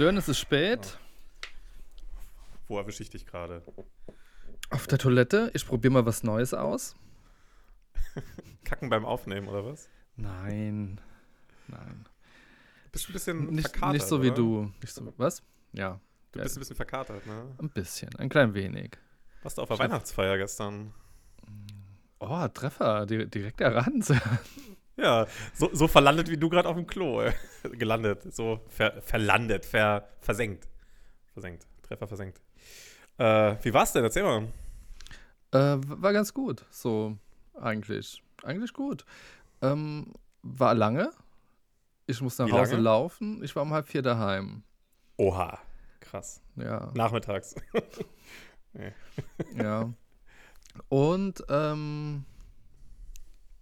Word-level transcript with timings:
Sören, 0.00 0.16
es 0.16 0.30
ist 0.30 0.38
spät. 0.38 0.96
Wo 2.68 2.78
erwische 2.78 3.02
ich 3.02 3.10
dich 3.10 3.26
gerade? 3.26 3.62
Auf 4.70 4.86
der 4.86 4.96
Toilette. 4.96 5.50
Ich 5.52 5.66
probiere 5.66 5.92
mal 5.92 6.06
was 6.06 6.22
Neues 6.22 6.54
aus. 6.54 6.94
Kacken 8.64 8.88
beim 8.88 9.04
Aufnehmen, 9.04 9.46
oder 9.46 9.62
was? 9.66 9.90
Nein. 10.16 10.98
Nein. 11.68 12.06
Bist 12.92 13.08
du 13.08 13.10
ein 13.10 13.12
bisschen 13.12 13.46
Nicht, 13.50 13.68
verkatert, 13.68 13.92
nicht 13.92 14.06
so 14.06 14.22
wie 14.22 14.28
oder? 14.28 14.36
du. 14.36 14.72
Nicht 14.80 14.94
so, 14.94 15.12
was? 15.18 15.42
Ja. 15.74 16.00
Du 16.32 16.38
Ja, 16.38 16.44
bist 16.44 16.56
ein 16.56 16.60
bisschen 16.60 16.76
verkatert, 16.76 17.26
ne? 17.26 17.54
ein 17.58 17.68
bisschen. 17.68 18.08
Ein 18.16 18.30
klein 18.30 18.54
wenig. 18.54 18.96
Warst 19.42 19.58
du 19.58 19.62
auf 19.62 19.68
der 19.68 19.80
Weihnachtsfeier 19.80 20.38
gestern? 20.38 20.94
Oh, 22.20 22.48
Treffer. 22.48 23.04
di- 23.04 23.26
Direkt 23.28 23.60
errannt. 23.60 24.10
Ja, 25.00 25.26
so, 25.54 25.70
so 25.72 25.88
verlandet 25.88 26.28
wie 26.28 26.36
du 26.36 26.48
gerade 26.48 26.68
auf 26.68 26.76
dem 26.76 26.86
Klo. 26.86 27.22
äh, 27.22 27.32
Gelandet. 27.72 28.32
So 28.34 28.60
ver, 28.68 29.00
verlandet, 29.02 29.64
ver, 29.64 30.08
versenkt. 30.20 30.68
Versenkt. 31.32 31.66
Treffer 31.82 32.06
versenkt. 32.06 32.40
Äh, 33.18 33.56
wie 33.62 33.72
war's 33.72 33.92
denn? 33.92 34.04
Erzähl 34.04 34.22
mal. 34.22 34.48
Äh, 35.52 35.78
war 35.84 36.12
ganz 36.12 36.32
gut. 36.34 36.64
So, 36.70 37.16
eigentlich. 37.60 38.22
Eigentlich 38.44 38.72
gut. 38.72 39.04
Ähm, 39.62 40.12
war 40.42 40.74
lange. 40.74 41.10
Ich 42.06 42.20
musste 42.20 42.42
nach 42.42 42.48
Wie 42.48 42.52
Hause 42.58 42.72
lange? 42.72 42.82
laufen. 42.84 43.42
Ich 43.44 43.54
war 43.56 43.62
um 43.62 43.72
halb 43.72 43.88
vier 43.88 44.02
daheim. 44.02 44.62
Oha. 45.16 45.58
Krass. 46.00 46.40
Ja. 46.56 46.90
Nachmittags. 46.94 47.54
Ja. 49.56 49.92
Und 50.88 51.42
ähm, 51.48 52.24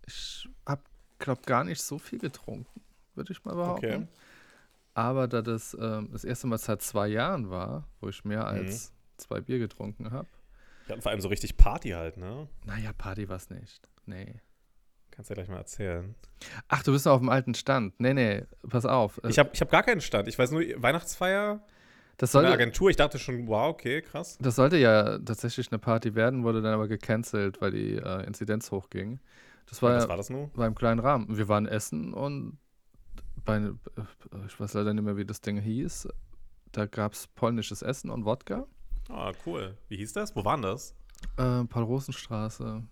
ich 0.07 0.47
glaube 1.19 1.43
gar 1.47 1.65
nicht 1.65 1.83
so 1.83 1.99
viel 1.99 2.19
getrunken, 2.19 2.81
würde 3.15 3.33
ich 3.33 3.45
mal 3.45 3.55
behaupten. 3.55 3.87
Okay. 3.87 4.07
Aber 4.95 5.29
da 5.29 5.43
das 5.43 5.77
ähm, 5.81 6.09
das 6.13 6.25
erste 6.25 6.47
Mal 6.49 6.59
seit 6.59 6.83
zwei 6.83 7.09
Jahren 7.09 7.51
war, 7.51 7.87
wo 8.01 8.09
ich 8.09 8.25
mehr 8.25 8.41
Mhm. 8.41 8.47
als 8.47 8.93
zwei 9.17 9.41
Bier 9.41 9.59
getrunken 9.59 10.11
habe. 10.11 10.27
Ja, 10.89 11.01
vor 11.01 11.11
allem 11.13 11.21
so 11.21 11.29
richtig 11.29 11.57
Party 11.57 11.91
halt, 11.91 12.17
ne? 12.17 12.49
Naja, 12.65 12.93
Party 12.97 13.29
war 13.29 13.37
es 13.37 13.51
nicht. 13.51 13.89
Nee. 14.07 14.41
Kannst 15.11 15.31
du 15.31 15.33
ja 15.33 15.37
gleich 15.37 15.49
mal 15.49 15.59
erzählen. 15.59 16.15
Ach, 16.69 16.83
du 16.83 16.93
bist 16.93 17.05
noch 17.05 17.13
auf 17.13 17.21
dem 17.21 17.29
alten 17.29 17.55
Stand. 17.55 17.99
Nee, 18.01 18.15
nee, 18.15 18.45
pass 18.69 18.87
auf. 18.87 19.21
Ich 19.29 19.39
habe 19.39 19.51
ich 19.53 19.61
hab 19.61 19.71
gar 19.71 19.83
keinen 19.83 20.01
Stand. 20.01 20.29
Ich 20.29 20.39
weiß 20.39 20.51
nur, 20.53 20.63
Weihnachtsfeier, 20.77 21.61
das, 22.17 22.33
sollte, 22.33 22.51
Agentur. 22.51 22.89
Ich 22.91 22.97
dachte 22.97 23.19
schon, 23.19 23.47
wow, 23.49 23.69
okay, 23.71 24.01
krass. 24.03 24.39
das 24.41 24.57
sollte 24.57 24.77
ja 24.79 25.19
tatsächlich 25.19 25.71
eine 25.71 25.79
Party 25.79 26.15
werden, 26.15 26.43
wurde 26.45 26.63
dann 26.63 26.73
aber 26.73 26.89
gecancelt, 26.89 27.61
weil 27.61 27.73
die 27.73 27.97
äh, 27.97 28.27
Inzidenz 28.27 28.71
hochging. 28.71 29.19
Das 29.69 29.83
war 29.83 29.95
Was 29.97 30.05
ja 30.05 30.09
war 30.09 30.17
das 30.17 30.31
nun? 30.31 30.51
war 30.55 30.67
im 30.67 30.75
kleinen 30.75 31.01
Rahmen. 31.01 31.37
Wir 31.37 31.49
waren 31.49 31.67
essen 31.67 32.15
und 32.15 32.59
bei, 33.45 33.71
ich 34.47 34.61
weiß 34.61 34.75
leider 34.75 34.95
nicht 34.95 35.05
mehr, 35.05 35.17
wie 35.17 35.25
das 35.25 35.41
Ding 35.41 35.59
hieß. 35.61 36.09
Da 36.73 36.87
gab 36.87 37.13
es 37.15 37.27
polnisches 37.29 37.83
Essen 37.83 38.11
und 38.11 38.25
Wodka. 38.25 38.67
Ah, 39.09 39.33
cool. 39.47 39.77
Wie 39.89 39.97
hieß 39.97 40.13
das? 40.13 40.37
Wo 40.37 40.45
waren 40.45 40.63
das? 40.63 40.95
Äh, 41.37 41.65
Paul-Rosenstraße. 41.65 42.83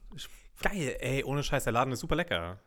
Geil, 0.62 0.96
ey, 1.00 1.24
ohne 1.24 1.42
Scheiß, 1.42 1.64
der 1.64 1.72
Laden 1.74 1.92
ist 1.92 2.00
super 2.00 2.16
lecker. 2.16 2.58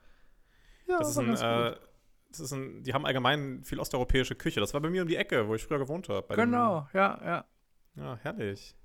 ja, 0.88 0.98
Das 1.00 1.10
ist 1.10 1.18
ein, 1.18 1.30
äh, 1.36 1.72
gut. 1.72 1.82
das 2.30 2.40
ist 2.42 2.52
ein, 2.52 2.84
die 2.84 2.94
haben 2.94 3.06
allgemein 3.06 3.64
viel 3.64 3.80
osteuropäische 3.80 4.36
Küche. 4.36 4.60
Das 4.60 4.74
war 4.76 4.82
bei 4.82 4.90
mir 4.92 5.02
um 5.02 5.08
die 5.08 5.16
Ecke, 5.16 5.48
wo 5.48 5.56
ich 5.56 5.64
früher 5.64 5.80
gewohnt 5.80 6.08
habe. 6.10 6.36
Genau, 6.36 6.88
ja, 6.94 7.20
ja. 7.24 7.46
Ja, 7.96 8.16
herrlich. 8.22 8.76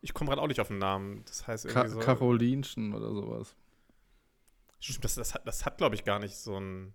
Ich 0.00 0.12
komme 0.12 0.28
gerade 0.28 0.42
auch 0.42 0.48
nicht 0.48 0.60
auf 0.60 0.68
den 0.68 0.78
Namen. 0.78 1.24
Das 1.26 1.46
heißt 1.46 1.68
Ka 1.68 1.82
irgendwie 1.82 1.94
so. 1.94 2.00
Karolinchen 2.00 2.92
oder 2.92 3.12
sowas. 3.12 3.56
Stimmt, 4.92 5.04
das, 5.04 5.14
das 5.14 5.34
hat, 5.34 5.46
das 5.46 5.64
hat 5.64 5.78
glaube 5.78 5.94
ich, 5.94 6.04
gar 6.04 6.18
nicht 6.18 6.36
so 6.36 6.58
ein. 6.58 6.94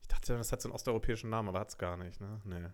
Ich 0.00 0.08
dachte, 0.08 0.36
das 0.38 0.52
hat 0.52 0.62
so 0.62 0.68
einen 0.68 0.74
osteuropäischen 0.74 1.28
Namen, 1.28 1.48
aber 1.48 1.60
hat 1.60 1.68
es 1.68 1.78
gar 1.78 1.96
nicht, 1.98 2.20
ne? 2.20 2.40
Nee. 2.44 2.66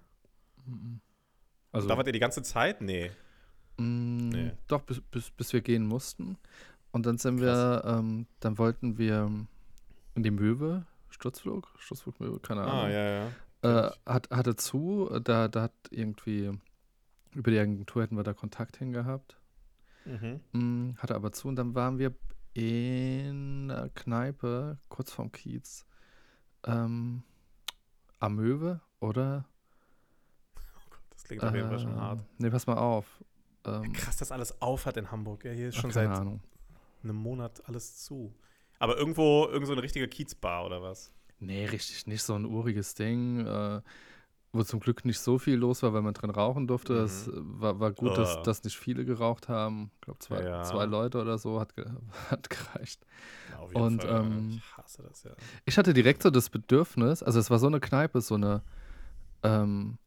Also, 1.73 1.89
da 1.89 1.97
wart 1.97 2.07
ihr 2.07 2.12
die 2.12 2.20
ganze 2.20 2.42
Zeit? 2.42 2.81
Nee. 2.81 3.11
Mm, 3.77 4.29
Nee. 4.29 4.53
Doch, 4.69 4.83
bis, 4.83 5.01
bis, 5.01 5.31
bis 5.31 5.53
wir 5.53 5.61
gehen 5.61 5.85
mussten. 5.85 6.39
Und 6.92 7.07
dann 7.07 7.19
sind 7.19 7.41
wir, 7.41 7.83
ähm, 7.85 8.27
dann 8.39 8.57
wollten 8.58 8.98
wir 8.98 9.29
in 10.14 10.23
die 10.23 10.31
Möwe, 10.31 10.86
Sturzflug, 11.11 11.69
Sturzflugmöwe, 11.79 12.39
keine 12.39 12.63
Ahnung. 12.63 12.85
Ah, 12.85 12.89
ja, 12.89 13.11
ja. 13.11 13.89
Äh, 13.89 13.91
hat, 14.07 14.31
hatte 14.31 14.55
zu, 14.55 15.11
da, 15.25 15.48
da 15.48 15.63
hat 15.63 15.73
irgendwie, 15.91 16.52
über 17.35 17.51
die 17.51 17.58
Agentur 17.58 18.02
hätten 18.05 18.17
wir 18.17 18.23
da 18.23 18.33
Kontakt 18.33 18.77
hingehabt. 18.77 19.36
Mhm. 20.05 20.41
Mm, 20.52 20.96
hatte 20.98 21.17
aber 21.17 21.33
zu 21.33 21.48
und 21.48 21.57
dann 21.57 21.75
waren 21.75 21.98
wir 21.98 22.14
in 22.55 23.70
einer 23.70 23.89
Kneipe, 23.91 24.79
kurz 24.89 25.13
vorm 25.13 25.31
Kiez, 25.33 25.85
ähm, 26.65 27.23
am 28.20 28.37
Möwe, 28.37 28.81
oder? 29.01 29.45
Das 31.11 31.25
klingt 31.25 31.43
auf 31.43 31.55
jeden 31.55 31.69
Fall 31.69 31.79
schon 31.79 31.93
Ähm, 31.93 32.01
hart. 32.01 32.25
Nee, 32.39 32.51
pass 32.51 32.67
mal 32.67 32.79
auf. 32.79 33.23
Ähm, 33.64 33.93
Krass, 33.93 34.17
dass 34.17 34.33
alles 34.33 34.61
auf 34.63 34.87
hat 34.87 34.97
in 34.97 35.11
Hamburg. 35.11 35.45
Ja, 35.45 35.53
hier 35.53 35.69
ist 35.69 35.77
schon 35.77 35.91
seit 35.91 36.09
Ahnung. 36.09 36.41
einem 37.03 37.17
Monat 37.17 37.63
alles 37.69 38.05
zu. 38.05 38.35
Aber 38.79 38.97
irgendwo, 38.97 39.47
irgend 39.47 39.67
so 39.67 39.73
eine 39.73 39.83
richtige 39.83 40.09
Kiezbar 40.09 40.64
oder 40.67 40.83
was? 40.83 41.13
Nee, 41.41 41.67
richtig 41.67 42.07
nicht 42.07 42.23
so 42.23 42.35
ein 42.35 42.45
uriges 42.45 42.95
Ding, 42.95 43.47
äh, 43.47 43.81
wo 44.55 44.63
zum 44.63 44.81
Glück 44.81 45.05
nicht 45.05 45.19
so 45.20 45.39
viel 45.39 45.57
los 45.57 45.83
war, 45.83 45.92
weil 45.92 46.03
man 46.03 46.15
drin 46.15 46.31
rauchen 46.31 46.67
durfte. 46.67 46.95
Es 46.95 47.29
war, 47.35 47.81
war 47.81 47.92
gut, 47.92 48.17
dass, 48.17 48.37
Ah. 48.39 48.42
dass 48.42 48.63
nicht 48.65 48.77
viele 48.79 49.05
geraucht 49.05 49.48
haben. 49.48 49.91
Ich 49.97 50.01
glaube, 50.03 50.19
zwei, 50.20 50.42
Ja. 50.42 50.63
zwei 50.63 50.85
Leute 50.87 51.20
oder 51.20 51.37
so 51.39 51.61
hat, 51.61 51.75
ge 51.77 51.85
hat 52.31 52.48
gereicht. 52.48 53.05
Ja, 53.51 53.59
auf 53.59 53.75
Und, 53.75 54.05
ähm, 54.05 54.48
ich 54.57 54.77
hasse 54.79 55.03
das 55.03 55.25
ja. 55.25 55.33
Ich 55.64 55.77
hatte 55.77 55.93
direkt 55.93 56.23
so 56.23 56.31
das 56.31 56.48
Bedürfnis, 56.51 57.23
also 57.23 57.39
es 57.41 57.51
war 57.51 57.59
so 57.59 57.67
eine 57.67 57.81
Kneipe, 57.81 58.20
so 58.20 58.37
eine 58.37 58.63
ähm, 59.43 59.98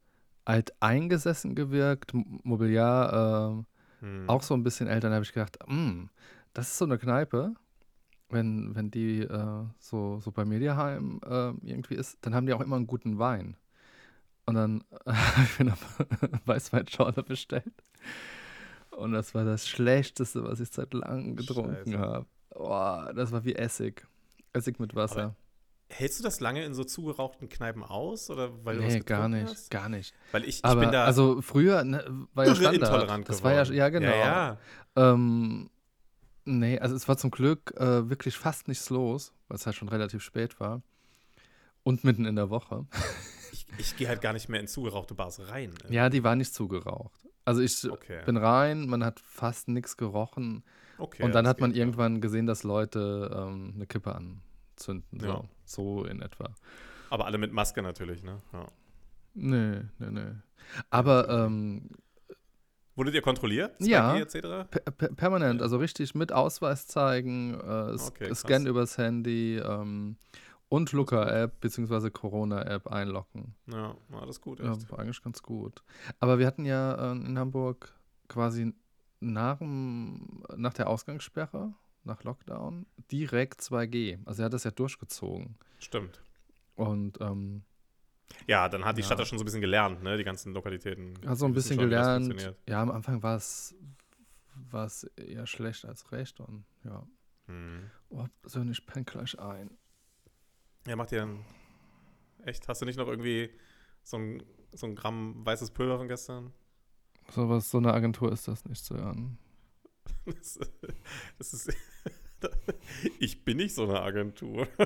alt 0.45 0.73
eingesessen 0.81 1.53
gewirkt, 1.55 2.13
Mobiliar 2.13 3.51
ähm, 3.51 3.65
Hm. 3.99 4.29
auch 4.29 4.43
so 4.43 4.53
ein 4.53 4.63
bisschen 4.63 4.87
älter. 4.87 5.07
Dann 5.09 5.15
habe 5.15 5.23
ich 5.25 5.33
gedacht, 5.33 5.57
"Mm, 5.67 6.05
das 6.53 6.67
ist 6.67 6.77
so 6.77 6.85
eine 6.85 6.97
Kneipe, 6.97 7.53
wenn, 8.29 8.75
wenn 8.75 8.91
die 8.91 9.21
äh, 9.21 9.63
so, 9.79 10.19
so 10.19 10.31
bei 10.31 10.45
Mediaheim 10.45 11.19
äh, 11.25 11.49
irgendwie 11.67 11.95
ist, 11.95 12.17
dann 12.21 12.35
haben 12.35 12.45
die 12.45 12.53
auch 12.53 12.61
immer 12.61 12.75
einen 12.75 12.85
guten 12.87 13.17
Wein. 13.19 13.55
Und 14.47 14.55
dann 14.55 14.83
habe 15.05 15.43
ich 15.43 15.59
mir 15.59 15.73
eine 15.73 16.41
Weißweinschorle 16.45 17.21
bestellt. 17.23 17.83
Und 18.89 19.11
das 19.11 19.35
war 19.35 19.45
das 19.45 19.67
Schlechteste, 19.67 20.43
was 20.43 20.59
ich 20.59 20.69
seit 20.69 20.93
langem 20.93 21.35
getrunken 21.35 21.99
habe. 21.99 22.25
Boah, 22.49 23.13
das 23.15 23.31
war 23.31 23.45
wie 23.45 23.53
Essig. 23.53 24.07
Essig 24.53 24.79
mit 24.79 24.95
Wasser. 24.95 25.21
Aber 25.21 25.35
Hältst 25.89 26.19
du 26.19 26.23
das 26.23 26.41
lange 26.41 26.65
in 26.65 26.73
so 26.73 26.83
zugerauchten 26.83 27.47
Kneipen 27.47 27.81
aus? 27.83 28.29
Oder 28.29 28.49
weil 28.65 28.77
du 28.77 28.85
was 28.85 28.93
nee, 28.93 28.99
gar 28.99 29.29
nicht, 29.29 29.49
Hast? 29.49 29.71
gar 29.71 29.87
nicht. 29.87 30.13
Weil 30.31 30.43
ich, 30.43 30.57
ich 30.57 30.65
Aber 30.65 30.81
bin 30.81 30.91
da 30.91 31.05
also 31.05 31.41
früher 31.41 31.83
ne, 31.83 32.27
war 32.33 32.45
ja 32.45 32.55
Standard. 32.55 32.75
intolerant 32.75 33.29
das 33.29 33.37
geworden. 33.37 33.57
war 33.57 33.65
ja, 33.65 33.73
ja 33.73 33.89
genau. 33.89 34.07
Ja, 34.07 34.17
ja. 34.17 34.57
Ähm, 35.13 35.69
nee, 36.43 36.77
also 36.79 36.93
es 36.93 37.07
war 37.07 37.17
zum 37.17 37.31
Glück 37.31 37.73
äh, 37.77 38.09
wirklich 38.09 38.37
fast 38.37 38.67
nichts 38.67 38.89
los, 38.89 39.33
weil 39.47 39.55
es 39.55 39.65
halt 39.65 39.77
schon 39.77 39.87
relativ 39.87 40.21
spät 40.21 40.59
war. 40.59 40.81
Und 41.83 42.03
mitten 42.03 42.25
in 42.25 42.35
der 42.35 42.49
Woche. 42.49 42.85
Ich, 43.77 43.95
gehe 43.95 44.07
halt 44.07 44.21
gar 44.21 44.33
nicht 44.33 44.49
mehr 44.49 44.59
in 44.59 44.67
zugerauchte 44.67 45.13
Bars 45.13 45.49
rein. 45.51 45.73
Ja, 45.89 46.09
die 46.09 46.23
war 46.23 46.35
nicht 46.35 46.53
zugeraucht. 46.53 47.27
Also 47.45 47.61
ich 47.61 47.89
Okay. 47.89 48.21
bin 48.25 48.37
rein, 48.37 48.87
man 48.87 49.03
hat 49.03 49.19
fast 49.19 49.67
nichts 49.67 49.97
gerochen. 49.97 50.63
okay 50.97 51.23
und 51.23 51.33
dann 51.35 51.47
hat 51.47 51.59
man 51.61 51.71
geht, 51.71 51.77
ja. 51.77 51.83
irgendwann 51.85 52.21
gesehen, 52.21 52.45
dass 52.47 52.63
Leute 52.63 53.29
ähm, 53.33 53.73
eine 53.75 53.85
Kippe 53.87 54.15
anzünden. 54.15 55.19
So, 55.19 55.27
Ja. 55.27 55.43
so 55.65 56.05
in 56.05 56.21
etwa. 56.21 56.53
Aber 57.09 57.25
alle 57.25 57.37
mit 57.37 57.51
Maske 57.53 57.81
natürlich, 57.81 58.23
ne? 58.23 58.41
Ja. 58.53 58.65
Nee, 59.33 59.81
nee, 59.99 60.09
nee. 60.11 60.31
Aber 60.89 61.29
ähm, 61.29 61.89
Wurdet 62.95 63.13
ihr 63.13 63.21
kontrolliert? 63.21 63.79
2G 63.79 63.87
Ja. 63.89 64.17
etc.? 64.17 64.41
Per 64.71 64.91
per 64.91 65.09
permanent, 65.09 65.61
also 65.61 65.77
richtig 65.77 66.15
mit 66.15 66.31
Ausweis 66.33 66.87
zeigen, 66.87 67.53
äh, 67.53 67.93
Okay, 67.93 68.27
krass. 68.29 68.39
Scan 68.39 68.65
übers 68.65 68.97
Handy 68.97 69.57
ähm, 69.57 70.17
und 70.69 70.91
Looker-App 70.91 71.59
bzw. 71.61 72.09
Corona-App 72.09 72.87
einloggen. 72.87 73.55
Ja, 73.67 73.95
war 74.09 74.25
das 74.25 74.41
gut, 74.41 74.59
Ja, 74.59 74.73
echt. 74.73 74.91
war 74.91 74.99
eigentlich 74.99 75.21
ganz 75.21 75.41
gut. 75.41 75.83
Aber 76.19 76.39
wir 76.39 76.47
hatten 76.47 76.65
ja 76.65 77.11
äh, 77.11 77.15
in 77.15 77.37
Hamburg 77.39 77.93
quasi 78.27 78.73
nach, 79.19 79.57
dem, 79.59 80.43
nach 80.55 80.73
der 80.73 80.89
Ausgangssperre, 80.89 81.73
nach 82.03 82.23
Lockdown, 82.23 82.85
direkt 83.11 83.61
2G. 83.61 84.19
Also 84.25 84.41
er 84.41 84.45
hat 84.45 84.53
das 84.53 84.63
ja 84.65 84.71
durchgezogen. 84.71 85.55
Stimmt. 85.79 86.21
Und 86.75 87.19
ähm, 87.21 87.63
Ja, 88.45 88.67
dann 88.69 88.83
hat 88.85 88.97
die 88.97 89.01
Ja. 89.01 89.05
Stadt 89.07 89.19
das 89.19 89.27
schon 89.29 89.37
so 89.39 89.43
ein 89.43 89.45
bisschen 89.45 89.61
gelernt, 89.61 90.03
ne? 90.03 90.17
Die 90.17 90.23
ganzen 90.23 90.53
Lokalitäten. 90.53 91.13
hat 91.25 91.37
so 91.37 91.45
ein 91.45 91.53
bisschen 91.53 91.77
gelernt. 91.79 92.53
Ja, 92.67 92.81
am 92.81 92.91
Anfang 92.91 93.23
war 93.23 93.35
es 93.37 93.73
eher 95.15 95.47
schlecht 95.47 95.85
als 95.85 96.11
recht. 96.11 96.39
Und 96.39 96.65
ja, 96.83 97.05
Hm. 97.47 97.89
oh, 98.09 98.25
so 98.43 98.61
ich 98.61 98.85
penne 98.85 99.05
gleich 99.05 99.39
ein. 99.39 99.71
Ja, 100.87 100.95
macht 100.95 101.11
ihr 101.11 101.19
dann. 101.19 101.45
Echt? 102.45 102.67
Hast 102.67 102.81
du 102.81 102.85
nicht 102.85 102.97
noch 102.97 103.07
irgendwie 103.07 103.49
so 104.03 104.17
ein, 104.17 104.41
so 104.71 104.87
ein 104.87 104.95
Gramm 104.95 105.45
weißes 105.45 105.71
Pulver 105.71 105.97
von 105.97 106.07
gestern? 106.07 106.53
So 107.31 107.49
was, 107.49 107.69
so 107.69 107.77
eine 107.77 107.93
Agentur 107.93 108.31
ist 108.31 108.47
das 108.47 108.63
nicht 108.65 108.83
zu 108.83 108.95
hören. 108.95 109.37
Das, 110.25 110.59
das 111.37 111.53
ist. 111.53 111.73
Ich 113.19 113.43
bin 113.43 113.57
nicht 113.57 113.73
so 113.73 113.85
eine 113.85 113.99
Agentur. 113.99 114.67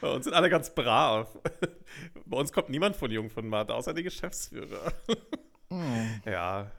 Bei 0.00 0.14
uns 0.14 0.24
sind 0.24 0.32
alle 0.32 0.48
ganz 0.48 0.72
brav. 0.72 1.36
Bei 2.24 2.36
uns 2.36 2.52
kommt 2.52 2.68
niemand 2.68 2.94
von 2.94 3.10
Jung 3.10 3.30
von 3.30 3.48
Matt, 3.48 3.72
außer 3.72 3.92
die 3.92 4.04
Geschäftsführer. 4.04 4.92
Hm. 5.70 6.20
Ja. 6.24 6.70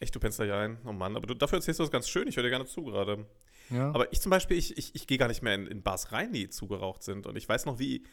Echt, 0.00 0.14
du 0.14 0.20
pennst 0.20 0.38
da 0.38 0.44
ja 0.44 0.60
ein. 0.60 0.78
Oh 0.86 0.92
Mann, 0.92 1.14
aber 1.14 1.26
du, 1.26 1.34
dafür 1.34 1.58
erzählst 1.58 1.78
du 1.78 1.84
das 1.84 1.90
ganz 1.90 2.08
schön. 2.08 2.26
Ich 2.26 2.36
höre 2.36 2.44
dir 2.44 2.50
gerne 2.50 2.64
zu 2.64 2.82
gerade. 2.84 3.26
Ja. 3.70 3.88
Aber 3.92 4.12
ich 4.12 4.20
zum 4.20 4.30
Beispiel, 4.30 4.56
ich, 4.56 4.76
ich, 4.78 4.94
ich 4.94 5.06
gehe 5.06 5.18
gar 5.18 5.28
nicht 5.28 5.42
mehr 5.42 5.54
in, 5.54 5.66
in 5.66 5.82
Bars 5.82 6.12
rein, 6.12 6.32
die 6.32 6.48
zugeraucht 6.48 7.02
sind. 7.02 7.26
Und 7.26 7.36
ich 7.36 7.48
weiß 7.48 7.66
noch, 7.66 7.78
wie. 7.78 8.04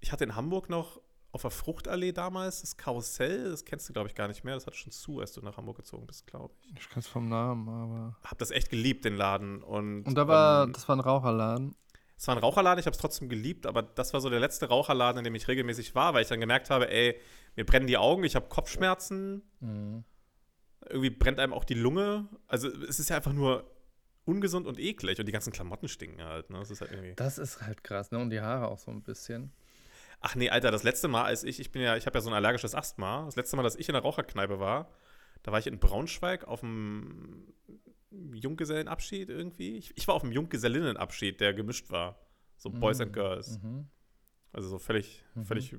Ich 0.00 0.10
hatte 0.12 0.24
in 0.24 0.34
Hamburg 0.34 0.68
noch 0.68 1.00
auf 1.30 1.42
der 1.42 1.50
Fruchtallee 1.50 2.12
damals 2.12 2.60
das 2.60 2.76
Karussell. 2.76 3.50
Das 3.50 3.64
kennst 3.64 3.88
du, 3.88 3.92
glaube 3.92 4.08
ich, 4.08 4.14
gar 4.14 4.28
nicht 4.28 4.44
mehr. 4.44 4.54
Das 4.54 4.66
hatte 4.66 4.76
schon 4.76 4.92
zu, 4.92 5.20
als 5.20 5.32
du 5.32 5.40
nach 5.40 5.56
Hamburg 5.56 5.76
gezogen 5.78 6.06
bist, 6.06 6.26
glaube 6.26 6.52
ich. 6.62 6.74
ich 6.78 6.88
kann 6.90 6.98
es 7.00 7.06
vom 7.06 7.28
Namen, 7.28 7.68
aber. 7.68 8.16
Hab 8.24 8.38
das 8.38 8.50
echt 8.50 8.68
geliebt, 8.70 9.04
den 9.04 9.16
Laden. 9.16 9.62
Und, 9.62 10.04
Und 10.04 10.14
da 10.14 10.26
war, 10.28 10.64
ähm, 10.64 10.72
das 10.72 10.88
war 10.88 10.96
ein 10.96 11.00
Raucherladen. 11.00 11.74
es 12.16 12.26
war 12.28 12.34
ein 12.36 12.40
Raucherladen, 12.42 12.80
ich 12.80 12.86
habe 12.86 12.94
es 12.94 13.00
trotzdem 13.00 13.28
geliebt, 13.28 13.64
aber 13.66 13.82
das 13.82 14.12
war 14.12 14.20
so 14.20 14.28
der 14.28 14.40
letzte 14.40 14.68
Raucherladen, 14.68 15.18
in 15.18 15.24
dem 15.24 15.34
ich 15.34 15.48
regelmäßig 15.48 15.94
war, 15.94 16.12
weil 16.14 16.22
ich 16.22 16.28
dann 16.28 16.40
gemerkt 16.40 16.68
habe, 16.68 16.90
ey, 16.90 17.18
mir 17.56 17.64
brennen 17.64 17.86
die 17.86 17.96
Augen, 17.98 18.24
ich 18.24 18.34
habe 18.36 18.48
Kopfschmerzen, 18.48 19.42
Mhm. 19.60 20.04
irgendwie 20.88 21.10
brennt 21.10 21.38
einem 21.38 21.52
auch 21.52 21.64
die 21.64 21.74
Lunge. 21.74 22.28
Also 22.48 22.68
es 22.68 22.98
ist 22.98 23.08
ja 23.10 23.16
einfach 23.16 23.32
nur 23.32 23.64
ungesund 24.24 24.66
und 24.66 24.78
eklig 24.78 25.18
und 25.18 25.26
die 25.26 25.32
ganzen 25.32 25.52
Klamotten 25.52 25.88
stinken 25.88 26.22
halt, 26.22 26.50
ne? 26.50 26.58
Das 26.58 26.70
ist 26.70 26.80
halt 26.80 26.90
irgendwie. 26.92 27.14
Das 27.14 27.38
ist 27.38 27.60
halt 27.62 27.82
krass, 27.84 28.10
ne? 28.10 28.18
Und 28.18 28.30
die 28.30 28.40
Haare 28.40 28.68
auch 28.68 28.78
so 28.78 28.90
ein 28.90 29.02
bisschen. 29.02 29.52
Ach 30.20 30.34
nee, 30.36 30.50
Alter, 30.50 30.70
das 30.70 30.84
letzte 30.84 31.08
Mal, 31.08 31.24
als 31.24 31.42
ich, 31.42 31.58
ich 31.58 31.72
bin 31.72 31.82
ja, 31.82 31.96
ich 31.96 32.06
habe 32.06 32.16
ja 32.16 32.20
so 32.22 32.30
ein 32.30 32.34
allergisches 32.34 32.74
Asthma. 32.74 33.24
Das 33.24 33.34
letzte 33.36 33.56
Mal, 33.56 33.62
dass 33.64 33.74
ich 33.76 33.88
in 33.88 33.94
der 33.94 34.02
Raucherkneipe 34.02 34.60
war, 34.60 34.88
da 35.42 35.50
war 35.50 35.58
ich 35.58 35.66
in 35.66 35.80
Braunschweig 35.80 36.44
auf 36.44 36.60
dem 36.60 37.52
Junggesellenabschied 38.10 39.30
irgendwie. 39.30 39.76
Ich, 39.76 39.96
ich 39.96 40.06
war 40.06 40.14
auf 40.14 40.22
dem 40.22 40.30
Junggesellinnenabschied, 40.32 41.40
der 41.40 41.54
gemischt 41.54 41.90
war. 41.90 42.18
So 42.56 42.70
Boys 42.70 43.00
and 43.00 43.12
Girls. 43.12 43.58
Mhm. 43.62 43.88
Also 44.52 44.68
so 44.68 44.78
völlig, 44.78 45.24
Mhm. 45.34 45.44
völlig 45.46 45.72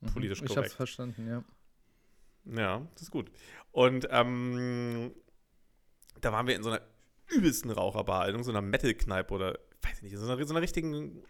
Mhm. 0.00 0.12
Politisch 0.12 0.38
Ich 0.42 0.48
hab's 0.48 0.54
korrekt. 0.54 0.72
verstanden, 0.74 1.26
ja. 1.26 1.44
Ja, 2.54 2.86
das 2.92 3.02
ist 3.04 3.10
gut. 3.10 3.30
Und 3.72 4.06
ähm, 4.10 5.14
da 6.20 6.32
waren 6.32 6.46
wir 6.46 6.54
in 6.54 6.62
so 6.62 6.68
einer 6.70 6.82
übelsten 7.28 7.70
Raucherbar, 7.70 8.28
in 8.28 8.42
so 8.42 8.50
einer 8.50 8.62
Metal-Kneipe 8.62 9.32
oder, 9.34 9.58
weiß 9.82 9.96
ich 9.98 10.02
nicht, 10.02 10.12
in 10.12 10.18
so 10.18 10.30
einer, 10.30 10.44
so 10.46 10.52
einer 10.54 10.62
richtigen, 10.62 11.22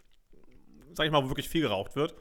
sag 0.93 1.07
ich 1.07 1.13
mal, 1.13 1.23
wo 1.25 1.29
wirklich 1.29 1.49
viel 1.49 1.63
geraucht 1.63 1.97
wird. 1.97 2.15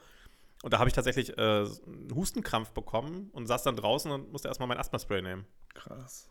Und 0.62 0.72
da 0.72 0.78
habe 0.78 0.88
ich 0.88 0.94
tatsächlich 0.94 1.36
äh, 1.36 1.40
einen 1.40 2.10
Hustenkrampf 2.14 2.72
bekommen 2.72 3.28
und 3.32 3.46
saß 3.46 3.62
dann 3.62 3.76
draußen 3.76 4.10
und 4.10 4.32
musste 4.32 4.48
erstmal 4.48 4.68
mein 4.68 4.78
Asthma-Spray 4.78 5.22
nehmen. 5.22 5.44
Krass. 5.74 6.30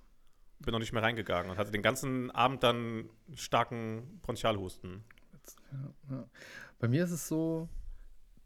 Bin 0.59 0.71
noch 0.71 0.79
nicht 0.79 0.93
mehr 0.93 1.03
reingegangen 1.03 1.51
und 1.51 1.57
hatte 1.57 1.71
den 1.71 1.83
ganzen 1.83 2.31
Abend 2.31 2.63
dann 2.63 3.09
starken 3.35 4.19
Bronchialhusten. 4.23 5.03
Ja, 5.71 6.15
ja. 6.15 6.29
Bei 6.79 6.87
mir 6.87 7.03
ist 7.03 7.11
es 7.11 7.27
so, 7.27 7.69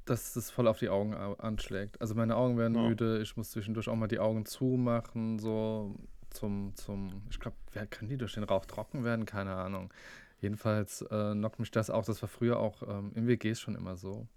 dass 0.06 0.36
es 0.36 0.50
voll 0.52 0.68
auf 0.68 0.80
die 0.80 0.90
Augen 0.90 1.14
anschlägt. 1.14 2.02
Also 2.02 2.16
meine 2.16 2.36
Augen 2.36 2.58
werden 2.58 2.76
Ja. 2.76 2.82
müde, 2.90 3.22
ich 3.22 3.38
muss 3.38 3.52
zwischendurch 3.52 3.88
auch 3.88 3.96
mal 3.96 4.08
die 4.08 4.20
Augen 4.20 4.46
zumachen, 4.46 5.40
so 5.40 5.96
zum, 6.32 6.76
zum, 6.76 7.24
ich 7.30 7.40
glaube, 7.40 7.58
wer 7.74 7.86
kann 7.88 8.08
die 8.08 8.18
durch 8.18 8.34
den 8.34 8.44
Rauch 8.44 8.66
trocken 8.66 9.04
werden? 9.04 9.26
Keine 9.26 9.56
Ahnung. 9.56 9.94
Jedenfalls 10.42 11.02
äh, 11.04 11.32
knockt 11.34 11.60
mich 11.60 11.72
das 11.72 11.90
auch, 11.90 12.06
das 12.06 12.22
war 12.22 12.30
früher 12.30 12.60
auch 12.60 12.82
ähm, 12.84 13.12
im 13.16 13.28
WGs 13.28 13.60
schon 13.60 13.76
immer 13.76 13.98
so. 13.98 14.28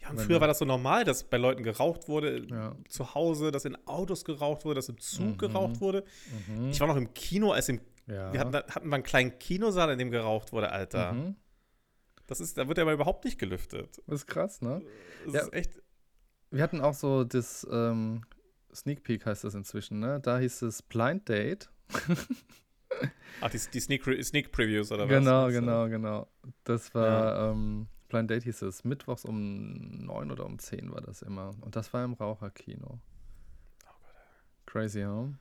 Ja, 0.00 0.10
und 0.10 0.18
Wenn 0.18 0.26
früher 0.26 0.40
war 0.40 0.46
das 0.48 0.58
so 0.60 0.64
normal, 0.64 1.04
dass 1.04 1.24
bei 1.24 1.36
Leuten 1.38 1.62
geraucht 1.64 2.08
wurde, 2.08 2.46
Ja. 2.48 2.76
zu 2.88 3.14
Hause, 3.14 3.50
dass 3.50 3.64
in 3.64 3.76
Autos 3.86 4.24
geraucht 4.24 4.64
wurde, 4.64 4.76
dass 4.76 4.88
im 4.88 4.98
Zug 4.98 5.26
Mhm. 5.32 5.38
geraucht 5.38 5.80
wurde. 5.80 6.04
Mhm. 6.48 6.70
Ich 6.70 6.78
war 6.80 6.86
noch 6.86 6.96
im 6.96 7.12
Kino, 7.14 7.50
als 7.52 7.68
im 7.68 7.80
ja. 8.06 8.32
Wir 8.32 8.40
hatten, 8.40 8.54
hatten 8.54 8.88
wir 8.88 8.94
einen 8.94 9.02
kleinen 9.04 9.38
Kinosaal, 9.38 9.90
in 9.90 9.98
dem 9.98 10.10
geraucht 10.10 10.52
wurde, 10.52 10.72
Alter. 10.72 11.12
mhm. 11.12 11.36
Das 12.26 12.40
ist, 12.40 12.56
da 12.56 12.66
wird 12.68 12.78
ja 12.78 12.84
aber 12.84 12.92
überhaupt 12.94 13.24
nicht 13.26 13.38
gelüftet. 13.38 14.00
Das 14.06 14.20
ist 14.22 14.26
krass, 14.26 14.62
ne? 14.62 14.80
Das 15.26 15.34
Ja. 15.34 15.40
ist 15.42 15.52
echt. 15.52 15.82
Wir 16.50 16.62
hatten 16.62 16.80
auch 16.80 16.94
so 16.94 17.24
das 17.24 17.66
ähm, 17.70 18.22
Sneak 18.74 19.02
Peek 19.02 19.26
heißt 19.26 19.44
das 19.44 19.54
inzwischen, 19.54 20.00
ne? 20.00 20.20
Da 20.20 20.38
hieß 20.38 20.62
es 20.62 20.82
Blind 20.82 21.28
Date. 21.28 21.70
Ach, 23.40 23.50
die, 23.50 23.60
die 23.72 23.80
Sneak, 23.80 24.04
Sneak 24.24 24.52
Previews 24.52 24.92
oder 24.92 25.04
was? 25.04 25.10
Genau, 25.10 25.48
genau, 25.48 25.88
genau. 25.88 26.28
Das 26.64 26.94
war 26.94 27.50
ähm, 27.50 27.88
Blind 28.08 28.30
Date 28.30 28.44
hieß 28.44 28.62
es. 28.62 28.84
Mittwochs 28.84 29.24
um 29.24 30.04
9 30.06 30.30
oder 30.30 30.46
um 30.46 30.58
10 30.58 30.92
war 30.92 31.00
das 31.00 31.22
immer. 31.22 31.50
Und 31.60 31.76
das 31.76 31.92
war 31.92 32.04
im 32.04 32.14
Raucherkino. 32.14 33.00
Crazy, 34.66 35.02
huh? 35.02 35.32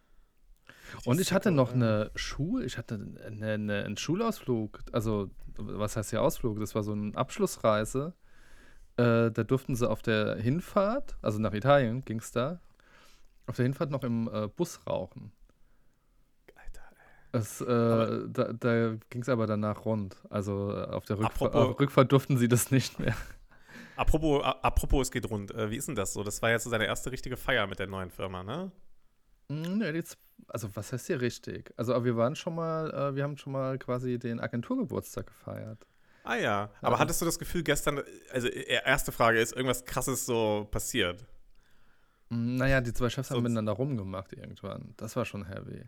Und 1.06 1.20
ich 1.20 1.34
hatte 1.34 1.52
noch 1.52 1.74
eine 1.74 2.12
Schul, 2.16 2.64
ich 2.64 2.78
hatte 2.78 2.96
eine, 2.96 3.54
eine, 3.54 3.84
einen 3.84 3.98
Schulausflug, 3.98 4.80
also 4.92 5.30
was 5.58 5.98
heißt 5.98 6.12
hier 6.12 6.22
Ausflug? 6.22 6.60
Das 6.60 6.76
war 6.76 6.84
so 6.84 6.94
eine 6.94 7.16
Abschlussreise. 7.16 8.14
Äh, 8.96 9.32
da 9.32 9.44
durften 9.44 9.76
sie 9.76 9.90
auf 9.90 10.02
der 10.02 10.38
Hinfahrt, 10.38 11.18
also 11.22 11.40
nach 11.40 11.54
Italien 11.54 12.04
ging 12.04 12.20
es 12.20 12.32
da, 12.32 12.62
auf 13.48 13.56
der 13.56 13.64
Hinfahrt 13.64 13.90
noch 13.92 14.04
im 14.04 14.30
äh, 14.32 14.48
Bus 14.48 14.80
rauchen. 14.88 15.32
Alter. 16.56 16.82
Es, 17.32 17.62
äh, 17.62 17.66
Aber- 17.66 18.28
da 18.28 18.54
da 18.54 18.96
ging 19.10 19.22
es 19.22 19.30
aber 19.30 19.48
danach 19.48 19.86
rund. 19.86 20.16
Also 20.30 20.72
äh, 20.72 20.84
auf 20.86 21.06
der 21.06 21.18
Rückfahr 21.20 21.48
Apropos- 21.54 21.80
Rückfahrt 21.80 22.12
durften 22.12 22.38
sie 22.38 22.48
das 22.48 22.72
nicht 22.72 23.00
mehr. 23.00 23.16
Apropos, 23.96 24.44
apropos, 24.44 25.08
es 25.08 25.12
geht 25.12 25.28
rund. 25.30 25.52
Äh, 25.56 25.72
wie 25.72 25.78
ist 25.78 25.88
denn 25.88 25.96
das 25.96 26.14
so? 26.14 26.24
Das 26.24 26.42
war 26.44 26.52
jetzt 26.52 26.66
so 26.66 26.70
seine 26.70 26.86
erste 26.86 27.12
richtige 27.12 27.36
Feier 27.36 27.66
mit 27.66 27.80
der 27.80 27.88
neuen 27.88 28.12
Firma, 28.12 28.44
ne? 28.44 28.72
Nee, 29.50 29.90
jetzt, 29.92 30.18
also 30.50 30.68
was 30.76 30.92
heißt 30.94 31.08
hier 31.08 31.22
richtig? 31.22 31.74
Also 31.78 31.96
aber 31.96 32.04
wir 32.06 32.18
waren 32.18 32.36
schon 32.36 32.54
mal, 32.54 32.92
äh, 32.92 33.16
wir 33.16 33.24
haben 33.24 33.38
schon 33.38 33.54
mal 33.54 33.80
quasi 33.80 34.20
den 34.20 34.40
Agenturgeburtstag 34.42 35.26
gefeiert. 35.28 35.88
Ah 36.26 36.36
ja. 36.36 36.70
Aber 36.82 36.96
Ja. 36.96 37.00
hattest 37.00 37.22
du 37.22 37.26
das 37.26 37.40
Gefühl 37.40 37.64
gestern, 37.64 38.04
also 38.34 38.50
äh, 38.50 38.82
erste 38.86 39.12
Frage 39.14 39.40
ist, 39.40 39.54
irgendwas 39.54 39.86
krasses 39.86 40.26
so 40.26 40.68
passiert? 40.70 41.26
Naja, 42.30 42.82
die 42.82 42.94
zwei 42.94 43.10
Chefs 43.10 43.30
haben 43.30 43.38
Sonst- 43.38 43.44
miteinander 43.44 43.72
rumgemacht 43.74 44.34
irgendwann. 44.34 44.94
Das 44.98 45.16
war 45.16 45.26
schon 45.26 45.46
heavy. 45.48 45.84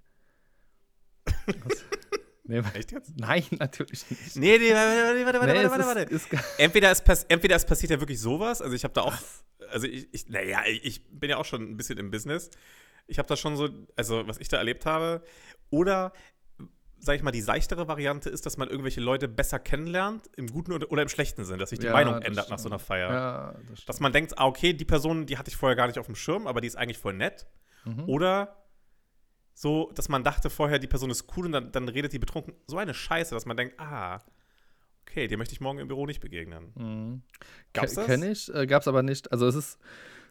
Was? 1.25 1.85
nee, 2.43 2.59
Echt 2.73 2.91
jetzt? 2.91 3.17
nein, 3.17 3.43
natürlich 3.59 4.09
nicht. 4.09 4.35
Nee, 4.35 4.57
nee, 4.57 4.71
warte, 4.73 5.25
warte, 5.25 5.39
warte, 5.39 5.53
Nee, 5.53 5.69
warte, 5.69 5.85
warte, 5.85 6.01
ist- 6.13 6.31
warte. 6.31 6.45
ist 6.45 6.59
Entweder 6.59 6.91
es, 6.91 7.01
pass 7.03 7.23
entweder 7.25 7.55
es 7.55 7.65
passiert 7.65 7.91
ja 7.91 7.99
wirklich 7.99 8.19
sowas, 8.19 8.61
also 8.61 8.75
ich 8.75 8.83
habe 8.83 8.93
da 8.93 9.01
auch, 9.01 9.15
also 9.69 9.87
ich, 9.87 10.07
ich 10.13 10.29
naja, 10.29 10.61
ich, 10.67 10.83
ich 10.85 11.05
bin 11.11 11.29
ja 11.29 11.37
auch 11.37 11.45
schon 11.45 11.61
ein 11.63 11.77
bisschen 11.77 11.97
im 11.97 12.11
Business. 12.11 12.49
Ich 13.07 13.17
habe 13.17 13.27
da 13.27 13.35
schon 13.35 13.55
so, 13.57 13.69
also 13.95 14.27
was 14.27 14.37
ich 14.37 14.47
da 14.47 14.57
erlebt 14.57 14.85
habe, 14.85 15.23
oder 15.71 16.13
sag 16.99 17.15
ich 17.15 17.23
mal, 17.23 17.31
die 17.31 17.41
seichtere 17.41 17.87
Variante 17.87 18.29
ist, 18.29 18.45
dass 18.45 18.57
man 18.57 18.69
irgendwelche 18.69 19.01
Leute 19.01 19.27
besser 19.27 19.59
kennenlernt, 19.59 20.29
im 20.35 20.47
guten 20.47 20.71
oder, 20.73 21.01
im 21.01 21.09
schlechten 21.09 21.45
Sinn, 21.45 21.59
dass 21.59 21.69
sich 21.69 21.79
die 21.79 21.85
Ja, 21.87 21.93
Meinung 21.93 22.21
ändert 22.21 22.49
nach 22.49 22.59
so 22.59 22.69
einer 22.69 22.77
stimmt. 22.79 22.87
Feier. 22.87 23.11
Ja, 23.11 23.51
das 23.69 23.85
Dass 23.85 23.95
stimmt. 23.95 24.01
man 24.01 24.13
denkt, 24.13 24.37
ah, 24.37 24.45
okay, 24.45 24.73
die 24.73 24.85
Person, 24.85 25.25
die 25.25 25.37
hatte 25.37 25.49
ich 25.49 25.55
vorher 25.55 25.75
gar 25.75 25.87
nicht 25.87 25.97
auf 25.99 26.05
dem 26.05 26.15
Schirm, 26.15 26.47
aber 26.47 26.61
die 26.61 26.67
ist 26.67 26.75
eigentlich 26.75 26.97
voll 26.97 27.13
nett. 27.13 27.47
Mhm. 27.85 28.07
Oder 28.09 28.55
so, 29.53 29.91
dass 29.95 30.09
man 30.09 30.23
dachte 30.23 30.49
vorher, 30.49 30.79
die 30.79 30.87
Person 30.87 31.09
ist 31.09 31.25
cool 31.35 31.45
und 31.47 31.51
dann, 31.51 31.71
dann 31.71 31.89
redet 31.89 32.13
die 32.13 32.19
betrunken 32.19 32.53
so 32.67 32.77
eine 32.77 32.93
Scheiße, 32.93 33.33
dass 33.33 33.45
man 33.45 33.57
denkt, 33.57 33.79
ah, 33.79 34.21
okay, 35.01 35.27
dir 35.27 35.37
möchte 35.37 35.53
ich 35.53 35.61
morgen 35.61 35.79
im 35.79 35.87
Büro 35.87 36.05
nicht 36.05 36.19
begegnen. 36.21 36.71
Mhm. 36.75 37.21
Gab's 37.73 37.93
das? 37.93 38.05
Kenn 38.05 38.23
ich, 38.23 38.53
äh, 38.53 38.67
gab's 38.67 38.87
aber 38.87 39.03
nicht. 39.03 39.31
Also 39.31 39.47
es 39.47 39.55
ist 39.55 39.79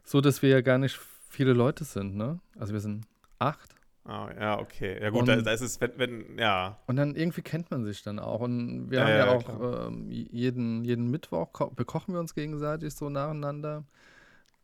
so, 0.04 0.20
dass 0.20 0.42
wir 0.42 0.50
ja 0.50 0.60
gar 0.60 0.78
nicht 0.78 0.98
viele 1.28 1.52
Leute 1.52 1.84
sind, 1.84 2.16
ne? 2.16 2.40
Also 2.58 2.72
wir 2.72 2.80
sind 2.80 3.06
acht. 3.38 3.74
Ah, 4.08 4.30
ja, 4.40 4.58
okay. 4.58 4.98
Ja 5.02 5.10
gut, 5.10 5.20
Und- 5.20 5.26
da, 5.28 5.36
da 5.36 5.52
ist 5.52 5.60
es, 5.60 5.78
wenn, 5.82 5.92
wenn, 5.98 6.38
ja. 6.38 6.78
Und 6.86 6.96
dann 6.96 7.14
irgendwie 7.14 7.42
kennt 7.42 7.70
man 7.70 7.84
sich 7.84 8.02
dann 8.02 8.18
auch. 8.18 8.40
Und 8.40 8.90
wir 8.90 9.00
Ja, 9.00 9.04
haben 9.04 9.10
ja, 9.10 9.26
ja, 9.26 9.32
auch 9.32 9.86
ähm, 9.88 10.06
jeden, 10.10 10.82
jeden 10.82 11.10
Mittwoch 11.10 11.52
ko 11.52 11.70
bekochen 11.70 12.14
wir 12.14 12.20
uns 12.20 12.34
gegenseitig 12.34 12.94
so 12.94 13.10
nacheinander, 13.10 13.84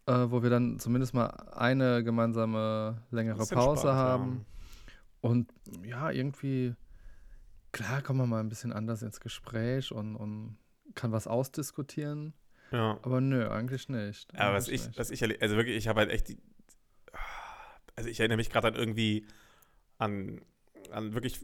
äh, 0.06 0.12
wo 0.28 0.42
wir 0.42 0.48
dann 0.48 0.78
zumindest 0.78 1.12
mal 1.12 1.26
eine 1.54 2.02
gemeinsame 2.02 3.02
längere 3.10 3.44
Pause 3.46 3.92
haben. 3.92 4.46
Und 5.20 5.52
ja, 5.84 6.10
irgendwie, 6.10 6.74
klar, 7.72 8.00
kommt 8.00 8.20
man 8.20 8.30
mal 8.30 8.40
ein 8.40 8.48
bisschen 8.48 8.72
anders 8.72 9.02
ins 9.02 9.20
Gespräch 9.20 9.92
und, 9.92 10.16
und 10.16 10.56
kann 10.94 11.12
was 11.12 11.26
ausdiskutieren. 11.26 12.32
Ja. 12.70 12.78
ja. 12.78 12.98
Aber 13.02 13.20
nö, 13.20 13.46
eigentlich 13.50 13.90
nicht. 13.90 14.34
Aber 14.38 14.54
was 14.54 14.68
Eigentlich 14.68 14.80
ich, 14.80 14.86
nicht. 14.86 14.98
was 14.98 15.10
ich 15.10 15.22
also 15.42 15.56
wirklich, 15.56 15.76
ich 15.76 15.86
habe 15.88 16.00
halt 16.00 16.10
echt 16.10 16.28
die, 16.28 16.38
also 17.96 18.08
ich 18.08 18.20
erinnere 18.20 18.36
mich 18.36 18.50
gerade 18.50 18.68
an 18.68 18.74
irgendwie 18.74 19.26
an, 19.98 20.40
an 20.90 21.14
wirklich 21.14 21.40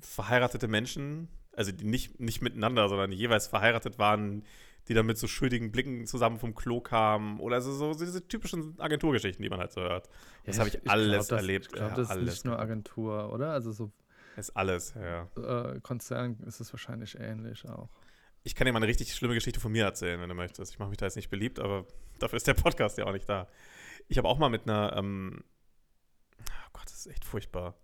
verheiratete 0.00 0.68
Menschen, 0.68 1.28
also 1.54 1.72
die 1.72 1.84
nicht, 1.84 2.20
nicht 2.20 2.42
miteinander, 2.42 2.88
sondern 2.88 3.10
die 3.10 3.16
jeweils 3.16 3.46
verheiratet 3.46 3.98
waren, 3.98 4.44
die 4.88 4.94
dann 4.94 5.06
mit 5.06 5.18
so 5.18 5.28
schuldigen 5.28 5.70
Blicken 5.70 6.06
zusammen 6.06 6.38
vom 6.38 6.54
Klo 6.54 6.80
kamen 6.80 7.38
oder 7.38 7.60
so, 7.60 7.72
so 7.72 7.92
diese 7.92 8.26
typischen 8.26 8.80
Agenturgeschichten, 8.80 9.42
die 9.42 9.50
man 9.50 9.60
halt 9.60 9.72
so 9.72 9.82
hört. 9.82 10.08
Das 10.44 10.58
habe 10.58 10.68
ich, 10.68 10.80
glaub, 10.80 10.90
alles 10.90 11.28
das, 11.28 11.36
erlebt. 11.38 11.66
Ich 11.66 11.72
glaube, 11.72 11.90
Ja, 11.90 11.96
das 11.96 12.08
ist 12.08 12.10
alles. 12.10 12.34
nicht 12.34 12.44
nur 12.46 12.58
Agentur, 12.58 13.32
oder? 13.32 13.52
Also 13.52 13.72
so 13.72 13.92
Ist 14.36 14.56
alles, 14.56 14.94
ja. 14.94 15.28
äh, 15.36 15.80
Konzern 15.80 16.38
ist 16.46 16.60
es 16.60 16.72
wahrscheinlich 16.72 17.18
ähnlich 17.20 17.68
auch. 17.68 17.90
Ich 18.42 18.54
kann 18.54 18.64
dir 18.64 18.72
mal 18.72 18.78
eine 18.78 18.88
richtig 18.88 19.14
schlimme 19.14 19.34
Geschichte 19.34 19.60
von 19.60 19.70
mir 19.70 19.84
erzählen, 19.84 20.18
wenn 20.20 20.30
du 20.30 20.34
möchtest. 20.34 20.72
Ich 20.72 20.78
mache 20.78 20.88
mich 20.88 20.98
da 20.98 21.04
jetzt 21.06 21.16
nicht 21.16 21.28
beliebt, 21.30 21.58
aber 21.60 21.86
dafür 22.18 22.38
ist 22.38 22.46
der 22.46 22.54
Podcast 22.54 22.96
ja 22.96 23.04
auch 23.06 23.12
nicht 23.12 23.28
da. 23.28 23.48
Ich 24.08 24.16
habe 24.18 24.28
auch 24.28 24.38
mal 24.38 24.48
mit 24.48 24.62
einer, 24.62 24.96
ähm, 24.96 25.44
ist 27.06 27.12
echt 27.12 27.24
furchtbar. 27.24 27.74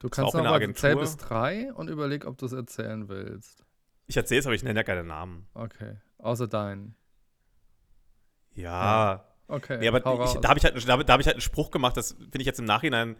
Du 0.00 0.08
kannst 0.08 0.34
auch 0.34 0.42
mal 0.42 0.74
zähl 0.74 0.96
bis 0.96 1.16
drei 1.16 1.72
und 1.72 1.88
überleg, 1.88 2.26
ob 2.26 2.36
du 2.36 2.46
es 2.46 2.52
erzählen 2.52 3.08
willst. 3.08 3.64
Ich 4.06 4.16
erzähle 4.16 4.40
es, 4.40 4.46
aber 4.46 4.54
ich 4.54 4.62
nenne 4.62 4.78
ja 4.78 4.84
keine 4.84 5.04
Namen. 5.04 5.46
Okay. 5.54 5.96
Außer 6.18 6.46
deinen. 6.46 6.94
Ja. 8.54 9.24
Okay. 9.46 9.78
Nee, 9.78 9.88
aber 9.88 9.98
ich, 9.98 10.40
da 10.40 10.48
habe 10.48 10.58
ich, 10.58 10.64
halt, 10.64 10.88
da, 10.88 10.96
da 10.96 11.12
hab 11.12 11.20
ich 11.20 11.26
halt 11.26 11.36
einen 11.36 11.40
Spruch 11.40 11.70
gemacht, 11.70 11.96
das 11.96 12.12
finde 12.12 12.40
ich 12.40 12.46
jetzt 12.46 12.58
im 12.58 12.64
Nachhinein, 12.64 13.16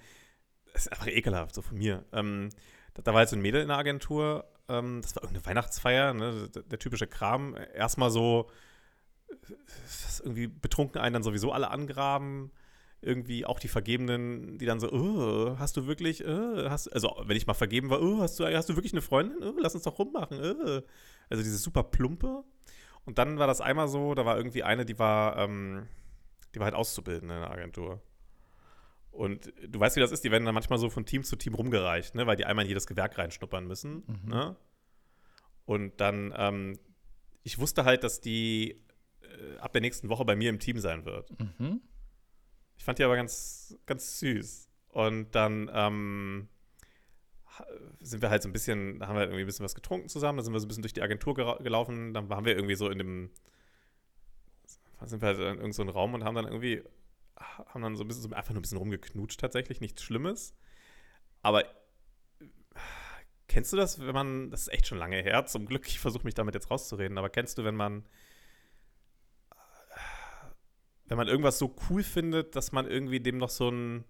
das 0.72 0.86
ist 0.86 0.92
einfach 0.92 1.06
ekelhaft, 1.06 1.54
so 1.54 1.62
von 1.62 1.76
mir. 1.76 2.04
Ähm, 2.12 2.50
da, 2.94 3.02
da 3.02 3.14
war 3.14 3.20
jetzt 3.20 3.30
so 3.30 3.36
ein 3.36 3.42
Mädel 3.42 3.62
in 3.62 3.68
der 3.68 3.76
Agentur, 3.76 4.46
ähm, 4.68 5.00
das 5.02 5.14
war 5.16 5.22
irgendeine 5.22 5.46
Weihnachtsfeier, 5.46 6.14
ne, 6.14 6.48
der, 6.54 6.62
der 6.62 6.78
typische 6.78 7.06
Kram. 7.06 7.56
Erstmal 7.74 8.10
so, 8.10 8.50
äh, 9.28 9.34
irgendwie 10.22 10.46
betrunken 10.46 11.00
einen 11.00 11.14
dann 11.14 11.22
sowieso 11.22 11.52
alle 11.52 11.70
angraben. 11.70 12.50
Irgendwie 13.04 13.44
auch 13.44 13.60
die 13.60 13.68
Vergebenen, 13.68 14.58
die 14.58 14.66
dann 14.66 14.80
so, 14.80 14.90
oh, 14.90 15.58
hast 15.58 15.76
du 15.76 15.86
wirklich, 15.86 16.24
äh, 16.24 16.68
hast, 16.68 16.88
also 16.88 17.14
wenn 17.24 17.36
ich 17.36 17.46
mal 17.46 17.54
vergeben 17.54 17.90
war, 17.90 18.02
oh, 18.02 18.20
hast 18.20 18.40
du, 18.40 18.46
hast 18.46 18.68
du 18.68 18.76
wirklich 18.76 18.92
eine 18.92 19.02
Freundin? 19.02 19.42
Oh, 19.42 19.54
lass 19.60 19.74
uns 19.74 19.84
doch 19.84 19.98
rummachen. 19.98 20.40
äh. 20.40 20.82
Also 21.30 21.42
dieses 21.42 21.62
super 21.62 21.82
plumpe. 21.82 22.44
Und 23.04 23.18
dann 23.18 23.38
war 23.38 23.46
das 23.46 23.60
einmal 23.60 23.88
so, 23.88 24.14
da 24.14 24.24
war 24.24 24.36
irgendwie 24.36 24.62
eine, 24.62 24.84
die 24.84 24.98
war, 24.98 25.38
ähm, 25.38 25.88
die 26.54 26.58
war 26.58 26.66
halt 26.66 26.74
Auszubildende 26.74 27.34
in 27.34 27.40
der 27.40 27.50
Agentur. 27.50 28.02
Und 29.10 29.52
du 29.66 29.78
weißt, 29.78 29.96
wie 29.96 30.00
das 30.00 30.10
ist, 30.10 30.24
die 30.24 30.30
werden 30.30 30.44
dann 30.44 30.54
manchmal 30.54 30.78
so 30.78 30.90
von 30.90 31.06
Team 31.06 31.22
zu 31.22 31.36
Team 31.36 31.54
rumgereicht, 31.54 32.14
ne? 32.14 32.26
weil 32.26 32.36
die 32.36 32.46
einmal 32.46 32.64
in 32.64 32.68
jedes 32.68 32.86
Gewerk 32.86 33.16
reinschnuppern 33.16 33.66
müssen. 33.66 34.02
Mhm. 34.06 34.28
Ne? 34.28 34.56
Und 35.66 36.00
dann, 36.00 36.34
ähm, 36.36 36.78
ich 37.42 37.58
wusste 37.58 37.84
halt, 37.84 38.02
dass 38.02 38.20
die 38.20 38.82
äh, 39.22 39.58
ab 39.58 39.72
der 39.72 39.82
nächsten 39.82 40.08
Woche 40.08 40.24
bei 40.24 40.34
mir 40.34 40.50
im 40.50 40.58
Team 40.58 40.78
sein 40.78 41.04
wird. 41.04 41.30
Mhm. 41.38 41.80
Ich 42.76 42.84
fand 42.84 42.98
die 42.98 43.04
aber 43.04 43.16
ganz, 43.16 43.76
ganz 43.86 44.18
süß. 44.18 44.68
Und 44.88 45.34
dann 45.34 45.70
ähm, 45.72 46.48
sind 48.00 48.22
wir 48.22 48.30
halt 48.30 48.42
so 48.42 48.48
ein 48.48 48.52
bisschen, 48.52 49.06
haben 49.06 49.16
wir 49.16 49.22
irgendwie 49.22 49.42
ein 49.42 49.46
bisschen 49.46 49.64
was 49.64 49.74
getrunken 49.74 50.08
zusammen, 50.08 50.38
dann 50.38 50.44
sind 50.44 50.52
wir 50.52 50.60
so 50.60 50.66
ein 50.66 50.68
bisschen 50.68 50.82
durch 50.82 50.92
die 50.92 51.02
Agentur 51.02 51.34
gelaufen, 51.34 52.14
dann 52.14 52.28
waren 52.28 52.44
wir 52.44 52.54
irgendwie 52.54 52.74
so 52.74 52.88
in 52.88 52.98
dem, 52.98 53.30
sind 55.02 55.22
wir 55.22 55.28
halt 55.28 55.38
in 55.38 55.44
irgendeinem 55.44 55.72
so 55.72 55.82
Raum 55.82 56.14
und 56.14 56.24
haben 56.24 56.34
dann 56.34 56.46
irgendwie, 56.46 56.82
haben 57.36 57.82
dann 57.82 57.96
so 57.96 58.04
ein 58.04 58.08
bisschen, 58.08 58.32
einfach 58.32 58.52
nur 58.52 58.60
ein 58.60 58.62
bisschen 58.62 58.78
rumgeknutscht 58.78 59.40
tatsächlich, 59.40 59.80
nichts 59.80 60.02
Schlimmes. 60.02 60.54
Aber 61.42 61.64
kennst 63.48 63.72
du 63.72 63.76
das, 63.76 64.00
wenn 64.00 64.14
man, 64.14 64.50
das 64.50 64.62
ist 64.62 64.72
echt 64.72 64.86
schon 64.86 64.98
lange 64.98 65.16
her, 65.22 65.46
zum 65.46 65.66
Glück, 65.66 65.86
ich 65.86 66.00
versuche 66.00 66.24
mich 66.24 66.34
damit 66.34 66.54
jetzt 66.54 66.70
rauszureden, 66.70 67.18
aber 67.18 67.30
kennst 67.30 67.58
du, 67.58 67.64
wenn 67.64 67.76
man 67.76 68.04
wenn 71.06 71.16
man 71.16 71.28
irgendwas 71.28 71.58
so 71.58 71.74
cool 71.88 72.02
findet, 72.02 72.56
dass 72.56 72.72
man 72.72 72.86
irgendwie 72.86 73.20
dem 73.20 73.38
noch 73.38 73.50
so 73.50 73.68
ein. 73.70 74.04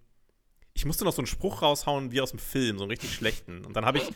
Ich 0.77 0.85
musste 0.85 1.05
noch 1.05 1.13
so 1.13 1.19
einen 1.23 1.27
Spruch 1.29 1.63
raushauen 1.63 2.11
wie 2.11 2.21
aus 2.21 2.31
dem 2.31 2.41
Film, 2.41 2.79
so 2.79 2.85
einen 2.85 2.91
richtig 2.91 3.15
schlechten. 3.15 3.65
Und 3.65 3.77
dann 3.77 3.85
habe 3.85 3.99
ich, 3.99 4.13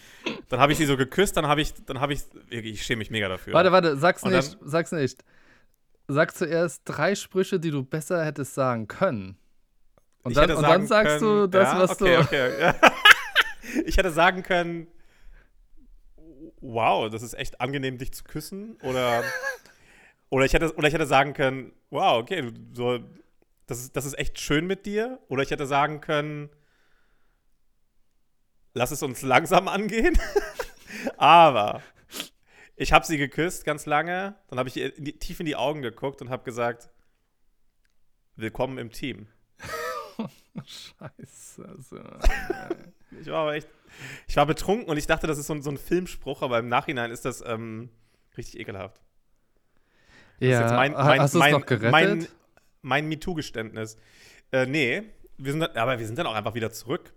dann 0.49 0.59
habe 0.59 0.73
ich 0.73 0.79
sie 0.79 0.87
so 0.87 0.97
geküsst, 0.97 1.37
dann 1.37 1.47
habe 1.47 1.61
ich, 1.61 1.73
dann 1.87 2.01
habe 2.01 2.13
ich, 2.15 2.23
ich 2.51 2.83
schäme 2.85 2.99
mich 2.99 3.11
mega 3.11 3.29
dafür. 3.29 3.53
Warte, 3.53 3.71
warte, 3.71 3.97
sag's 3.97 4.25
Und 4.25 4.33
dann- 4.33 4.45
nicht, 4.45 4.59
sag's 4.63 4.91
nicht. 4.93 5.25
Sag 6.09 6.35
zuerst 6.35 6.83
drei 6.85 7.15
Sprüche, 7.15 7.61
die 7.61 7.71
du 7.71 7.85
besser 7.85 8.25
hättest 8.25 8.55
sagen 8.55 8.89
können. 8.89 9.37
Und 10.25 10.37
dann, 10.37 10.51
und 10.51 10.63
dann 10.63 10.87
sagst 10.87 11.21
du 11.23 11.27
können- 11.27 11.51
das, 11.53 11.73
ja, 11.73 11.79
was 11.79 11.91
okay, 11.93 12.17
du. 12.17 12.21
Okay, 12.23 12.61
ja. 12.61 12.75
Ich 13.85 13.97
hätte 13.99 14.11
sagen 14.11 14.43
können, 14.43 14.89
wow, 16.61 17.11
das 17.11 17.23
ist 17.23 17.35
echt 17.35 17.61
angenehm, 17.61 17.99
dich 17.99 18.13
zu 18.13 18.25
küssen. 18.25 18.77
Oder, 18.83 19.23
oder, 20.31 20.45
ich, 20.45 20.53
hätte, 20.53 20.75
oder 20.77 20.89
ich 20.89 20.95
hätte 20.95 21.07
sagen 21.07 21.33
können, 21.33 21.73
wow, 21.91 22.21
okay, 22.21 22.53
so, 22.73 22.99
das, 23.67 23.81
ist, 23.81 23.97
das 23.97 24.05
ist 24.05 24.19
echt 24.19 24.39
schön 24.39 24.67
mit 24.67 24.87
dir. 24.87 25.21
Oder 25.29 25.43
ich 25.43 25.51
hätte 25.51 25.67
sagen 25.67 26.01
können, 26.01 26.51
lass 28.75 28.91
es 28.91 29.03
uns 29.03 29.23
langsam 29.23 29.69
angehen. 29.69 30.19
Aber 31.17 31.83
ich 32.77 32.93
habe 32.93 33.07
sie 33.07 33.19
geküsst 33.19 33.65
ganz 33.65 33.87
lange. 33.87 34.35
Dann 34.49 34.59
habe 34.59 34.69
ich 34.69 34.77
ihr 34.77 34.97
in 34.97 35.05
die, 35.05 35.19
tief 35.19 35.41
in 35.41 35.47
die 35.47 35.57
Augen 35.57 35.83
geguckt 35.83 36.21
und 36.21 36.31
habe 36.31 36.45
gesagt, 36.45 36.91
willkommen 38.37 38.79
im 38.79 38.91
Team. 38.91 39.29
Scheiße. 40.65 41.65
Also, 41.67 42.01
Ich 43.21 43.27
war 43.29 43.43
aber 43.43 43.55
echt. 43.55 43.69
Ich 44.27 44.37
war 44.37 44.47
betrunken 44.47 44.89
und 44.89 44.97
ich 44.97 45.07
dachte, 45.07 45.27
das 45.27 45.39
ist 45.39 45.47
so 45.47 45.55
ein, 45.55 45.63
so 45.63 45.71
ein 45.71 45.79
Filmspruch, 45.79 46.43
aber 46.43 46.59
im 46.59 46.69
Nachhinein 46.69 47.11
ist 47.11 47.25
das 47.25 47.43
ähm, 47.45 47.89
richtig 48.37 48.61
ekelhaft. 48.61 49.01
Das 50.41 50.49
ist 50.49 50.53
ja, 50.53 50.61
jetzt 50.63 50.73
mein, 50.73 50.93
mein, 50.93 51.21
hast 51.21 51.35
du 51.35 51.43
es 51.43 51.51
noch 51.51 51.67
gerettet? 51.67 51.91
Mein, 51.91 52.29
mein 52.83 53.09
MeToo-Geständnis. 53.09 53.97
Äh, 54.53 54.67
nee, 54.67 55.03
wir 55.37 55.53
sind 55.53 55.61
dann, 55.61 55.77
aber 55.77 55.99
wir 55.99 56.07
sind 56.07 56.19
dann 56.19 56.27
auch 56.27 56.35
einfach 56.35 56.55
wieder 56.55 56.71
zurück. 56.71 57.13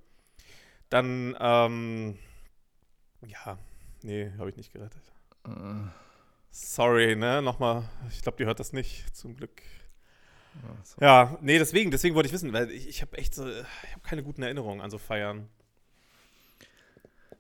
Dann, 0.90 1.36
ähm, 1.40 2.18
ja, 3.26 3.58
nee, 4.02 4.32
habe 4.38 4.50
ich 4.50 4.58
nicht 4.58 4.74
gerettet. 4.74 5.02
Sorry, 6.52 7.16
ne, 7.16 7.42
nochmal, 7.42 7.84
ich 8.10 8.22
glaube, 8.22 8.38
die 8.38 8.46
hört 8.46 8.60
das 8.60 8.74
nicht, 8.74 9.16
zum 9.16 9.36
Glück. 9.36 9.62
so. 10.84 11.00
Ja, 11.00 11.38
nee, 11.42 11.58
deswegen, 11.58 11.92
deswegen 11.92 12.14
wollte 12.16 12.28
ich 12.28 12.34
wissen, 12.34 12.52
weil 12.52 12.70
ich, 12.72 12.90
ich 12.90 13.02
habe 13.02 13.18
echt 13.18 13.34
so, 13.34 13.48
ich 13.48 13.92
habe 13.92 14.02
keine 14.04 14.24
guten 14.24 14.44
Erinnerungen 14.44 14.82
an 14.82 14.92
so 14.92 14.98
Feiern. 14.98 15.48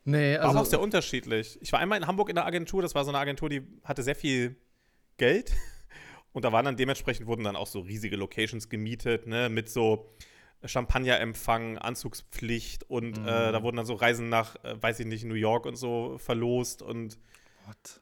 Nee, 0.03 0.35
War 0.35 0.45
aber 0.45 0.51
auch 0.51 0.57
also. 0.59 0.71
sehr 0.71 0.81
unterschiedlich. 0.81 1.59
Ich 1.61 1.71
war 1.73 1.79
einmal 1.79 1.97
in 1.97 2.07
Hamburg 2.07 2.29
in 2.29 2.35
der 2.35 2.45
Agentur, 2.45 2.81
das 2.81 2.95
war 2.95 3.03
so 3.03 3.11
eine 3.11 3.19
Agentur, 3.19 3.49
die 3.49 3.61
hatte 3.83 4.01
sehr 4.01 4.15
viel 4.15 4.55
Geld. 5.17 5.51
Und 6.33 6.45
da 6.45 6.51
waren 6.51 6.65
dann 6.65 6.77
dementsprechend 6.77 7.27
wurden 7.27 7.43
dann 7.43 7.55
auch 7.55 7.67
so 7.67 7.81
riesige 7.81 8.15
Locations 8.15 8.69
gemietet, 8.69 9.27
ne, 9.27 9.49
mit 9.49 9.69
so 9.69 10.09
Champagnerempfang, 10.63 11.77
Anzugspflicht 11.77 12.83
und 12.89 13.17
Mhm. 13.19 13.27
äh, 13.27 13.51
da 13.51 13.63
wurden 13.63 13.77
dann 13.77 13.85
so 13.85 13.95
Reisen 13.95 14.29
nach, 14.29 14.55
äh, 14.63 14.81
weiß 14.81 14.99
ich 14.99 15.07
nicht, 15.07 15.25
New 15.25 15.33
York 15.33 15.65
und 15.65 15.75
so 15.75 16.17
verlost 16.19 16.81
und 16.81 17.17
What? 17.65 18.01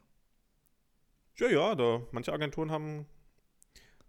ja, 1.38 1.48
ja, 1.48 1.74
da 1.74 2.02
manche 2.12 2.32
Agenturen 2.32 2.70
haben, 2.70 3.06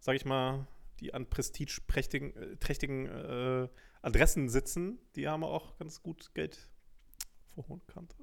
sag 0.00 0.16
ich 0.16 0.24
mal, 0.24 0.66
die 1.00 1.14
an 1.14 1.28
prestigeprächtigen 1.28 3.06
äh, 3.06 3.62
äh, 3.64 3.68
Adressen 4.02 4.48
sitzen, 4.48 4.98
die 5.16 5.28
haben 5.28 5.44
auch 5.44 5.76
ganz 5.78 6.02
gut 6.02 6.34
Geld 6.34 6.68
vor 7.54 7.66
hohen 7.68 7.84
Kante. 7.86 8.16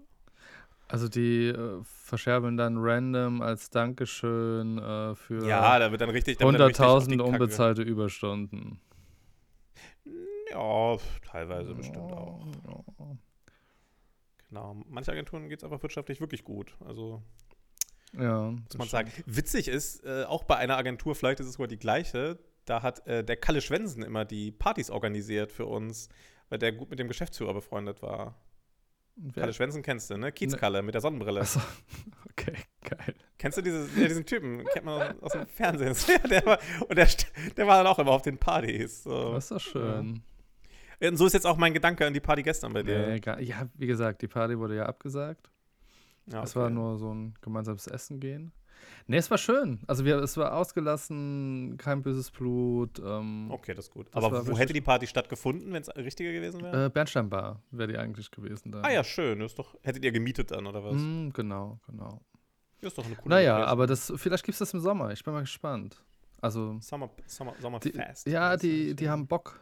Also 0.91 1.07
die 1.07 1.47
äh, 1.47 1.81
verscherbeln 1.83 2.57
dann 2.57 2.75
random 2.79 3.41
als 3.41 3.69
Dankeschön 3.69 4.79
äh, 4.79 5.15
für 5.15 5.47
Ja, 5.47 5.77
da 5.79 5.91
wird 5.91 6.01
dann 6.01 6.09
richtig. 6.09 6.37
da 6.39 6.45
wird 6.45 6.59
dann 6.59 6.67
richtig 6.67 6.85
auf 6.85 7.03
die 7.05 7.13
100.000 7.13 7.17
Kacke- 7.17 7.23
unbezahlte 7.33 7.81
Überstunden. 7.83 8.81
Ja, 10.51 10.97
teilweise 11.29 11.75
bestimmt 11.75 12.11
auch. 12.11 12.43
Oh. 12.97 13.15
Genau. 14.49 14.81
Manche 14.87 15.11
Agenturen 15.11 15.47
geht 15.47 15.59
es 15.59 15.63
einfach 15.63 15.81
wirtschaftlich 15.83 16.19
wirklich 16.21 16.43
gut. 16.43 16.75
Also 16.83 17.21
Ja, 18.13 18.49
muss 18.49 18.77
man 18.79 18.87
sagen. 18.87 19.11
Witzig 19.27 19.67
ist, 19.67 20.03
äh, 20.05 20.23
auch 20.23 20.43
bei 20.43 20.55
einer 20.57 20.75
Agentur, 20.77 21.13
vielleicht 21.13 21.39
ist 21.39 21.45
es 21.45 21.53
sogar 21.53 21.67
die 21.67 21.77
gleiche, 21.77 22.39
da 22.65 22.81
hat 22.81 23.05
äh, 23.05 23.23
der 23.23 23.37
Kalle 23.37 23.61
Schwensen 23.61 24.01
immer 24.01 24.25
die 24.25 24.51
Partys 24.51 24.89
organisiert 24.89 25.51
für 25.51 25.67
uns, 25.67 26.09
weil 26.49 26.57
der 26.57 26.71
gut 26.71 26.89
mit 26.89 26.97
dem 26.97 27.07
Geschäftsführer 27.07 27.53
befreundet 27.53 28.01
war. 28.01 28.35
Kalle 29.33 29.53
Schwensen 29.53 29.81
kennst 29.83 30.09
du, 30.09 30.17
ne? 30.17 30.31
Kiezkalle 30.31 30.81
mit 30.81 30.93
der 30.93 31.01
Sonnenbrille. 31.01 31.41
Achso, 31.41 31.59
okay, 32.31 32.53
geil. 32.81 33.15
Kennst 33.37 33.57
du 33.57 33.61
dieses, 33.61 33.95
ja, 33.97 34.07
diesen 34.07 34.25
Typen? 34.25 34.63
Kennt 34.73 34.85
man 34.85 35.19
aus, 35.21 35.31
dem 35.33 35.47
Fernsehen. 35.47 35.95
Ja, 36.07 36.27
der 36.27 36.45
war, 36.45 36.59
und 36.87 36.97
der, 36.97 37.07
der 37.55 37.67
war 37.67 37.77
dann 37.77 37.87
auch 37.87 37.99
immer 37.99 38.11
auf 38.11 38.21
den 38.21 38.37
Partys. 38.37 39.03
So. 39.03 39.33
Das 39.33 39.45
ist 39.45 39.51
doch 39.51 39.59
schön. 39.59 40.21
Und 41.01 41.17
so 41.17 41.25
ist 41.25 41.33
jetzt 41.33 41.45
auch 41.47 41.57
mein 41.57 41.73
Gedanke 41.73 42.05
an 42.05 42.13
die 42.13 42.19
Party 42.19 42.43
gestern 42.43 42.73
bei 42.73 42.83
dir. 42.83 43.07
Nee, 43.07 43.43
ja, 43.43 43.67
wie 43.75 43.87
gesagt, 43.87 44.21
die 44.21 44.27
Party 44.27 44.57
wurde 44.59 44.75
ja 44.75 44.85
abgesagt. 44.85 45.49
Ja, 46.25 46.43
Es 46.43 46.51
okay. 46.51 46.63
war 46.63 46.69
nur 46.69 46.97
so 46.97 47.13
ein 47.13 47.33
gemeinsames 47.41 47.87
Essen 47.87 48.19
gehen. 48.19 48.51
Nee, 49.07 49.17
es 49.17 49.29
war 49.31 49.37
schön. 49.37 49.79
Also 49.87 50.05
wir, 50.05 50.17
es 50.19 50.37
war 50.37 50.53
ausgelassen, 50.55 51.75
kein 51.77 52.01
böses 52.01 52.31
Blut. 52.31 52.99
Ähm, 52.99 53.49
Okay, 53.51 53.73
das 53.73 53.85
ist 53.85 53.91
gut. 53.91 54.07
Das 54.11 54.23
Aber 54.23 54.45
wo 54.47 54.57
hätte 54.57 54.73
die 54.73 54.81
Party 54.81 55.07
stattgefunden, 55.07 55.71
wenn 55.73 55.81
es 55.81 55.89
richtiger 55.95 56.31
gewesen 56.31 56.61
wäre? 56.61 56.85
äh, 56.85 56.89
Bernsteinbar 56.89 57.61
wäre 57.71 57.91
die 57.91 57.97
eigentlich 57.97 58.29
gewesen 58.31 58.71
dann. 58.71 58.83
ah 58.85 58.91
ja, 58.91 59.03
schön. 59.03 59.41
Ist 59.41 59.57
doch, 59.59 59.75
hättet 59.83 60.03
ihr 60.03 60.11
gemietet 60.11 60.51
dann, 60.51 60.65
oder 60.67 60.83
was? 60.83 60.93
Mm, 60.95 61.29
genau, 61.29 61.79
genau. 61.87 62.21
Ist 62.81 62.97
doch 62.97 63.05
eine 63.05 63.15
coole 63.15 63.35
Naja, 63.35 63.53
Location. 63.53 63.71
aber 63.71 63.87
das, 63.87 64.13
vielleicht 64.15 64.43
gibt 64.45 64.53
es 64.53 64.59
das 64.59 64.73
im 64.73 64.79
Sommer. 64.79 65.11
Ich 65.11 65.23
bin 65.23 65.33
mal 65.33 65.41
gespannt. 65.41 66.03
Also, 66.41 66.77
Summer, 66.79 67.09
Summer, 67.25 67.53
die, 67.83 67.91
Sommerfest. 67.91 68.27
ja, 68.27 68.55
die, 68.55 68.95
die 68.95 69.09
haben 69.09 69.27
Bock 69.27 69.59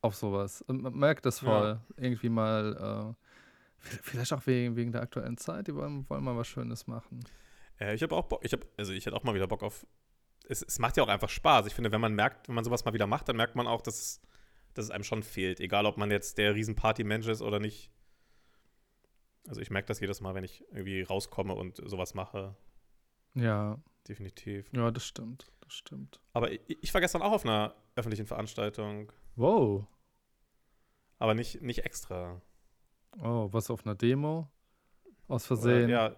auf 0.00 0.14
sowas. 0.14 0.62
Und 0.62 0.80
man 0.82 0.94
merkt 0.94 1.26
das 1.26 1.40
Ja. 1.40 1.46
voll. 1.48 1.80
Irgendwie 1.96 2.28
mal, 2.28 3.16
äh, 3.16 3.84
vi- 3.88 3.98
vielleicht 4.02 4.32
auch 4.32 4.46
wegen, 4.46 4.76
wegen 4.76 4.92
der 4.92 5.02
aktuellen 5.02 5.36
Zeit, 5.36 5.66
die 5.66 5.74
wollen, 5.74 6.08
wollen 6.08 6.22
mal 6.22 6.36
was 6.36 6.46
Schönes 6.46 6.86
machen. 6.86 7.24
Äh, 7.80 7.94
ich 7.94 8.02
habe 8.02 8.14
auch 8.16 8.24
Bock. 8.26 8.44
Ich 8.44 8.52
hab, 8.52 8.64
also 8.76 8.92
ich 8.92 9.04
hätte 9.06 9.16
auch 9.16 9.22
mal 9.24 9.34
wieder 9.34 9.46
Bock 9.46 9.62
auf. 9.62 9.86
Es, 10.48 10.62
es 10.62 10.78
macht 10.78 10.96
ja 10.96 11.02
auch 11.04 11.08
einfach 11.08 11.28
Spaß. 11.28 11.66
Ich 11.66 11.74
finde, 11.74 11.92
wenn 11.92 12.00
man 12.00 12.14
merkt, 12.14 12.48
wenn 12.48 12.54
man 12.54 12.64
sowas 12.64 12.84
mal 12.84 12.94
wieder 12.94 13.06
macht, 13.06 13.28
dann 13.28 13.36
merkt 13.36 13.54
man 13.56 13.66
auch, 13.66 13.80
dass, 13.80 13.98
es- 14.00 14.20
dass 14.74 14.86
es 14.86 14.90
einem 14.90 15.04
schon 15.04 15.22
fehlt. 15.22 15.60
Egal, 15.60 15.86
ob 15.86 15.96
man 15.98 16.10
jetzt 16.10 16.38
der 16.38 16.54
Riesen-Party-Mensch 16.54 17.26
ist 17.28 17.42
oder 17.42 17.60
nicht. 17.60 17.90
Also 19.48 19.60
ich 19.60 19.70
merke 19.70 19.86
das 19.88 20.00
jedes 20.00 20.20
Mal, 20.20 20.34
wenn 20.34 20.44
ich 20.44 20.64
irgendwie 20.70 21.02
rauskomme 21.02 21.54
und 21.54 21.76
sowas 21.88 22.14
mache. 22.14 22.54
Ja, 23.34 23.78
Definitiv. 24.08 24.68
ja, 24.72 24.90
das 24.90 25.04
stimmt. 25.06 25.46
Das 25.60 25.72
stimmt. 25.74 26.20
Aber 26.32 26.50
ich, 26.52 26.60
ich 26.68 26.92
war 26.94 27.00
gestern 27.00 27.22
auch 27.22 27.32
auf 27.32 27.44
einer 27.44 27.74
öffentlichen 27.96 28.26
Veranstaltung. 28.26 29.12
Wow. 29.36 29.86
Aber 31.18 31.34
nicht, 31.34 31.62
nicht 31.62 31.84
extra. 31.84 32.40
Oh, 33.22 33.48
was 33.52 33.70
auf 33.70 33.84
einer 33.86 33.94
Demo? 33.94 34.48
Aus 35.28 35.50
Oder, 35.50 35.60
Versehen. 35.60 35.88
ja, 35.90 36.16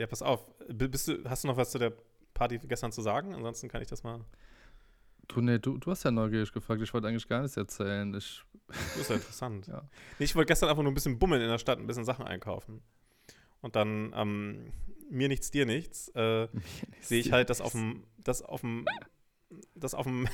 ja, 0.00 0.06
pass 0.06 0.22
auf. 0.22 0.46
Bist 0.68 1.08
du, 1.08 1.22
hast 1.28 1.44
du 1.44 1.48
noch 1.48 1.58
was 1.58 1.70
zu 1.70 1.78
der 1.78 1.92
Party 2.32 2.58
gestern 2.58 2.90
zu 2.90 3.02
sagen? 3.02 3.34
Ansonsten 3.34 3.68
kann 3.68 3.82
ich 3.82 3.88
das 3.88 4.02
mal. 4.02 4.24
Du, 5.28 5.42
nee, 5.42 5.58
du, 5.58 5.76
du 5.76 5.90
hast 5.90 6.04
ja 6.04 6.10
neugierig 6.10 6.50
gefragt. 6.52 6.80
Ich 6.80 6.94
wollte 6.94 7.06
eigentlich 7.06 7.28
gar 7.28 7.42
nichts 7.42 7.58
erzählen. 7.58 8.12
Ich, 8.14 8.42
Das 8.68 8.96
ist 8.96 9.10
ja 9.10 9.16
interessant. 9.16 9.66
Ja. 9.68 9.82
Nee, 10.18 10.24
ich 10.24 10.34
wollte 10.34 10.46
gestern 10.48 10.70
einfach 10.70 10.82
nur 10.82 10.90
ein 10.90 10.94
bisschen 10.94 11.18
bummeln 11.18 11.42
in 11.42 11.48
der 11.48 11.58
Stadt, 11.58 11.78
ein 11.78 11.86
bisschen 11.86 12.06
Sachen 12.06 12.26
einkaufen. 12.26 12.80
Und 13.60 13.76
dann, 13.76 14.14
ähm, 14.16 14.72
mir 15.10 15.28
nichts, 15.28 15.50
dir 15.50 15.66
nichts, 15.66 16.08
äh, 16.14 16.48
sehe 17.02 17.20
ich 17.20 17.30
halt, 17.30 17.50
dass 17.50 17.60
auf 17.60 17.72
dem, 17.72 18.04
das 18.24 18.40
auf 18.40 18.62
dem, 18.62 18.86
das 19.74 19.92
auf 19.92 20.06
dem, 20.06 20.28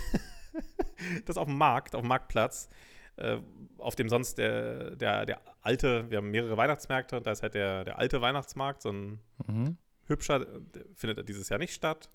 das 1.25 1.37
auf 1.37 1.46
dem 1.49 1.58
Markt, 1.58 1.96
auf 1.96 2.02
dem 2.02 2.08
Marktplatz, 2.08 2.68
äh, 3.16 3.38
auf 3.78 3.94
dem 3.96 4.08
sonst 4.08 4.38
der, 4.38 4.96
der, 4.96 5.26
der 5.26 5.40
alte, 5.62 6.11
wir 6.11 6.18
haben 6.18 6.30
mehrere 6.30 6.56
Weihnachtsmärkte 6.56 7.16
und 7.16 7.26
da 7.26 7.32
ist 7.32 7.42
halt 7.42 7.54
der, 7.54 7.85
der 7.85 7.99
alte 7.99 8.20
Weihnachtsmarkt, 8.20 8.82
so 8.82 8.90
ein 8.90 9.20
Mhm. 9.46 9.76
hübscher, 10.06 10.46
findet 10.94 11.28
dieses 11.28 11.49
Jahr 11.49 11.58
nicht 11.58 11.75
statt. 11.75 12.11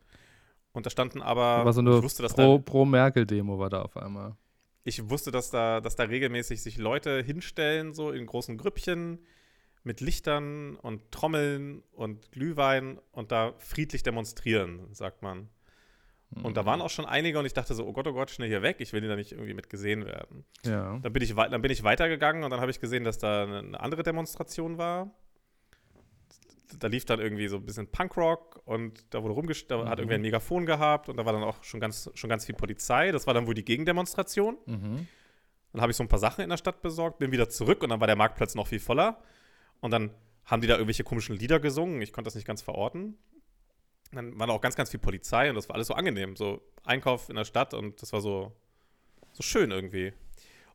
Und 0.74 0.86
da 0.86 0.90
standen 0.90 1.22
aber, 1.22 1.42
Aber 1.44 1.74
so 1.74 1.82
eine 1.82 1.98
ich 1.98 2.04
wusste, 2.04 2.24
dass 2.24 2.34
Pro- 2.34 2.58
da, 2.58 2.64
Pro-Merkel-Demo 2.64 3.60
war 3.60 3.70
da 3.70 3.82
auf 3.82 3.98
einmal. 3.98 4.36
ich 4.84 5.10
wusste, 5.10 5.30
dass 5.32 5.50
da, 5.52 5.82
dass 5.82 5.96
da 5.98 6.04
regelmäßig 6.04 6.62
sich 6.64 6.78
Leute 6.78 7.22
hinstellen, 7.22 7.94
so 7.94 8.12
in 8.12 8.26
großen 8.26 8.58
Grüppchen, 8.58 9.20
mit 9.84 10.00
Lichtern 10.00 10.76
und 10.78 11.12
Trommeln 11.12 11.84
und 11.92 12.32
Glühwein 12.32 13.00
und 13.12 13.32
da 13.32 13.54
friedlich 13.58 14.04
demonstrieren, 14.04 14.88
sagt 14.94 15.24
man. 15.24 15.50
Und 16.44 16.56
da 16.56 16.66
waren 16.66 16.80
auch 16.82 16.90
schon 16.90 17.06
einige 17.06 17.40
und 17.40 17.46
ich 17.46 17.54
dachte 17.54 17.74
so, 17.74 17.86
oh 17.86 17.92
Gott, 17.92 18.08
oh 18.08 18.14
Gott, 18.14 18.32
schnell 18.32 18.48
hier 18.48 18.62
weg, 18.62 18.78
ich 18.80 18.94
will 18.94 19.02
da 19.02 19.16
nicht 19.18 19.34
irgendwie 19.34 19.54
mit 19.54 19.70
gesehen 19.70 20.06
werden. 20.06 20.46
Ja. 20.64 20.98
Dann 21.00 21.12
bin 21.12 21.22
ich, 21.22 21.36
dann 21.36 21.62
bin 21.62 21.72
ich 21.72 21.84
weitergegangen 21.84 22.44
und 22.46 22.52
dann 22.52 22.62
habe 22.62 22.72
ich 22.72 22.80
gesehen, 22.80 23.04
dass 23.04 23.18
da 23.18 23.44
eine, 23.44 23.80
andere 23.80 24.04
Demonstration 24.04 24.78
war. 24.78 25.12
Da 26.80 26.88
lief 26.88 27.04
dann 27.04 27.20
irgendwie 27.20 27.50
so 27.50 27.58
ein 27.58 27.66
bisschen 27.66 27.88
Punkrock 27.88 28.62
und 28.64 29.04
da 29.14 29.22
wurde 29.22 29.34
rumgest 29.34 29.70
da 29.70 29.80
hat 29.80 29.84
Mhm. 29.86 30.04
irgendwer 30.04 30.16
ein 30.16 30.22
Megafon 30.22 30.66
gehabt 30.66 31.10
und 31.10 31.18
da 31.18 31.26
war 31.26 31.34
dann 31.34 31.44
auch 31.44 31.62
schon 31.66 31.82
ganz, 31.82 32.10
schon 32.14 32.30
ganz 32.30 32.46
viel 32.46 32.56
Polizei. 32.56 33.12
Das 33.12 33.28
war 33.28 33.34
dann 33.34 33.46
wohl 33.46 33.54
die 33.54 33.66
Gegendemonstration. 33.66 34.58
Mhm. 34.66 35.08
Dann 35.74 35.82
habe 35.82 35.92
ich 35.92 35.98
so 35.98 36.04
ein 36.04 36.08
paar 36.08 36.20
Sachen 36.20 36.42
in 36.44 36.50
der 36.50 36.58
Stadt 36.58 36.82
besorgt, 36.82 37.20
bin 37.20 37.32
wieder 37.34 37.50
zurück 37.50 37.84
und 37.84 37.90
dann 37.90 38.00
war 38.00 38.08
der 38.08 38.16
Marktplatz 38.16 38.56
noch 38.56 38.68
viel 38.68 38.80
voller. 38.80 39.22
Und 39.82 39.92
dann 39.92 40.12
haben 40.46 40.62
die 40.62 40.68
da 40.68 40.76
irgendwelche 40.76 41.04
komischen 41.04 41.36
Lieder 41.36 41.60
gesungen. 41.60 42.02
Ich 42.02 42.14
konnte 42.14 42.28
das 42.28 42.36
nicht 42.36 42.48
ganz 42.48 42.62
verorten. 42.62 43.18
Dann 44.12 44.38
war 44.38 44.48
da 44.48 44.54
auch 44.54 44.62
ganz, 44.62 44.76
ganz 44.76 44.90
viel 44.90 45.00
Polizei 45.00 45.50
und 45.50 45.56
das 45.56 45.70
war 45.70 45.76
alles 45.76 45.88
so 45.88 45.94
angenehm. 45.94 46.36
So 46.36 46.62
Einkauf 46.84 47.30
in 47.30 47.36
der 47.36 47.46
Stadt 47.46 47.74
und 47.74 48.02
das 48.02 48.12
war 48.14 48.22
so, 48.22 48.52
so 49.32 49.44
schön 49.44 49.72
irgendwie. 49.72 50.14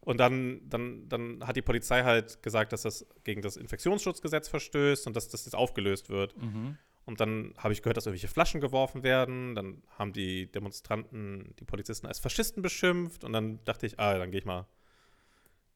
Und 0.00 0.18
dann, 0.18 0.60
dann, 0.68 1.08
dann 1.08 1.46
hat 1.46 1.56
die 1.56 1.62
Polizei 1.62 2.04
halt 2.04 2.42
gesagt, 2.42 2.72
dass 2.72 2.82
das 2.82 3.06
gegen 3.24 3.42
das 3.42 3.56
Infektionsschutzgesetz 3.56 4.48
verstößt 4.48 5.06
und 5.08 5.16
dass 5.16 5.28
das 5.28 5.44
jetzt 5.44 5.54
aufgelöst 5.54 6.08
wird. 6.08 6.40
Mhm. 6.40 6.78
Und 7.06 7.20
dann 7.20 7.54
habe 7.58 7.72
ich 7.72 7.82
gehört, 7.82 7.96
dass 7.96 8.06
irgendwelche 8.06 8.28
Flaschen 8.28 8.60
geworfen 8.60 9.02
werden. 9.02 9.54
Dann 9.54 9.82
haben 9.98 10.12
die 10.12 10.50
Demonstranten 10.50 11.54
die 11.58 11.64
Polizisten 11.64 12.06
als 12.06 12.18
Faschisten 12.18 12.62
beschimpft. 12.62 13.24
Und 13.24 13.32
dann 13.32 13.64
dachte 13.64 13.86
ich, 13.86 13.98
ah, 13.98 14.16
dann 14.18 14.30
gehe 14.30 14.40
ich 14.40 14.44
mal, 14.44 14.66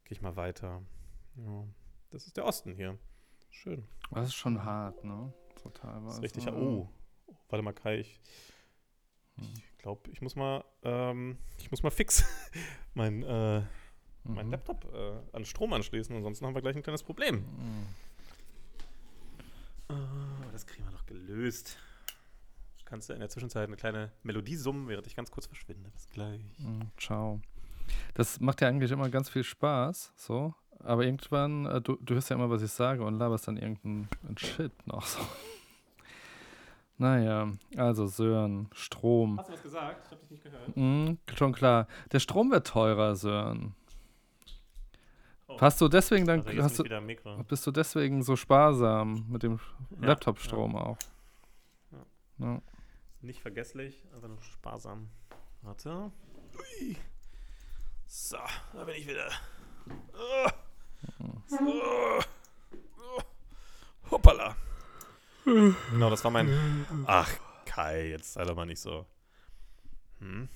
gehe 0.04 0.12
ich 0.12 0.22
mal 0.22 0.36
weiter. 0.36 0.82
Ja, 1.36 1.64
das 2.10 2.26
ist 2.26 2.36
der 2.36 2.44
Osten 2.44 2.72
hier. 2.72 2.98
Schön. 3.50 3.84
Das 4.10 4.28
ist 4.28 4.34
schon 4.34 4.64
hart, 4.64 5.04
ne? 5.04 5.32
Total. 5.60 6.02
Das 6.04 6.14
ist 6.14 6.22
richtig. 6.22 6.48
Oh, 6.48 6.88
warte 7.50 7.62
mal, 7.62 7.72
Kai. 7.72 8.00
Ich, 8.00 8.20
ich 9.38 9.78
glaube, 9.78 10.10
ich 10.10 10.20
muss 10.20 10.36
mal, 10.36 10.64
ähm, 10.82 11.38
ich 11.58 11.70
muss 11.70 11.82
mal 11.82 11.90
fix 11.90 12.24
mein, 12.94 13.22
äh, 13.22 13.62
meinen 14.24 14.46
Mhm. 14.46 14.50
Laptop 14.52 14.84
äh, 14.94 15.36
an 15.36 15.44
Strom 15.46 15.72
anschließen. 15.72 16.14
Ansonsten 16.14 16.44
haben 16.46 16.54
wir 16.54 16.60
gleich 16.62 16.76
ein 16.76 16.82
kleines 16.82 17.02
Problem. 17.02 17.36
Mhm. 17.36 17.86
Ah, 19.88 19.94
das 20.52 20.66
kriegen 20.66 20.84
wir 20.84 20.92
doch 20.92 21.06
gelöst. 21.06 21.78
Kannst 22.84 23.08
du 23.08 23.12
in 23.14 23.20
der 23.20 23.28
Zwischenzeit 23.28 23.66
eine 23.68 23.76
kleine 23.76 24.10
Melodie 24.22 24.56
summen, 24.56 24.88
während 24.88 25.06
ich 25.06 25.14
ganz 25.16 25.30
kurz 25.30 25.46
verschwinde. 25.46 25.90
Bis 25.90 26.08
gleich. 26.10 26.40
Mhm, 26.58 26.90
Ciao. 26.98 27.40
Das 28.14 28.40
macht 28.40 28.60
ja 28.60 28.68
eigentlich 28.68 28.90
immer 28.90 29.08
ganz 29.08 29.30
viel 29.30 29.44
Spaß, 29.44 30.12
so. 30.16 30.54
Aber 30.80 31.04
irgendwann, 31.04 31.66
äh, 31.66 31.80
du, 31.80 31.96
du 31.96 32.14
hörst 32.14 32.30
ja 32.30 32.36
immer, 32.36 32.50
was 32.50 32.62
ich 32.62 32.70
sage 32.72 33.04
und 33.04 33.14
laberst 33.18 33.48
dann 33.48 33.56
irgendeinen 33.56 34.08
einen 34.26 34.38
Shit 34.38 34.72
noch 34.86 35.04
so. 35.06 35.18
Naja, 37.00 37.50
also 37.78 38.06
Sören, 38.06 38.68
Strom. 38.74 39.38
Hast 39.38 39.48
du 39.48 39.54
was 39.54 39.62
gesagt? 39.62 40.04
Ich 40.04 40.10
habe 40.10 40.20
dich 40.20 40.30
nicht 40.32 40.44
gehört. 40.44 40.76
Mhm, 40.76 41.16
schon 41.34 41.54
klar. 41.54 41.88
Der 42.12 42.20
Strom 42.20 42.50
wird 42.50 42.66
teurer, 42.66 43.16
Sören. 43.16 43.74
Oh. 45.46 45.58
Hast 45.58 45.80
du 45.80 45.88
deswegen 45.88 46.26
dann, 46.26 46.46
Also 46.46 46.62
hast 46.62 46.78
du, 46.78 47.44
bist 47.48 47.66
du 47.66 47.70
deswegen 47.70 48.22
so 48.22 48.36
sparsam 48.36 49.24
mit 49.30 49.42
dem 49.42 49.60
Ja, 49.98 50.08
Laptop-Strom 50.08 50.76
auch? 50.76 50.98
Ja. 51.90 52.46
Ja. 52.46 52.62
Nicht 53.22 53.40
vergesslich, 53.40 54.04
aber 54.14 54.28
nur 54.28 54.42
sparsam. 54.42 55.08
Warte. 55.62 56.12
Ui. 56.80 56.96
So, 58.04 58.36
da 58.74 58.84
bin 58.84 58.96
ich 58.96 59.08
wieder. 59.08 59.30
Ah. 60.12 60.52
So. 61.46 61.56
Oh. 61.64 63.22
Hoppala. 64.10 64.54
Genau, 65.44 66.10
das 66.10 66.22
war 66.24 66.30
mein. 66.30 66.86
Ach, 67.06 67.30
Kai, 67.64 68.08
jetzt 68.08 68.34
sei 68.34 68.44
doch 68.44 68.54
mal 68.54 68.66
nicht 68.66 68.80
so. 68.80 69.06
Hm. 70.20 70.48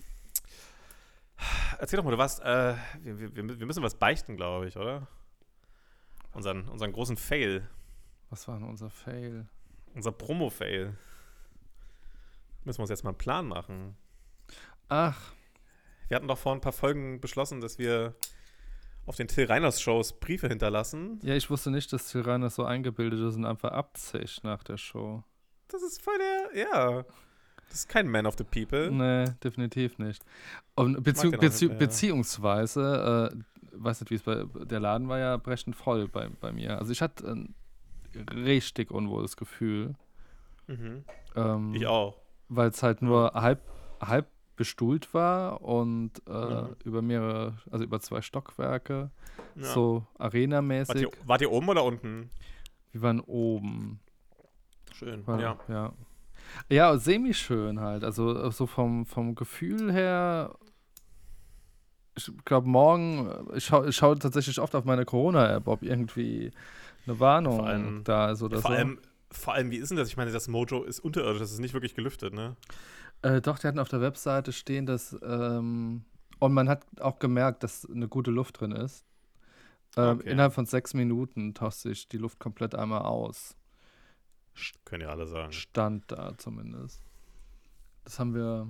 Erzähl 1.79 1.97
doch 1.97 2.05
mal, 2.05 2.11
du 2.11 2.19
warst. 2.19 2.41
Äh, 2.41 2.75
wir, 3.01 3.35
wir, 3.35 3.61
wir 3.61 3.67
müssen 3.67 3.83
was 3.83 3.95
beichten, 3.97 4.37
glaube 4.37 4.67
ich, 4.69 4.77
oder? 4.77 5.07
Unseren, 6.33 6.69
unseren 6.69 6.93
großen 6.93 7.17
Fail. 7.17 7.69
Was 8.31 8.49
war 8.49 8.59
denn 8.59 8.69
unser 8.69 8.91
Fail? 8.91 9.47
Unser 9.95 10.13
Promo-Fail. 10.13 10.97
Müssen 12.65 12.79
wir 12.79 12.83
uns 12.83 12.91
jetzt 12.91 13.05
mal 13.05 13.11
einen 13.11 13.19
Plan 13.19 13.47
machen. 13.47 13.97
Ach, 14.89 15.33
Wir 16.09 16.17
hatten 16.17 16.29
doch 16.29 16.39
vor 16.39 16.53
ein 16.55 16.61
paar 16.61 16.73
Folgen 16.73 17.21
beschlossen, 17.21 17.61
dass 17.61 17.79
wir 17.79 18.15
auf 19.07 19.17
den 19.17 19.29
Till 19.29 19.47
Reiners 19.47 19.81
Shows 19.81 20.19
Briefe 20.19 20.49
hinterlassen. 20.49 21.19
ja, 21.23 21.35
ich 21.35 21.51
wusste 21.51 21.71
nicht, 21.71 21.93
dass 21.93 22.11
Till 22.11 22.23
Reiners 22.23 22.55
so 22.55 22.65
eingebildet 22.65 23.21
ist 23.21 23.37
und 23.37 23.45
einfach 23.45 23.73
abzischt 23.73 24.45
nach 24.45 24.63
der 24.65 24.77
Show. 24.77 25.23
Das 25.69 25.83
ist 25.83 26.01
voll 26.03 26.15
der, 26.19 26.61
ja. 26.61 27.05
Das 27.69 27.81
ist 27.81 27.89
kein 27.89 28.09
Man 28.09 28.27
of 28.27 28.37
the 28.39 28.45
People. 28.45 28.91
Nee, 28.91 29.33
definitiv 29.43 29.99
nicht. 29.99 30.25
Und 30.75 31.03
bezieh 31.03 31.31
bezieh 31.31 31.67
nicht, 31.69 31.79
beziehungsweise, 31.79 33.33
äh, 33.33 33.37
weiß 33.73 34.01
nicht, 34.01 34.11
wie 34.11 34.15
es 34.15 34.23
bei, 34.23 34.45
der 34.65 34.81
Laden 34.81 35.09
war 35.09 35.19
ja 35.19 35.37
brechend 35.37 35.75
voll 35.75 36.09
bei, 36.09 36.29
bei 36.41 36.53
mir. 36.53 36.79
Also 36.79 36.93
ich 36.93 37.03
hatte 37.03 37.27
ein 37.27 37.55
richtig 38.33 38.91
unwohles 38.91 39.37
Gefühl. 39.37 39.95
Mhm. 40.67 41.05
Ähm, 41.35 41.75
Ich 41.75 41.87
auch. 41.87 42.19
Weil 42.49 42.69
es 42.69 42.83
halt 42.83 43.03
nur 43.03 43.33
halb, 43.35 43.61
halb 44.01 44.29
bestuhlt 44.57 45.13
war 45.15 45.63
und 45.63 46.11
äh, 46.29 46.63
Mhm. 46.63 46.77
über 46.85 47.03
mehrere, 47.03 47.55
also 47.71 47.85
über 47.85 48.01
zwei 48.01 48.23
Stockwerke, 48.23 49.11
Ja. 49.57 49.65
so 49.65 50.07
wart, 50.19 50.33
arenamäßig. 50.35 51.03
ihr, 51.03 51.11
wart 51.25 51.41
ihr 51.41 51.51
oben 51.51 51.69
oder 51.69 51.85
unten? 51.85 52.31
Wir 52.93 53.03
waren 53.03 53.21
oben. 53.21 54.01
Schön. 54.93 55.27
War, 55.27 55.41
Ja. 55.41 55.59
ja. 55.69 55.93
Ja, 56.69 56.97
semi-schön 56.99 57.81
halt. 57.81 58.05
Also 58.05 58.37
äh, 58.39 58.53
so 58.53 58.67
vom, 58.67 59.07
vom 59.07 59.35
Gefühl 59.35 59.93
her. 59.93 60.55
Ich 62.17 62.31
glaube, 62.45 62.69
morgen, 62.69 63.29
äh, 63.53 63.57
ich 63.57 63.65
schaue 63.65 63.93
schau 63.93 64.15
tatsächlich 64.15 64.61
oft 64.61 64.75
auf 64.77 64.85
meine 64.85 65.05
Corona-App, 65.05 65.67
ob 65.67 65.83
irgendwie 65.83 66.53
eine 67.07 67.19
Warnung 67.19 67.61
allem- 67.67 68.05
da 68.05 68.31
ist 68.31 68.43
oder 68.43 68.61
vor, 68.61 68.71
so. 68.71 68.77
allem, 68.77 68.99
vor 69.31 69.55
allem, 69.55 69.71
wie 69.73 69.77
ist 69.79 69.89
denn 69.91 69.99
das? 69.99 70.09
Ich 70.09 70.17
meine, 70.17 70.31
das 70.31 70.47
Mojo 70.47 70.85
ist 70.85 71.01
unterirdisch, 71.01 71.41
das 71.41 71.51
ist 71.53 71.59
nicht 71.59 71.75
wirklich 71.75 71.95
gelüftet, 71.97 72.33
ne? 72.35 72.55
Äh, 73.25 73.41
doch, 73.41 73.59
die 73.59 73.67
hatten 73.67 73.79
auf 73.79 73.89
der 73.89 74.01
Webseite 74.01 74.53
stehen, 74.53 74.87
dass. 74.87 75.17
Ähm, 75.23 76.05
und 76.41 76.53
man 76.53 76.69
hat 76.69 76.85
auch 77.01 77.19
gemerkt, 77.19 77.63
dass 77.63 77.89
eine 77.89 78.09
gute 78.09 78.31
Luft 78.31 78.61
drin 78.61 78.73
ist. 78.73 79.05
Ähm, 79.97 80.19
Okay. 80.19 80.31
Innerhalb 80.31 80.53
von 80.53 80.67
sechs 80.67 80.93
Minuten 80.95 81.55
tauscht 81.55 81.79
sich 81.81 82.09
die 82.09 82.19
Luft 82.19 82.39
komplett 82.39 82.75
einmal 82.75 83.03
aus. 83.03 83.57
Können 84.85 85.03
ja 85.03 85.09
alle 85.09 85.27
sagen. 85.27 85.53
Stand 85.53 86.05
da 86.13 86.37
zumindest. 86.37 87.03
Das 88.05 88.19
haben 88.19 88.35
wir 88.35 88.69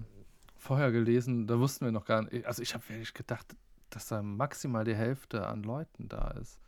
vorher 0.56 0.92
gelesen, 0.92 1.46
da 1.46 1.58
wussten 1.58 1.84
wir 1.84 1.92
noch 1.92 2.04
gar 2.04 2.22
nicht. 2.22 2.46
Also 2.46 2.62
ich 2.62 2.74
habe 2.74 2.88
wirklich 2.88 3.12
gedacht, 3.12 3.56
dass 3.90 4.08
da 4.08 4.22
maximal 4.22 4.84
die 4.84 4.94
Hälfte 4.94 5.46
an 5.46 5.62
Leuten 5.62 6.08
da 6.08 6.28
ist. 6.32 6.58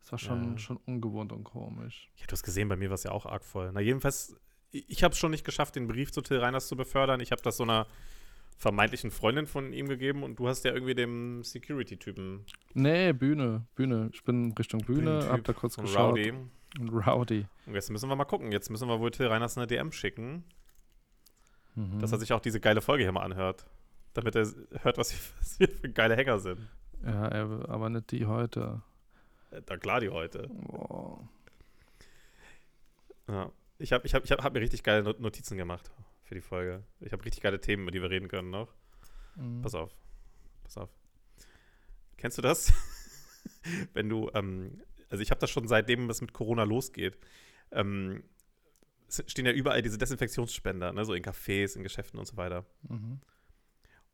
Das 0.00 0.12
war 0.12 0.18
schon, 0.18 0.52
Ja. 0.52 0.58
schon 0.58 0.76
ungewohnt 0.86 1.32
und 1.32 1.44
komisch. 1.44 2.10
Ja, 2.16 2.26
du 2.26 2.32
hast 2.32 2.42
gesehen, 2.42 2.68
bei 2.68 2.76
mir 2.76 2.88
war 2.88 2.94
es 2.94 3.02
ja 3.02 3.10
auch 3.10 3.26
arg 3.26 3.44
voll. 3.44 3.70
Na, 3.72 3.80
jedenfalls, 3.80 4.34
ich, 4.72 5.02
habe 5.04 5.12
es 5.12 5.18
schon 5.18 5.30
nicht 5.30 5.44
geschafft, 5.44 5.76
den 5.76 5.86
Brief 5.88 6.12
zu 6.12 6.20
Till 6.22 6.38
Reiners 6.38 6.68
zu 6.68 6.76
befördern. 6.76 7.20
Ich 7.20 7.32
habe 7.32 7.42
das 7.42 7.56
so 7.56 7.62
einer 7.64 7.86
vermeintlichen 8.56 9.10
Freundin 9.10 9.46
von 9.46 9.72
ihm 9.72 9.88
gegeben 9.88 10.22
und 10.22 10.38
du 10.38 10.46
hast 10.48 10.64
ja 10.64 10.72
irgendwie 10.72 10.94
dem 10.94 11.42
Security-Typen 11.42 12.44
Nee, 12.74 13.12
Bühne, 13.14 13.66
Bühne. 13.74 14.10
Ich 14.12 14.22
bin 14.22 14.52
Richtung 14.58 14.80
Bühne, 14.84 15.26
hab 15.30 15.42
da 15.44 15.52
kurz 15.54 15.76
geschaut. 15.76 16.10
Rowdy. 16.12 16.32
Und 16.78 16.88
Rowdy. 16.90 17.46
Und 17.66 17.74
jetzt 17.74 17.90
müssen 17.90 18.08
wir 18.08 18.16
mal 18.16 18.26
gucken. 18.26 18.52
Jetzt 18.52 18.68
müssen 18.70 18.86
wir 18.86 19.00
wohl 19.00 19.10
Till 19.10 19.26
Reiners 19.26 19.56
eine 19.56 19.66
DM 19.66 19.92
schicken, 19.92 20.44
Mhm. 21.74 22.00
dass 22.00 22.12
er 22.12 22.18
sich 22.18 22.32
auch 22.32 22.40
diese 22.40 22.60
geile 22.60 22.80
Folge 22.80 23.04
hier 23.04 23.12
mal 23.12 23.22
anhört. 23.22 23.64
Damit 24.12 24.34
er 24.36 24.46
hört, 24.82 24.98
was 24.98 25.14
wir, 25.58 25.68
für 25.80 25.88
geile 25.88 26.16
Hacker 26.16 26.38
sind. 26.40 26.68
Ja, 27.04 27.28
er- 27.28 27.68
aber 27.68 27.88
nicht 27.90 28.10
die 28.10 28.26
heute. 28.26 28.82
Da 29.66 29.76
klar 29.78 30.00
die 30.00 30.10
heute. 30.10 30.48
Boah. 30.48 31.28
Ja. 33.28 33.50
Ich 33.80 33.92
habe 33.92 34.06
ich 34.06 34.14
hab, 34.14 34.24
ich 34.24 34.30
hab, 34.30 34.42
hab 34.42 34.52
mir 34.52 34.60
richtig 34.60 34.82
geile 34.82 35.02
Notizen 35.18 35.56
gemacht 35.56 35.90
für 36.22 36.34
die 36.34 36.42
Folge. 36.42 36.84
Ich 37.00 37.12
habe 37.12 37.24
richtig 37.24 37.42
geile 37.42 37.60
Themen, 37.60 37.82
über 37.84 37.90
die 37.90 38.02
wir 38.02 38.10
reden 38.10 38.28
können 38.28 38.50
noch. 38.50 38.74
Mhm. 39.36 39.62
Pass 39.62 39.74
auf. 39.74 39.90
Pass 40.62 40.76
auf. 40.76 40.90
Kennst 42.18 42.36
du 42.36 42.42
das? 42.42 42.72
Wenn 43.94 44.10
du, 44.10 44.30
ähm, 44.34 44.82
also 45.08 45.22
ich 45.22 45.30
habe 45.30 45.40
das 45.40 45.50
schon 45.50 45.66
seitdem 45.66 46.10
es 46.10 46.20
mit 46.20 46.34
Corona 46.34 46.64
losgeht. 46.64 47.16
Ähm, 47.72 48.22
es 49.08 49.24
stehen 49.26 49.46
ja 49.46 49.52
überall 49.52 49.80
diese 49.80 49.96
Desinfektionsspender, 49.96 50.92
ne, 50.92 51.04
so 51.04 51.14
in 51.14 51.24
Cafés, 51.24 51.74
in 51.74 51.82
Geschäften 51.82 52.18
und 52.18 52.26
so 52.26 52.36
weiter. 52.36 52.66
Mhm. 52.82 53.20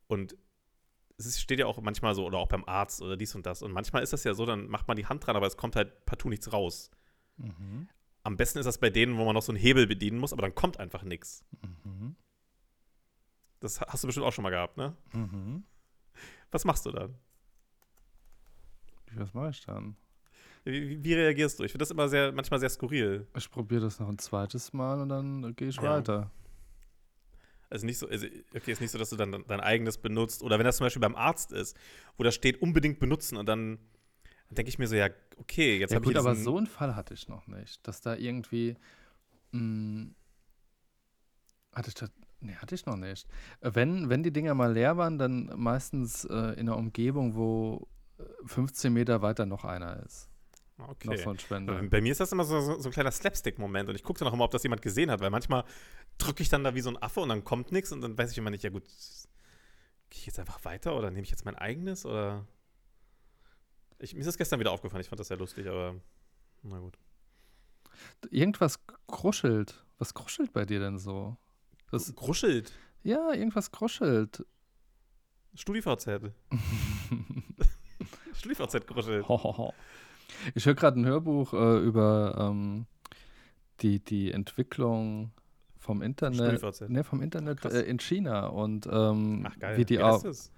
Und 0.06 0.36
es 1.18 1.40
steht 1.40 1.58
ja 1.58 1.66
auch 1.66 1.80
manchmal 1.80 2.14
so, 2.14 2.24
oder 2.24 2.38
auch 2.38 2.48
beim 2.48 2.64
Arzt 2.66 3.02
oder 3.02 3.16
dies 3.16 3.34
und 3.34 3.44
das. 3.44 3.62
Und 3.62 3.72
manchmal 3.72 4.04
ist 4.04 4.12
das 4.12 4.22
ja 4.22 4.32
so, 4.32 4.46
dann 4.46 4.68
macht 4.68 4.86
man 4.86 4.96
die 4.96 5.06
Hand 5.06 5.26
dran, 5.26 5.34
aber 5.34 5.46
es 5.48 5.56
kommt 5.56 5.74
halt 5.74 6.06
partout 6.06 6.28
nichts 6.28 6.52
raus. 6.52 6.90
Mhm. 7.36 7.88
Am 8.26 8.36
besten 8.36 8.58
ist 8.58 8.66
das 8.66 8.78
bei 8.78 8.90
denen, 8.90 9.18
wo 9.18 9.24
man 9.24 9.34
noch 9.34 9.42
so 9.42 9.52
einen 9.52 9.60
Hebel 9.60 9.86
bedienen 9.86 10.18
muss, 10.18 10.32
aber 10.32 10.42
dann 10.42 10.52
kommt 10.52 10.80
einfach 10.80 11.04
nichts. 11.04 11.44
Mhm. 11.84 12.16
Das 13.60 13.80
hast 13.80 14.02
du 14.02 14.08
bestimmt 14.08 14.26
auch 14.26 14.32
schon 14.32 14.42
mal 14.42 14.50
gehabt, 14.50 14.76
ne? 14.76 14.96
Mhm. 15.12 15.62
Was 16.50 16.64
machst 16.64 16.84
du 16.86 16.90
dann? 16.90 17.14
Was 19.14 19.32
mache 19.32 19.50
ich 19.50 19.64
dann? 19.64 19.96
Wie, 20.64 21.04
wie, 21.04 21.14
reagierst 21.14 21.60
du? 21.60 21.62
Ich 21.62 21.70
finde 21.70 21.84
das 21.84 21.92
immer 21.92 22.08
sehr, 22.08 22.32
manchmal 22.32 22.58
sehr 22.58 22.68
skurril. 22.68 23.28
Ich 23.36 23.48
probiere 23.48 23.82
das 23.82 24.00
noch 24.00 24.08
ein 24.08 24.18
zweites 24.18 24.72
Mal 24.72 25.00
und 25.02 25.08
dann 25.08 25.54
gehe 25.54 25.68
ich 25.68 25.76
Ja. 25.76 25.82
weiter. 25.96 26.32
Also 27.70 27.86
nicht 27.86 27.98
so, 27.98 28.08
also, 28.08 28.26
okay, 28.56 28.72
ist 28.72 28.80
nicht 28.80 28.90
so, 28.90 28.98
dass 28.98 29.10
du 29.10 29.16
dann 29.16 29.44
dein 29.46 29.60
eigenes 29.60 29.98
benutzt. 29.98 30.42
Oder 30.42 30.58
wenn 30.58 30.66
das 30.66 30.78
zum 30.78 30.86
Beispiel 30.86 31.00
beim 31.00 31.14
Arzt 31.14 31.52
ist, 31.52 31.76
wo 32.16 32.24
da 32.24 32.32
steht, 32.32 32.60
unbedingt 32.60 32.98
benutzen 32.98 33.36
und 33.36 33.46
dann, 33.46 33.78
dann 34.48 34.54
denke 34.56 34.68
ich 34.68 34.78
mir 34.78 34.86
so, 34.88 34.94
ja, 34.96 35.08
okay, 35.38 35.78
jetzt 35.78 35.90
Ja 35.90 35.96
habe 35.96 36.04
gut, 36.04 36.14
ich 36.14 36.18
aber 36.18 36.30
diesen- 36.30 36.44
so 36.44 36.56
einen 36.56 36.66
Fall 36.66 36.94
hatte 36.96 37.14
ich 37.14 37.28
noch 37.28 37.46
nicht, 37.46 37.86
dass 37.86 38.00
da 38.00 38.14
irgendwie 38.14 38.76
mh, 39.52 40.10
hatte 41.72 41.88
ich 41.88 41.94
das, 41.94 42.10
nee, 42.40 42.54
hatte 42.54 42.74
ich 42.74 42.86
noch 42.86 42.96
nicht. 42.96 43.26
Äh, 43.60 43.70
Wenn, 43.74 44.08
wenn 44.08 44.22
die 44.22 44.32
Dinger 44.32 44.54
mal 44.54 44.72
leer 44.72 44.96
waren, 44.96 45.18
dann 45.18 45.52
meistens 45.56 46.24
äh, 46.24 46.34
in 46.54 46.68
einer 46.68 46.76
Umgebung, 46.76 47.34
wo 47.34 47.86
äh, 48.18 48.22
15 48.46 48.92
Meter 48.92 49.22
weiter 49.22 49.46
noch 49.46 49.64
einer 49.64 50.02
ist. 50.04 50.28
Noch 50.78 50.90
Okay. 50.90 51.16
so 51.16 51.30
ein 51.30 51.38
Spender. 51.38 51.82
Bei 51.84 52.00
mir 52.02 52.12
ist 52.12 52.20
das 52.20 52.32
immer 52.32 52.44
so, 52.44 52.60
so, 52.60 52.78
so 52.78 52.88
ein 52.90 52.92
kleiner 52.92 53.10
Slapstick-Moment 53.10 53.88
und 53.88 53.94
ich 53.94 54.02
gucke 54.02 54.18
dann 54.18 54.28
auch 54.28 54.34
immer, 54.34 54.44
ob 54.44 54.50
das 54.50 54.62
jemand 54.62 54.82
gesehen 54.82 55.10
hat, 55.10 55.20
weil 55.20 55.30
manchmal 55.30 55.64
drücke 56.18 56.42
ich 56.42 56.50
dann 56.50 56.64
da 56.64 56.74
wie 56.74 56.82
so 56.82 56.90
ein 56.90 57.02
Affe 57.02 57.20
und 57.20 57.30
dann 57.30 57.44
kommt 57.44 57.72
nichts 57.72 57.92
und 57.92 58.02
dann 58.02 58.16
weiß 58.16 58.30
ich 58.32 58.38
immer 58.38 58.50
nicht, 58.50 58.62
ja 58.62 58.68
gut, 58.70 58.84
gehe 60.10 60.18
ich 60.20 60.26
jetzt 60.26 60.38
einfach 60.38 60.64
weiter 60.66 60.94
oder 60.96 61.10
nehme 61.10 61.22
ich 61.24 61.30
jetzt 61.30 61.44
mein 61.46 61.56
eigenes 61.56 62.04
oder. 62.04 62.46
Ich, 63.98 64.14
mir 64.14 64.20
ist 64.20 64.26
das 64.26 64.36
gestern 64.36 64.60
wieder 64.60 64.72
aufgefallen, 64.72 65.00
ich 65.00 65.08
fand 65.08 65.20
das 65.20 65.28
sehr 65.28 65.38
lustig, 65.38 65.66
aber 65.68 65.94
na 66.62 66.78
gut. 66.78 66.98
Irgendwas 68.30 68.78
kruschelt. 69.06 69.84
Was 69.98 70.12
kruschelt 70.12 70.52
bei 70.52 70.66
dir 70.66 70.80
denn 70.80 70.98
so? 70.98 71.36
Das, 71.90 72.14
Gruschelt. 72.14 72.72
ja, 73.02 73.32
irgendwas 73.32 73.70
kruschelt. 73.70 74.44
StudiVZ. 75.54 76.06
StudiVZ 78.34 78.86
gruschelt. 78.86 79.26
Hohoho. 79.28 79.72
Ich 80.54 80.66
höre 80.66 80.74
gerade 80.74 81.00
ein 81.00 81.06
Hörbuch 81.06 81.54
äh, 81.54 81.78
über 81.78 82.36
ähm, 82.38 82.86
die, 83.80 84.00
die 84.00 84.32
Entwicklung 84.32 85.32
vom 85.78 86.02
Internet, 86.02 86.62
ne, 86.88 87.04
vom 87.04 87.22
Internet 87.22 87.64
äh, 87.64 87.82
in 87.82 87.98
China 88.00 88.48
und 88.48 88.86
ähm, 88.90 89.46
Ach 89.48 89.58
geil. 89.58 89.78
wie 89.78 89.84
die 89.84 89.98
heißt 90.02 90.18
auch 90.18 90.22
das? 90.22 90.52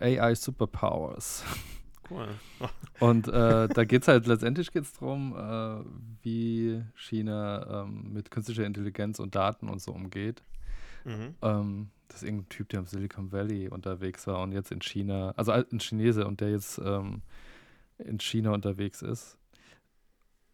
äh, 0.00 0.18
AI 0.18 0.34
Superpowers. 0.34 1.44
Cool. 2.10 2.28
Und 3.00 3.28
äh, 3.28 3.68
da 3.68 3.84
geht 3.84 4.02
es 4.02 4.08
halt 4.08 4.26
letztendlich 4.26 4.72
geht's 4.72 4.92
drum, 4.94 5.34
äh, 5.36 5.84
wie 6.22 6.82
China 6.94 7.82
ähm, 7.84 8.12
mit 8.12 8.30
künstlicher 8.30 8.64
Intelligenz 8.64 9.18
und 9.20 9.34
Daten 9.34 9.68
und 9.68 9.80
so 9.80 9.92
umgeht. 9.92 10.42
Mhm. 11.04 11.34
Ähm, 11.42 11.90
das 12.08 12.22
ist 12.22 12.28
irgendein 12.28 12.48
Typ, 12.48 12.68
der 12.70 12.80
im 12.80 12.86
Silicon 12.86 13.30
Valley 13.32 13.68
unterwegs 13.68 14.26
war 14.26 14.40
und 14.40 14.52
jetzt 14.52 14.72
in 14.72 14.80
China, 14.80 15.32
also 15.36 15.52
al- 15.52 15.66
ein 15.70 15.78
Chinese 15.78 16.26
und 16.26 16.40
der 16.40 16.50
jetzt 16.50 16.80
ähm, 16.82 17.22
in 17.98 18.18
China 18.18 18.52
unterwegs 18.52 19.02
ist. 19.02 19.36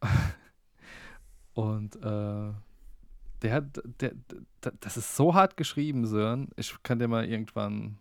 und 1.54 1.96
äh, 1.96 2.52
der 3.42 3.52
hat, 3.52 3.80
der, 4.00 4.12
der, 4.62 4.72
das 4.80 4.96
ist 4.96 5.16
so 5.16 5.34
hart 5.34 5.56
geschrieben, 5.56 6.06
Sören. 6.06 6.48
Ich 6.56 6.74
kann 6.82 6.98
dir 6.98 7.08
mal 7.08 7.24
irgendwann 7.24 7.98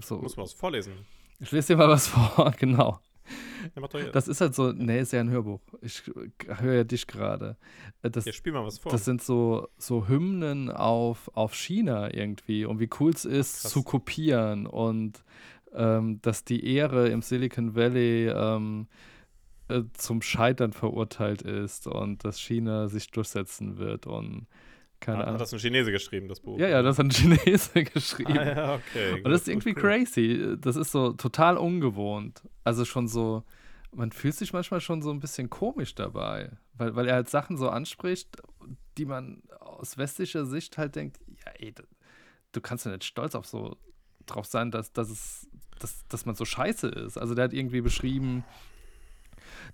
so, 0.00 0.18
Muss 0.18 0.36
man 0.36 0.44
was 0.44 0.52
vorlesen. 0.52 0.92
Ich 1.40 1.50
lese 1.52 1.74
dir 1.74 1.76
mal 1.78 1.88
was 1.88 2.06
vor, 2.08 2.52
genau. 2.58 3.00
Das 4.12 4.28
ist 4.28 4.40
halt 4.40 4.54
so, 4.54 4.72
nee, 4.72 5.00
ist 5.00 5.12
ja 5.12 5.20
ein 5.20 5.30
Hörbuch. 5.30 5.60
Ich 5.80 6.02
höre 6.46 6.74
ja 6.74 6.84
dich 6.84 7.06
gerade. 7.06 7.56
Äh, 8.02 8.10
Das, 8.10 8.24
ja, 8.24 8.32
spiel 8.32 8.52
mal 8.52 8.64
was 8.64 8.78
vor. 8.78 8.92
das 8.92 9.04
sind 9.04 9.22
so, 9.22 9.68
so 9.76 10.06
Hymnen 10.08 10.70
auf, 10.70 11.28
auf 11.34 11.54
China 11.54 12.12
irgendwie 12.14 12.64
und 12.64 12.78
wie 12.78 12.88
cool 13.00 13.12
es 13.12 13.24
ist, 13.24 13.62
Krass. 13.62 13.72
zu 13.72 13.82
kopieren 13.82 14.66
und 14.66 15.24
ähm, 15.74 16.20
dass 16.22 16.44
die 16.44 16.64
Ehre 16.74 17.08
im 17.08 17.22
Silicon 17.22 17.74
Valley 17.74 18.28
ähm, 18.28 18.86
äh, 19.68 19.82
zum 19.94 20.22
Scheitern 20.22 20.72
verurteilt 20.72 21.42
ist 21.42 21.86
und 21.88 22.24
dass 22.24 22.40
China 22.40 22.86
sich 22.88 23.10
durchsetzen 23.10 23.78
wird 23.78 24.06
und 24.06 24.46
keine 25.00 25.18
hat, 25.18 25.22
hat 25.22 25.28
Ahnung. 25.28 25.38
das 25.38 25.52
ein 25.52 25.58
Chinese 25.58 25.92
geschrieben, 25.92 26.28
das 26.28 26.40
Buch? 26.40 26.58
Ja, 26.58 26.68
ja, 26.68 26.82
das 26.82 26.98
hat 26.98 27.06
ein 27.06 27.10
Chinese 27.12 27.84
geschrieben. 27.84 28.38
Ah, 28.38 28.44
ja, 28.46 28.74
okay. 28.74 29.22
Und 29.22 29.30
das 29.30 29.42
ist 29.42 29.48
irgendwie 29.48 29.74
gut, 29.74 29.82
crazy. 29.82 30.56
Das 30.60 30.76
ist 30.76 30.92
so 30.92 31.12
total 31.12 31.56
ungewohnt. 31.56 32.42
Also 32.64 32.84
schon 32.84 33.08
so, 33.08 33.44
man 33.92 34.12
fühlt 34.12 34.34
sich 34.34 34.52
manchmal 34.52 34.80
schon 34.80 35.02
so 35.02 35.10
ein 35.10 35.20
bisschen 35.20 35.50
komisch 35.50 35.94
dabei, 35.94 36.52
weil, 36.74 36.96
weil 36.96 37.08
er 37.08 37.14
halt 37.14 37.28
Sachen 37.28 37.56
so 37.56 37.68
anspricht, 37.68 38.36
die 38.98 39.04
man 39.04 39.42
aus 39.60 39.98
westlicher 39.98 40.46
Sicht 40.46 40.78
halt 40.78 40.96
denkt, 40.96 41.18
ja, 41.28 41.52
ey, 41.58 41.74
du 42.52 42.60
kannst 42.60 42.86
ja 42.86 42.92
nicht 42.92 43.04
stolz 43.04 43.34
auf 43.34 43.46
so 43.46 43.76
drauf 44.26 44.46
sein, 44.46 44.70
dass, 44.70 44.92
dass, 44.92 45.10
es, 45.10 45.48
dass, 45.78 46.06
dass 46.08 46.26
man 46.26 46.34
so 46.34 46.44
scheiße 46.44 46.88
ist. 46.88 47.16
Also 47.18 47.34
der 47.34 47.44
hat 47.44 47.52
irgendwie 47.52 47.80
beschrieben, 47.80 48.44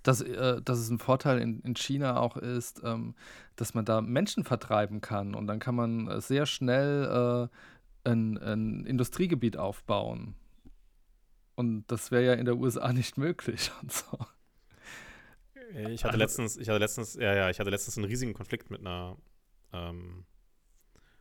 dass, 0.03 0.21
äh, 0.21 0.61
dass 0.61 0.79
es 0.79 0.89
ein 0.89 0.99
Vorteil 0.99 1.39
in, 1.39 1.59
in 1.61 1.75
China 1.75 2.17
auch 2.19 2.37
ist, 2.37 2.81
ähm, 2.83 3.15
dass 3.55 3.73
man 3.73 3.85
da 3.85 4.01
Menschen 4.01 4.43
vertreiben 4.43 5.01
kann 5.01 5.35
und 5.35 5.47
dann 5.47 5.59
kann 5.59 5.75
man 5.75 6.07
äh, 6.07 6.21
sehr 6.21 6.45
schnell 6.45 7.49
äh, 8.05 8.09
ein, 8.09 8.37
ein 8.37 8.85
Industriegebiet 8.85 9.57
aufbauen. 9.57 10.35
Und 11.55 11.85
das 11.87 12.09
wäre 12.11 12.23
ja 12.25 12.33
in 12.33 12.45
der 12.45 12.57
USA 12.57 12.91
nicht 12.93 13.17
möglich 13.17 13.71
und 13.81 13.91
so. 13.91 14.17
Ich 15.75 16.03
hatte 16.03 16.13
Also- 16.13 16.17
letztens, 16.19 16.57
ich 16.57 16.69
hatte 16.69 16.79
letztens, 16.79 17.15
ja, 17.15 17.33
ja, 17.35 17.49
ich 17.49 17.59
hatte 17.59 17.69
letztens 17.69 17.97
einen 17.97 18.05
riesigen 18.05 18.33
Konflikt 18.33 18.69
mit 18.69 18.81
einer, 18.81 19.17
ähm, 19.71 20.25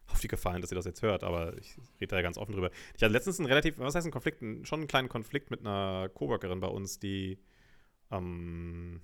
auf 0.09 0.21
die 0.21 0.29
Gefallen, 0.29 0.61
dass 0.61 0.71
ihr 0.71 0.75
das 0.75 0.85
jetzt 0.85 1.01
hört, 1.01 1.25
aber 1.25 1.57
ich 1.57 1.75
rede 2.01 2.09
da 2.09 2.17
ja 2.17 2.23
ganz 2.23 2.37
offen 2.37 2.53
drüber. 2.53 2.71
Ich 2.95 3.03
hatte 3.03 3.13
letztens 3.13 3.39
einen 3.39 3.47
relativ, 3.47 3.79
was 3.79 3.95
heißt 3.95 4.07
ein 4.07 4.11
Konflikt, 4.13 4.41
schon 4.67 4.81
einen 4.81 4.89
kleinen 4.89 5.09
Konflikt 5.09 5.51
mit 5.51 5.61
einer 5.61 6.11
Coworkerin 6.11 6.61
bei 6.61 6.67
uns, 6.67 6.99
die, 6.99 7.39
ähm, 8.13 9.01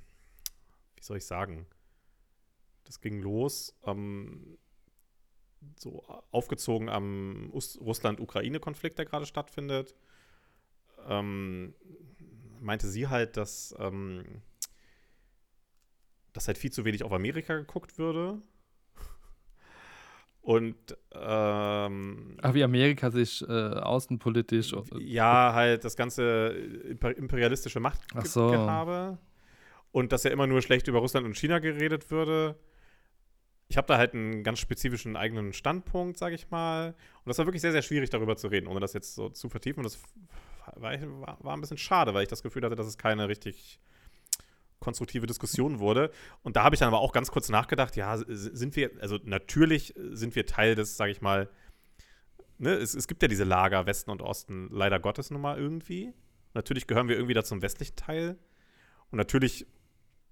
wie 0.97 1.03
soll 1.03 1.17
ich 1.17 1.27
sagen, 1.27 1.67
das 2.85 3.01
ging 3.01 3.21
los, 3.21 3.75
ähm, 3.85 4.57
so 5.77 6.05
aufgezogen 6.31 6.89
am 6.89 7.51
Us- 7.53 7.81
Russland-Ukraine-Konflikt, 7.81 8.99
der 8.99 9.07
gerade 9.07 9.27
stattfindet. 9.27 9.97
Ähm, 11.07 11.75
meinte 12.61 12.89
sie 12.89 13.09
halt, 13.09 13.37
dass, 13.37 13.75
ähm, 13.79 14.43
dass 16.33 16.47
halt 16.47 16.59
viel 16.59 16.71
zu 16.73 16.85
wenig 16.85 17.03
auf 17.03 17.13
Amerika 17.13 17.57
geguckt 17.57 17.99
würde. 17.99 18.41
Und 20.49 20.97
ähm, 21.13 22.39
Ach, 22.41 22.55
wie 22.55 22.65
Amerika 22.65 23.11
sich 23.11 23.47
äh, 23.47 23.53
außenpolitisch. 23.53 24.75
ja, 24.99 25.53
halt 25.53 25.85
das 25.85 25.95
ganze 25.95 26.55
imper- 26.89 27.13
imperialistische 27.13 27.81
Ach 27.81 27.83
Machtgehabe. 27.83 29.19
so. 29.19 29.19
Und 29.93 30.11
dass 30.13 30.25
ja 30.25 30.31
immer 30.31 30.47
nur 30.47 30.63
schlecht 30.63 30.89
über 30.89 31.01
Russland 31.01 31.27
und 31.27 31.37
China 31.37 31.59
geredet 31.59 32.11
würde. 32.11 32.57
Ich 33.69 33.77
habe 33.77 33.89
da 33.89 33.99
halt 33.99 34.15
einen 34.15 34.43
ganz 34.43 34.59
spezifischen 34.61 35.17
eigenen 35.17 35.53
Standpunkt, 35.53 36.17
sage 36.17 36.35
ich 36.35 36.49
mal. 36.51 36.95
Und 37.25 37.29
das 37.29 37.37
war 37.37 37.45
wirklich 37.45 37.61
sehr, 37.61 37.73
sehr 37.73 37.83
schwierig, 37.83 38.09
darüber 38.09 38.35
zu 38.39 38.49
reden, 38.49 38.69
ohne 38.69 38.81
das 38.81 38.95
jetzt 38.95 39.17
so 39.17 39.29
zu 39.29 39.51
vertiefen. 39.51 39.81
Und 39.81 39.85
das 39.85 40.01
war, 40.77 40.93
war, 41.21 41.39
war 41.45 41.55
ein 41.55 41.61
bisschen 41.61 41.77
schade, 41.77 42.15
weil 42.15 42.23
ich 42.23 42.29
das 42.31 42.43
Gefühl 42.43 42.63
hatte, 42.65 42.75
dass 42.75 42.87
es 42.87 42.97
keine 42.97 43.29
richtig 43.29 43.79
konstruktive 44.81 45.27
Diskussion 45.27 45.79
wurde. 45.79 46.11
Und 46.43 46.57
da 46.57 46.63
habe 46.65 46.75
ich 46.75 46.81
dann 46.81 46.89
aber 46.89 47.01
auch 47.01 47.13
ganz 47.13 47.31
kurz 47.31 47.49
nachgedacht, 47.49 47.97
ja, 47.97 48.17
sind 48.17 48.77
wir, 48.77 48.91
also 49.01 49.19
natürlich 49.25 49.95
sind 49.97 50.35
wir 50.35 50.47
Teil 50.47 50.75
des, 50.75 50.97
sage 50.97 51.13
ich 51.13 51.21
mal, 51.21 51.51
ne, 52.59 52.75
es, 52.75 52.95
es 52.95 53.09
gibt 53.09 53.23
ja 53.23 53.29
diese 53.29 53.45
Lager 53.45 53.87
Westen 53.87 54.11
und 54.11 54.23
Osten, 54.23 54.69
leider 54.71 55.01
Gottes 55.01 55.31
nun 55.31 55.41
mal 55.41 55.59
irgendwie. 55.59 56.13
Natürlich 56.55 56.87
gehören 56.87 57.09
wir 57.09 57.17
irgendwie 57.17 57.35
da 57.35 57.45
zum 57.45 57.63
westlichen 57.63 57.97
Teil. 57.97 58.39
Und 59.11 59.19
natürlich 59.19 59.67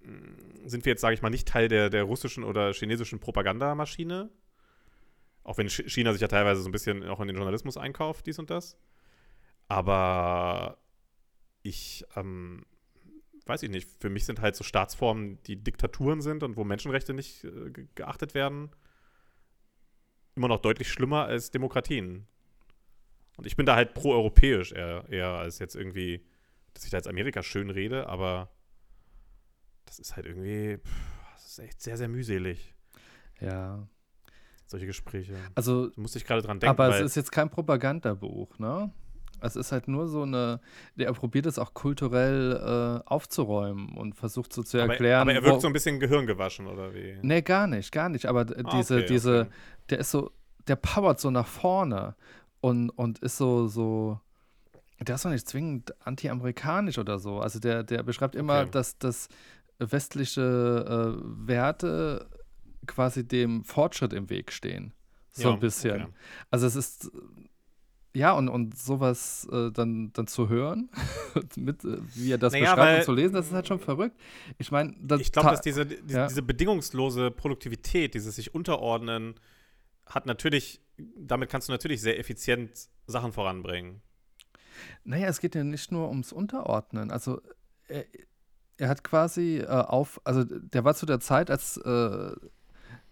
mh, 0.01 0.65
sind 0.65 0.85
wir 0.85 0.91
jetzt, 0.91 1.01
sage 1.01 1.13
ich 1.13 1.21
mal, 1.21 1.29
nicht 1.29 1.47
Teil 1.47 1.67
der, 1.67 1.89
der 1.89 2.03
russischen 2.03 2.43
oder 2.43 2.73
chinesischen 2.73 3.19
Propagandamaschine. 3.19 4.29
Auch 5.43 5.57
wenn 5.57 5.67
Ch- 5.67 5.87
China 5.89 6.11
sich 6.11 6.21
ja 6.21 6.27
teilweise 6.27 6.61
so 6.61 6.69
ein 6.69 6.73
bisschen 6.73 7.03
auch 7.07 7.19
in 7.19 7.27
den 7.27 7.37
Journalismus 7.37 7.77
einkauft, 7.77 8.25
dies 8.25 8.39
und 8.39 8.49
das. 8.49 8.77
Aber 9.67 10.77
ich 11.61 12.05
ähm, 12.15 12.65
weiß 13.47 13.63
ich 13.63 13.69
nicht, 13.69 13.89
für 13.99 14.09
mich 14.09 14.25
sind 14.25 14.41
halt 14.41 14.55
so 14.55 14.63
Staatsformen, 14.63 15.41
die 15.43 15.55
Diktaturen 15.55 16.21
sind 16.21 16.43
und 16.43 16.57
wo 16.57 16.63
Menschenrechte 16.63 17.13
nicht 17.13 17.43
äh, 17.43 17.69
ge 17.71 17.87
geachtet 17.95 18.33
werden, 18.33 18.69
immer 20.35 20.47
noch 20.47 20.59
deutlich 20.61 20.91
schlimmer 20.91 21.25
als 21.25 21.51
Demokratien. 21.51 22.27
Und 23.37 23.45
ich 23.45 23.55
bin 23.55 23.65
da 23.65 23.75
halt 23.75 23.93
pro-europäisch 23.93 24.71
eher, 24.71 25.05
eher 25.09 25.29
als 25.29 25.59
jetzt 25.59 25.75
irgendwie, 25.75 26.25
dass 26.73 26.85
ich 26.85 26.91
da 26.91 26.97
jetzt 26.97 27.07
Amerika 27.07 27.43
schön 27.43 27.69
rede, 27.69 28.07
aber 28.07 28.49
das 29.85 29.99
ist 29.99 30.15
halt 30.15 30.25
irgendwie, 30.25 30.77
pff, 30.77 30.95
das 31.33 31.45
ist 31.47 31.59
echt 31.59 31.81
sehr, 31.81 31.97
sehr 31.97 32.07
mühselig, 32.07 32.73
Ja. 33.39 33.87
solche 34.65 34.85
Gespräche. 34.85 35.35
Also, 35.55 35.87
Da 35.89 36.01
musste 36.01 36.17
ich 36.17 36.25
gerade 36.25 36.41
dran 36.41 36.59
denken, 36.59 36.71
aber 36.71 36.95
es 36.95 37.01
ist 37.05 37.15
jetzt 37.15 37.31
kein 37.31 37.49
Propagandabuch, 37.49 38.57
ne? 38.59 38.91
Es 39.41 39.55
ist 39.55 39.71
halt 39.71 39.87
nur 39.87 40.07
so 40.07 40.23
eine, 40.23 40.59
der 40.95 41.11
probiert 41.13 41.45
es 41.45 41.59
auch 41.59 41.73
kulturell 41.73 43.01
äh, 43.03 43.07
aufzuräumen 43.07 43.95
und 43.97 44.15
versucht 44.15 44.51
so 44.53 44.63
zu 44.63 44.81
aber, 44.81 44.93
erklären. 44.93 45.21
aber 45.21 45.33
er 45.33 45.43
wirkt 45.43 45.57
wo- 45.57 45.59
so 45.59 45.67
ein 45.67 45.73
bisschen 45.73 45.99
gehirngewaschen, 45.99 46.67
oder 46.67 46.93
wie? 46.93 47.17
Nee, 47.21 47.41
gar 47.41 47.67
nicht, 47.67 47.91
gar 47.91 48.09
nicht. 48.09 48.25
Aber 48.25 48.41
Ah, 48.63 48.77
diese, 48.77 48.95
okay, 48.97 49.05
diese, 49.07 49.39
okay. 49.41 49.49
der 49.89 49.99
ist 49.99 50.11
so, 50.11 50.31
der 50.67 50.75
powert 50.75 51.19
so 51.19 51.29
nach 51.31 51.47
vorne 51.47 52.15
und, 52.61 52.89
und 52.89 53.19
ist 53.19 53.37
so, 53.37 53.67
so, 53.67 54.19
der 54.99 55.15
ist 55.15 55.25
doch 55.25 55.29
nicht 55.29 55.47
zwingend 55.47 55.93
anti-amerikanisch 56.05 56.97
oder 56.97 57.19
so. 57.19 57.39
Also 57.39 57.59
der, 57.59 57.83
der 57.83 58.03
beschreibt 58.03 58.35
immer, 58.35 58.61
Okay. 58.61 58.71
dass, 58.71 58.97
dass 58.97 59.29
westliche 59.79 60.41
äh, 61.21 61.21
Werte 61.47 62.27
quasi 62.87 63.27
dem 63.27 63.63
Fortschritt 63.63 64.13
im 64.13 64.29
Weg 64.29 64.51
stehen. 64.51 64.93
So 65.31 65.49
Ja, 65.49 65.53
ein 65.53 65.59
bisschen. 65.59 66.07
Also 66.49 66.65
es 66.65 66.75
ist, 66.75 67.11
ja, 68.17 68.31
und, 68.31 68.49
und 68.49 68.77
sowas 68.77 69.47
äh, 69.51 69.71
dann, 69.71 70.11
dann 70.13 70.25
zu 70.27 70.49
hören, 70.49 70.89
mit, 71.55 71.83
äh, 71.85 71.97
wie 72.15 72.31
er 72.31 72.37
das 72.37 72.53
Naja, 72.53 72.71
beschreibt 72.71 72.79
weil- 72.87 72.97
und 72.99 73.03
zu 73.05 73.11
lesen, 73.13 73.33
das 73.35 73.47
ist 73.47 73.53
halt 73.53 73.67
schon 73.67 73.79
verrückt. 73.79 74.17
Ich 74.57 74.71
meine, 74.71 74.95
das 74.99 75.21
Ich 75.21 75.31
glaube, 75.31 75.49
dass 75.51 75.61
diese, 75.61 75.85
die, 75.85 76.13
Ja. 76.13 76.27
diese 76.27 76.41
bedingungslose 76.41 77.29
Produktivität, 77.31 78.13
dieses 78.15 78.35
sich 78.35 78.53
unterordnen, 78.55 79.35
hat 80.05 80.25
natürlich, 80.25 80.81
damit 80.97 81.49
kannst 81.49 81.67
du 81.67 81.71
natürlich 81.73 82.01
sehr 82.01 82.17
effizient 82.17 82.89
Sachen 83.05 83.31
voranbringen. 83.33 84.01
Naja, 85.03 85.27
es 85.27 85.39
geht 85.39 85.53
ja 85.55 85.63
nicht 85.63 85.91
nur 85.91 86.07
ums 86.09 86.31
Unterordnen. 86.33 87.11
Also 87.11 87.41
er, 87.87 88.05
er 88.77 88.89
hat 88.89 89.03
quasi 89.03 89.57
äh, 89.59 89.65
auf, 89.67 90.19
also 90.23 90.43
der 90.43 90.83
war 90.85 90.95
zu 90.95 91.05
der 91.05 91.19
Zeit, 91.19 91.49
als 91.51 91.77
äh, 91.77 92.31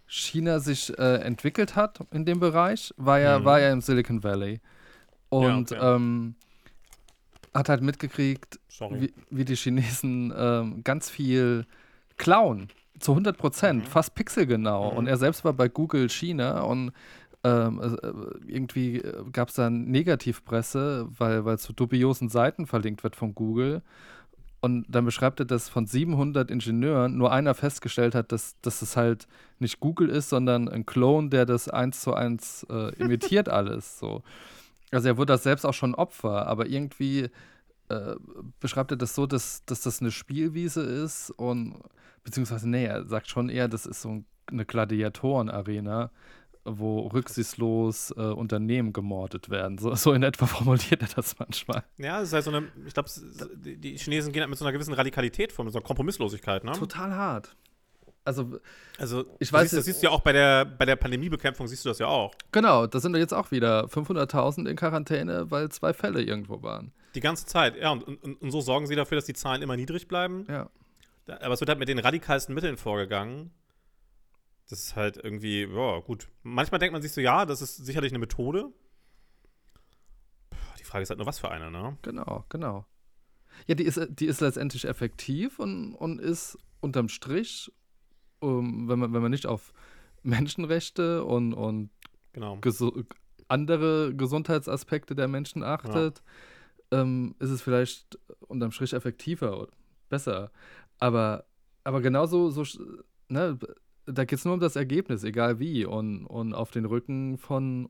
China 0.06 0.60
sich 0.60 0.96
äh, 0.98 1.16
entwickelt 1.16 1.74
hat 1.76 2.00
in 2.12 2.24
dem 2.24 2.38
Bereich, 2.40 2.94
war 2.96 3.18
er, 3.18 3.40
Mhm. 3.40 3.44
war 3.44 3.60
er 3.60 3.72
im 3.72 3.80
Silicon 3.80 4.22
Valley. 4.22 4.60
Und 5.44 5.72
okay. 5.72 5.80
ähm, 5.94 6.34
hat 7.54 7.68
halt 7.68 7.82
mitgekriegt, 7.82 8.58
wie, 8.90 9.12
wie 9.30 9.44
die 9.44 9.56
Chinesen 9.56 10.32
ähm, 10.36 10.82
ganz 10.84 11.08
viel 11.10 11.66
klauen. 12.16 12.68
Zu 12.98 13.12
100 13.12 13.36
Prozent, 13.36 13.84
Mhm. 13.84 13.88
fast 13.88 14.14
pixelgenau. 14.14 14.90
Mhm. 14.92 14.96
Und 14.98 15.06
er 15.06 15.16
selbst 15.16 15.44
war 15.44 15.52
bei 15.52 15.68
Google 15.68 16.08
China 16.08 16.60
und 16.60 16.92
ähm, 17.44 17.80
äh, 17.80 18.50
irgendwie 18.50 19.02
gab 19.32 19.48
es 19.48 19.54
dann 19.54 19.84
Negativpresse, 19.84 21.06
weil, 21.18 21.44
weil 21.44 21.58
zu 21.58 21.72
dubiosen 21.72 22.28
Seiten 22.28 22.66
verlinkt 22.66 23.04
wird 23.04 23.14
von 23.16 23.34
Google. 23.34 23.82
Und 24.60 24.86
dann 24.88 25.04
beschreibt 25.04 25.38
er, 25.40 25.46
dass 25.46 25.68
von 25.68 25.86
700 25.86 26.50
Ingenieuren 26.50 27.16
nur 27.16 27.30
einer 27.30 27.54
festgestellt 27.54 28.14
hat, 28.14 28.32
dass, 28.32 28.56
dass 28.62 28.82
es 28.82 28.96
halt 28.96 29.28
nicht 29.60 29.78
Google 29.80 30.08
ist, 30.08 30.30
sondern 30.30 30.68
ein 30.68 30.86
Clone, 30.86 31.28
der 31.28 31.46
das 31.46 31.68
eins 31.68 32.00
zu 32.00 32.14
eins 32.14 32.66
äh, 32.68 32.94
imitiert 32.96 33.48
alles. 33.50 33.98
So. 33.98 34.22
Also 34.96 35.08
er 35.08 35.16
wurde 35.16 35.32
das 35.32 35.42
selbst 35.42 35.64
auch 35.64 35.74
schon 35.74 35.94
Opfer, 35.94 36.46
aber 36.46 36.66
irgendwie 36.66 37.28
äh, 37.88 38.16
beschreibt 38.60 38.90
er 38.90 38.96
das 38.96 39.14
so, 39.14 39.26
dass, 39.26 39.64
dass 39.66 39.82
das 39.82 40.00
eine 40.00 40.10
Spielwiese 40.10 40.82
ist 40.82 41.30
und 41.30 41.76
beziehungsweise, 42.24 42.68
nee, 42.68 42.86
er 42.86 43.06
sagt 43.06 43.28
schon 43.28 43.48
eher, 43.48 43.68
das 43.68 43.86
ist 43.86 44.02
so 44.02 44.08
ein, 44.08 44.26
eine 44.46 44.64
Gladiatoren-Arena, 44.64 46.10
wo 46.64 47.06
rücksichtslos 47.06 48.10
äh, 48.16 48.20
Unternehmen 48.20 48.92
gemordet 48.92 49.50
werden. 49.50 49.78
So, 49.78 49.94
so 49.94 50.12
in 50.12 50.22
etwa 50.24 50.46
formuliert 50.46 51.02
er 51.02 51.08
das 51.14 51.38
manchmal. 51.38 51.84
Ja, 51.98 52.20
es 52.20 52.28
ist 52.28 52.34
halt 52.34 52.44
so 52.44 52.50
eine, 52.50 52.68
ich 52.86 52.94
glaube, 52.94 53.08
die, 53.54 53.76
die 53.76 53.96
Chinesen 53.96 54.32
gehen 54.32 54.42
halt 54.42 54.50
mit 54.50 54.58
so 54.58 54.64
einer 54.64 54.72
gewissen 54.72 54.94
Radikalität 54.94 55.52
vor, 55.52 55.64
mit 55.64 55.72
so 55.72 55.78
einer 55.78 55.86
Kompromisslosigkeit, 55.86 56.64
ne? 56.64 56.72
Total 56.72 57.14
hart. 57.14 57.54
Also, 58.26 58.58
Also, 58.98 59.24
Ich 59.38 59.52
weiß 59.52 59.70
siehst, 59.70 59.78
das 59.78 59.84
siehst 59.84 60.02
du 60.02 60.08
ja 60.08 60.10
auch 60.10 60.20
bei 60.20 60.32
der, 60.32 60.64
bei 60.64 60.84
der 60.84 60.96
Pandemiebekämpfung, 60.96 61.68
siehst 61.68 61.84
du 61.84 61.88
das 61.88 61.98
ja 61.98 62.08
auch. 62.08 62.34
genau, 62.52 62.86
da 62.86 62.98
sind 63.00 63.12
wir 63.12 63.20
jetzt 63.20 63.32
auch 63.32 63.50
wieder 63.52 63.84
500.000 63.86 64.68
in 64.68 64.76
Quarantäne, 64.76 65.50
weil 65.50 65.68
zwei 65.70 65.94
Fälle 65.94 66.22
irgendwo 66.22 66.62
waren. 66.62 66.92
Die 67.14 67.20
ganze 67.20 67.46
Zeit, 67.46 67.76
ja, 67.76 67.90
und, 67.92 68.02
und, 68.02 68.42
und 68.42 68.50
so 68.50 68.60
sorgen 68.60 68.86
sie 68.86 68.96
dafür, 68.96 69.16
dass 69.16 69.24
die 69.24 69.32
Zahlen 69.32 69.62
immer 69.62 69.76
niedrig 69.76 70.08
bleiben. 70.08 70.44
Ja. 70.48 70.68
Aber 71.40 71.54
es 71.54 71.60
wird 71.60 71.68
halt 71.68 71.78
mit 71.78 71.88
den 71.88 71.98
radikalsten 71.98 72.54
Mitteln 72.54 72.76
vorgegangen. 72.76 73.52
Das 74.68 74.80
ist 74.80 74.96
halt 74.96 75.16
irgendwie, 75.16 75.62
ja, 75.62 76.00
gut. 76.00 76.28
Manchmal 76.42 76.80
denkt 76.80 76.92
man 76.92 77.02
sich 77.02 77.12
so, 77.12 77.20
ja, 77.20 77.46
das 77.46 77.62
ist 77.62 77.76
sicherlich 77.76 78.10
eine 78.12 78.18
Methode. 78.18 78.70
Puh, 80.50 80.56
Die 80.80 80.84
Frage 80.84 81.04
ist 81.04 81.10
halt 81.10 81.18
nur, 81.18 81.26
was 81.26 81.38
für 81.38 81.50
eine, 81.50 81.70
ne? 81.70 81.96
Genau, 82.02 82.44
genau. 82.48 82.84
Ja, 83.66 83.74
die 83.76 83.84
ist, 83.84 84.00
die 84.10 84.26
ist 84.26 84.40
letztendlich 84.40 84.84
effektiv 84.84 85.58
und, 85.58 85.94
und 85.94 86.20
ist 86.20 86.58
unterm 86.80 87.08
Strich, 87.08 87.72
um, 88.40 88.88
wenn, 88.88 88.98
man, 88.98 89.12
wenn 89.12 89.22
man 89.22 89.30
nicht 89.30 89.46
auf 89.46 89.72
Menschenrechte 90.22 91.24
und, 91.24 91.54
und 91.54 91.90
Genau. 92.32 92.58
gesu 92.60 93.04
andere 93.48 94.14
Gesundheitsaspekte 94.14 95.14
der 95.14 95.28
Menschen 95.28 95.62
achtet, 95.62 96.22
ähm, 96.90 97.34
ist 97.38 97.50
es 97.50 97.62
vielleicht 97.62 98.18
unterm 98.40 98.72
Strich 98.72 98.92
effektiver 98.92 99.58
oder 99.60 99.72
besser. 100.08 100.50
Aber, 100.98 101.44
aber 101.84 102.00
genauso, 102.00 102.50
so, 102.50 102.64
ne, 103.28 103.58
da 104.04 104.24
geht 104.24 104.38
es 104.38 104.44
nur 104.44 104.54
um 104.54 104.60
das 104.60 104.76
Ergebnis, 104.76 105.24
egal 105.24 105.58
wie, 105.58 105.84
und, 105.84 106.26
und 106.26 106.54
auf 106.54 106.70
den 106.70 106.84
Rücken 106.84 107.38
von, 107.38 107.88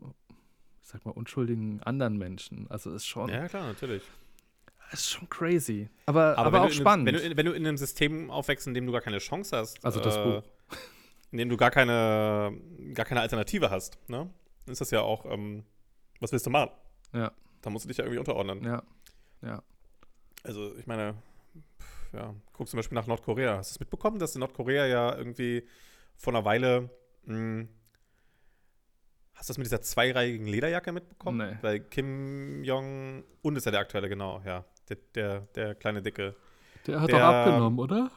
ich 0.83 0.89
sag 0.89 1.05
mal, 1.05 1.13
unschuldigen 1.13 1.83
anderen 1.83 2.17
Menschen. 2.19 2.67
Also 2.71 2.93
ist 2.93 3.07
schon, 3.07 3.29
Ja, 3.29 3.49
klar, 3.49 3.67
natürlich. 3.67 4.03
Ist 4.93 5.11
schon 5.11 5.29
crazy. 5.29 5.89
Aber, 6.07 6.37
aber, 6.39 6.53
wenn 6.53 6.61
auch 6.63 6.71
spannend. 6.71 7.09
Einem, 7.09 7.17
wenn, 7.17 7.23
du, 7.23 7.31
in- 7.31 7.37
wenn 7.37 7.47
du 7.47 7.53
in 7.53 7.67
einem 7.67 7.77
System 7.77 8.31
aufwächst, 8.31 8.67
in 8.67 8.75
dem 8.75 8.87
du 8.87 8.93
gar 8.93 9.01
keine 9.01 9.19
Chance 9.19 9.57
hast, 9.57 9.85
also 9.85 10.01
das 10.01 10.17
äh, 10.17 10.23
Buch. 10.25 10.43
in 11.33 11.39
dem 11.39 11.49
du 11.49 11.57
gar 11.57 11.71
keine, 11.71 12.53
gar 12.95 13.05
keine 13.07 13.21
Alternative 13.21 13.71
hast, 13.71 13.99
ne? 14.09 14.31
Dann 14.65 14.73
ist 14.73 14.81
das 14.81 14.91
ja 14.91 15.01
auch, 15.01 15.25
ähm, 15.27 15.65
was 16.21 16.33
willst 16.33 16.47
du 16.47 16.51
machen? 16.51 16.71
Ja. 17.13 17.31
Da 17.63 17.71
musst 17.71 17.85
du 17.85 17.89
dich 17.89 17.97
ja 17.99 18.05
irgendwie 18.05 18.19
unterordnen. 18.19 18.65
Ja. 19.43 19.63
Also, 20.43 20.77
ich 20.77 20.87
meine, 20.87 21.15
pf, 21.81 22.13
ja, 22.15 22.35
guck 22.53 22.69
zum 22.69 22.79
Beispiel 22.79 22.95
nach 22.95 23.07
Nordkorea. 23.07 23.57
Hast 23.59 23.71
du 23.71 23.75
es 23.75 23.81
mitbekommen, 23.81 24.19
dass 24.19 24.35
in 24.35 24.41
Nordkorea 24.41 24.87
ja 24.87 25.17
irgendwie 25.17 25.67
vor 26.17 26.33
einer 26.35 26.45
Weile, 26.45 26.89
mh, 27.25 27.67
hast 29.35 29.49
du 29.49 29.51
das 29.53 29.59
mit 29.59 29.67
dieser 29.67 29.83
zweireihigen 29.83 30.47
Lederjacke 30.47 30.93
mitbekommen? 30.93 31.51
Nee. 31.51 31.59
Weil 31.63 31.81
Kim 31.81 32.63
Jong-un 32.65 33.57
ist 33.57 33.65
ja 33.67 33.73
der 33.73 33.81
aktuelle, 33.81 34.09
genau, 34.09 34.41
ja. 34.45 34.65
Der, 34.89 34.97
der, 35.15 35.41
der 35.55 35.75
kleine 35.75 36.03
Dicke. 36.03 36.35
Der 36.87 37.01
hat 37.01 37.11
Der- 37.11 37.19
doch 37.19 37.25
abgenommen, 37.25 37.79
oder? 37.79 38.11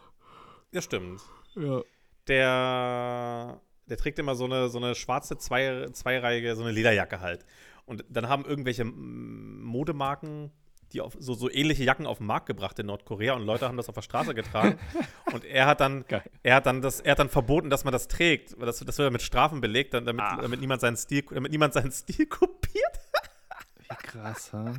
Ja, 0.71 0.81
stimmt. 0.81 1.21
Ja. 1.55 1.81
der, 2.27 3.59
der 3.87 3.97
trägt 3.97 4.19
immer 4.19 4.35
so 4.35 4.45
eine, 4.45 4.69
so 4.69 4.77
eine 4.77 4.93
schwarze 4.95 5.37
zwei, 5.37 5.87
zweireihige, 5.91 6.55
so 6.55 6.61
eine 6.61 6.71
Lederjacke 6.71 7.21
halt. 7.21 7.45
Und 7.85 8.05
dann 8.07 8.29
haben 8.29 8.45
irgendwelche 8.45 8.85
Modemarken 8.85 10.51
die 10.93 11.01
auf, 11.01 11.15
so, 11.19 11.33
so 11.35 11.49
ähnliche 11.51 11.83
Jacken 11.83 12.05
auf 12.07 12.17
den 12.17 12.27
Markt 12.27 12.47
gebracht 12.47 12.77
in 12.79 12.87
Nordkorea 12.87 13.33
und 13.33 13.43
Leute 13.45 13.67
haben 13.67 13.77
das 13.77 13.89
auf 13.89 13.95
der 13.95 14.01
Straße 14.01 14.33
getragen. 14.33 14.79
und 15.33 15.45
er 15.45 15.67
hat 15.67 15.81
dann, 15.81 16.03
Geil. 16.07 16.23
er 16.41 16.55
hat 16.55 16.65
dann 16.65 16.81
das, 16.81 16.99
er 16.99 17.11
hat 17.11 17.19
dann 17.19 17.29
verboten, 17.29 17.69
dass 17.69 17.83
man 17.83 17.91
das 17.91 18.07
trägt. 18.07 18.55
Das, 18.59 18.79
das 18.79 18.97
wird 18.97 19.05
dann 19.05 19.13
mit 19.13 19.21
Strafen 19.21 19.61
belegt, 19.61 19.93
damit, 19.93 20.19
Ach. 20.19 20.41
damit 20.41 20.59
niemand 20.59 20.81
seinen 20.81 20.97
Stil, 20.97 21.23
damit 21.29 21.51
niemand 21.51 21.73
seinen 21.73 21.91
Stil 21.91 22.25
kopiert. 22.29 22.99
Wie 23.87 23.95
krass, 24.07 24.51
ha? 24.53 24.73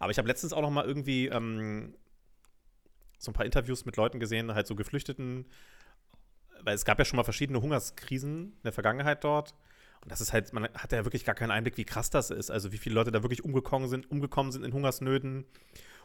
Aber 0.00 0.10
ich 0.10 0.18
habe 0.18 0.26
letztens 0.26 0.52
auch 0.52 0.62
noch 0.62 0.70
mal 0.70 0.84
irgendwie 0.84 1.26
ähm, 1.28 1.94
so 3.18 3.30
ein 3.30 3.34
paar 3.34 3.46
Interviews 3.46 3.84
mit 3.84 3.96
Leuten 3.96 4.18
gesehen, 4.18 4.52
halt 4.52 4.66
so 4.66 4.74
Geflüchteten, 4.74 5.46
weil 6.62 6.74
es 6.74 6.84
gab 6.84 6.98
ja 6.98 7.04
schon 7.04 7.18
mal 7.18 7.24
verschiedene 7.24 7.60
Hungerskrisen 7.62 8.52
in 8.52 8.62
der 8.64 8.72
Vergangenheit 8.72 9.22
dort. 9.22 9.54
Und 10.02 10.10
das 10.10 10.22
ist 10.22 10.32
halt, 10.32 10.54
man 10.54 10.64
hat 10.74 10.92
ja 10.92 11.04
wirklich 11.04 11.24
gar 11.24 11.34
keinen 11.34 11.50
Einblick, 11.50 11.76
wie 11.76 11.84
krass 11.84 12.08
das 12.08 12.30
ist. 12.30 12.50
Also 12.50 12.72
wie 12.72 12.78
viele 12.78 12.94
Leute 12.94 13.12
da 13.12 13.22
wirklich 13.22 13.44
umgekommen 13.44 13.88
sind, 13.88 14.10
umgekommen 14.10 14.50
sind 14.50 14.64
in 14.64 14.72
Hungersnöten 14.72 15.44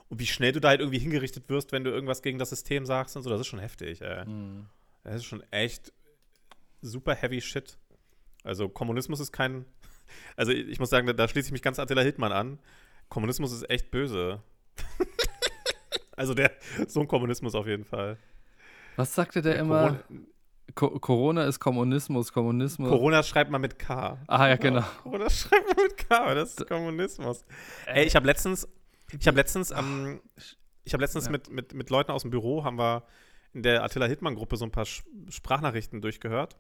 und 0.10 0.20
wie 0.20 0.28
schnell 0.28 0.52
du 0.52 0.60
da 0.60 0.70
halt 0.70 0.82
irgendwie 0.82 1.00
hingerichtet 1.00 1.48
wirst, 1.48 1.72
wenn 1.72 1.86
du 1.86 1.92
irgendwas 1.92 2.22
gegen 2.22 2.38
das 2.38 2.50
System 2.50 2.86
sagst 2.86 3.16
und 3.16 3.24
so. 3.24 3.30
Das 3.30 3.40
ist 3.40 3.48
schon 3.48 3.60
heftig, 3.60 4.02
ey. 4.02 4.26
Hm. 4.26 4.66
Das 5.06 5.16
ist 5.16 5.26
schon 5.26 5.42
echt 5.52 5.94
super 6.82 7.16
heavy 7.16 7.40
shit. 7.40 7.78
Also 8.44 8.68
Kommunismus 8.68 9.22
ist 9.22 9.32
kein, 9.32 9.66
also 10.36 10.52
ich 10.52 10.80
muss 10.80 10.90
sagen, 10.90 11.08
da, 11.08 11.14
da 11.14 11.30
schließe 11.30 11.48
ich 11.48 11.54
mich 11.54 11.62
ganz 11.62 11.80
Attila 11.80 12.02
Hildmann 12.02 12.34
an. 12.34 12.60
Kommunismus 13.10 13.52
ist 13.52 13.70
echt 13.70 13.92
böse. 13.92 14.42
also 16.16 16.34
der, 16.34 16.52
so 16.88 17.02
ein 17.02 17.08
Kommunismus 17.08 17.56
auf 17.56 17.68
jeden 17.68 17.86
Fall. 17.86 18.18
Was 18.96 19.14
sagte 19.14 19.42
der 19.42 19.58
immer? 19.58 20.00
Corona, 20.00 20.26
Co 20.74 21.00
Corona 21.00 21.44
ist 21.46 21.60
Kommunismus, 21.60 22.34
Kommunismus. 22.34 22.90
Corona 22.90 23.24
schreibt 23.24 23.52
man 23.52 23.62
mit 23.62 23.78
K. 23.80 24.18
ah, 24.28 24.48
ja, 24.48 24.56
genau. 24.56 24.82
Corona 25.04 25.30
schreibt 25.30 25.68
man 25.68 25.86
mit 25.86 25.98
K, 25.98 26.34
das 26.34 26.56
ist 26.56 26.68
Kommunismus. 26.68 27.46
Ey, 27.86 28.06
ich 28.06 28.16
habe 28.16 28.26
letztens, 28.26 28.68
ich 29.18 29.28
habe 29.28 29.38
letztens, 29.38 29.72
ähm, 29.72 30.22
ich 30.84 30.94
habe 30.94 31.04
letztens 31.04 31.26
Ja. 31.26 31.32
mit, 31.32 31.50
mit, 31.50 31.74
mit 31.74 31.90
Leuten 31.90 32.12
aus 32.12 32.24
dem 32.24 32.32
Büro, 32.32 32.64
haben 32.64 32.78
wir 32.78 33.04
in 33.54 33.64
der 33.64 33.84
Attila 33.84 34.06
Hittmann-Gruppe 34.06 34.58
so 34.58 34.66
ein 34.66 34.72
paar 34.72 34.86
Sch 34.86 35.04
Sprachnachrichten 35.30 36.02
durchgehört. 36.02 36.58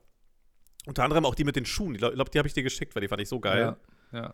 Unter 0.86 1.04
anderem 1.04 1.26
auch 1.26 1.36
die 1.36 1.44
mit 1.44 1.56
den 1.56 1.66
Schuhen. 1.66 1.96
Ich 1.96 2.00
glaube, 2.00 2.30
die 2.30 2.38
habe 2.38 2.48
ich 2.48 2.54
dir 2.54 2.64
geschickt, 2.64 2.96
weil 2.96 3.02
die 3.02 3.08
fand 3.08 3.22
ich 3.22 3.28
so 3.28 3.40
geil. 3.40 3.76
Ja, 4.12 4.20
ja. 4.20 4.34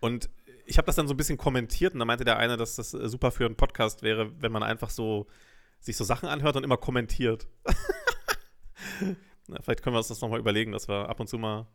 Und 0.00 0.30
ich 0.66 0.78
habe 0.78 0.86
das 0.86 0.96
dann 0.96 1.06
so 1.08 1.14
ein 1.14 1.16
bisschen 1.16 1.38
kommentiert 1.38 1.94
und 1.94 2.00
da 2.00 2.04
meinte 2.04 2.24
der 2.24 2.38
eine, 2.38 2.56
dass 2.56 2.76
das 2.76 2.92
äh, 2.94 3.08
super 3.08 3.30
für 3.30 3.46
einen 3.46 3.56
Podcast 3.56 4.02
wäre, 4.02 4.32
wenn 4.40 4.52
man 4.52 4.62
einfach 4.62 4.90
so 4.90 5.26
sich 5.80 5.96
so 5.96 6.04
Sachen 6.04 6.28
anhört 6.28 6.56
und 6.56 6.64
immer 6.64 6.76
kommentiert. 6.76 7.46
Na, 9.48 9.58
vielleicht 9.62 9.82
können 9.82 9.94
wir 9.94 9.98
uns 9.98 10.08
das 10.08 10.20
nochmal 10.20 10.40
überlegen, 10.40 10.72
dass 10.72 10.88
wir 10.88 11.08
ab 11.08 11.20
und 11.20 11.28
zu 11.28 11.38
mal 11.38 11.66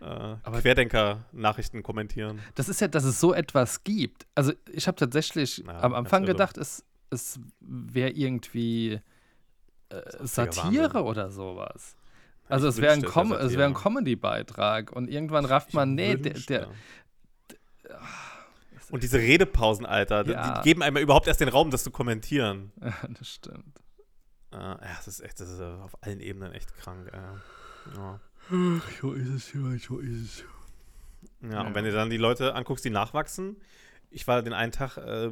äh, 0.00 0.36
Querdenker-Nachrichten 0.60 1.82
kommentieren. 1.82 2.40
Das 2.54 2.68
ist 2.68 2.80
ja, 2.80 2.88
dass 2.88 3.04
es 3.04 3.20
so 3.20 3.32
etwas 3.32 3.84
gibt. 3.84 4.26
Also 4.34 4.52
ich 4.72 4.86
habe 4.86 4.96
tatsächlich 4.96 5.58
Ja, 5.58 5.80
am 5.80 5.94
Anfang 5.94 6.26
gedacht, 6.26 6.58
es, 6.58 6.84
es 7.10 7.40
wäre 7.60 8.10
irgendwie 8.10 9.00
äh, 9.88 10.02
Satire 10.20 11.02
oder 11.04 11.30
sowas. 11.30 11.96
Also 12.48 12.68
Ich 12.68 12.74
es 12.76 12.80
wäre 12.80 12.92
ein, 12.94 13.02
Com 13.04 13.30
wär 13.30 13.66
ein. 13.66 13.74
Comedy-Beitrag 13.74 14.92
und 14.92 15.08
irgendwann 15.08 15.44
rafft 15.44 15.72
man, 15.72 15.94
nee, 15.94 16.16
der, 16.16 16.34
wünschte. 16.34 16.52
der 16.54 16.68
Und 18.90 19.02
diese 19.04 19.18
Redepausen, 19.18 19.86
Alter, 19.86 20.24
die- 20.24 20.32
Ja. 20.32 20.58
die 20.60 20.64
geben 20.68 20.82
einem 20.82 20.96
überhaupt 20.96 21.26
erst 21.28 21.40
den 21.40 21.48
Raum, 21.48 21.70
das 21.70 21.84
zu 21.84 21.90
kommentieren. 21.90 22.72
Ja, 22.82 22.94
das 23.08 23.28
stimmt. 23.28 23.80
Äh, 24.52 24.56
ja, 24.56 24.78
das 24.96 25.06
ist 25.06 25.20
echt, 25.20 25.38
das 25.38 25.48
ist 25.48 25.60
auf 25.60 25.96
allen 26.02 26.18
Ebenen 26.20 26.52
echt 26.52 26.74
krank. 26.76 27.10
Ja. 27.12 28.20
So 29.00 29.12
ist 29.12 29.28
es, 29.28 29.52
ja, 29.52 29.78
so 29.78 29.98
ist 30.00 30.10
es. 30.40 30.44
Ja, 31.42 31.50
Ja. 31.52 31.60
und 31.62 31.74
wenn 31.74 31.84
du 31.84 31.92
dann 31.92 32.10
die 32.10 32.16
Leute 32.16 32.54
anguckst, 32.54 32.84
die 32.84 32.90
nachwachsen, 32.90 33.56
ich 34.10 34.26
war 34.26 34.42
den 34.42 34.52
einen 34.52 34.72
Tag 34.72 34.96
äh, 34.96 35.30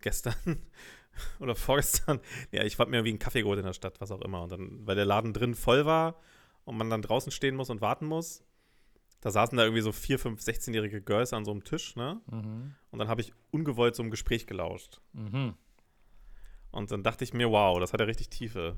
gestern 0.00 0.34
oder 1.40 1.54
vorgestern, 1.54 2.20
ja, 2.52 2.62
ich 2.64 2.78
habe 2.78 2.90
mir 2.90 2.98
irgendwie 2.98 3.10
einen 3.12 3.18
Kaffee 3.18 3.40
geholt 3.42 3.58
in 3.58 3.64
der 3.64 3.72
Stadt, 3.72 4.00
was 4.02 4.10
auch 4.10 4.20
immer. 4.20 4.42
Und 4.42 4.52
dann, 4.52 4.86
weil 4.86 4.96
der 4.96 5.06
Laden 5.06 5.32
drin 5.32 5.54
voll 5.54 5.86
war 5.86 6.20
und 6.64 6.76
man 6.76 6.90
dann 6.90 7.00
draußen 7.00 7.32
stehen 7.32 7.56
muss 7.56 7.70
und 7.70 7.80
warten 7.80 8.04
muss, 8.04 8.44
da 9.20 9.30
saßen 9.30 9.56
da 9.56 9.64
irgendwie 9.64 9.82
so 9.82 9.92
vier, 9.92 10.18
fünf, 10.18 10.40
16-jährige 10.40 11.02
Girls 11.02 11.32
an 11.32 11.44
so 11.44 11.50
einem 11.50 11.64
Tisch, 11.64 11.94
ne? 11.96 12.20
Mhm. 12.30 12.74
Und 12.90 12.98
dann 12.98 13.08
habe 13.08 13.20
ich 13.20 13.32
ungewollt 13.50 13.94
so 13.94 14.02
einem 14.02 14.10
Gespräch 14.10 14.46
gelauscht. 14.46 15.00
Mhm. 15.12 15.54
Und 16.70 16.90
dann 16.90 17.02
dachte 17.02 17.24
ich 17.24 17.34
mir, 17.34 17.50
wow, 17.50 17.78
das 17.78 17.92
hat 17.92 18.00
ja 18.00 18.06
richtig 18.06 18.30
Tiefe. 18.30 18.76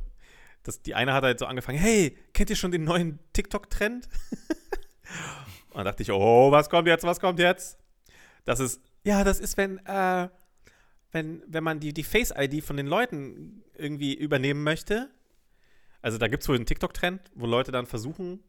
Das, 0.63 0.83
die 0.83 0.95
eine 0.95 1.13
hat 1.13 1.25
halt 1.25 1.39
so 1.39 1.47
angefangen, 1.47 1.79
hey, 1.79 2.17
kennt 2.33 2.51
ihr 2.51 2.57
schon 2.57 2.73
den 2.73 2.85
neuen 2.85 3.19
TikTok-Trend? 3.33 4.09
Und 5.71 5.77
dann 5.77 5.85
dachte 5.85 6.03
ich, 6.03 6.11
oh, 6.11 6.51
was 6.51 6.69
kommt 6.69 6.89
jetzt, 6.89 7.05
was 7.05 7.21
kommt 7.21 7.39
jetzt? 7.39 7.79
Das 8.45 8.61
ist, 8.61 8.81
ja, 9.05 9.25
das 9.25 9.41
ist, 9.41 9.57
wenn, 9.57 9.79
äh, 9.87 10.29
wenn, 11.13 11.43
wenn 11.47 11.65
man 11.65 11.81
die, 11.81 11.93
die 11.93 12.03
Face-ID 12.03 12.65
von 12.65 12.77
den 12.77 12.87
Leuten 12.87 13.63
irgendwie 13.77 14.15
übernehmen 14.15 14.63
möchte. 14.63 15.11
Also 16.01 16.19
da 16.19 16.29
gibt 16.29 16.43
es 16.43 16.49
wohl 16.49 16.57
einen 16.57 16.67
TikTok-Trend, 16.67 17.31
wo 17.35 17.47
Leute 17.47 17.71
dann 17.71 17.87
versuchen, 17.87 18.43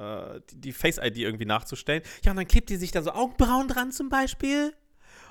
äh, 0.00 0.40
die, 0.50 0.60
die 0.60 0.72
Face-ID 0.72 1.18
irgendwie 1.18 1.44
nachzustellen. 1.44 2.02
Ja, 2.24 2.32
und 2.32 2.38
dann 2.38 2.48
klebt 2.48 2.70
die 2.70 2.76
sich 2.76 2.90
da 2.90 3.02
so 3.02 3.12
Augenbrauen 3.12 3.68
dran 3.68 3.92
zum 3.92 4.08
Beispiel. 4.08 4.74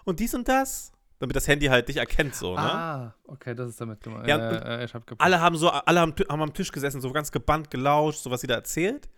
Und 0.05 0.19
dies 0.19 0.33
und 0.33 0.47
das. 0.47 0.91
Damit 1.17 1.35
das 1.35 1.47
Handy 1.47 1.65
halt 1.65 1.89
dich 1.89 1.97
erkennt, 1.97 2.33
so, 2.35 2.53
ne? 2.53 2.61
Ah, 2.61 3.15
okay, 3.25 3.53
das 3.53 3.69
ist 3.69 3.81
damit 3.81 4.01
gemeint. 4.01 4.27
Ja, 4.27 4.37
äh, 4.37 4.85
ich 4.85 4.93
habe 4.93 5.05
alle 5.17 5.41
haben 5.41 5.57
so, 5.57 5.69
alle 5.69 5.99
haben, 5.99 6.13
haben 6.29 6.41
am 6.41 6.53
Tisch 6.53 6.71
gesessen, 6.71 7.01
so 7.01 7.11
ganz 7.11 7.31
gebannt 7.31 7.69
gelauscht, 7.71 8.19
so 8.19 8.31
was 8.31 8.39
sie 8.41 8.47
da 8.47 8.53
erzählt. 8.55 9.09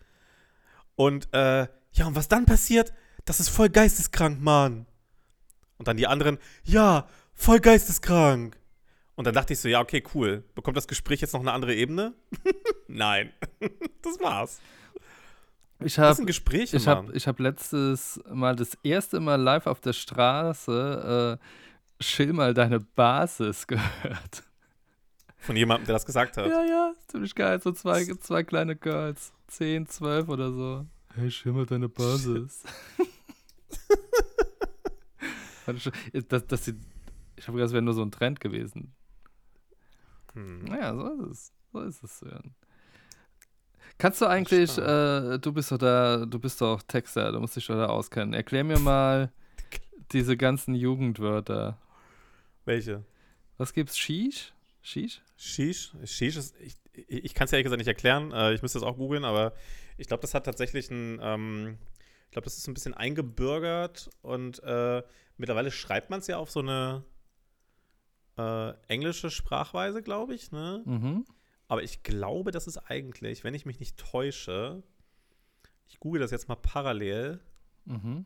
Und 0.95 1.31
äh, 1.33 1.67
ja, 1.91 2.07
und 2.07 2.15
was 2.15 2.27
dann 2.27 2.45
passiert, 2.45 2.91
das 3.25 3.39
ist 3.39 3.49
voll 3.49 3.69
geisteskrank, 3.69 4.41
Mann. 4.41 4.87
Und 5.77 5.87
dann 5.87 5.97
die 5.97 6.07
anderen, 6.07 6.39
ja, 6.63 7.07
voll 7.35 7.59
geisteskrank. 7.59 8.57
Und 9.15 9.27
dann 9.27 9.35
dachte 9.35 9.53
ich 9.53 9.59
so, 9.59 9.67
ja, 9.67 9.79
okay, 9.79 10.03
cool. 10.15 10.43
Bekommt 10.55 10.77
das 10.77 10.87
Gespräch 10.87 11.21
jetzt 11.21 11.33
noch 11.33 11.41
eine 11.41 11.51
andere 11.51 11.75
Ebene? 11.75 12.13
Nein. 12.87 13.31
das 14.01 14.19
war's. 14.19 14.59
Ich 15.83 15.95
Das 15.95 16.03
habe 16.05 16.15
sind 16.15 16.25
Gespräche, 16.27 16.77
Ich 16.77 16.87
habe 16.87 17.11
hab 17.13 17.39
letztes 17.39 18.21
Mal 18.31 18.55
das 18.55 18.77
erste 18.83 19.19
Mal 19.19 19.35
live 19.41 19.67
auf 19.67 19.79
der 19.81 19.93
Straße 19.93 21.39
äh, 21.39 22.03
Chill 22.03 22.33
mal 22.33 22.53
deine 22.53 22.79
Basis 22.79 23.67
gehört. 23.67 24.43
Von 25.37 25.55
jemandem, 25.55 25.85
der 25.87 25.93
das 25.95 26.05
gesagt 26.05 26.37
hat. 26.37 26.47
Ja, 26.47 26.63
ja, 26.63 26.93
ziemlich 27.07 27.33
geil. 27.35 27.59
So 27.61 27.71
zwei, 27.71 28.03
zwei 28.05 28.43
kleine 28.43 28.75
Girls, 28.75 29.33
10, 29.47 29.87
12 29.87 30.27
oder 30.29 30.51
so. 30.51 30.85
Hey, 31.15 31.29
chill 31.29 31.51
mal 31.51 31.65
deine 31.65 31.89
Basis. 31.89 32.63
Das, 36.27 36.47
das, 36.47 36.65
sieht- 36.65 36.77
ich 37.35 37.47
habe 37.47 37.55
gedacht, 37.57 37.67
das 37.67 37.73
wäre 37.73 37.81
nur 37.83 37.93
so 37.93 38.01
ein 38.01 38.11
Trend 38.11 38.39
gewesen. 38.39 38.93
Hm. 40.33 40.63
Naja, 40.65 40.95
so 40.95 41.07
ist 41.25 41.29
es. 41.31 41.53
So 41.71 41.79
ist 41.81 42.03
es. 42.03 42.21
Ja. 42.21 42.39
Kannst 44.01 44.19
du 44.19 44.25
eigentlich, 44.25 44.79
äh, 44.79 45.37
du 45.37 45.53
bist 45.53 45.71
doch 45.71 45.77
da, 45.77 46.25
du 46.25 46.39
bist 46.39 46.59
doch 46.59 46.81
Texter, 46.81 47.31
du 47.31 47.39
musst 47.39 47.55
dich 47.55 47.67
doch 47.67 47.75
da 47.75 47.85
auskennen. 47.85 48.33
Erklär 48.33 48.63
mir 48.63 48.79
mal 48.79 49.31
diese 50.11 50.35
ganzen 50.35 50.73
Jugendwörter. 50.73 51.77
Welche? 52.65 53.05
Was 53.57 53.73
gibt's? 53.73 53.95
Shish? 53.95 54.53
Shish? 54.81 55.21
Shish? 55.37 55.91
Shish 56.03 56.35
ist, 56.35 56.55
ich, 56.59 56.73
ich, 57.07 57.35
kann 57.35 57.45
es 57.45 57.51
ja 57.51 57.57
ehrlich 57.57 57.65
gesagt 57.65 57.77
nicht 57.77 57.87
erklären. 57.87 58.31
Äh, 58.31 58.55
ich 58.55 58.63
müsste 58.63 58.79
das 58.79 58.87
auch 58.87 58.97
googeln, 58.97 59.23
aber 59.23 59.53
ich 59.99 60.07
glaube, 60.07 60.21
das 60.21 60.33
hat 60.33 60.47
tatsächlich 60.47 60.89
ein, 60.89 61.19
ähm, 61.21 61.77
ich 62.25 62.31
glaube, 62.31 62.45
das 62.45 62.57
ist 62.57 62.67
ein 62.67 62.73
bisschen 62.73 62.95
eingebürgert 62.95 64.09
und 64.23 64.63
äh, 64.63 65.03
mittlerweile 65.37 65.69
schreibt 65.69 66.09
man 66.09 66.21
es 66.21 66.27
ja 66.27 66.37
auf 66.37 66.49
so 66.49 66.61
eine 66.61 67.03
äh, 68.39 68.73
englische 68.87 69.29
Sprachweise, 69.29 70.01
glaube 70.01 70.33
ich, 70.33 70.51
ne? 70.51 70.81
Mhm. 70.85 71.23
Aber 71.71 71.83
ich 71.83 72.03
glaube, 72.03 72.51
das 72.51 72.67
ist 72.67 72.77
eigentlich, 72.77 73.45
wenn 73.45 73.53
ich 73.53 73.65
mich 73.65 73.79
nicht 73.79 73.95
täusche, 73.95 74.83
ich 75.87 76.01
google 76.01 76.19
das 76.19 76.31
jetzt 76.31 76.49
mal 76.49 76.55
parallel, 76.55 77.39
Mhm. 77.85 78.25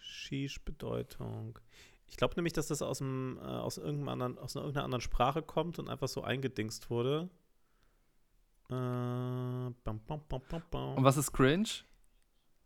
Shish-Bedeutung. 0.00 1.58
Ich 2.06 2.16
glaube 2.16 2.34
nämlich, 2.36 2.54
dass 2.54 2.68
das 2.68 2.80
aus, 2.80 2.98
dem, 2.98 3.38
äh, 3.42 3.44
aus, 3.44 3.76
irgendeinem 3.76 4.08
anderen, 4.08 4.38
aus 4.38 4.56
einer, 4.56 4.64
irgendeiner 4.64 4.86
anderen 4.86 5.02
Sprache 5.02 5.42
kommt 5.42 5.78
und 5.78 5.90
einfach 5.90 6.08
so 6.08 6.22
eingedingst 6.22 6.88
wurde. 6.88 7.28
Äh, 8.70 8.72
bam, 8.72 9.74
bam, 9.84 10.00
bam, 10.06 10.40
bam, 10.48 10.62
bam. 10.70 10.94
Und 10.96 11.04
was 11.04 11.18
ist 11.18 11.32
cringe? 11.32 11.68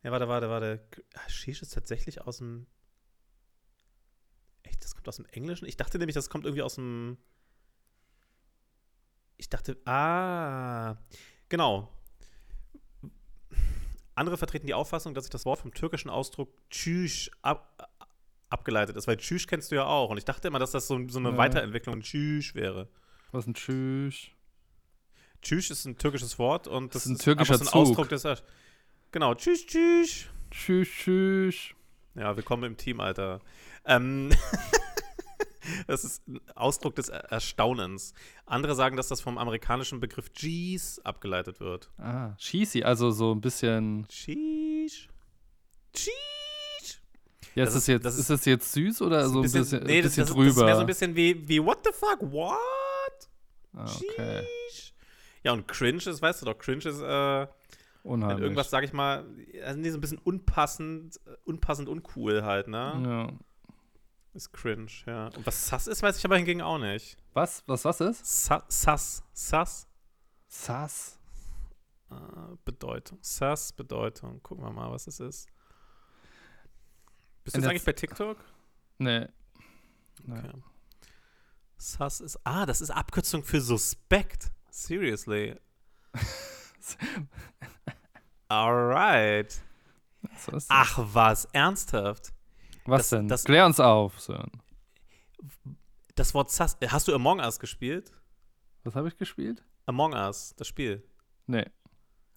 Ja, 0.04 0.12
warte, 0.12 0.28
warte, 0.28 0.50
warte. 0.50 0.86
Ah, 1.14 1.28
Shish 1.28 1.62
ist 1.62 1.74
tatsächlich 1.74 2.20
aus 2.20 2.38
dem. 2.38 2.68
Echt, 4.62 4.84
das 4.84 4.94
kommt 4.94 5.08
aus 5.08 5.16
dem 5.16 5.26
Englischen? 5.26 5.66
Ich 5.66 5.76
dachte 5.76 5.98
nämlich, 5.98 6.14
das 6.14 6.30
kommt 6.30 6.44
irgendwie 6.44 6.62
aus 6.62 6.76
dem. 6.76 7.18
Ich 9.36 9.48
dachte, 9.48 9.76
ah, 9.86 10.96
genau. 11.48 11.88
Andere 14.14 14.36
vertreten 14.36 14.66
die 14.66 14.74
Auffassung, 14.74 15.14
dass 15.14 15.24
sich 15.24 15.30
das 15.30 15.44
Wort 15.46 15.58
vom 15.60 15.72
türkischen 15.72 16.10
Ausdruck 16.10 16.50
Tschüsch 16.70 17.30
ab, 17.40 17.88
abgeleitet 18.50 18.96
ist, 18.96 19.06
weil 19.06 19.16
Tschüsch 19.16 19.46
kennst 19.46 19.70
du 19.72 19.76
ja 19.76 19.86
auch. 19.86 20.10
Und 20.10 20.18
ich 20.18 20.24
dachte 20.24 20.48
immer, 20.48 20.58
dass 20.58 20.72
das 20.72 20.86
so, 20.86 21.08
so 21.08 21.18
eine 21.18 21.30
Ja. 21.30 21.36
Weiterentwicklung 21.38 21.94
von 21.94 22.02
Tschüsch 22.02 22.54
wäre. 22.54 22.88
Was 23.32 23.44
ist 23.44 23.48
ein 23.48 23.54
Tschüss? 23.54 24.28
Tschüsch 25.40 25.70
ist 25.70 25.86
ein 25.86 25.96
türkisches 25.98 26.38
Wort 26.38 26.68
und 26.68 26.94
Das 26.94 27.04
das, 27.04 27.06
ist 27.06 27.18
ein 27.18 27.24
türkischer 27.24 27.54
so 27.58 27.64
ein 27.64 27.66
Zug. 27.66 27.74
Ausdruck 27.74 28.08
des. 28.10 28.42
Genau, 29.10 29.34
Tschüss, 29.34 29.66
Tschüss. 29.66 30.26
Tschüss, 30.50 30.88
tschüss. 30.88 31.56
Ja, 32.14 32.36
willkommen 32.36 32.64
im 32.64 32.76
Team, 32.76 33.00
Alter. 33.00 33.40
Ähm, 33.86 34.30
das 35.86 36.04
ist 36.04 36.26
ein 36.28 36.40
Ausdruck 36.54 36.94
des 36.96 37.08
Er- 37.08 37.30
Erstaunens. 37.30 38.14
Andere 38.46 38.74
sagen, 38.74 38.96
dass 38.96 39.08
das 39.08 39.20
vom 39.20 39.38
amerikanischen 39.38 40.00
Begriff 40.00 40.30
Jeez 40.36 41.00
abgeleitet 41.04 41.60
wird. 41.60 41.90
Ah, 41.98 42.34
cheesy, 42.36 42.82
also 42.82 43.10
so 43.10 43.32
ein 43.34 43.40
bisschen. 43.40 44.06
Cheese. 44.08 45.08
Cheese. 45.94 46.98
Ja, 47.54 47.64
Das 47.66 47.74
ist, 47.74 47.88
ist- 47.88 47.88
das 47.88 47.88
jetzt, 47.88 48.04
das 48.06 48.14
ist, 48.14 48.20
ist- 48.20 48.30
das 48.30 48.44
jetzt 48.46 48.72
süß 48.72 49.02
oder 49.02 49.28
so 49.28 49.40
ein 49.40 49.42
bisschen, 49.42 49.84
nee, 49.84 49.98
ein 49.98 50.02
das, 50.04 50.12
bisschen 50.14 50.26
das, 50.26 50.28
das 50.28 50.54
drüber? 50.54 50.66
wäre 50.66 50.76
so 50.76 50.80
ein 50.80 50.86
bisschen 50.86 51.14
wie, 51.14 51.46
wie 51.48 51.62
What 51.62 51.78
the 51.84 51.92
fuck? 51.92 52.18
What? 52.32 53.28
ah, 53.74 53.84
okay. 54.10 54.42
Ja, 55.44 55.52
und 55.52 55.66
cringe 55.68 55.98
ist, 56.06 56.22
weißt 56.22 56.40
du 56.42 56.46
doch, 56.46 56.56
cringe 56.56 56.84
ist, 56.84 57.00
äh, 57.02 57.02
wenn 57.04 57.48
Unheimlich. 58.04 58.42
irgendwas, 58.42 58.70
sag 58.70 58.84
ich 58.84 58.92
mal, 58.92 59.26
also 59.64 59.78
nee, 59.80 59.90
so 59.90 59.98
ein 59.98 60.00
bisschen 60.00 60.18
unpassend, 60.18 61.20
äh, 61.26 61.30
unpassend 61.44 61.88
uncool 61.88 62.42
halt, 62.42 62.68
ne? 62.68 63.02
Ja. 63.04 63.32
Ist 64.34 64.52
cringe, 64.52 64.90
ja. 65.06 65.26
Und 65.26 65.46
was 65.46 65.68
Sass 65.68 65.86
ist, 65.86 66.02
weiß 66.02 66.16
ich 66.16 66.24
aber 66.24 66.36
hingegen 66.36 66.62
auch 66.62 66.78
nicht. 66.78 67.18
Was? 67.34 67.62
Was, 67.66 67.84
was 67.84 68.00
ist? 68.00 68.46
Sa 68.46 68.64
Sass. 68.68 69.22
Sass. 69.34 69.86
Sass. 70.48 71.18
Äh, 72.10 72.14
Bedeutung. 72.64 73.18
Sass, 73.20 73.72
Bedeutung. 73.72 74.42
Gucken 74.42 74.64
wir 74.64 74.72
mal, 74.72 74.90
was 74.90 75.06
es 75.06 75.20
ist. 75.20 75.48
Bist 77.44 77.56
du 77.56 77.60
jetzt 77.60 77.68
eigentlich 77.68 77.84
bei 77.84 77.92
TikTok? 77.92 78.38
Nee. 78.98 79.26
Okay. 80.26 80.52
Sass 81.76 82.20
ist. 82.20 82.38
Ah, 82.44 82.64
das 82.64 82.80
ist 82.80 82.90
Abkürzung 82.90 83.42
für 83.42 83.60
suspekt. 83.60 84.50
Seriously. 84.70 85.56
Alright. 88.48 89.60
So. 90.38 90.58
Ach 90.68 90.98
was, 90.98 91.46
ernsthaft. 91.46 92.32
Was 92.86 93.02
das- 93.02 93.10
denn? 93.10 93.28
das- 93.28 93.44
Klär 93.44 93.66
uns 93.66 93.80
auf, 93.80 94.20
Sören. 94.20 94.50
das 96.14 96.34
Wort 96.34 96.50
Sus. 96.50 96.76
Hast 96.88 97.08
du 97.08 97.14
Among 97.14 97.40
Us 97.40 97.58
gespielt? 97.58 98.12
Was 98.84 98.94
habe 98.94 99.08
ich 99.08 99.16
gespielt? 99.16 99.64
Among 99.86 100.12
Us, 100.14 100.54
das 100.56 100.68
Spiel. 100.68 101.02
Nee. 101.46 101.64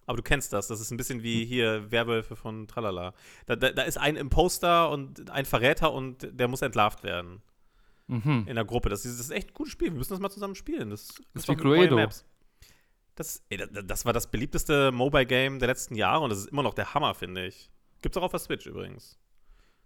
Aber 0.06 0.16
du 0.16 0.22
kennst 0.22 0.52
das. 0.52 0.68
Das 0.68 0.80
ist 0.80 0.90
ein 0.92 0.96
bisschen 0.96 1.22
wie 1.22 1.44
hier 1.44 1.90
Werwölfe 1.90 2.36
von 2.36 2.68
Tralala. 2.68 3.12
Da, 3.46 3.56
da, 3.56 3.70
da 3.72 3.82
ist 3.82 3.98
ein 3.98 4.14
Imposter 4.16 4.90
und 4.90 5.30
ein 5.30 5.44
Verräter 5.44 5.92
und 5.92 6.28
der 6.38 6.46
muss 6.48 6.62
entlarvt 6.62 7.02
werden. 7.02 7.42
Mhm. 8.06 8.44
In 8.46 8.54
der 8.54 8.64
Gruppe. 8.64 8.88
Das 8.88 9.04
ist, 9.04 9.18
das 9.18 9.26
ist 9.26 9.32
echt 9.32 9.50
ein 9.50 9.54
gutes 9.54 9.72
Spiel. 9.72 9.88
Wir 9.90 9.98
müssen 9.98 10.12
das 10.12 10.20
mal 10.20 10.30
zusammen 10.30 10.54
spielen. 10.54 10.90
Das, 10.90 11.08
Das 11.34 11.42
ist 11.42 11.48
wie 11.48 11.56
Cluedo. 11.56 11.96
Das, 13.16 13.42
ey, 13.48 13.56
da- 13.56 13.66
das 13.82 14.04
war 14.04 14.12
das 14.12 14.30
beliebteste 14.30 14.92
Mobile-Game 14.92 15.58
der 15.58 15.68
letzten 15.68 15.96
Jahre 15.96 16.22
und 16.22 16.30
das 16.30 16.38
ist 16.40 16.48
immer 16.50 16.62
noch 16.62 16.74
der 16.74 16.94
Hammer, 16.94 17.14
finde 17.14 17.46
ich. 17.46 17.70
Gibt's 18.02 18.16
auch 18.16 18.22
auf 18.22 18.30
der 18.30 18.38
Switch 18.40 18.66
übrigens. 18.66 19.18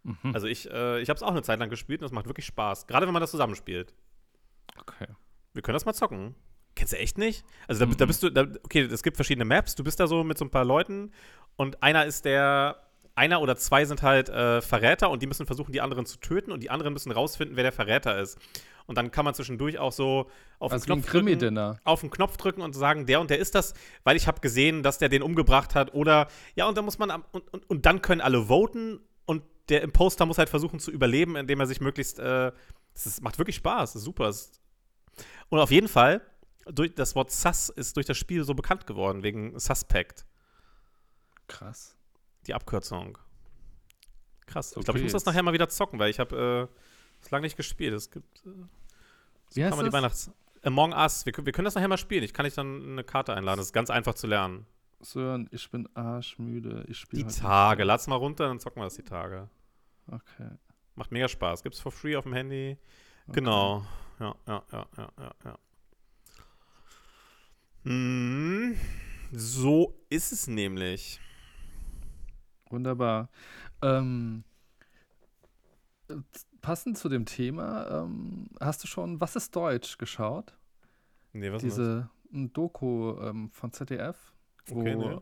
Mhm. 0.03 0.35
Also 0.35 0.47
ich, 0.47 0.71
äh, 0.71 1.01
ich 1.01 1.09
habe 1.09 1.17
es 1.17 1.23
auch 1.23 1.31
eine 1.31 1.43
Zeit 1.43 1.59
lang 1.59 1.71
gespielt 1.71 2.01
und 2.03 2.07
es 2.07 2.13
macht 2.13 2.27
wirklich 2.27 2.47
Spaß. 2.47 2.87
Gerade 2.87 3.07
wenn 3.07 3.13
man 3.13 3.21
das 3.21 3.31
zusammenspielt. 3.31 3.95
Okay. 4.79 5.07
Wir 5.53 5.63
können 5.63 5.75
das 5.75 5.85
mal 5.85 5.93
zocken. 5.95 6.35
Kennst 6.77 6.93
du 6.93 6.99
echt 6.99 7.19
nicht? 7.19 7.45
Also 7.67 7.85
da, 7.85 7.93
da 7.95 8.05
Mhm. 8.05 8.09
bist 8.09 8.23
du, 8.23 8.31
da, 8.31 8.47
okay, 8.63 8.83
es 8.83 9.03
gibt 9.03 9.17
verschiedene 9.17 9.45
Maps. 9.45 9.75
Du 9.75 9.85
bist 9.85 9.99
da 10.01 10.07
so 10.07 10.25
mit 10.25 10.39
so 10.39 10.45
ein 10.45 10.51
paar 10.51 10.65
Leuten 10.65 11.13
und 11.57 11.83
einer 11.83 12.07
ist 12.07 12.25
der, 12.25 12.81
einer 13.17 13.43
oder 13.43 13.57
zwei 13.57 13.85
sind 13.85 14.03
halt 14.03 14.29
äh, 14.29 14.63
Verräter 14.63 15.11
und 15.11 15.21
die 15.21 15.27
müssen 15.27 15.45
versuchen, 15.47 15.73
die 15.73 15.81
anderen 15.81 16.07
zu 16.07 16.19
töten 16.19 16.53
und 16.53 16.63
die 16.63 16.71
anderen 16.71 16.93
müssen 16.93 17.11
rausfinden, 17.13 17.57
wer 17.57 17.65
der 17.65 17.73
Verräter 17.73 18.19
ist. 18.21 18.39
Und 18.87 18.97
dann 18.97 19.11
kann 19.11 19.25
man 19.25 19.35
zwischendurch 19.35 19.79
auch 19.79 19.93
so 19.93 20.31
auf 20.59 20.73
Also 20.73 20.85
den 20.87 21.03
Knopf 21.03 21.11
drücken, 21.11 21.79
auf 21.85 22.01
den 22.01 22.11
Knopf 22.11 22.37
drücken 22.39 22.63
und 22.63 22.73
sagen, 22.75 23.07
der 23.07 23.21
und 23.21 23.31
der 23.31 23.39
ist 23.39 23.55
das, 23.55 23.75
weil 24.05 24.17
ich 24.17 24.27
habe 24.27 24.41
gesehen, 24.41 24.83
dass 24.83 24.99
der 24.99 25.09
den 25.09 25.23
umgebracht 25.23 25.75
hat 25.75 25.93
oder 25.95 26.29
ja 26.55 26.67
und 26.67 26.79
dann 26.79 26.85
muss 26.85 26.99
man 26.99 27.11
und, 27.33 27.53
und, 27.53 27.69
und 27.69 27.87
dann 27.87 28.01
können 28.03 28.21
alle 28.21 28.47
voten 28.47 29.01
und 29.31 29.43
der 29.69 29.83
Imposter 29.83 30.27
muss 30.27 30.39
halt 30.39 30.49
versuchen 30.51 30.81
zu 30.81 30.91
überleben, 30.91 31.37
indem 31.37 31.61
er 31.61 31.67
sich 31.67 31.81
möglichst 31.81 32.19
äh, 32.19 32.53
das 32.95 33.07
ist, 33.07 33.23
macht 33.23 33.39
wirklich 33.39 33.57
Spaß, 33.57 33.93
das 33.93 34.01
ist 34.03 34.05
super. 34.05 34.25
Das 34.25 34.51
Und 35.49 35.59
auf 35.61 35.71
jeden 35.71 35.89
Fall 35.89 36.21
durch 36.67 36.95
das 36.95 37.15
Wort 37.15 37.31
Sus 37.31 37.69
ist 37.71 37.97
durch 37.97 38.07
das 38.07 38.17
Spiel 38.19 38.43
so 38.45 38.55
bekannt 38.55 38.87
geworden 38.87 39.23
wegen 39.23 39.59
Suspect, 39.59 40.25
Krass. 41.47 41.97
die 42.47 42.55
Abkürzung. 42.55 43.19
Krass. 44.47 44.71
So 44.71 44.81
ich 44.81 44.85
glaube, 44.85 44.99
ich 44.99 45.05
muss 45.05 45.13
das 45.13 45.25
nachher 45.25 45.43
mal 45.43 45.53
wieder 45.53 45.69
zocken, 45.69 45.99
weil 45.99 46.11
ich 46.11 46.19
habe 46.19 46.69
äh, 46.71 46.77
das 47.21 47.31
lange 47.31 47.45
nicht 47.45 47.57
gespielt. 47.57 47.95
Es 47.95 48.11
gibt 48.11 48.45
äh, 48.47 48.51
Wie 49.55 49.63
heißt 49.65 49.71
kann 49.71 49.79
man 49.79 49.85
die 49.85 49.91
das? 49.91 49.93
Weihnachts 49.93 50.31
Among 50.63 50.93
Us. 50.93 51.25
Wir, 51.25 51.33
können- 51.33 51.47
wir 51.47 51.53
können 51.53 51.65
das 51.65 51.75
nachher 51.77 51.89
mal 51.89 51.97
spielen. 51.97 52.23
Ich 52.25 52.35
kann 52.35 52.45
dich 52.45 52.55
dann 52.55 52.83
eine 52.93 53.05
Karte 53.05 53.33
einladen. 53.35 53.59
Das 53.59 53.67
ist 53.69 53.73
ganz 53.73 53.89
einfach 53.91 54.15
zu 54.15 54.27
lernen. 54.27 54.67
Sören, 55.01 55.49
ich 55.51 55.71
bin 55.71 55.89
arschmüde. 55.95 56.85
Ich 56.89 56.99
spiele 56.99 57.23
Die 57.23 57.29
heute 57.29 57.41
Tage. 57.41 57.85
Lad's 57.85 58.07
mal 58.07 58.17
runter, 58.17 58.49
dann 58.49 58.61
zocken 58.61 58.81
wir 58.81 58.85
das 58.85 58.95
die 58.95 59.03
Tage. 59.03 59.49
Okay. 60.07 60.51
Macht 60.95 61.13
mega 61.13 61.29
Spaß. 61.29 61.63
Gibt's 61.63 61.81
for 61.81 61.93
free 61.93 62.17
auf 62.17 62.25
dem 62.25 62.35
Handy. 62.35 62.77
okay. 63.27 63.41
Genau. 63.41 63.85
Ja, 64.19 64.35
ja, 64.47 64.63
ja, 64.73 64.87
ja, 64.97 65.13
ja, 65.19 65.35
ja. 65.45 65.59
Hm, 67.85 68.77
so 69.33 69.99
ist 70.11 70.33
es 70.33 70.47
nämlich. 70.47 71.19
Wunderbar. 72.69 73.31
Ähm, 73.83 74.45
äh, 76.09 76.17
passend 76.61 76.99
zu 76.99 77.09
dem 77.09 77.25
Thema, 77.25 78.03
ähm, 78.03 78.51
hast 78.61 78.83
du 78.85 78.87
schon 78.87 79.21
Was 79.21 79.37
ist 79.37 79.57
Deutsch 79.57 79.97
geschaut? 79.97 80.55
Nee, 81.33 81.51
was 81.51 81.63
ist? 81.63 81.77
Diese 81.79 82.11
ein 82.33 82.53
Doku 82.53 83.19
ähm, 83.21 83.51
von 83.53 83.73
ZDF, 83.73 84.33
wo 84.75 84.81
Okay, 84.81 84.97
nee. 84.97 85.19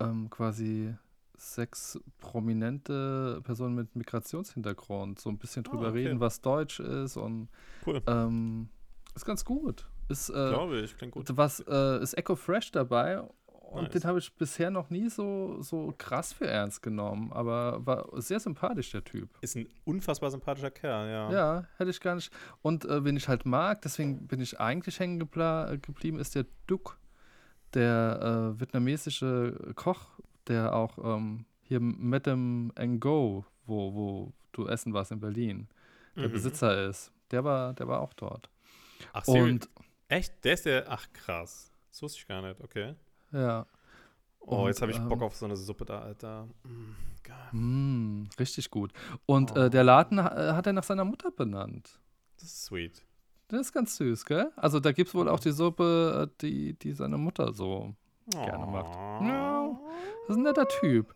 ähm, 0.00 0.28
quasi 0.30 0.94
sechs 1.36 1.98
prominente 2.18 3.40
Personen 3.44 3.74
mit 3.74 3.94
Migrationshintergrund 3.94 5.20
so 5.20 5.28
ein 5.30 5.38
bisschen 5.38 5.62
drüber 5.62 5.86
Ah, 5.86 5.90
okay. 5.90 6.06
reden, 6.06 6.20
was 6.20 6.40
Deutsch 6.40 6.80
ist 6.80 7.16
und 7.16 7.48
Cool. 7.86 8.02
ähm, 8.06 8.68
ist 9.14 9.24
ganz 9.24 9.44
gut. 9.44 9.86
Ist, 10.08 10.30
äh, 10.30 10.32
Glaube 10.32 10.80
ich, 10.80 10.96
klingt 10.96 11.12
gut. 11.12 11.28
was 11.36 11.60
äh, 11.68 12.02
ist 12.02 12.14
Echo 12.16 12.34
Fresh 12.34 12.72
dabei 12.72 13.20
und 13.46 13.82
Nice. 13.82 13.92
den 13.92 14.04
habe 14.04 14.18
ich 14.18 14.34
bisher 14.34 14.70
noch 14.70 14.88
nie 14.90 15.10
so, 15.10 15.60
so 15.60 15.94
krass 15.98 16.32
für 16.32 16.46
ernst 16.46 16.82
genommen, 16.82 17.30
aber 17.32 17.84
war 17.86 18.08
sehr 18.20 18.40
sympathisch, 18.40 18.90
der 18.90 19.04
Typ. 19.04 19.28
Ist 19.42 19.56
ein 19.56 19.68
unfassbar 19.84 20.30
sympathischer 20.30 20.70
Kerl, 20.70 21.08
ja. 21.10 21.30
Ja, 21.30 21.64
hätte 21.76 21.90
ich 21.90 22.00
gar 22.00 22.14
nicht. 22.14 22.32
Und 22.62 22.86
äh, 22.86 23.04
wen 23.04 23.16
ich 23.16 23.28
halt 23.28 23.44
mag, 23.44 23.82
deswegen 23.82 24.26
bin 24.26 24.40
ich 24.40 24.58
eigentlich 24.58 24.98
hängen 24.98 25.18
geblieben, 25.18 26.18
ist 26.18 26.34
der 26.34 26.46
Duc, 26.66 26.96
der 27.74 28.54
äh, 28.56 28.60
vietnamesische 28.60 29.72
Koch, 29.74 30.18
der 30.46 30.74
auch 30.74 30.98
ähm, 31.16 31.44
hier 31.62 31.80
mit 31.80 32.26
dem 32.26 32.72
Ngo, 32.78 33.44
wo, 33.66 33.94
wo 33.94 34.32
du 34.52 34.66
essen 34.66 34.92
warst 34.94 35.12
in 35.12 35.20
Berlin, 35.20 35.68
der 36.16 36.28
Mhm. 36.28 36.32
Besitzer 36.32 36.88
ist. 36.88 37.12
Der 37.30 37.44
war, 37.44 37.74
der 37.74 37.86
war 37.88 38.00
auch 38.00 38.12
dort. 38.14 38.48
Ach? 39.12 39.26
Und 39.28 39.68
Echt? 40.08 40.42
Der 40.44 40.54
ist 40.54 40.64
der. 40.64 40.86
Ach, 40.88 41.06
krass. 41.12 41.70
Das 41.90 42.00
wusste 42.02 42.18
ich 42.20 42.26
gar 42.26 42.40
nicht. 42.42 42.60
Okay. 42.62 42.94
ja, 43.32 43.66
Oh, 44.40 44.62
Und, 44.62 44.68
jetzt 44.68 44.80
habe 44.80 44.90
ich 44.90 44.98
Bock 44.98 45.18
ähm, 45.18 45.22
auf 45.24 45.36
so 45.36 45.44
eine 45.44 45.56
Suppe 45.56 45.84
da, 45.84 46.00
Alter. 46.00 46.48
Mm, 46.64 46.94
geil. 47.22 47.48
mm, 47.52 48.28
richtig 48.38 48.70
gut. 48.70 48.92
Und 49.26 49.52
Oh. 49.52 49.60
äh, 49.64 49.68
der 49.70 49.84
Laden 49.84 50.18
äh, 50.18 50.22
hat 50.22 50.66
er 50.66 50.72
nach 50.72 50.84
seiner 50.84 51.04
Mutter 51.04 51.30
benannt. 51.30 52.00
Das 52.36 52.44
ist 52.44 52.64
sweet. 52.64 53.02
Das 53.48 53.60
ist 53.60 53.72
ganz 53.72 53.96
süß, 53.96 54.24
gell? 54.26 54.50
Also 54.56 54.78
da 54.80 54.92
gibt 54.92 55.08
es 55.08 55.14
wohl 55.14 55.28
auch 55.28 55.40
die 55.40 55.52
Suppe, 55.52 56.28
äh, 56.30 56.36
die, 56.42 56.74
die 56.74 56.92
seine 56.92 57.18
Mutter 57.18 57.52
so 57.52 57.94
Gerne 58.30 58.66
macht. 58.66 58.94
Ja. 59.26 59.70
Das 60.26 60.36
ist 60.36 60.36
ein 60.36 60.42
netter 60.42 60.68
Typ. 60.68 61.14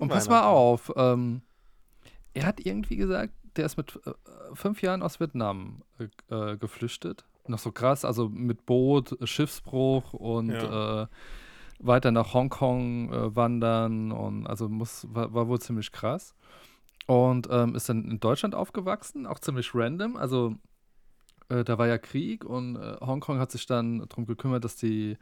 Und 0.00 0.08
pass 0.08 0.28
mal 0.28 0.42
auf, 0.48 0.92
ähm, 0.96 1.42
er 2.34 2.46
hat 2.46 2.58
irgendwie 2.64 2.96
gesagt, 2.96 3.32
der 3.56 3.66
ist 3.66 3.76
mit 3.76 3.94
äh, 4.04 4.12
fünf 4.54 4.82
Jahren 4.82 5.02
aus 5.02 5.20
Vietnam 5.20 5.82
äh, 5.98 6.34
äh, 6.34 6.56
geflüchtet. 6.56 7.24
Noch 7.46 7.58
so 7.60 7.70
krass, 7.70 8.04
also 8.04 8.28
mit 8.28 8.66
Boot, 8.66 9.16
Schiffsbruch 9.22 10.12
und 10.14 10.50
Ja. 10.50 11.02
äh, 11.02 11.06
weiter 11.80 12.10
nach 12.10 12.34
Hongkong 12.34 13.12
äh, 13.12 13.36
wandern 13.36 14.10
und 14.10 14.46
also 14.48 14.68
muss, 14.68 15.06
war, 15.14 15.32
war 15.32 15.46
wohl 15.46 15.60
ziemlich 15.60 15.92
krass. 15.92 16.34
Und 17.06 17.48
ähm, 17.50 17.74
ist 17.76 17.88
dann 17.88 18.04
in 18.10 18.18
Deutschland 18.20 18.54
aufgewachsen, 18.56 19.26
auch 19.26 19.38
ziemlich 19.38 19.74
random. 19.74 20.16
Also 20.16 20.56
äh, 21.48 21.64
da 21.64 21.78
war 21.78 21.86
ja 21.86 21.98
Krieg 21.98 22.44
und 22.44 22.76
äh, 22.76 22.96
Hongkong 23.00 23.38
hat 23.38 23.50
sich 23.50 23.66
dann 23.66 24.06
darum 24.08 24.26
gekümmert, 24.26 24.64
dass 24.64 24.76
die 24.76 25.16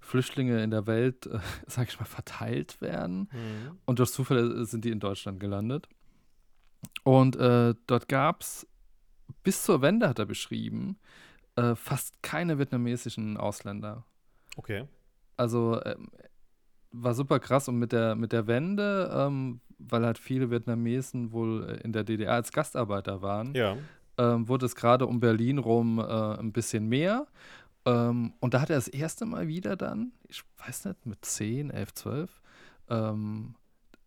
Flüchtlinge 0.00 0.62
in 0.62 0.70
der 0.70 0.86
Welt, 0.86 1.26
äh, 1.26 1.38
sag 1.66 1.88
ich 1.88 1.98
mal, 1.98 2.06
verteilt 2.06 2.80
werden. 2.80 3.28
Mhm. 3.32 3.78
Und 3.84 3.98
durch 3.98 4.10
Zufall 4.10 4.64
sind 4.64 4.84
die 4.84 4.90
in 4.90 5.00
Deutschland 5.00 5.40
gelandet. 5.40 5.88
Und 7.04 7.36
äh, 7.36 7.74
dort 7.86 8.08
gab 8.08 8.42
es, 8.42 8.66
bis 9.42 9.62
zur 9.62 9.82
Wende 9.82 10.08
hat 10.08 10.18
er 10.18 10.26
beschrieben, 10.26 10.98
äh, 11.56 11.74
fast 11.74 12.22
keine 12.22 12.58
vietnamesischen 12.58 13.36
Ausländer. 13.36 14.04
Okay. 14.56 14.86
Also 15.36 15.80
ähm, 15.84 16.10
war 16.90 17.14
super 17.14 17.40
krass 17.40 17.68
und 17.68 17.78
mit 17.78 17.92
der, 17.92 18.14
mit 18.14 18.32
der 18.32 18.46
Wende, 18.46 19.10
ähm, 19.14 19.60
weil 19.78 20.04
halt 20.04 20.18
viele 20.18 20.50
Vietnamesen 20.50 21.32
wohl 21.32 21.68
äh, 21.68 21.80
in 21.82 21.92
der 21.92 22.04
DDR 22.04 22.34
als 22.34 22.52
Gastarbeiter 22.52 23.22
waren, 23.22 23.54
Ja. 23.54 23.76
Ähm, 24.18 24.48
wurde 24.48 24.66
es 24.66 24.74
gerade 24.76 25.06
um 25.06 25.20
Berlin 25.20 25.58
rum 25.58 25.98
äh, 25.98 26.02
ein 26.02 26.52
bisschen 26.52 26.88
mehr. 26.88 27.26
Ähm, 27.84 28.34
und 28.40 28.54
da 28.54 28.60
hat 28.60 28.70
er 28.70 28.76
das 28.76 28.88
erste 28.88 29.24
Mal 29.26 29.48
wieder 29.48 29.76
dann, 29.76 30.12
ich 30.28 30.44
weiß 30.64 30.84
nicht, 30.86 31.04
mit 31.06 31.24
10, 31.24 31.70
11, 31.70 31.94
12, 31.94 32.42
ähm, 32.88 33.54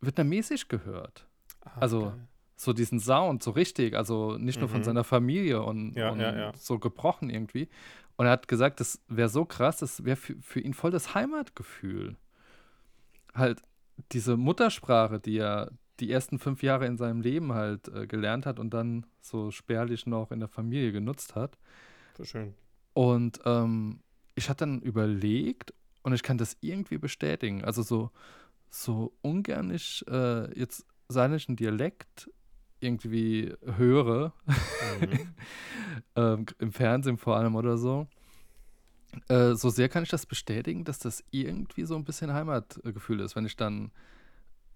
Vietnamesisch 0.01 0.67
gehört. 0.67 1.27
Ah, 1.61 1.71
Also. 1.79 2.13
So 2.57 2.71
diesen 2.71 3.01
Sound, 3.01 3.43
so 3.43 3.51
richtig, 3.51 3.95
also 3.97 4.37
nicht 4.37 4.61
nur 4.61 4.69
von 4.69 4.79
Mhm. 4.79 4.83
seiner 4.85 5.03
Familie 5.03 5.61
und, 5.61 5.93
Ja, 5.97 6.11
und 6.11 6.21
ja, 6.21 6.33
ja. 6.33 6.51
so 6.55 6.79
gebrochen 6.79 7.29
irgendwie. 7.29 7.67
Und 8.15 8.27
er 8.27 8.31
hat 8.31 8.47
gesagt, 8.47 8.79
das 8.79 9.01
wäre 9.09 9.27
so 9.27 9.43
krass, 9.43 9.75
das 9.79 10.05
wäre 10.05 10.15
für, 10.15 10.37
für 10.41 10.61
ihn 10.61 10.73
voll 10.73 10.91
das 10.91 11.13
Heimatgefühl. 11.13 12.15
Halt 13.33 13.61
diese 14.13 14.37
Muttersprache, 14.37 15.19
die 15.19 15.37
er 15.37 15.69
die 15.99 16.11
ersten 16.11 16.39
fünf 16.39 16.63
Jahre 16.63 16.85
in 16.85 16.97
seinem 16.97 17.21
Leben 17.21 17.53
halt 17.53 17.87
äh, 17.87 18.07
gelernt 18.07 18.45
hat 18.45 18.59
und 18.59 18.73
dann 18.73 19.05
so 19.21 19.51
spärlich 19.51 20.05
noch 20.05 20.31
in 20.31 20.39
der 20.39 20.49
Familie 20.49 20.91
genutzt 20.91 21.35
hat. 21.35 21.57
Voll 22.13 22.25
schön. 22.25 22.53
Und 22.93 23.39
ähm, 23.45 23.99
ich 24.35 24.49
hatte 24.49 24.65
dann 24.65 24.81
überlegt 24.81 25.73
und 26.03 26.13
ich 26.13 26.23
kann 26.23 26.37
das 26.37 26.57
irgendwie 26.61 26.97
bestätigen. 26.97 27.63
Also 27.63 27.81
so, 27.81 28.11
so 28.69 29.13
ungern 29.21 29.71
ich 29.71 30.05
äh, 30.07 30.57
jetzt 30.57 30.85
saarländischen 31.07 31.55
Dialekt 31.55 32.29
irgendwie 32.79 33.53
höre, 33.63 34.33
Mhm. 35.01 35.35
ähm, 36.15 36.45
im 36.59 36.71
Fernsehen 36.71 37.17
vor 37.17 37.37
allem 37.37 37.55
oder 37.55 37.77
so, 37.77 38.07
äh, 39.27 39.53
so 39.55 39.69
sehr 39.69 39.89
kann 39.89 40.03
ich 40.03 40.09
das 40.09 40.25
bestätigen, 40.25 40.83
dass 40.83 40.99
das 40.99 41.23
irgendwie 41.31 41.85
so 41.85 41.95
ein 41.95 42.03
bisschen 42.03 42.33
Heimatgefühl 42.33 43.19
ist, 43.21 43.35
wenn 43.35 43.45
ich 43.45 43.55
dann 43.55 43.91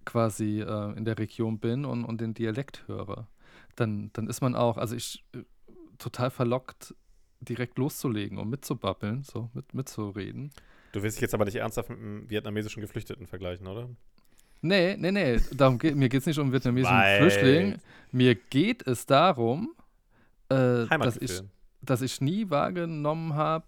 quasi 0.10 0.62
äh, 0.62 0.98
in 0.98 1.06
der 1.06 1.20
Region 1.20 1.60
bin 1.60 1.86
und, 1.86 2.04
und 2.04 2.20
den 2.20 2.34
Dialekt 2.34 2.84
höre. 2.88 3.28
Dann, 3.76 4.10
dann 4.14 4.28
ist 4.28 4.42
man 4.42 4.56
auch, 4.56 4.78
also 4.78 4.96
ich 4.96 5.24
äh, 5.36 5.44
total 6.00 6.32
verlockt, 6.32 6.96
direkt 7.42 7.78
loszulegen 7.78 8.40
und 8.40 8.50
mitzubabbeln, 8.50 9.24
so 9.24 9.52
mit, 9.54 9.74
mitzureden. 9.76 10.50
Du 10.94 11.04
willst 11.04 11.18
dich 11.18 11.22
jetzt 11.22 11.36
aber 11.36 11.46
nicht 11.46 11.56
ernsthaft 11.56 11.90
mit 11.90 12.00
einem 12.00 12.30
vietnamesischen 12.30 12.82
Geflüchteten 12.82 13.28
vergleichen, 13.28 13.68
oder? 13.68 13.88
Nee, 14.62 14.98
nee, 14.98 15.12
nee, 15.12 15.40
darum 15.54 15.78
geht, 15.78 15.96
mir 15.96 16.10
geht 16.10 16.22
es 16.22 16.26
nicht 16.26 16.40
um 16.40 16.52
vietnamesischen 16.52 16.98
Weiß. 16.98 17.20
Flüchtling. 17.20 17.78
Mir 18.12 18.34
geht 18.34 18.86
es 18.88 19.06
darum, 19.06 19.76
äh, 20.50 20.88
dass, 20.88 21.18
ich, 21.18 21.42
dass 21.82 22.02
ich 22.02 22.20
nie 22.20 22.50
wahrgenommen 22.50 23.36
habe, 23.36 23.66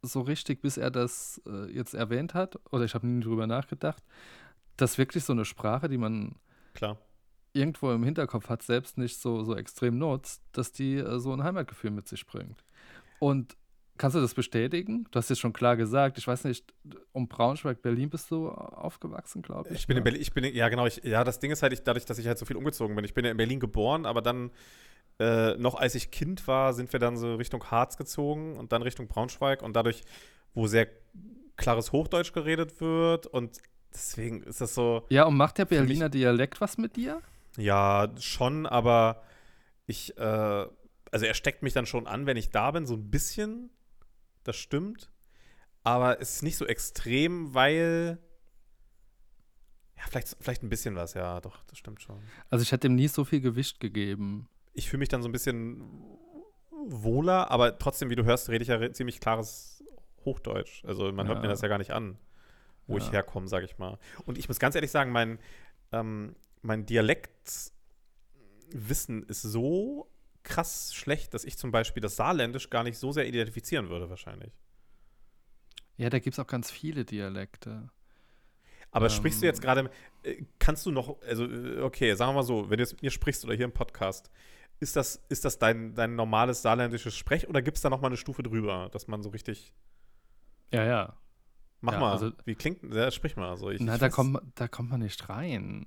so 0.00 0.22
richtig, 0.22 0.62
bis 0.62 0.78
er 0.78 0.90
das 0.90 1.42
äh, 1.46 1.70
jetzt 1.70 1.94
erwähnt 1.94 2.32
hat, 2.32 2.58
oder 2.72 2.84
ich 2.84 2.94
habe 2.94 3.06
nie 3.06 3.22
drüber 3.22 3.46
nachgedacht, 3.46 4.02
dass 4.76 4.98
wirklich 4.98 5.24
so 5.24 5.32
eine 5.32 5.44
Sprache, 5.44 5.88
die 5.88 5.98
man 5.98 6.36
Klar. 6.74 6.98
irgendwo 7.52 7.92
im 7.92 8.04
Hinterkopf 8.04 8.48
hat, 8.48 8.62
selbst 8.62 8.98
nicht 8.98 9.20
so, 9.20 9.42
so 9.44 9.56
extrem 9.56 9.98
nutzt, 9.98 10.42
dass 10.52 10.72
die 10.72 10.96
äh, 10.96 11.18
so 11.18 11.32
ein 11.32 11.42
Heimatgefühl 11.42 11.90
mit 11.90 12.08
sich 12.08 12.26
bringt. 12.26 12.64
Und 13.18 13.56
kannst 13.98 14.16
du 14.16 14.20
das 14.20 14.34
bestätigen? 14.34 15.06
Du 15.10 15.18
hast 15.18 15.30
jetzt 15.30 15.40
schon 15.40 15.52
klar 15.52 15.76
gesagt, 15.76 16.18
ich 16.18 16.26
weiß 16.26 16.44
nicht, 16.44 16.72
um 17.12 17.28
Braunschweig, 17.28 17.82
Berlin 17.82 18.10
bist 18.10 18.30
du 18.30 18.48
aufgewachsen, 18.48 19.42
glaube 19.42 19.70
ich. 19.70 19.80
Ich 19.80 19.86
bin 19.86 19.96
in? 19.96 20.04
Berlin, 20.04 20.20
ich 20.20 20.32
bin 20.32 20.44
in, 20.44 20.54
ja 20.54 20.68
genau, 20.68 20.86
ich, 20.86 21.02
ja, 21.04 21.24
das 21.24 21.38
Ding 21.38 21.50
ist 21.50 21.62
halt, 21.62 21.72
ich, 21.72 21.82
dadurch, 21.82 22.04
dass 22.04 22.18
ich 22.18 22.26
halt 22.26 22.38
so 22.38 22.44
viel 22.44 22.56
umgezogen 22.56 22.94
bin. 22.94 23.04
Ich 23.04 23.14
bin 23.14 23.24
ja 23.24 23.30
in 23.30 23.36
Berlin 23.36 23.60
geboren, 23.60 24.06
aber 24.06 24.22
dann, 24.22 24.50
äh, 25.18 25.56
noch 25.56 25.74
als 25.76 25.94
ich 25.94 26.10
Kind 26.10 26.46
war, 26.46 26.74
sind 26.74 26.92
wir 26.92 27.00
dann 27.00 27.16
so 27.16 27.36
Richtung 27.36 27.64
Harz 27.64 27.96
gezogen 27.96 28.56
und 28.56 28.72
dann 28.72 28.82
Richtung 28.82 29.08
Braunschweig 29.08 29.62
und 29.62 29.74
dadurch, 29.74 30.02
wo 30.54 30.66
sehr 30.66 30.88
klares 31.56 31.92
Hochdeutsch 31.92 32.32
geredet 32.32 32.80
wird 32.80 33.26
und 33.26 33.60
deswegen 33.96 34.42
ist 34.42 34.60
das 34.60 34.74
so, 34.74 35.04
Ja, 35.08 35.24
und 35.24 35.36
macht 35.36 35.58
der 35.58 35.64
Berliner 35.64 36.08
Dialekt 36.08 36.60
was 36.60 36.78
mit 36.78 36.96
dir? 36.96 37.20
ja, 37.56 38.08
schon, 38.18 38.66
aber 38.66 39.22
ich, 39.86 40.16
äh, 40.18 40.20
also 41.12 41.24
er 41.26 41.34
steckt 41.34 41.62
mich 41.62 41.72
dann 41.72 41.86
schon 41.86 42.06
an, 42.06 42.26
wenn 42.26 42.36
ich 42.36 42.50
da 42.50 42.70
bin, 42.70 42.86
so 42.86 42.94
ein 42.94 43.10
bisschen, 43.10 43.70
das 44.44 44.56
stimmt, 44.56 45.10
aber 45.82 46.20
es 46.20 46.36
ist 46.36 46.42
nicht 46.42 46.56
so 46.56 46.66
extrem, 46.66 47.54
weil, 47.54 48.18
ja, 49.96 50.02
vielleicht, 50.08 50.36
vielleicht 50.40 50.62
ein 50.62 50.68
bisschen 50.68 50.96
was, 50.96 51.14
ja, 51.14 51.40
doch, 51.40 51.62
das 51.64 51.78
stimmt 51.78 52.02
schon. 52.02 52.18
Also 52.50 52.62
ich 52.62 52.72
hätte 52.72 52.88
ihm 52.88 52.94
nie 52.96 53.08
so 53.08 53.24
viel 53.24 53.40
Gewicht 53.40 53.80
gegeben. 53.80 54.48
ich 54.74 54.90
fühle 54.90 54.98
mich 55.00 55.08
dann 55.08 55.22
so 55.22 55.28
ein 55.28 55.32
bisschen 55.32 55.82
wohler, 56.88 57.50
aber 57.50 57.78
trotzdem, 57.78 58.10
wie 58.10 58.16
du 58.16 58.24
hörst, 58.24 58.48
rede 58.50 58.62
ich 58.62 58.68
ja 58.68 58.92
ziemlich 58.92 59.20
klares 59.20 59.82
Hochdeutsch. 60.24 60.84
Also 60.84 61.10
man 61.12 61.26
hört 61.26 61.38
Ja. 61.38 61.42
mir 61.42 61.48
das 61.48 61.62
ja 61.62 61.68
gar 61.68 61.78
nicht 61.78 61.92
an, 61.92 62.18
wo 62.86 62.98
ich 62.98 63.06
Ja. 63.06 63.12
herkomme, 63.12 63.48
sage 63.48 63.64
ich 63.66 63.78
mal. 63.78 63.98
Und 64.24 64.38
ich 64.38 64.48
muss 64.48 64.58
ganz 64.58 64.74
ehrlich 64.74 64.90
sagen, 64.90 65.12
mein, 65.12 65.38
ähm, 65.92 66.34
mein 66.62 66.86
Dialektwissen 66.86 67.72
ist 69.28 69.42
so 69.42 70.10
krass 70.42 70.94
schlecht, 70.94 71.34
dass 71.34 71.44
ich 71.44 71.58
zum 71.58 71.72
Beispiel 71.72 72.00
das 72.00 72.16
Saarländisch 72.16 72.70
gar 72.70 72.84
nicht 72.84 72.98
so 72.98 73.12
sehr 73.12 73.26
identifizieren 73.26 73.88
würde, 73.88 74.08
wahrscheinlich. 74.10 74.52
Ja, 75.96 76.10
da 76.10 76.18
gibt 76.18 76.34
es 76.34 76.38
auch 76.38 76.46
ganz 76.46 76.70
viele 76.70 77.04
Dialekte. 77.04 77.90
Aber 78.92 79.06
Ähm. 79.06 79.10
sprichst 79.10 79.42
du 79.42 79.46
jetzt 79.46 79.60
gerade, 79.60 79.90
äh, 80.22 80.44
kannst 80.58 80.86
du 80.86 80.90
noch, 80.92 81.20
also 81.22 81.44
äh, 81.46 81.80
okay, 81.80 82.14
sagen 82.14 82.30
wir 82.30 82.34
mal 82.36 82.42
so, 82.42 82.70
wenn 82.70 82.78
du 82.78 82.82
jetzt 82.84 82.92
mit 82.92 83.02
mir 83.02 83.10
sprichst 83.10 83.44
oder 83.44 83.54
hier 83.54 83.64
im 83.64 83.72
Podcast, 83.72 84.30
ist 84.78 84.94
das, 84.94 85.24
ist 85.28 85.44
das 85.44 85.58
dein, 85.58 85.94
dein 85.94 86.14
normales 86.16 86.62
saarländisches 86.62 87.16
Sprech 87.16 87.48
oder 87.48 87.62
gibt 87.62 87.78
es 87.78 87.82
da 87.82 87.90
noch 87.90 88.00
mal 88.00 88.08
eine 88.08 88.16
Stufe 88.18 88.42
drüber, 88.42 88.88
dass 88.92 89.08
man 89.08 89.22
so 89.22 89.30
richtig, 89.30 89.72
Ja, 90.72 90.84
ja. 90.84 91.16
Mach 91.86 91.94
Ja, 91.94 91.98
mal, 92.00 92.12
also- 92.12 92.32
wie 92.44 92.54
klingt, 92.54 92.82
ja, 92.94 93.10
sprich 93.10 93.36
mal. 93.36 93.48
Also 93.50 93.70
ich, 93.70 93.80
Na, 93.80 93.94
ich 93.94 94.00
da 94.00 94.08
kommt, 94.10 94.32
man- 94.34 94.52
da 94.54 94.68
kommt 94.68 94.90
man 94.90 95.00
nicht 95.00 95.28
rein. 95.28 95.86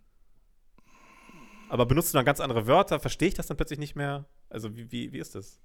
aber 1.69 1.85
benutzt 1.85 2.13
du 2.13 2.17
dann 2.17 2.25
ganz 2.25 2.39
andere 2.39 2.65
Wörter, 2.65 2.99
verstehe 2.99 3.27
ich 3.27 3.35
das 3.35 3.45
dann 3.47 3.57
plötzlich 3.57 3.77
nicht 3.79 3.95
mehr? 3.95 4.25
Also 4.49 4.75
wie, 4.75 4.91
wie, 4.91 5.13
wie 5.13 5.19
ist 5.19 5.35
das? 5.35 5.61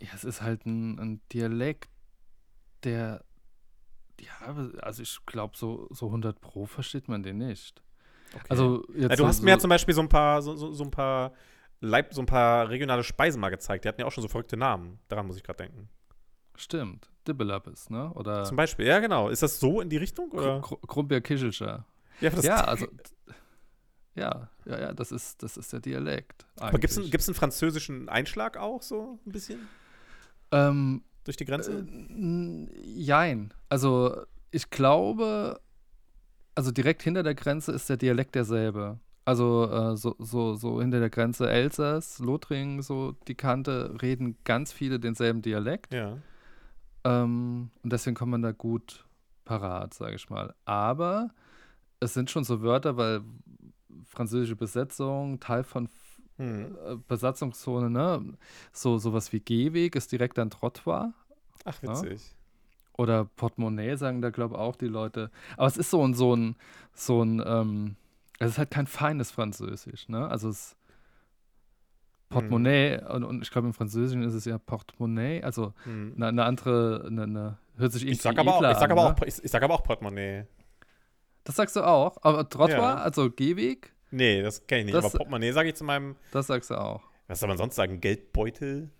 Ja, 0.00 0.08
es 0.14 0.24
ist 0.24 0.40
halt 0.42 0.64
ein, 0.66 0.98
ein 0.98 1.20
Dialekt, 1.32 1.90
der, 2.84 3.24
ja, 4.20 4.32
also 4.82 5.02
ich 5.02 5.18
glaube, 5.26 5.56
so, 5.56 5.88
so 5.90 6.06
100 6.06 6.40
Pro 6.40 6.66
versteht 6.66 7.08
man 7.08 7.22
den 7.22 7.38
nicht. 7.38 7.82
Okay. 8.32 8.46
Also 8.48 8.84
jetzt 8.94 9.00
ja, 9.02 9.08
du 9.08 9.16
so, 9.16 9.26
hast 9.26 9.42
mir 9.42 9.50
ja 9.50 9.58
zum 9.58 9.68
Beispiel 9.70 9.94
so 9.94 10.00
ein 10.00 10.08
paar, 10.08 10.40
so, 10.40 10.54
so, 10.56 10.72
so 10.72 10.84
ein 10.84 10.90
paar 10.90 11.32
Leib, 11.80 12.14
so 12.14 12.22
ein 12.22 12.26
paar 12.26 12.68
regionale 12.68 13.02
Speisen 13.02 13.40
mal 13.40 13.48
gezeigt. 13.50 13.84
Die 13.84 13.88
hatten 13.88 14.00
ja 14.00 14.06
auch 14.06 14.12
schon 14.12 14.22
so 14.22 14.28
verrückte 14.28 14.56
Namen. 14.56 15.00
Daran 15.08 15.26
muss 15.26 15.36
ich 15.36 15.42
gerade 15.42 15.56
denken. 15.64 15.88
stimmt, 16.54 17.09
Dibbelabbes, 17.28 17.90
ne? 17.90 18.12
Oder 18.14 18.44
Zum 18.44 18.56
Beispiel, 18.56 18.86
ja 18.86 18.98
genau. 18.98 19.28
Ist 19.28 19.42
das 19.42 19.60
so 19.60 19.80
in 19.80 19.88
die 19.88 19.96
Richtung? 19.98 20.30
Oder? 20.32 20.60
Kr- 20.60 20.84
Krumbär 20.86 21.20
Kischelscher. 21.20 21.84
Ja, 22.20 22.30
das 22.30 22.44
Ja, 22.44 22.60
also, 22.64 22.86
ja, 24.14 24.48
ja, 24.64 24.80
ja, 24.80 24.92
das 24.92 25.12
ist, 25.12 25.42
das 25.42 25.56
ist 25.56 25.72
der 25.72 25.80
Dialekt. 25.80 26.44
Aber 26.58 26.72
gibt 26.78 26.84
es 26.90 26.96
einen, 26.96 27.02
eigentlich. 27.04 27.10
gibt's 27.12 27.28
einen 27.28 27.34
französischen 27.36 28.08
Einschlag 28.08 28.56
auch 28.56 28.82
so 28.82 29.18
ein 29.26 29.32
bisschen 29.32 29.68
ähm, 30.52 31.02
durch 31.24 31.36
die 31.36 31.44
Äh, 31.44 31.46
Grenze? 31.46 31.72
n- 31.78 32.70
Jein. 32.84 33.54
Also 33.68 34.24
ich 34.50 34.68
glaube, 34.70 35.60
also 36.54 36.70
direkt 36.72 37.02
hinter 37.02 37.22
der 37.22 37.34
Grenze 37.34 37.72
ist 37.72 37.88
der 37.88 37.96
Dialekt 37.96 38.34
derselbe. 38.34 38.98
Also 39.24 39.70
äh, 39.70 39.96
so, 39.96 40.16
so, 40.18 40.56
so 40.56 40.80
hinter 40.80 40.98
der 40.98 41.10
Grenze 41.10 41.48
Elsass, 41.48 42.18
Lothringen, 42.18 42.82
so 42.82 43.12
die 43.28 43.36
Kante, 43.36 43.94
reden 44.02 44.36
ganz 44.44 44.72
viele 44.72 44.98
denselben 44.98 45.40
Dialekt. 45.42 45.94
ja. 45.94 46.18
Ähm, 47.04 47.70
und 47.82 47.92
deswegen 47.92 48.14
kommt 48.16 48.30
man 48.32 48.42
da 48.42 48.52
gut 48.52 49.04
parat, 49.44 49.94
sage 49.94 50.16
ich 50.16 50.28
mal. 50.30 50.54
Aber 50.64 51.30
es 52.00 52.14
sind 52.14 52.30
schon 52.30 52.44
so 52.44 52.62
Wörter, 52.62 52.96
weil 52.96 53.22
französische 54.06 54.56
Besetzung, 54.56 55.40
Teil 55.40 55.64
von 55.64 55.88
Hm. 56.36 56.74
äh, 56.86 56.96
Besatzungszone, 57.06 57.90
ne? 57.90 58.32
So 58.72 58.96
sowas 58.98 59.30
wie 59.32 59.40
Gehweg 59.40 59.94
ist 59.94 60.10
direkt 60.12 60.38
an 60.38 60.48
Trottoir. 60.50 61.12
Ach, 61.64 61.82
Ja. 61.82 61.90
witzig. 61.90 62.34
Oder 62.96 63.24
Portemonnaie 63.24 63.96
sagen 63.96 64.20
da, 64.22 64.30
glaube 64.30 64.54
ich, 64.54 64.60
auch 64.60 64.76
die 64.76 64.86
Leute. 64.86 65.30
Aber 65.56 65.66
es 65.66 65.76
ist 65.76 65.90
so 65.90 66.02
ein, 66.06 66.14
so 66.14 66.34
ein, 66.34 66.56
so 66.94 67.22
ein, 67.22 67.42
ähm, 67.44 67.96
es 68.38 68.52
ist 68.52 68.58
halt 68.58 68.70
kein 68.70 68.86
feines 68.86 69.30
Französisch, 69.30 70.08
ne? 70.08 70.28
Also 70.28 70.48
es 70.48 70.76
Portemonnaie, 72.30 72.98
und, 73.10 73.24
und 73.24 73.42
ich 73.42 73.50
glaube 73.50 73.66
im 73.68 73.74
Französischen 73.74 74.22
ist 74.22 74.34
es 74.34 74.44
ja 74.46 74.56
Portemonnaie, 74.58 75.42
also 75.42 75.74
Hm. 75.84 76.14
eine, 76.16 76.26
eine 76.28 76.44
andere, 76.44 77.04
eine, 77.06 77.22
eine, 77.24 77.58
hört 77.76 77.92
sich 77.92 78.02
irgendwie 78.02 78.14
Ich 78.16 78.22
sag 78.22 78.38
aber 78.38 78.54
auch, 78.56 78.62
ich 78.62 78.78
sag 78.78 78.84
an, 78.90 78.92
aber 78.98 79.10
ne? 79.10 79.16
auch, 79.16 79.22
ich, 79.26 79.44
ich 79.44 79.50
sag 79.50 79.62
aber 79.62 79.74
auch 79.74 79.82
Portemonnaie. 79.82 80.46
Das 81.44 81.56
sagst 81.56 81.76
du 81.76 81.82
auch. 81.86 82.16
Aber 82.22 82.48
Trottoir, 82.48 82.78
Ja. 82.78 82.94
also 82.96 83.30
Gehweg, 83.30 83.92
Nee, 84.12 84.42
das 84.42 84.66
kenne 84.66 84.80
ich 84.80 84.86
nicht. 84.86 84.96
Das- 84.96 85.04
aber 85.04 85.18
Portemonnaie 85.18 85.52
sage 85.52 85.68
ich 85.68 85.74
zu 85.76 85.84
meinem, 85.84 86.16
das 86.32 86.46
sagst 86.48 86.70
du 86.70 86.74
auch. 86.80 87.02
was 87.28 87.38
soll 87.40 87.48
man 87.48 87.58
sonst 87.58 87.76
sagen, 87.76 88.00
Geldbeutel? 88.00 88.90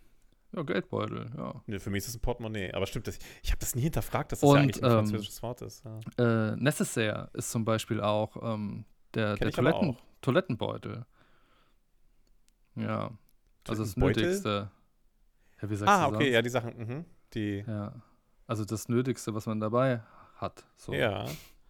Ja, 0.53 0.63
Geldbeutel, 0.63 1.31
ja. 1.37 1.55
Nee, 1.67 1.79
für 1.79 1.91
mich 1.91 1.99
ist 2.05 2.09
es 2.09 2.17
ein 2.17 2.21
Portemonnaie. 2.21 2.73
Aber 2.73 2.87
stimmt, 2.87 3.07
das, 3.07 3.19
ich 3.43 3.51
habe 3.51 3.61
das 3.61 3.75
nie 3.77 3.83
hinterfragt, 3.83 4.33
dass 4.33 4.41
das 4.41 4.49
Und, 4.51 4.57
ja 4.57 4.63
eigentlich 4.63 4.83
ein 4.83 4.91
ähm, 4.91 4.97
französisches 4.99 5.43
Wort 5.45 5.63
ist. 5.63 5.85
Ja. 5.85 6.51
Äh, 6.53 6.57
Necessaire 6.57 7.31
ist 7.35 7.51
zum 7.53 7.65
Beispiel 7.65 8.01
auch 8.01 8.37
ähm, 8.55 8.85
der, 9.15 9.37
der 9.37 9.51
Toiletten, 9.53 9.91
auch. 9.91 9.97
Toilettenbeutel. 10.23 11.05
Ja. 12.83 13.11
Also 13.69 13.83
das 13.85 13.95
Toilettenbeutel? 13.95 14.23
Nötigste. 14.25 14.71
Ja, 15.63 15.71
wie 15.71 15.77
sagst 15.77 15.93
Ah, 15.93 16.09
du 16.09 16.15
okay, 16.17 16.25
sonst? 16.25 16.35
ja, 16.35 16.43
die 16.43 16.49
Sachen, 16.51 16.79
mhm. 16.79 17.05
Die, 17.35 17.65
Ja. 17.67 17.93
Also 18.47 18.65
das 18.65 18.89
Nötigste, 18.89 19.33
was 19.35 19.47
man 19.47 19.61
dabei 19.61 20.03
hat. 20.37 20.65
So. 20.77 20.93
ja, 20.93 21.27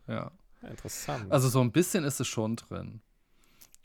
ja. 0.07 0.31
interessant. 0.63 1.31
Also 1.31 1.49
so 1.49 1.61
ein 1.61 1.73
bisschen 1.73 2.05
ist 2.05 2.21
es 2.21 2.27
schon 2.29 2.57
drin. 2.57 3.03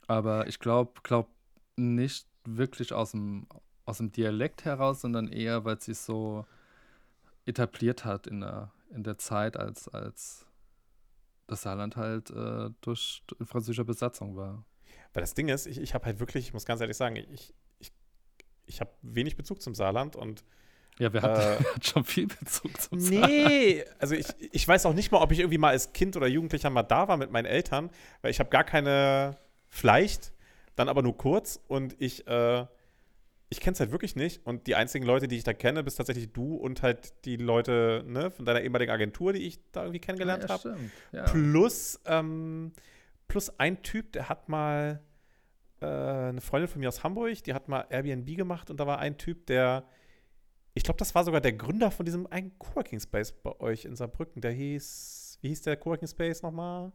Aber 0.07 0.47
ich 0.47 0.59
glaube 0.59 0.93
glaub 1.03 1.27
nicht 1.75 2.25
wirklich 2.45 2.93
aus 2.93 3.11
dem, 3.11 3.47
aus 3.85 3.97
dem 3.97 4.11
Dialekt 4.11 4.63
heraus, 4.63 5.01
sondern 5.01 5.27
eher, 5.27 5.65
weil 5.65 5.75
es 5.77 5.85
sich 5.85 5.97
so 5.97 6.45
etabliert 7.45 8.05
hat 8.05 8.27
in 8.27 8.41
der, 8.41 8.71
in 8.91 9.03
der 9.03 9.17
Zeit, 9.17 9.57
als, 9.57 9.89
als 9.89 10.45
das 11.47 11.63
Saarland 11.63 11.95
halt 11.97 12.29
äh, 12.31 12.69
durch, 12.81 13.23
in 13.39 13.45
französischer 13.45 13.83
Besatzung 13.83 14.35
war. 14.35 14.63
Weil 15.15 15.21
das 15.21 15.33
Ding 15.33 15.47
ist, 15.47 15.65
ich, 15.65 15.79
ich 15.79 15.93
habe 15.93 16.05
halt 16.05 16.19
wirklich, 16.19 16.47
ich 16.47 16.53
muss 16.53 16.65
ganz 16.65 16.81
ehrlich 16.81 16.97
sagen, 16.97 17.15
ich, 17.15 17.53
ich, 17.79 17.93
ich 18.65 18.81
habe 18.81 18.91
wenig 19.01 19.37
Bezug 19.37 19.61
zum 19.61 19.73
Saarland 19.73 20.17
und 20.17 20.43
Ja, 20.99 21.13
wer 21.13 21.21
hat, 21.21 21.37
Äh, 21.37 21.63
hat 21.75 21.85
schon 21.85 22.03
viel 22.03 22.27
Bezug 22.27 22.79
zum 22.81 22.99
Saarland? 22.99 23.31
Nee, 23.31 23.85
also 23.97 24.13
ich, 24.13 24.27
ich 24.39 24.67
weiß 24.67 24.85
auch 24.85 24.93
nicht 24.93 25.13
mal, 25.13 25.21
ob 25.21 25.31
ich 25.31 25.39
irgendwie 25.39 25.57
mal 25.57 25.69
als 25.69 25.93
Kind 25.93 26.17
oder 26.17 26.27
Jugendlicher 26.27 26.69
mal 26.69 26.83
da 26.83 27.07
war 27.07 27.15
mit 27.15 27.31
meinen 27.31 27.45
Eltern, 27.45 27.91
weil 28.21 28.31
ich 28.31 28.39
habe 28.39 28.49
gar 28.49 28.65
keine, 28.65 29.37
vielleicht, 29.69 30.33
dann 30.75 30.89
aber 30.89 31.01
nur 31.01 31.17
kurz 31.17 31.61
und 31.69 31.95
ich, 31.99 32.27
äh, 32.27 32.65
ich 33.47 33.61
kenne 33.61 33.75
es 33.75 33.79
halt 33.79 33.91
wirklich 33.91 34.17
nicht 34.17 34.45
und 34.45 34.67
die 34.67 34.75
einzigen 34.75 35.05
Leute, 35.05 35.29
die 35.29 35.37
ich 35.37 35.45
da 35.45 35.53
kenne, 35.53 35.81
bist 35.81 35.95
tatsächlich 35.95 36.33
du 36.33 36.55
und 36.55 36.81
halt 36.81 37.13
die 37.23 37.37
Leute 37.37 38.03
ne, 38.05 38.31
von 38.31 38.43
deiner 38.43 38.59
ehemaligen 38.59 38.91
Agentur, 38.91 39.31
die 39.31 39.43
ich 39.43 39.59
da 39.71 39.83
irgendwie 39.83 40.01
kennengelernt 40.01 40.43
ja, 40.43 40.49
habe. 40.49 40.59
stimmt. 40.59 40.91
Ja. 41.13 41.23
Plus, 41.23 42.01
ähm, 42.05 42.73
plus 43.27 43.59
ein 43.59 43.81
Typ, 43.83 44.13
der 44.13 44.29
hat 44.29 44.49
mal 44.49 45.01
äh, 45.81 45.85
eine 45.85 46.41
Freundin 46.41 46.67
von 46.67 46.79
mir 46.79 46.87
aus 46.87 47.03
Hamburg, 47.03 47.43
die 47.43 47.53
hat 47.53 47.67
mal 47.67 47.85
Airbnb 47.89 48.35
gemacht 48.35 48.69
und 48.69 48.79
da 48.79 48.87
war 48.87 48.99
ein 48.99 49.17
Typ, 49.17 49.45
der, 49.47 49.85
ich 50.73 50.83
glaube, 50.83 50.97
das 50.97 51.15
war 51.15 51.23
sogar 51.23 51.41
der 51.41 51.53
Gründer 51.53 51.91
von 51.91 52.05
diesem 52.05 52.27
einen 52.27 52.57
Coworking 52.57 52.99
Space 52.99 53.31
bei 53.31 53.59
euch 53.59 53.85
in 53.85 53.95
Saarbrücken. 53.95 54.41
Der 54.41 54.51
hieß, 54.51 55.39
wie 55.41 55.49
hieß 55.49 55.63
der 55.63 55.77
Coworking 55.77 56.07
Space 56.07 56.41
nochmal? 56.41 56.91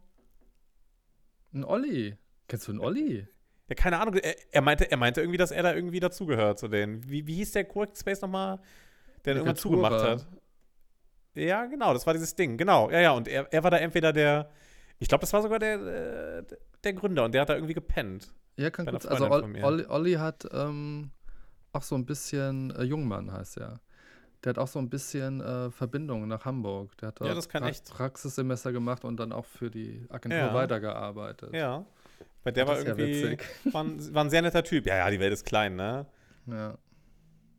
Ein 1.53 1.63
Olli. 1.63 2.17
Kennst 2.47 2.67
du 2.67 2.71
einen 2.71 2.81
Olli? 2.81 3.27
Ja, 3.67 3.75
keine 3.75 3.99
Ahnung. 3.99 4.15
Er, 4.15 4.35
er, 4.51 4.61
meinte, 4.61 4.89
er 4.89 4.97
meinte 4.97 5.21
irgendwie, 5.21 5.37
dass 5.37 5.51
er 5.51 5.63
da 5.63 5.73
irgendwie 5.73 5.99
dazugehört 5.99 6.59
zu 6.59 6.67
denen. 6.67 7.09
Wie, 7.09 7.25
wie 7.27 7.35
hieß 7.35 7.53
der 7.53 7.65
Coworking 7.65 7.95
Space 7.95 8.21
nochmal, 8.21 8.59
der 9.25 9.33
dann 9.33 9.37
irgendwann 9.41 9.55
zugemacht 9.55 10.03
hat? 10.03 10.27
Ja, 11.33 11.65
genau, 11.65 11.93
das 11.93 12.05
war 12.05 12.13
dieses 12.13 12.35
Ding. 12.35 12.57
Genau, 12.57 12.89
ja, 12.91 12.99
ja. 12.99 13.11
Und 13.11 13.27
er, 13.27 13.51
er 13.51 13.63
war 13.63 13.71
da 13.71 13.77
entweder 13.77 14.11
der, 14.11 14.49
ich 15.01 15.07
glaube, 15.07 15.21
das 15.21 15.33
war 15.33 15.41
sogar 15.41 15.57
der, 15.59 15.79
äh, 16.39 16.43
der 16.83 16.93
Gründer 16.93 17.25
und 17.25 17.33
der 17.33 17.41
hat 17.41 17.49
da 17.49 17.55
irgendwie 17.55 17.73
gepennt. 17.73 18.31
Ja, 18.55 18.69
kann 18.69 18.85
gut. 18.85 19.05
Also. 19.07 19.29
Olli, 19.29 19.85
Olli 19.87 20.13
hat 20.13 20.47
ähm, 20.53 21.09
auch 21.73 21.81
so 21.81 21.95
ein 21.95 22.05
bisschen, 22.05 22.69
äh, 22.75 22.83
Jungmann 22.83 23.31
heißt 23.31 23.57
er. 23.57 23.79
Der 24.43 24.51
hat 24.51 24.59
auch 24.59 24.67
so 24.67 24.77
ein 24.79 24.89
bisschen 24.89 25.41
äh, 25.41 25.71
Verbindung 25.71 26.27
nach 26.27 26.45
Hamburg. 26.45 26.95
Der 26.97 27.07
hat 27.07 27.19
Ja, 27.19 27.33
das 27.33 27.49
kann 27.49 27.63
pra 27.63 27.69
echt. 27.69 27.89
Praxissemester 27.89 28.71
gemacht 28.71 29.03
und 29.03 29.17
dann 29.19 29.31
auch 29.31 29.45
für 29.45 29.71
die 29.71 30.05
Agentur 30.09 30.39
Ja. 30.39 30.53
weitergearbeitet. 30.53 31.53
Ja. 31.53 31.83
Bei 32.43 32.51
der 32.51 32.67
war 32.67 32.75
ja 32.79 32.83
irgendwie, 32.85 33.23
witzig. 33.23 33.45
war 33.71 33.83
ein, 33.83 34.13
war 34.13 34.23
ein 34.23 34.29
sehr 34.29 34.41
netter 34.43 34.63
Typ. 34.63 34.85
Ja, 34.85 34.97
ja, 34.97 35.09
die 35.09 35.19
Welt 35.19 35.33
ist 35.33 35.45
klein, 35.45 35.75
ne? 35.75 36.05
Ja. 36.45 36.75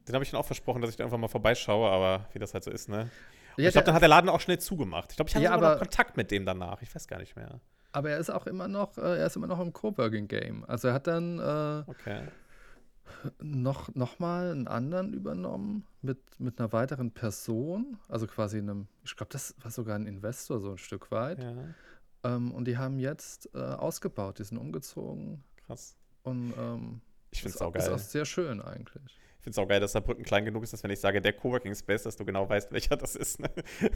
Den 0.06 0.14
habe 0.14 0.24
ich 0.24 0.30
dann 0.30 0.40
auch 0.40 0.46
versprochen, 0.46 0.80
dass 0.80 0.90
ich 0.90 0.96
da 0.96 1.04
einfach 1.04 1.18
mal 1.18 1.28
vorbeischaue, 1.28 1.88
aber 1.88 2.28
wie 2.32 2.38
das 2.40 2.54
halt 2.54 2.64
so 2.64 2.70
ist, 2.70 2.88
ne? 2.88 3.10
Ja, 3.56 3.68
ich 3.68 3.72
glaube, 3.72 3.84
dann 3.86 3.94
hat 3.94 4.02
der 4.02 4.08
Laden 4.08 4.28
auch 4.30 4.40
schnell 4.40 4.58
zugemacht. 4.58 5.10
Ich 5.10 5.16
glaube, 5.16 5.28
ich 5.28 5.34
hatte 5.34 5.44
Ja, 5.44 5.52
sogar 5.54 5.60
noch 5.70 5.76
aber- 5.76 5.78
Kontakt 5.86 6.16
mit 6.16 6.30
dem 6.30 6.44
danach. 6.46 6.80
Ich 6.82 6.94
weiß 6.94 7.06
gar 7.08 7.18
nicht 7.18 7.36
mehr. 7.36 7.60
aber 7.92 8.10
er 8.10 8.18
ist 8.18 8.30
auch 8.30 8.46
immer 8.46 8.68
noch, 8.68 8.96
äh, 8.98 9.18
er 9.18 9.26
ist 9.26 9.36
immer 9.36 9.46
noch 9.46 9.60
im 9.60 9.72
Coworking-Game. 9.72 10.64
Also 10.66 10.88
er 10.88 10.94
hat 10.94 11.06
dann 11.06 11.38
äh, 11.38 11.84
Okay. 11.90 12.22
noch, 13.40 13.94
noch 13.94 14.18
mal 14.18 14.50
einen 14.50 14.66
anderen 14.68 15.12
übernommen 15.12 15.86
mit, 16.00 16.18
mit 16.40 16.58
einer 16.58 16.72
weiteren 16.72 17.10
Person, 17.12 17.98
also 18.08 18.26
quasi 18.26 18.58
einem, 18.58 18.88
ich 19.04 19.14
glaube, 19.16 19.30
das 19.32 19.54
war 19.62 19.70
sogar 19.70 19.96
ein 19.96 20.06
Investor 20.06 20.60
so 20.60 20.72
ein 20.72 20.78
Stück 20.78 21.10
weit. 21.10 21.42
Ja, 21.42 21.52
Ähm, 22.24 22.52
und 22.52 22.66
die 22.66 22.78
haben 22.78 22.98
jetzt 22.98 23.50
äh, 23.54 23.58
ausgebaut, 23.58 24.38
die 24.38 24.44
sind 24.44 24.56
umgezogen 24.58 25.42
krass. 25.66 25.96
und 26.22 26.54
ähm, 26.56 27.00
Ich 27.30 27.40
finde 27.42 27.50
es 27.50 27.54
ist, 27.56 27.62
auch- 27.62 27.74
ist 27.74 27.84
saugeil. 27.84 27.94
auch 27.94 27.98
sehr 27.98 28.24
schön 28.24 28.62
eigentlich. 28.62 29.18
Ich 29.42 29.44
finde 29.44 29.50
es 29.50 29.58
auch 29.58 29.68
geil, 29.68 29.80
dass 29.80 29.90
Saarbrücken 29.90 30.22
klein 30.24 30.44
genug 30.44 30.62
ist, 30.62 30.72
dass 30.72 30.84
wenn 30.84 30.92
ich 30.92 31.00
sage, 31.00 31.20
der 31.20 31.32
Coworking 31.32 31.74
Space, 31.74 32.04
dass 32.04 32.14
du 32.14 32.24
genau 32.24 32.48
weißt, 32.48 32.70
welcher 32.70 32.96
das 32.96 33.16
ist. 33.16 33.40
Ne? 33.40 33.50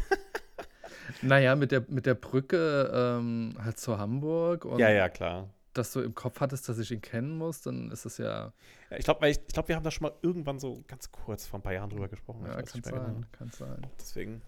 Naja, 1.22 1.54
mit 1.54 1.70
der, 1.70 1.84
mit 1.86 2.04
der 2.04 2.14
Brücke 2.14 2.90
ähm, 2.92 3.54
halt 3.62 3.78
zu 3.78 3.96
Hamburg 3.96 4.64
und 4.64 4.80
Ja, 4.80 4.90
ja, 4.90 5.08
klar. 5.08 5.48
dass 5.72 5.92
du 5.92 6.00
im 6.00 6.16
Kopf 6.16 6.40
hattest, 6.40 6.68
dass 6.68 6.78
ich 6.80 6.90
ihn 6.90 7.00
kennen 7.00 7.38
muss, 7.38 7.62
dann 7.62 7.92
ist 7.92 8.06
es 8.06 8.18
ja, 8.18 8.52
Ja, 8.90 8.96
ich 8.96 9.04
glaube, 9.04 9.28
ich, 9.28 9.38
ich 9.38 9.54
glaub, 9.54 9.68
wir 9.68 9.76
haben 9.76 9.84
da 9.84 9.92
schon 9.92 10.02
mal 10.02 10.14
irgendwann 10.22 10.58
so 10.58 10.82
ganz 10.88 11.12
kurz 11.12 11.46
vor 11.46 11.60
ein 11.60 11.62
paar 11.62 11.74
Jahren 11.74 11.90
drüber 11.90 12.08
gesprochen. 12.08 12.44
Ja, 12.44 12.60
kann 12.60 12.82
sein, 12.82 12.92
genau. 12.92 13.20
kann 13.30 13.50
sein. 13.50 13.86
Deswegen 14.00 14.42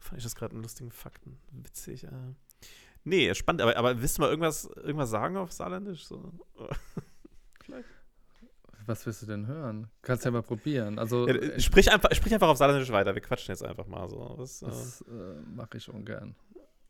fand 0.00 0.18
ich 0.18 0.24
das 0.24 0.34
gerade 0.34 0.54
einen 0.54 0.62
lustigen 0.62 0.90
Fakten. 0.90 1.38
Witzig. 1.52 2.02
Äh. 2.02 2.08
Nee, 3.04 3.32
spannend. 3.34 3.62
Aber, 3.62 3.76
aber 3.76 4.02
willst 4.02 4.18
du 4.18 4.22
mal 4.22 4.28
irgendwas, 4.30 4.64
irgendwas 4.64 5.10
sagen 5.10 5.36
auf 5.36 5.52
Saarländisch? 5.52 6.04
So? 6.04 6.32
Was 8.86 9.04
willst 9.06 9.22
du 9.22 9.26
denn 9.26 9.46
hören? 9.46 9.88
Kannst 10.02 10.24
ja 10.24 10.30
mal 10.30 10.42
probieren. 10.42 10.98
Also 10.98 11.26
Ja, 11.28 11.34
äh, 11.34 11.60
sprich, 11.60 11.90
einfach, 11.92 12.12
sprich 12.14 12.32
einfach 12.34 12.48
auf 12.48 12.56
Saarländisch 12.58 12.90
weiter. 12.90 13.14
Wir 13.14 13.22
quatschen 13.22 13.52
jetzt 13.52 13.64
einfach 13.64 13.86
mal 13.86 14.08
so. 14.08 14.34
Was, 14.36 14.62
äh, 14.62 14.66
das 14.66 15.02
äh, 15.02 15.40
mache 15.54 15.76
ich 15.78 15.88
ungern. 15.88 16.34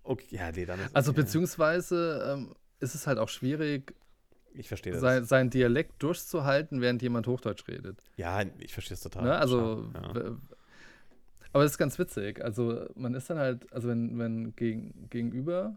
okay, 0.03 0.27
ja, 0.37 0.51
nee, 0.53 0.65
dann 0.67 0.81
Also 0.93 1.13
beziehungsweise 1.13 2.25
ähm, 2.33 2.55
ist 2.81 2.95
es 2.95 3.07
halt 3.07 3.19
auch 3.19 3.29
schwierig, 3.29 3.95
Ich 4.55 4.69
verstehe 4.69 4.93
das. 4.93 5.01
sein, 5.01 5.25
seinen 5.25 5.51
Dialekt 5.51 6.03
durchzuhalten, 6.03 6.81
während 6.81 7.03
jemand 7.03 7.27
Hochdeutsch 7.27 7.67
redet. 7.69 7.99
ja, 8.17 8.43
ich 8.59 8.73
verstehe 8.73 8.95
es 8.95 9.01
total. 9.03 9.25
Ne? 9.25 9.37
Also, 9.37 9.89
Ja. 9.95 10.37
aber 11.53 11.63
das 11.65 11.73
ist 11.73 11.79
ganz 11.79 11.99
witzig. 11.99 12.43
Also, 12.45 12.87
man 12.95 13.15
ist 13.15 13.29
dann 13.31 13.39
halt, 13.39 13.71
also 13.73 13.89
wenn, 13.89 14.19
wenn 14.19 14.57
gegen, 14.57 15.09
gegenüber 15.11 15.77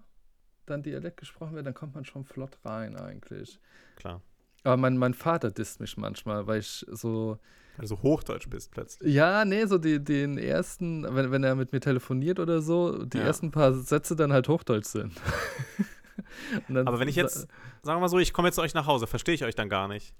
dann 0.65 0.81
Dialekt 0.81 1.17
gesprochen 1.17 1.53
wird, 1.55 1.67
dann 1.67 1.73
kommt 1.75 1.93
man 1.93 2.05
schon 2.05 2.23
flott 2.23 2.57
rein 2.63 2.95
eigentlich. 2.95 3.59
Klar. 3.97 4.21
Aber 4.65 4.77
mein, 4.77 4.97
mein 4.97 5.13
Vater 5.13 5.51
disst 5.51 5.79
mich 5.79 5.95
manchmal, 5.95 6.47
weil 6.47 6.59
ich 6.59 6.85
so, 6.91 7.37
Weil 7.77 7.83
du 7.83 7.87
so 7.87 8.01
Hochdeutsch 8.01 8.49
bist 8.49 8.71
plötzlich. 8.71 9.13
ja, 9.13 9.45
nee, 9.45 9.65
so 9.65 9.77
die, 9.77 10.03
den 10.03 10.37
ersten, 10.37 11.03
wenn, 11.15 11.31
wenn 11.31 11.43
er 11.43 11.55
mit 11.55 11.71
mir 11.71 11.79
telefoniert 11.79 12.39
oder 12.39 12.61
so, 12.61 13.05
die 13.05 13.19
Ja. 13.19 13.25
ersten 13.25 13.51
paar 13.51 13.73
Sätze 13.73 14.15
dann 14.15 14.33
halt 14.33 14.49
Hochdeutsch 14.49 14.87
sind. 14.87 15.13
Aber 16.73 16.99
wenn 16.99 17.07
ich 17.07 17.15
jetzt, 17.15 17.47
sagen 17.83 17.97
wir 17.97 17.99
mal 17.99 18.09
so, 18.09 18.19
ich 18.19 18.33
komme 18.33 18.47
jetzt 18.47 18.55
zu 18.55 18.61
euch 18.61 18.73
nach 18.73 18.87
Hause, 18.87 19.07
verstehe 19.07 19.35
ich 19.35 19.43
euch 19.43 19.55
dann 19.55 19.69
gar 19.69 19.87
nicht. 19.87 20.13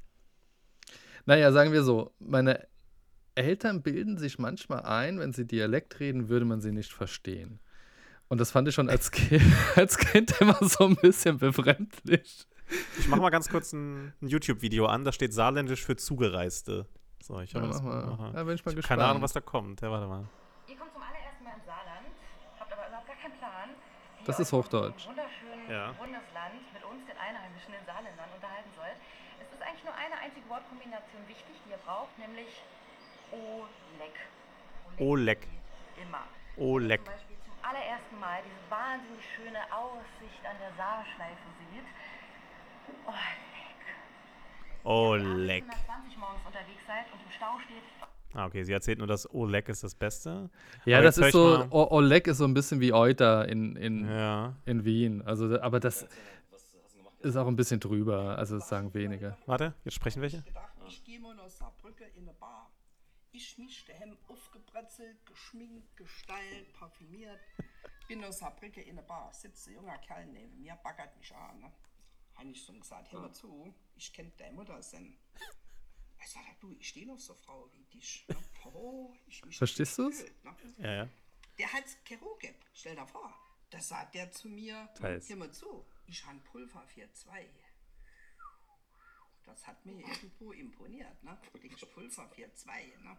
Naja, 1.26 1.52
sagen 1.52 1.72
wir 1.72 1.84
so, 1.84 2.14
meine 2.20 2.68
Eltern 3.34 3.82
bilden 3.82 4.18
sich 4.18 4.38
manchmal 4.38 4.82
ein, 4.84 5.20
wenn 5.20 5.34
sie 5.34 5.46
Dialekt 5.46 6.00
reden, 6.00 6.30
würde 6.30 6.46
man 6.46 6.62
sie 6.62 6.72
nicht 6.72 6.94
verstehen. 6.94 7.60
Und 8.28 8.40
das 8.40 8.52
fand 8.52 8.68
ich 8.68 8.76
schon 8.76 8.90
als 8.90 9.12
Kind, 9.12 9.44
als 9.76 9.98
kind 9.98 10.40
immer 10.40 10.58
so 10.62 10.86
ein 10.86 10.96
bisschen 10.98 11.38
befremdlich. 11.38 12.48
Ich 12.98 13.08
mache 13.08 13.22
mal 13.22 13.30
ganz 13.30 13.50
kurz 13.50 13.74
ein, 13.74 14.14
ein 14.22 14.28
YouTube-Video 14.28 14.88
an, 14.88 15.04
da 15.04 15.12
steht 15.12 15.34
Saarländisch 15.34 15.84
für 15.84 15.96
Zugereiste. 15.96 16.86
So, 17.22 17.40
ich 17.42 17.52
Ja, 17.54 17.62
habe 17.62 17.72
das 17.72 17.82
mal. 17.82 18.32
Da 18.34 18.44
bin 18.44 18.56
ich 18.56 18.66
mal 18.66 18.72
Ich 18.72 18.76
hab 18.76 18.76
gespannt. 18.76 18.86
keine 18.88 19.06
Ahnung, 19.06 19.22
was 19.22 19.34
da 19.34 19.42
kommt. 19.42 19.82
Ja, 19.82 19.92
warte 19.92 20.08
mal. 20.08 20.26
Ihr 20.68 20.76
kommt 20.78 20.94
zum 20.94 21.02
allerersten 21.02 21.44
Mal 21.44 21.54
ins 21.58 21.66
Saarland, 21.66 22.08
habt 22.60 22.72
aber 22.74 22.88
überhaupt 22.88 23.08
gar 23.08 23.16
keinen 23.18 23.38
Plan. 23.38 23.70
wie 24.20 24.26
Das 24.26 24.40
ist 24.40 24.52
Hochdeutsch. 24.54 25.08
Wunderschönen 25.08 25.70
Ja. 25.70 25.92
Bundesland 25.94 26.58
mit 26.74 26.84
uns, 26.86 27.02
den 27.06 27.18
Einheimischen, 27.18 27.72
den 27.74 27.86
Saarländern, 27.86 28.30
unterhalten 28.34 28.70
sollt. 28.78 28.98
Es 29.42 29.50
ist 29.54 29.62
eigentlich 29.62 29.84
nur 29.86 29.94
eine 29.98 30.18
einzige 30.22 30.46
Wortkombination 30.50 31.22
wichtig, 31.28 31.56
die 31.66 31.70
ihr 31.74 31.82
braucht, 31.86 32.14
nämlich 32.18 32.50
Oleg. 33.34 34.16
Oleg. 34.98 35.42
Immer. 36.02 36.24
Oleg. 36.58 37.02
Zum 37.04 37.14
Beispiel 37.14 37.38
zum 37.46 37.56
allerersten 37.66 38.18
Mal 38.20 38.40
diese 38.46 38.62
wahnsinnig 38.70 39.26
schöne 39.36 39.62
Aussicht 39.74 40.42
an 40.46 40.56
der 40.62 40.72
Saarschleife 40.78 41.48
sieht. 41.62 41.86
Oleg. 43.06 43.24
Oleg. 44.84 45.64
1820 45.64 46.18
morgens 46.18 46.46
unterwegs 46.46 46.86
seid 46.88 47.06
und 47.14 47.20
im 47.24 47.32
Stau 47.32 47.60
steht, 47.60 47.84
Ah, 48.34 48.48
okay, 48.48 48.64
sie 48.64 48.74
erzählt 48.74 48.98
nur, 48.98 49.08
dass 49.08 49.34
Oleg 49.34 49.70
ist 49.70 49.82
das 49.84 49.96
Beste. 49.96 50.50
Ja, 50.84 50.98
Aber 50.98 51.06
das 51.06 51.18
ist 51.18 51.32
so, 51.32 51.58
mal- 51.58 51.68
O- 51.72 51.88
Oleg 51.92 52.28
ist 52.28 52.38
so 52.40 52.44
ein 52.46 52.54
bisschen 52.54 52.82
wie 52.82 52.92
Euter 52.92 53.48
in, 53.48 53.78
in, 53.78 54.06
Ja. 54.10 54.54
in 54.66 54.84
Wien. 54.84 55.22
Also, 55.22 55.58
aber 55.62 55.80
das 55.80 56.06
ist 57.22 57.38
auch 57.38 57.48
ein 57.48 57.56
bisschen 57.56 57.80
drüber. 57.80 58.38
Also, 58.38 58.56
das 58.60 58.68
sagen 58.68 58.94
wenige. 58.94 59.38
Warte, 59.46 59.74
jetzt 59.86 59.94
sprechen 59.94 60.22
welche. 60.22 60.44
ich 60.86 61.02
gehe 61.06 61.18
mal 61.22 61.34
nach 61.34 61.48
Saarbrücke 61.50 62.04
in 62.16 62.24
eine 62.24 62.34
Bar. 62.34 62.70
Ich 63.32 63.58
mich 63.58 63.86
daheim 63.86 64.18
aufgebrezelt, 64.28 65.26
geschminkt, 65.26 65.96
gestylt, 65.96 66.74
parfümiert. 66.74 67.40
Bin 68.10 68.20
nach 68.20 68.32
Saarbrücke 68.34 68.82
in 68.82 68.98
eine 69.00 69.08
Bar. 69.08 69.34
Sitzt 69.34 69.68
ein 69.70 69.76
junger 69.76 69.98
Kerl 70.00 70.26
neben 70.26 70.60
mir, 70.60 70.78
baggert 70.84 71.18
mich 71.18 71.34
an. 71.34 71.60
Ne? 71.62 71.72
Habe 72.36 72.50
ich 72.50 72.64
so 72.64 72.74
gesagt, 72.74 73.12
hör 73.12 73.22
mal 73.22 73.34
zu, 73.34 73.74
ich 73.96 74.12
kenn 74.14 74.32
deine 74.38 74.56
Mutter 74.56 74.82
sen. 74.82 75.18
Ich 76.28 76.32
sag, 76.32 76.60
du, 76.60 76.72
ich 76.80 76.90
stehe 76.90 77.12
auf 77.14 77.22
so 77.22 77.36
Frau 77.36 77.70
wie 77.72 77.84
dich. 77.86 78.26
Ne? 78.28 78.36
Oh, 78.74 79.14
ich 79.28 79.46
mich 79.46 79.58
Verstehst 79.60 80.00
du's? 80.00 80.18
gefühlt, 80.22 80.44
Ne? 80.44 80.56
Ja, 80.80 80.94
ja. 81.04 81.10
Der 81.60 81.72
hat 81.72 81.84
Keroge, 82.04 82.56
stell 82.74 82.96
dir 82.96 83.06
vor. 83.06 83.32
Da 83.70 83.80
sagt 83.80 84.16
der 84.16 84.32
zu 84.32 84.50
mir, 84.50 84.90
Teils. 84.96 85.30
hör 85.30 85.36
mal 85.36 85.52
zu, 85.52 85.86
ich 86.08 86.26
habe 86.26 86.40
Pulver 86.40 86.84
für 86.88 87.12
zwei. 87.14 87.48
Das 89.46 89.68
hat 89.68 89.86
mir 89.86 90.00
irgendwo 90.00 90.52
imponiert, 90.52 91.24
ne? 91.24 91.40
Ich 91.62 91.90
Pulver 91.92 92.28
für 92.30 92.52
zwei, 92.56 92.88
ne? 93.04 93.16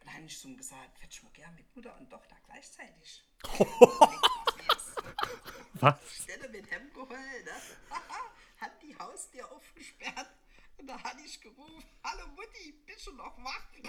Dann 0.00 0.14
habe 0.14 0.24
ich 0.24 0.38
so 0.38 0.48
gesagt, 0.56 1.02
hätte 1.02 1.12
ich 1.12 1.22
mal 1.22 1.32
gern 1.32 1.54
mit 1.54 1.76
Mutter 1.76 1.94
und 1.98 2.08
Tochter 2.08 2.36
gleichzeitig. 2.46 3.22
Was? 5.74 5.96
Stelle 6.22 6.48
mit 6.48 6.70
Hemd 6.70 6.94
geholt, 6.94 7.10
ne? 7.10 7.52
Hat 8.60 8.72
die 8.82 8.96
Haustür 8.98 9.50
aufgesperrt 9.52 10.30
und 10.78 10.88
da 10.88 10.98
hatte 11.02 11.18
ich 11.24 11.40
gerufen, 11.40 11.84
hallo 12.04 12.26
Mutti, 12.34 12.74
bist 12.86 13.06
du 13.06 13.12
noch 13.12 13.36
wach? 13.38 13.62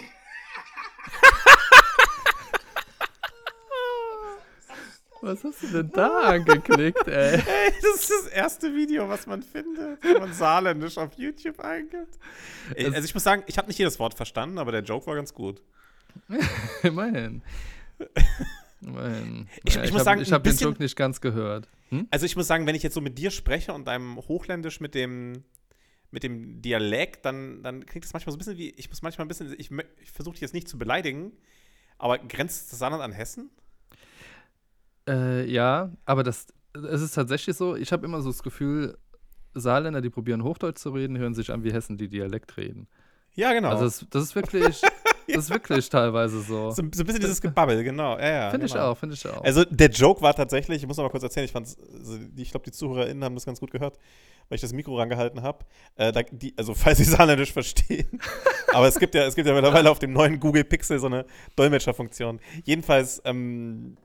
Was 5.22 5.44
hast 5.44 5.62
du 5.62 5.66
denn 5.66 5.90
da 5.92 6.20
angeklickt, 6.20 7.06
ey? 7.06 7.34
Ey, 7.34 7.74
das 7.82 8.00
ist 8.00 8.10
das 8.10 8.26
erste 8.28 8.74
Video, 8.74 9.06
was 9.06 9.26
man 9.26 9.42
findet, 9.42 10.02
wenn 10.02 10.18
man 10.18 10.32
Saarländisch 10.32 10.96
auf 10.96 11.12
YouTube 11.14 11.60
eingibt. 11.60 12.18
Also 12.74 13.04
ich 13.04 13.12
muss 13.12 13.24
sagen, 13.24 13.42
ich 13.46 13.58
habe 13.58 13.68
nicht 13.68 13.78
jedes 13.78 13.98
Wort 13.98 14.14
verstanden, 14.14 14.58
aber 14.58 14.72
der 14.72 14.82
Joke 14.82 15.06
war 15.06 15.16
ganz 15.16 15.34
gut. 15.34 15.60
Immerhin. 16.82 17.42
Ich- 18.82 19.74
Ja, 19.74 19.84
ich 19.84 19.90
muss 19.92 20.00
hab, 20.00 20.04
sagen, 20.04 20.20
ich 20.22 20.32
habe 20.32 20.48
den 20.48 20.56
Joke 20.58 20.82
nicht 20.82 20.96
ganz 20.96 21.20
gehört. 21.20 21.68
Hm? 21.90 22.06
Also 22.10 22.24
ich 22.26 22.34
muss 22.36 22.46
sagen, 22.46 22.66
wenn 22.66 22.74
ich 22.74 22.82
jetzt 22.82 22.94
so 22.94 23.00
mit 23.00 23.18
dir 23.18 23.30
spreche 23.30 23.72
und 23.72 23.86
deinem 23.86 24.16
Hochländisch 24.16 24.80
mit 24.80 24.94
dem, 24.94 25.44
mit 26.10 26.22
dem 26.22 26.62
Dialekt, 26.62 27.24
dann, 27.24 27.62
dann 27.62 27.84
klingt 27.84 28.04
das 28.04 28.12
manchmal 28.12 28.32
so 28.32 28.36
ein 28.36 28.38
bisschen 28.38 28.56
wie, 28.58 28.70
ich 28.70 28.88
muss 28.88 29.02
manchmal 29.02 29.24
ein 29.26 29.28
bisschen, 29.28 29.52
ich, 29.58 29.70
ich 30.00 30.10
versuche 30.12 30.34
dich 30.34 30.40
jetzt 30.40 30.54
nicht 30.54 30.68
zu 30.68 30.78
beleidigen, 30.78 31.32
aber 31.98 32.18
grenzt 32.18 32.72
das 32.72 32.78
Saarland 32.78 33.02
an 33.02 33.12
Hessen? 33.12 33.50
Äh, 35.08 35.50
ja, 35.50 35.92
aber 36.04 36.22
das, 36.22 36.46
es 36.74 37.02
ist 37.02 37.14
tatsächlich 37.14 37.56
so, 37.56 37.76
ich 37.76 37.92
habe 37.92 38.04
immer 38.06 38.22
so 38.22 38.30
das 38.30 38.42
Gefühl, 38.42 38.96
Saarländer, 39.54 40.00
die 40.00 40.10
probieren 40.10 40.44
Hochdeutsch 40.44 40.78
zu 40.78 40.90
reden, 40.90 41.18
hören 41.18 41.34
sich 41.34 41.50
an 41.50 41.64
wie 41.64 41.72
Hessen, 41.72 41.96
die 41.96 42.08
Dialekt 42.08 42.56
reden. 42.56 42.86
Ja, 43.34 43.52
genau. 43.52 43.70
Also 43.70 43.84
das, 43.84 44.06
das 44.10 44.22
ist 44.24 44.34
wirklich, 44.34 44.80
das 45.34 45.44
ist 45.44 45.50
wirklich 45.50 45.88
teilweise 45.88 46.40
so. 46.42 46.70
so, 46.70 46.76
so 46.76 46.82
ein 46.82 46.90
bisschen 46.90 47.20
dieses 47.20 47.40
Gebabbel, 47.40 47.82
genau. 47.84 48.18
Ja, 48.18 48.28
ja, 48.28 48.50
Finde 48.50 48.66
ich 48.66 48.72
genau. 48.72 48.90
auch, 48.92 48.98
finde 48.98 49.14
ich 49.14 49.26
auch. 49.26 49.42
Also 49.44 49.64
der 49.64 49.88
Joke 49.90 50.20
war 50.22 50.34
tatsächlich, 50.34 50.82
ich 50.82 50.86
muss 50.86 50.96
noch 50.96 51.04
mal 51.04 51.10
kurz 51.10 51.22
erzählen, 51.22 51.44
ich 51.44 51.52
fand's, 51.52 51.76
also 51.98 52.18
die- 52.18 52.42
ich 52.42 52.50
glaube, 52.50 52.64
die 52.64 52.72
ZuhörerInnen 52.72 53.22
haben 53.24 53.34
das 53.34 53.44
ganz 53.46 53.60
gut 53.60 53.70
gehört, 53.70 53.98
weil 54.48 54.56
ich 54.56 54.60
das 54.62 54.72
Mikro 54.72 54.96
rangehalten 54.98 55.42
habe. 55.42 55.64
Äh, 55.96 56.12
also 56.56 56.74
falls 56.74 56.98
sie 56.98 57.04
Saarländisch 57.04 57.52
verstehen. 57.52 58.20
Aber 58.72 58.86
es 58.88 58.98
gibt 58.98 59.14
ja, 59.14 59.24
es 59.24 59.34
gibt 59.34 59.48
ja 59.48 59.54
mittlerweile 59.54 59.90
auf 59.90 59.98
dem 59.98 60.12
neuen 60.12 60.38
Google 60.40 60.64
Pixel 60.64 60.98
so 60.98 61.06
eine 61.06 61.24
Dolmetscherfunktion. 61.56 62.40
Jedenfalls, 62.64 63.20
ähm, 63.24 63.96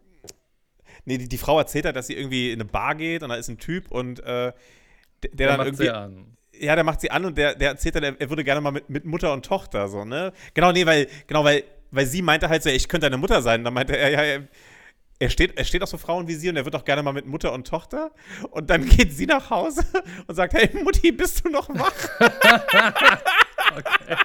nee, 1.06 1.18
die, 1.18 1.28
die 1.30 1.38
Frau 1.38 1.60
erzählt 1.60 1.86
halt, 1.86 1.96
dass 1.96 2.08
sie 2.08 2.14
irgendwie 2.16 2.52
in 2.52 2.60
eine 2.62 2.70
Bar 2.70 2.96
geht 2.96 3.24
und 3.24 3.30
da 3.30 3.36
ist 3.36 3.48
ein 3.50 3.58
Typ 3.58 3.92
und 3.92 4.20
äh, 4.22 4.24
der, 4.24 4.54
der 5.24 5.30
Der 5.34 5.58
dann 5.58 5.66
irgendwie. 5.66 5.90
Ja, 6.60 6.76
der 6.76 6.84
macht 6.84 7.02
sie 7.02 7.12
an 7.12 7.26
und 7.26 7.38
der, 7.38 7.56
der 7.56 7.70
erzählt 7.70 7.96
dann, 7.96 8.04
er, 8.04 8.30
würde 8.30 8.44
gerne 8.44 8.62
mal 8.62 8.72
mit, 8.72 8.90
mit 8.90 9.06
Mutter 9.06 9.34
und 9.34 9.46
Tochter 9.46 9.88
so, 9.88 10.06
ne? 10.06 10.34
Genau, 10.54 10.72
nee, 10.72 10.86
weil, 10.86 11.08
genau, 11.28 11.44
weil, 11.44 11.64
weil 11.92 12.06
sie 12.06 12.22
meinte 12.22 12.50
halt 12.50 12.64
so, 12.64 12.70
ich 12.70 12.88
könnte 12.88 13.06
deine 13.06 13.18
Mutter 13.18 13.42
sein. 13.42 13.64
Dann 13.64 13.74
meinte 13.74 13.98
er, 13.98 14.10
ja, 14.10 14.22
er, 14.22 14.48
er 15.20 15.30
steht, 15.30 15.58
er 15.58 15.64
steht 15.64 15.82
auf 15.82 15.90
so 15.90 15.98
Frauen 15.98 16.28
wie 16.28 16.36
sie 16.36 16.50
und 16.50 16.58
er 16.58 16.66
wird 16.66 16.76
auch 16.76 16.86
gerne 16.86 17.02
mal 17.04 17.14
mit 17.14 17.26
Mutter 17.26 17.54
und 17.54 17.68
Tochter. 17.68 18.12
Und 18.52 18.70
dann 18.70 18.86
geht 18.86 19.14
sie 19.14 19.26
nach 19.26 19.50
Hause 19.50 19.86
und 20.28 20.36
sagt, 20.36 20.54
hey 20.54 20.70
Mutti, 20.84 21.12
bist 21.12 21.46
du 21.46 21.50
noch 21.50 21.70
wach? 21.70 21.94
Okay. 23.76 24.16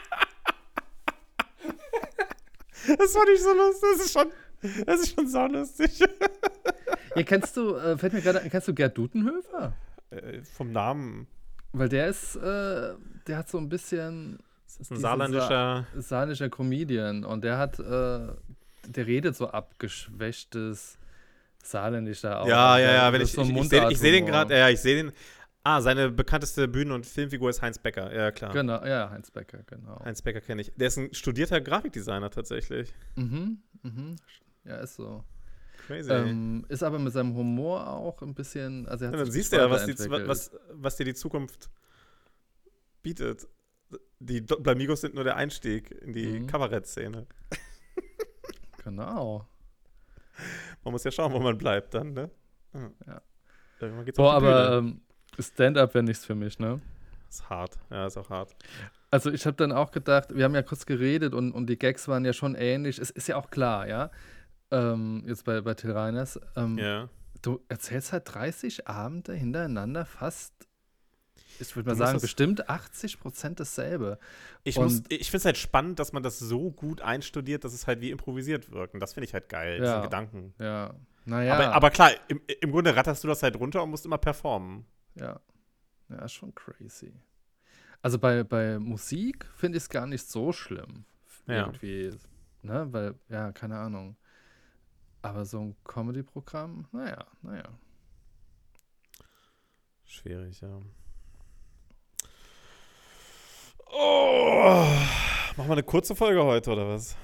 Das 2.86 3.12
fand 3.12 3.28
ich 3.34 3.42
so 3.42 3.52
lustig. 3.54 3.88
Das 3.90 4.06
ist 4.06 4.12
schon, 4.12 4.32
das 4.86 5.00
ist 5.00 5.14
schon 5.14 5.26
saulustig. 5.26 5.98
Ja, 7.16 7.22
kennst 7.22 7.56
du, 7.56 7.74
äh, 7.74 7.98
fällt 7.98 8.12
mir 8.12 8.20
gerade, 8.20 8.40
ein, 8.40 8.50
kennst 8.50 8.68
du 8.68 8.74
Gerd 8.74 8.96
Dutenhöfer? 8.96 9.72
Äh, 10.10 10.42
vom 10.42 10.72
Namen. 10.72 11.26
Weil 11.72 11.88
der 11.88 12.08
ist, 12.08 12.36
äh, 12.36 12.94
der 13.26 13.36
hat 13.38 13.48
so 13.48 13.58
ein 13.58 13.68
bisschen 13.68 14.38
ist 14.66 14.90
ein 14.90 14.98
saarländischer. 14.98 15.86
saarländischer 15.96 16.48
Comedian 16.48 17.24
und 17.24 17.44
der 17.44 17.58
hat, 17.58 17.78
äh, 17.78 17.82
der 18.86 19.06
redet 19.06 19.36
so 19.36 19.48
abgeschwächtes 19.48 20.98
Saarländisch 21.62 22.22
da 22.22 22.40
auch. 22.40 22.48
Ja, 22.48 22.78
ja, 22.78 22.92
ja. 22.92 23.12
Wenn 23.12 23.20
ich, 23.20 23.32
so 23.32 23.42
ich, 23.42 23.50
ich 23.50 23.68
sehe 23.68 23.96
seh 23.96 24.10
den 24.12 24.26
gerade, 24.26 24.56
ja, 24.56 24.68
ich 24.68 24.80
sehe 24.80 25.02
den. 25.02 25.12
Ah, 25.62 25.82
seine 25.82 26.10
bekannteste 26.10 26.66
Bühnen- 26.68 26.92
und 26.92 27.04
Filmfigur 27.04 27.50
ist 27.50 27.60
Heinz 27.60 27.78
Becker. 27.78 28.14
Ja, 28.14 28.30
klar. 28.30 28.52
Genau, 28.52 28.82
ja, 28.82 29.10
Heinz 29.10 29.30
Becker, 29.30 29.58
genau. 29.66 30.02
Heinz 30.02 30.22
Becker 30.22 30.40
kenne 30.40 30.62
ich. 30.62 30.72
Der 30.74 30.88
ist 30.88 30.96
ein 30.96 31.12
studierter 31.12 31.60
Grafikdesigner 31.60 32.30
tatsächlich. 32.30 32.94
Mhm, 33.16 33.58
mhm. 33.82 34.16
Ja, 34.64 34.76
ist 34.76 34.96
so. 34.96 35.22
Crazy. 35.90 36.12
Ähm, 36.12 36.64
ist 36.68 36.84
aber 36.84 37.00
mit 37.00 37.12
seinem 37.12 37.34
Humor 37.34 37.84
auch 37.88 38.22
ein 38.22 38.32
bisschen, 38.32 38.86
also 38.86 39.06
Ja, 39.06 39.10
dann 39.10 39.28
siehst 39.28 39.52
du 39.52 39.56
ja, 39.56 39.68
was, 39.68 39.86
die, 39.86 39.98
was, 39.98 40.52
was 40.72 40.96
dir 40.96 41.04
die 41.04 41.14
Zukunft 41.14 41.68
bietet. 43.02 43.48
Die 44.20 44.40
Blamigos 44.40 45.00
sind 45.00 45.16
nur 45.16 45.24
der 45.24 45.34
Einstieg 45.34 45.90
in 45.90 46.12
die 46.12 46.40
Mhm. 46.40 46.46
Kabarettszene. 46.46 47.26
Genau. 48.84 49.46
Man 50.82 50.92
muss 50.92 51.04
ja 51.04 51.10
schauen, 51.10 51.32
wo 51.34 51.38
man 51.38 51.58
bleibt 51.58 51.92
dann, 51.92 52.14
ne? 52.14 52.30
Ja. 53.06 53.20
Irgendwann 53.78 54.04
geht's 54.06 54.16
Boah, 54.16 54.32
aber 54.32 54.78
ähm, 54.78 55.02
Stand-up 55.38 55.92
wäre 55.92 56.02
nichts 56.02 56.24
für 56.24 56.34
mich, 56.34 56.58
ne? 56.58 56.80
ist 57.28 57.50
hart. 57.50 57.78
Ja, 57.90 58.06
ist 58.06 58.16
auch 58.16 58.30
hart. 58.30 58.56
Also 59.10 59.30
ich 59.30 59.44
habe 59.44 59.56
dann 59.56 59.70
auch 59.72 59.90
gedacht, 59.90 60.34
wir 60.34 60.44
haben 60.44 60.54
ja 60.54 60.62
kurz 60.62 60.86
geredet 60.86 61.34
und, 61.34 61.52
und 61.52 61.66
die 61.66 61.78
Gags 61.78 62.08
waren 62.08 62.24
ja 62.24 62.32
schon 62.32 62.54
ähnlich. 62.54 62.98
Es 62.98 63.10
ist 63.10 63.28
ja 63.28 63.36
auch 63.36 63.50
klar, 63.50 63.86
ja. 63.86 64.10
Ähm, 64.70 65.24
jetzt 65.26 65.44
bei, 65.44 65.60
bei 65.60 65.74
Till 65.74 65.92
Reiners. 65.92 66.38
Ähm, 66.56 66.78
Ja. 66.78 67.08
Du 67.42 67.60
erzählst 67.68 68.12
halt 68.12 68.24
30 68.34 68.86
Abende 68.86 69.32
hintereinander 69.32 70.04
fast, 70.04 70.52
ich 71.58 71.74
würde 71.74 71.88
mal 71.88 71.96
sagen, 71.96 72.20
bestimmt 72.20 72.68
80 72.68 73.18
Prozent 73.18 73.58
dasselbe. 73.60 74.18
Ich, 74.62 74.76
Und- 74.76 74.84
muss- 74.84 75.02
ich 75.08 75.30
finde 75.30 75.38
es 75.38 75.44
halt 75.46 75.56
spannend, 75.56 75.98
dass 75.98 76.12
man 76.12 76.22
das 76.22 76.38
so 76.38 76.70
gut 76.70 77.00
einstudiert, 77.00 77.64
dass 77.64 77.72
es 77.72 77.86
halt 77.86 78.00
wie 78.02 78.10
improvisiert 78.10 78.70
wirkt. 78.72 78.92
Und 78.94 79.00
das 79.00 79.14
finde 79.14 79.24
ich 79.26 79.32
halt 79.32 79.48
geil, 79.48 79.78
Ja. 79.82 79.84
diese 79.96 80.02
Gedanken. 80.02 80.52
Ja. 80.58 80.94
Naja. 81.24 81.54
Aber, 81.54 81.72
aber 81.72 81.90
klar, 81.90 82.10
im, 82.28 82.40
im 82.60 82.70
Grunde 82.72 82.94
ratterst 82.94 83.24
du 83.24 83.28
das 83.28 83.42
halt 83.42 83.56
runter 83.56 83.82
und 83.82 83.90
musst 83.90 84.04
immer 84.04 84.18
performen. 84.18 84.84
Ja. 85.14 85.40
Ja, 86.10 86.24
ist 86.24 86.32
schon 86.32 86.54
crazy. 86.54 87.12
Also 88.02 88.18
bei, 88.18 88.42
bei 88.44 88.78
Musik 88.78 89.46
finde 89.56 89.78
ich 89.78 89.84
es 89.84 89.88
gar 89.90 90.06
nicht 90.06 90.26
so 90.26 90.52
schlimm. 90.52 91.04
Ja. 91.46 91.66
Irgendwie. 91.66 92.10
Ne? 92.62 92.86
Weil, 92.90 93.14
ja, 93.28 93.52
keine 93.52 93.78
Ahnung. 93.78 94.16
Aber 95.22 95.44
so 95.44 95.60
ein 95.60 95.76
Comedy-Programm, 95.84 96.86
naja, 96.92 97.26
naja. 97.42 97.68
Schwierig, 100.04 100.60
ja. 100.60 100.80
Oh, 103.92 104.84
machen 105.56 105.68
wir 105.68 105.72
eine 105.72 105.82
kurze 105.82 106.14
Folge 106.14 106.42
heute, 106.42 106.70
oder 106.70 106.88
was? 106.88 107.16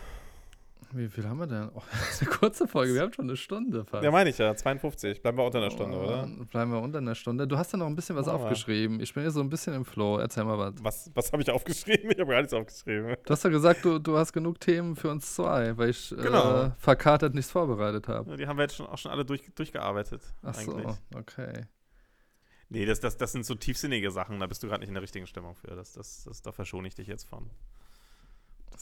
Wie 0.92 1.08
viel 1.08 1.28
haben 1.28 1.38
wir 1.38 1.46
denn? 1.46 1.68
Oh, 1.74 1.82
das 1.90 2.10
ist 2.12 2.22
eine 2.22 2.30
kurze 2.30 2.66
Folge, 2.68 2.94
wir 2.94 3.02
haben 3.02 3.12
schon 3.12 3.26
eine 3.26 3.36
Stunde 3.36 3.84
fast. 3.84 4.04
Ja, 4.04 4.10
meine 4.10 4.30
ich 4.30 4.38
ja, 4.38 4.54
52. 4.54 5.20
Bleiben 5.20 5.36
wir 5.36 5.44
unter 5.44 5.58
einer 5.58 5.70
Stunde, 5.70 5.98
Oh, 5.98 6.04
oder? 6.04 6.26
Bleiben 6.50 6.70
wir 6.70 6.80
unter 6.80 6.98
einer 6.98 7.14
Stunde. 7.14 7.46
Du 7.46 7.58
hast 7.58 7.72
ja 7.72 7.78
noch 7.78 7.86
ein 7.86 7.94
bisschen 7.96 8.16
was 8.16 8.26
wir. 8.26 8.34
aufgeschrieben. 8.34 9.00
Ich 9.00 9.12
bin 9.12 9.22
hier 9.22 9.30
so 9.32 9.40
ein 9.40 9.48
bisschen 9.48 9.74
im 9.74 9.84
Flow. 9.84 10.18
Erzähl 10.18 10.44
mal 10.44 10.58
was. 10.58 10.74
Was, 10.82 11.10
was 11.14 11.32
habe 11.32 11.42
ich 11.42 11.50
aufgeschrieben? 11.50 12.10
Ich 12.10 12.18
habe 12.20 12.30
gar 12.30 12.38
nichts 12.40 12.52
aufgeschrieben. 12.54 13.16
Du 13.24 13.30
hast 13.30 13.42
ja 13.44 13.50
gesagt, 13.50 13.84
du, 13.84 13.98
du 13.98 14.16
hast 14.16 14.32
genug 14.32 14.60
Themen 14.60 14.96
für 14.96 15.10
uns 15.10 15.34
zwei, 15.34 15.76
weil 15.76 15.90
ich 15.90 16.10
Genau. 16.10 16.62
äh, 16.66 16.70
verkatert 16.78 17.34
nichts 17.34 17.50
vorbereitet 17.50 18.08
habe. 18.08 18.30
Ja, 18.30 18.36
Die 18.36 18.46
haben 18.46 18.56
wir 18.56 18.62
jetzt 18.62 18.76
schon, 18.76 18.86
auch 18.86 18.98
schon 18.98 19.10
alle 19.10 19.24
durch, 19.24 19.42
durchgearbeitet. 19.54 20.22
Ach 20.42 20.54
so, 20.54 20.72
eigentlich. 20.74 20.96
okay. 21.14 21.52
Nee, 22.68 22.84
das, 22.84 22.98
das, 23.00 23.16
das 23.16 23.30
sind 23.32 23.46
so 23.46 23.54
tiefsinnige 23.54 24.10
Sachen, 24.10 24.40
da 24.40 24.46
bist 24.48 24.62
du 24.62 24.66
gerade 24.66 24.80
nicht 24.80 24.88
in 24.88 24.94
der 24.94 25.02
richtigen 25.02 25.26
Stimmung 25.28 25.54
für. 25.54 25.68
Das, 25.76 25.92
das, 25.92 26.24
das, 26.24 26.42
da 26.42 26.50
verschone 26.50 26.88
ich 26.88 26.94
dich 26.96 27.06
jetzt 27.06 27.24
von. 27.28 27.48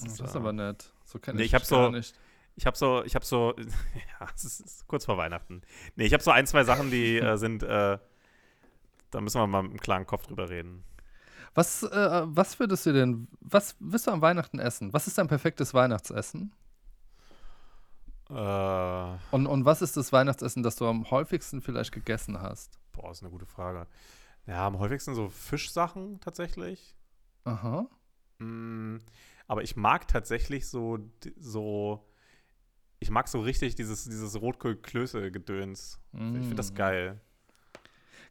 Das 0.03 0.17
Das 0.17 0.29
ist, 0.31 0.35
äh, 0.35 0.39
aber 0.39 0.53
nett. 0.53 0.93
So 1.05 1.19
kenne 1.19 1.39
Nee, 1.39 1.45
ich 1.45 1.51
ich 1.51 1.55
hab 1.55 1.65
so- 1.65 1.91
nicht. 1.91 2.15
Ich 2.57 2.67
habe 2.67 2.77
so, 2.77 3.03
ich 3.05 3.15
habe 3.17 3.25
so, 3.25 3.55
ja, 4.21 4.29
es 4.35 4.45
ist, 4.45 4.61
ist 4.61 4.87
kurz 4.87 5.05
vor 5.05 5.17
Weihnachten. 5.19 5.63
Nee, 5.97 6.05
ich 6.07 6.13
habe 6.13 6.23
so 6.23 6.31
ein, 6.31 6.47
zwei 6.47 6.63
Sachen, 6.65 6.91
die 6.91 7.19
äh, 7.19 7.37
sind, 7.39 7.63
äh, 7.65 7.99
da 9.11 9.21
müssen 9.21 9.41
wir 9.41 9.47
mal 9.47 9.63
mit 9.63 9.73
einem 9.73 9.81
klaren 9.81 10.07
Kopf 10.07 10.27
drüber 10.27 10.49
reden. 10.51 10.85
Was, 11.55 11.83
äh, 11.85 12.23
was 12.25 12.59
würdest 12.61 12.87
du 12.87 12.93
denn, 12.93 13.29
was 13.41 13.77
willst 13.81 14.07
du 14.07 14.11
am 14.13 14.21
Weihnachten 14.23 14.59
essen? 14.59 14.93
Was 14.93 15.07
ist 15.07 15.19
dein 15.19 15.29
perfektes 15.29 15.73
Weihnachtsessen? 15.75 16.53
Äh, 18.31 18.33
boah, 18.35 19.19
Und, 19.31 19.47
und 19.47 19.65
was 19.65 19.83
ist 19.83 19.97
das 19.97 20.13
Weihnachtsessen, 20.13 20.63
das 20.63 20.77
du 20.77 20.87
am 20.87 21.11
häufigsten 21.11 21.61
vielleicht 21.61 21.93
gegessen 21.93 22.41
hast? 22.41 22.79
ist 23.11 23.23
eine 23.23 23.31
gute 23.31 23.47
Frage. 23.47 23.87
Ja, 24.47 24.67
am 24.67 24.79
häufigsten 24.79 25.15
so 25.15 25.29
Fischsachen 25.29 26.21
tatsächlich. 26.21 26.95
Aha. 27.45 27.87
Mm, 28.39 28.97
aber 29.47 29.63
ich 29.63 29.77
mag 29.77 30.09
tatsächlich 30.09 30.67
so, 30.69 30.99
so, 31.37 32.07
ich 33.01 33.11
mag 33.11 33.29
so 33.29 33.41
richtig 33.41 33.75
dieses, 33.75 34.05
dieses 34.05 34.41
Rotkohl-Klöße-Gedöns. 34.41 35.99
Ich 36.13 36.19
finde 36.19 36.55
das 36.55 36.73
Mm. 36.73 36.77
geil. 36.77 37.21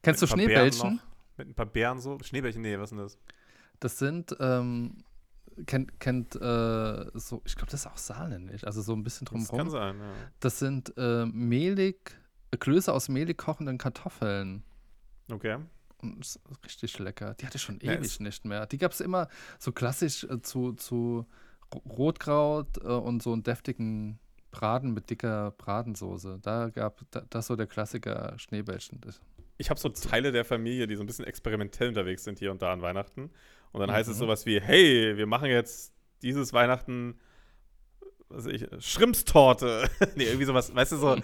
Kennst 0.02 0.22
du 0.22 0.26
Mit 0.26 0.48
Beeren 0.48 0.72
Schneebällchen? 0.72 1.00
Mit 1.38 1.48
ein 1.50 1.54
paar 1.54 1.66
Beeren 1.66 2.00
so. 2.00 2.18
Schneebällchen, 2.22 2.62
nee, 2.62 2.78
was 2.78 2.92
ist 2.92 2.98
denn 2.98 2.98
das? 3.00 3.18
Das 3.80 4.00
sind, 4.00 4.36
ähm, 4.40 4.98
kennt, 5.66 6.00
kennt 6.00 6.36
äh, 6.36 7.06
so, 7.14 7.42
ich 7.46 7.56
glaube, 7.56 7.72
das 7.72 7.82
ist 7.82 7.88
auch 7.88 7.98
saarländisch, 7.98 8.64
also 8.64 8.82
so 8.82 8.94
ein 8.94 9.04
bisschen 9.04 9.26
Das 9.26 9.48
kann 9.50 9.68
drumherum. 9.68 9.70
sein, 9.70 10.00
ja. 10.00 10.14
Das 10.40 10.60
sind 10.60 10.94
äh, 10.98 11.26
mehlig, 11.26 12.16
äh, 12.52 12.58
Klöße 12.58 12.92
aus 12.94 13.10
mehlig 13.10 13.38
kochenden 13.38 13.78
Kartoffeln. 13.78 14.64
Okay. 15.32 15.58
Ist 16.20 16.40
richtig 16.66 17.00
lecker. 17.00 17.36
Die 17.40 17.46
hatte 17.46 17.58
ich 17.58 17.64
schon 17.64 17.80
Ja, 17.82 17.94
ewig 17.94 18.20
nicht 18.20 18.46
mehr. 18.46 18.66
Die 18.66 18.78
gab 18.78 18.92
es 18.92 19.02
immer 19.02 19.28
so 19.60 19.72
klassisch 19.72 20.24
äh, 20.26 20.42
zu, 20.42 20.74
zu 20.74 21.26
Ro- 21.74 21.82
Rotkraut 21.90 22.78
äh, 22.78 22.88
und 22.88 23.22
so 23.24 23.34
einen 23.34 23.44
deftigen 23.44 24.20
Braten 24.52 24.94
mit 24.94 25.10
dicker 25.10 25.52
Bratensoße. 25.58 26.40
Da 26.42 26.70
gab 26.70 27.02
da, 27.12 27.22
das 27.30 27.48
so 27.48 27.56
der 27.56 27.68
Klassiker 27.68 28.34
Schneebällchen. 28.38 29.02
Ich 29.58 29.70
habe 29.70 29.80
so 29.80 29.90
Teile 29.90 30.32
der 30.32 30.46
Familie, 30.46 30.88
die 30.88 30.96
so 30.96 31.04
ein 31.04 31.08
bisschen 31.08 31.26
experimentell 31.26 31.88
unterwegs 31.90 32.24
sind 32.24 32.40
hier 32.40 32.52
und 32.52 32.62
da 32.62 32.72
an 32.74 32.82
Weihnachten. 32.82 33.32
Und 33.72 33.80
dann 33.80 33.92
heißt 33.92 34.10
es 34.10 34.18
Mhm. 34.18 34.20
sowas 34.20 34.46
wie, 34.46 34.60
hey, 34.62 35.18
wir 35.18 35.26
machen 35.26 35.50
jetzt 35.50 35.94
dieses 36.22 36.54
Weihnachten, 36.54 37.20
was 38.34 38.46
ich, 38.48 38.68
Schrimpstorte. 38.80 39.90
nee, 40.16 40.26
irgendwie 40.26 40.46
sowas, 40.46 40.74
weißt 40.74 40.94
du, 40.94 40.98
so, 40.98 41.18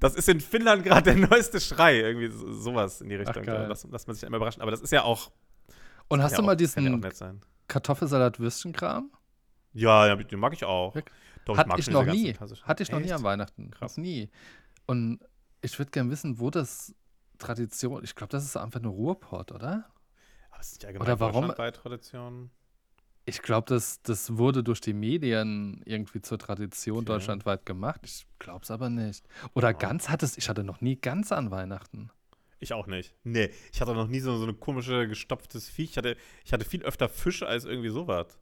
das 0.00 0.14
ist 0.14 0.28
in 0.28 0.40
Finnland 0.40 0.84
gerade 0.84 1.14
der 1.14 1.28
neueste 1.28 1.60
Schrei. 1.60 2.00
Irgendwie 2.00 2.28
so, 2.28 2.52
sowas 2.52 3.00
in 3.00 3.08
die 3.08 3.16
Richtung. 3.16 3.42
geil. 3.44 3.66
lass, 3.68 3.86
lass 3.90 4.06
man 4.06 4.14
sich 4.16 4.24
einmal 4.24 4.38
überraschen. 4.38 4.62
Aber 4.62 4.70
das 4.70 4.80
ist 4.80 4.90
ja 4.92 5.02
auch. 5.04 5.30
und 6.08 6.22
hast 6.22 6.32
ja 6.32 6.36
du 6.38 6.42
mal 6.42 6.52
ja 6.52 6.54
auch 6.54 6.58
diesen 6.58 7.02
sein. 7.12 7.40
Kartoffelsalat-Würstchenkram? 7.68 9.10
Ja, 9.74 10.06
ja, 10.06 10.16
den 10.16 10.38
mag 10.38 10.52
ich 10.52 10.64
auch. 10.64 10.94
Doch, 11.44 11.56
Hatte 11.56 11.68
mag 11.68 11.78
ich 11.78 11.86
schon 11.86 11.94
noch 11.94 12.04
nie. 12.04 12.34
Hatte 12.34 12.82
ich 12.82 12.90
noch 12.92 12.98
nie 12.98 13.06
Echt? 13.06 13.14
an 13.14 13.22
Weihnachten. 13.22 13.70
Krass. 13.70 13.96
Nie. 13.96 14.30
Und 14.86 15.20
ich 15.60 15.78
würde 15.78 15.90
gerne 15.90 16.10
wissen, 16.10 16.38
wo 16.38 16.50
das 16.50 16.94
Tradition, 17.38 18.04
ich 18.04 18.14
glaube, 18.14 18.30
das 18.30 18.44
ist 18.44 18.56
einfach 18.56 18.80
nur 18.80 18.92
Ruhrpott, 18.92 19.52
oder? 19.52 19.86
Aber 20.50 20.60
ist 20.60 20.72
nicht 20.74 20.84
allgemein 20.84 21.08
Oder 21.08 21.20
warum- 21.20 21.54
Tradition? 21.72 22.50
Ich 23.24 23.40
glaube, 23.42 23.66
das, 23.68 24.02
das 24.02 24.36
wurde 24.36 24.64
durch 24.64 24.80
die 24.80 24.92
Medien 24.94 25.80
irgendwie 25.84 26.20
zur 26.22 26.38
Tradition 26.38 26.98
Okay. 26.98 27.04
deutschlandweit 27.06 27.64
gemacht. 27.64 28.00
Ich 28.04 28.26
glaube 28.38 28.60
es 28.62 28.70
aber 28.70 28.90
nicht. 28.90 29.24
Oder 29.54 29.68
Ja. 29.68 29.72
ganz 29.76 30.08
hat 30.08 30.22
es, 30.22 30.36
ich 30.36 30.48
hatte 30.48 30.64
noch 30.64 30.80
nie 30.80 30.96
ganz 30.96 31.30
an 31.30 31.50
Weihnachten. 31.50 32.10
Ich 32.58 32.72
auch 32.72 32.86
nicht. 32.86 33.14
Nee, 33.24 33.50
ich 33.72 33.80
hatte 33.80 33.94
noch 33.94 34.06
nie 34.08 34.20
so, 34.20 34.36
so 34.36 34.44
eine 34.44 34.54
komische 34.54 35.06
gestopftes 35.08 35.68
Viech. 35.68 35.90
Ich 35.90 35.96
hatte, 35.96 36.16
ich 36.44 36.52
hatte 36.52 36.64
viel 36.64 36.82
öfter 36.82 37.08
Fisch 37.08 37.42
als 37.42 37.64
irgendwie 37.64 37.88
sowas. 37.90 38.38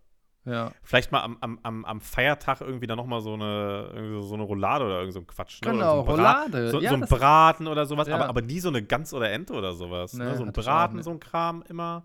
Ja. 0.46 0.72
Vielleicht 0.82 1.12
mal 1.12 1.20
am, 1.22 1.36
am, 1.62 1.84
am, 1.84 2.00
Feiertag 2.00 2.62
irgendwie 2.62 2.86
dann 2.86 2.96
nochmal 2.96 3.20
so 3.20 3.34
eine, 3.34 3.90
so- 4.14 4.22
so 4.22 4.34
eine 4.34 4.42
Roulade 4.44 4.86
oder 4.86 4.98
irgend 5.00 5.12
so 5.12 5.20
ein 5.20 5.26
Quatsch. 5.26 5.60
Ne? 5.62 5.72
Genau, 5.72 6.00
oder 6.00 6.04
so 6.06 6.12
ein 6.12 6.18
Roulade. 6.18 6.70
So, 6.70 6.80
ja, 6.80 6.88
so 6.90 6.96
ein 6.96 7.00
Braten 7.02 7.66
oder 7.66 7.84
sowas, 7.84 8.08
Ja. 8.08 8.14
aber, 8.16 8.28
aber 8.30 8.40
nie 8.40 8.60
so 8.60 8.68
eine 8.70 8.82
Gans 8.82 9.12
oder 9.12 9.30
Ente 9.30 9.52
oder 9.52 9.74
sowas. 9.74 10.14
Nee, 10.14 10.24
ne? 10.24 10.36
So 10.38 10.44
ein 10.44 10.52
Braten, 10.52 11.02
so 11.02 11.10
ein 11.10 11.20
Kram 11.20 11.62
immer. 11.68 12.04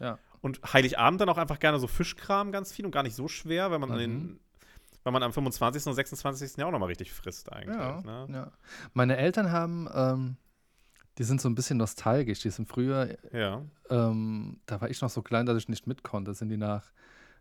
Ja. 0.00 0.18
Und 0.40 0.60
Heiligabend 0.72 1.20
dann 1.20 1.28
auch 1.28 1.38
einfach 1.38 1.58
gerne 1.58 1.78
so 1.78 1.86
Fischkram 1.86 2.52
ganz 2.52 2.72
viel 2.72 2.84
und 2.84 2.90
gar 2.92 3.02
nicht 3.02 3.16
so 3.16 3.28
schwer, 3.28 3.70
wenn 3.70 3.80
man 3.80 3.90
an 3.90 3.96
Mhm. 3.96 4.00
den, 4.00 4.40
wenn 5.04 5.12
man 5.12 5.22
am 5.22 5.32
25. 5.32 5.86
und 5.86 5.94
26. 5.94 6.56
ja 6.56 6.66
auch 6.66 6.70
nochmal 6.72 6.88
richtig 6.88 7.12
frisst 7.12 7.52
eigentlich. 7.52 7.76
Ja, 7.76 8.00
ne? 8.02 8.26
ja. 8.32 8.52
Meine 8.92 9.16
Eltern 9.16 9.50
haben 9.52 9.88
ähm, 9.94 10.36
die 11.18 11.24
sind 11.24 11.40
so 11.40 11.48
ein 11.48 11.54
bisschen 11.54 11.78
nostalgisch. 11.78 12.40
Die 12.40 12.50
sind 12.50 12.68
früher, 12.68 13.16
Ja. 13.32 13.62
ähm, 13.88 14.60
da 14.66 14.80
war 14.82 14.90
ich 14.90 15.00
noch 15.00 15.08
so 15.08 15.22
klein, 15.22 15.46
dass 15.46 15.56
ich 15.56 15.68
nicht 15.68 15.86
mit 15.86 16.02
konnte, 16.02 16.34
sind 16.34 16.50
die 16.50 16.58
nach 16.58 16.92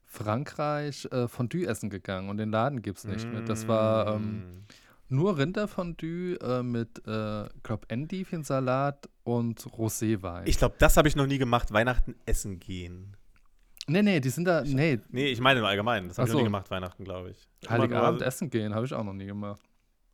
Frankreich 0.05 1.07
äh, 1.11 1.27
Fondue 1.27 1.65
essen 1.67 1.89
gegangen 1.89 2.29
und 2.29 2.37
den 2.37 2.51
Laden 2.51 2.81
gibt 2.81 2.99
es 2.99 3.03
nicht 3.03 3.29
mehr. 3.29 3.41
Das 3.41 3.67
war 3.67 4.15
ähm, 4.15 4.37
Mm. 4.39 4.65
Nur 5.07 5.37
Rinderfondue 5.37 6.35
äh, 6.41 6.63
mit, 6.63 7.05
äh, 7.07 7.47
glaub, 7.63 7.85
Endivensalat 7.91 9.09
und 9.23 9.59
Roséwein. 9.61 10.43
Ich 10.45 10.57
glaube, 10.57 10.75
das 10.79 10.97
habe 10.97 11.07
ich 11.07 11.15
noch 11.15 11.27
nie 11.27 11.37
gemacht. 11.37 11.71
Weihnachten 11.71 12.15
essen 12.25 12.59
gehen. 12.59 13.15
nee, 13.87 14.01
nee, 14.01 14.19
die 14.19 14.29
sind 14.29 14.45
da, 14.45 14.63
nee, 14.63 14.99
Nee, 15.09 15.27
ich 15.27 15.39
meine 15.39 15.59
im 15.59 15.65
Allgemeinen. 15.65 16.07
Das 16.07 16.17
habe 16.17 16.27
ich 16.27 16.33
noch 16.33 16.39
nie 16.39 16.45
gemacht, 16.45 16.69
Weihnachten, 16.71 17.03
glaube 17.03 17.31
ich. 17.31 17.69
Heiligabend 17.69 18.19
nur- 18.21 18.27
essen 18.27 18.49
gehen, 18.49 18.73
habe 18.73 18.85
ich 18.85 18.93
auch 18.93 19.03
noch 19.03 19.13
nie 19.13 19.25
gemacht. 19.27 19.61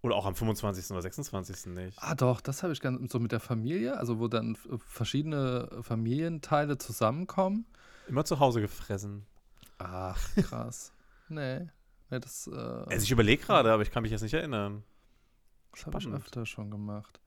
Oder 0.03 0.15
auch 0.15 0.25
am 0.25 0.33
25. 0.35 0.91
oder 0.91 1.01
26. 1.03 1.67
nicht. 1.75 1.97
Ah, 2.01 2.15
doch, 2.15 2.41
das 2.41 2.63
habe 2.63 2.73
ich 2.73 2.81
ganz 2.81 3.11
so 3.11 3.19
mit 3.19 3.31
der 3.31 3.39
Familie, 3.39 3.97
also 3.97 4.19
wo 4.19 4.27
dann 4.27 4.53
f- 4.55 4.67
verschiedene 4.87 5.69
Familienteile 5.83 6.77
zusammenkommen. 6.79 7.65
Immer 8.07 8.25
zu 8.25 8.39
Hause 8.39 8.61
gefressen. 8.61 9.27
Ach, 9.77 10.19
krass. 10.35 10.91
nee, 11.29 11.67
nee, 12.11 12.19
das, 12.19 12.47
äh, 12.47 12.55
Also 12.55 13.03
ich 13.03 13.11
überlege 13.11 13.43
gerade, 13.43 13.71
aber 13.71 13.81
ich 13.83 13.91
kann 13.91 14.03
mich 14.03 14.11
jetzt 14.11 14.21
nicht 14.21 14.33
erinnern. 14.33 14.83
das 15.71 15.85
habe 15.85 15.97
ich 15.99 16.07
öfter 16.07 16.45
schon 16.45 16.69
gemacht. 16.69 17.19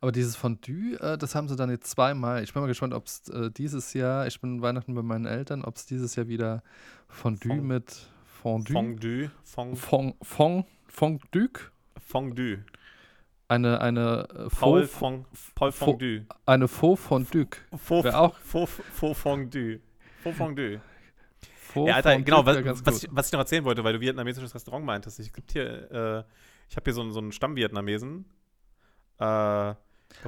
Aber 0.00 0.10
dieses 0.12 0.34
Fondue, 0.36 0.98
äh, 1.00 1.16
das 1.16 1.34
haben 1.34 1.48
sie 1.48 1.56
dann 1.56 1.70
jetzt 1.70 1.88
zweimal. 1.90 2.42
Ich 2.42 2.52
bin 2.52 2.60
mal 2.62 2.66
gespannt, 2.66 2.94
ob 2.94 3.06
es 3.06 3.28
äh, 3.28 3.50
dieses 3.50 3.94
Jahr, 3.94 4.26
ich 4.26 4.40
bin 4.40 4.60
Weihnachten 4.60 4.94
bei 4.94 5.02
meinen 5.02 5.24
Eltern, 5.26 5.64
ob 5.64 5.76
es 5.76 5.86
dieses 5.86 6.16
Jahr 6.16 6.26
wieder 6.28 6.62
Fondue 7.08 7.48
Fond- 7.56 7.62
mit 7.64 8.06
Fondue, 8.42 8.72
Fondue. 8.74 9.30
Fond, 9.44 9.78
Fond, 9.78 10.16
Fond, 10.22 10.66
Fondue, 10.88 11.48
Fondue. 11.98 12.64
eine, 13.48 13.80
eine 13.80 14.28
äh, 14.34 14.48
Paul, 14.50 14.86
Fond, 14.86 15.26
Paul 15.54 15.72
Faux- 15.72 15.78
Fondue. 15.92 16.26
eine 16.44 16.68
Faux 16.68 17.00
Fondue. 17.00 17.46
Faux, 17.76 18.04
Faux, 18.42 18.70
Faux 18.92 19.18
Fondue. 19.18 19.80
Faux 20.22 20.36
Fondue. 20.36 20.80
Faux 21.74 21.88
Ja, 21.88 21.96
Alter, 21.96 22.18
genau, 22.22 22.46
was, 22.46 22.56
was, 22.86 23.02
ich, 23.04 23.08
was 23.12 23.26
ich 23.26 23.32
noch 23.32 23.40
erzählen 23.40 23.64
wollte, 23.64 23.84
weil 23.84 23.92
du 23.92 24.00
vietnamesisches 24.00 24.54
Restaurant 24.54 24.84
meintest. 24.86 25.20
Ich 25.20 25.32
gibt 25.32 25.52
hier, 25.52 25.90
äh, 25.90 26.24
ich 26.70 26.76
habe 26.76 26.84
hier 26.84 26.94
so, 26.94 27.02
einen- 27.02 27.12
so 27.12 27.18
einen 27.20 27.32
Stamm-Vietnamesen. 27.32 28.24
Äh, 29.18 29.20
da 29.20 29.76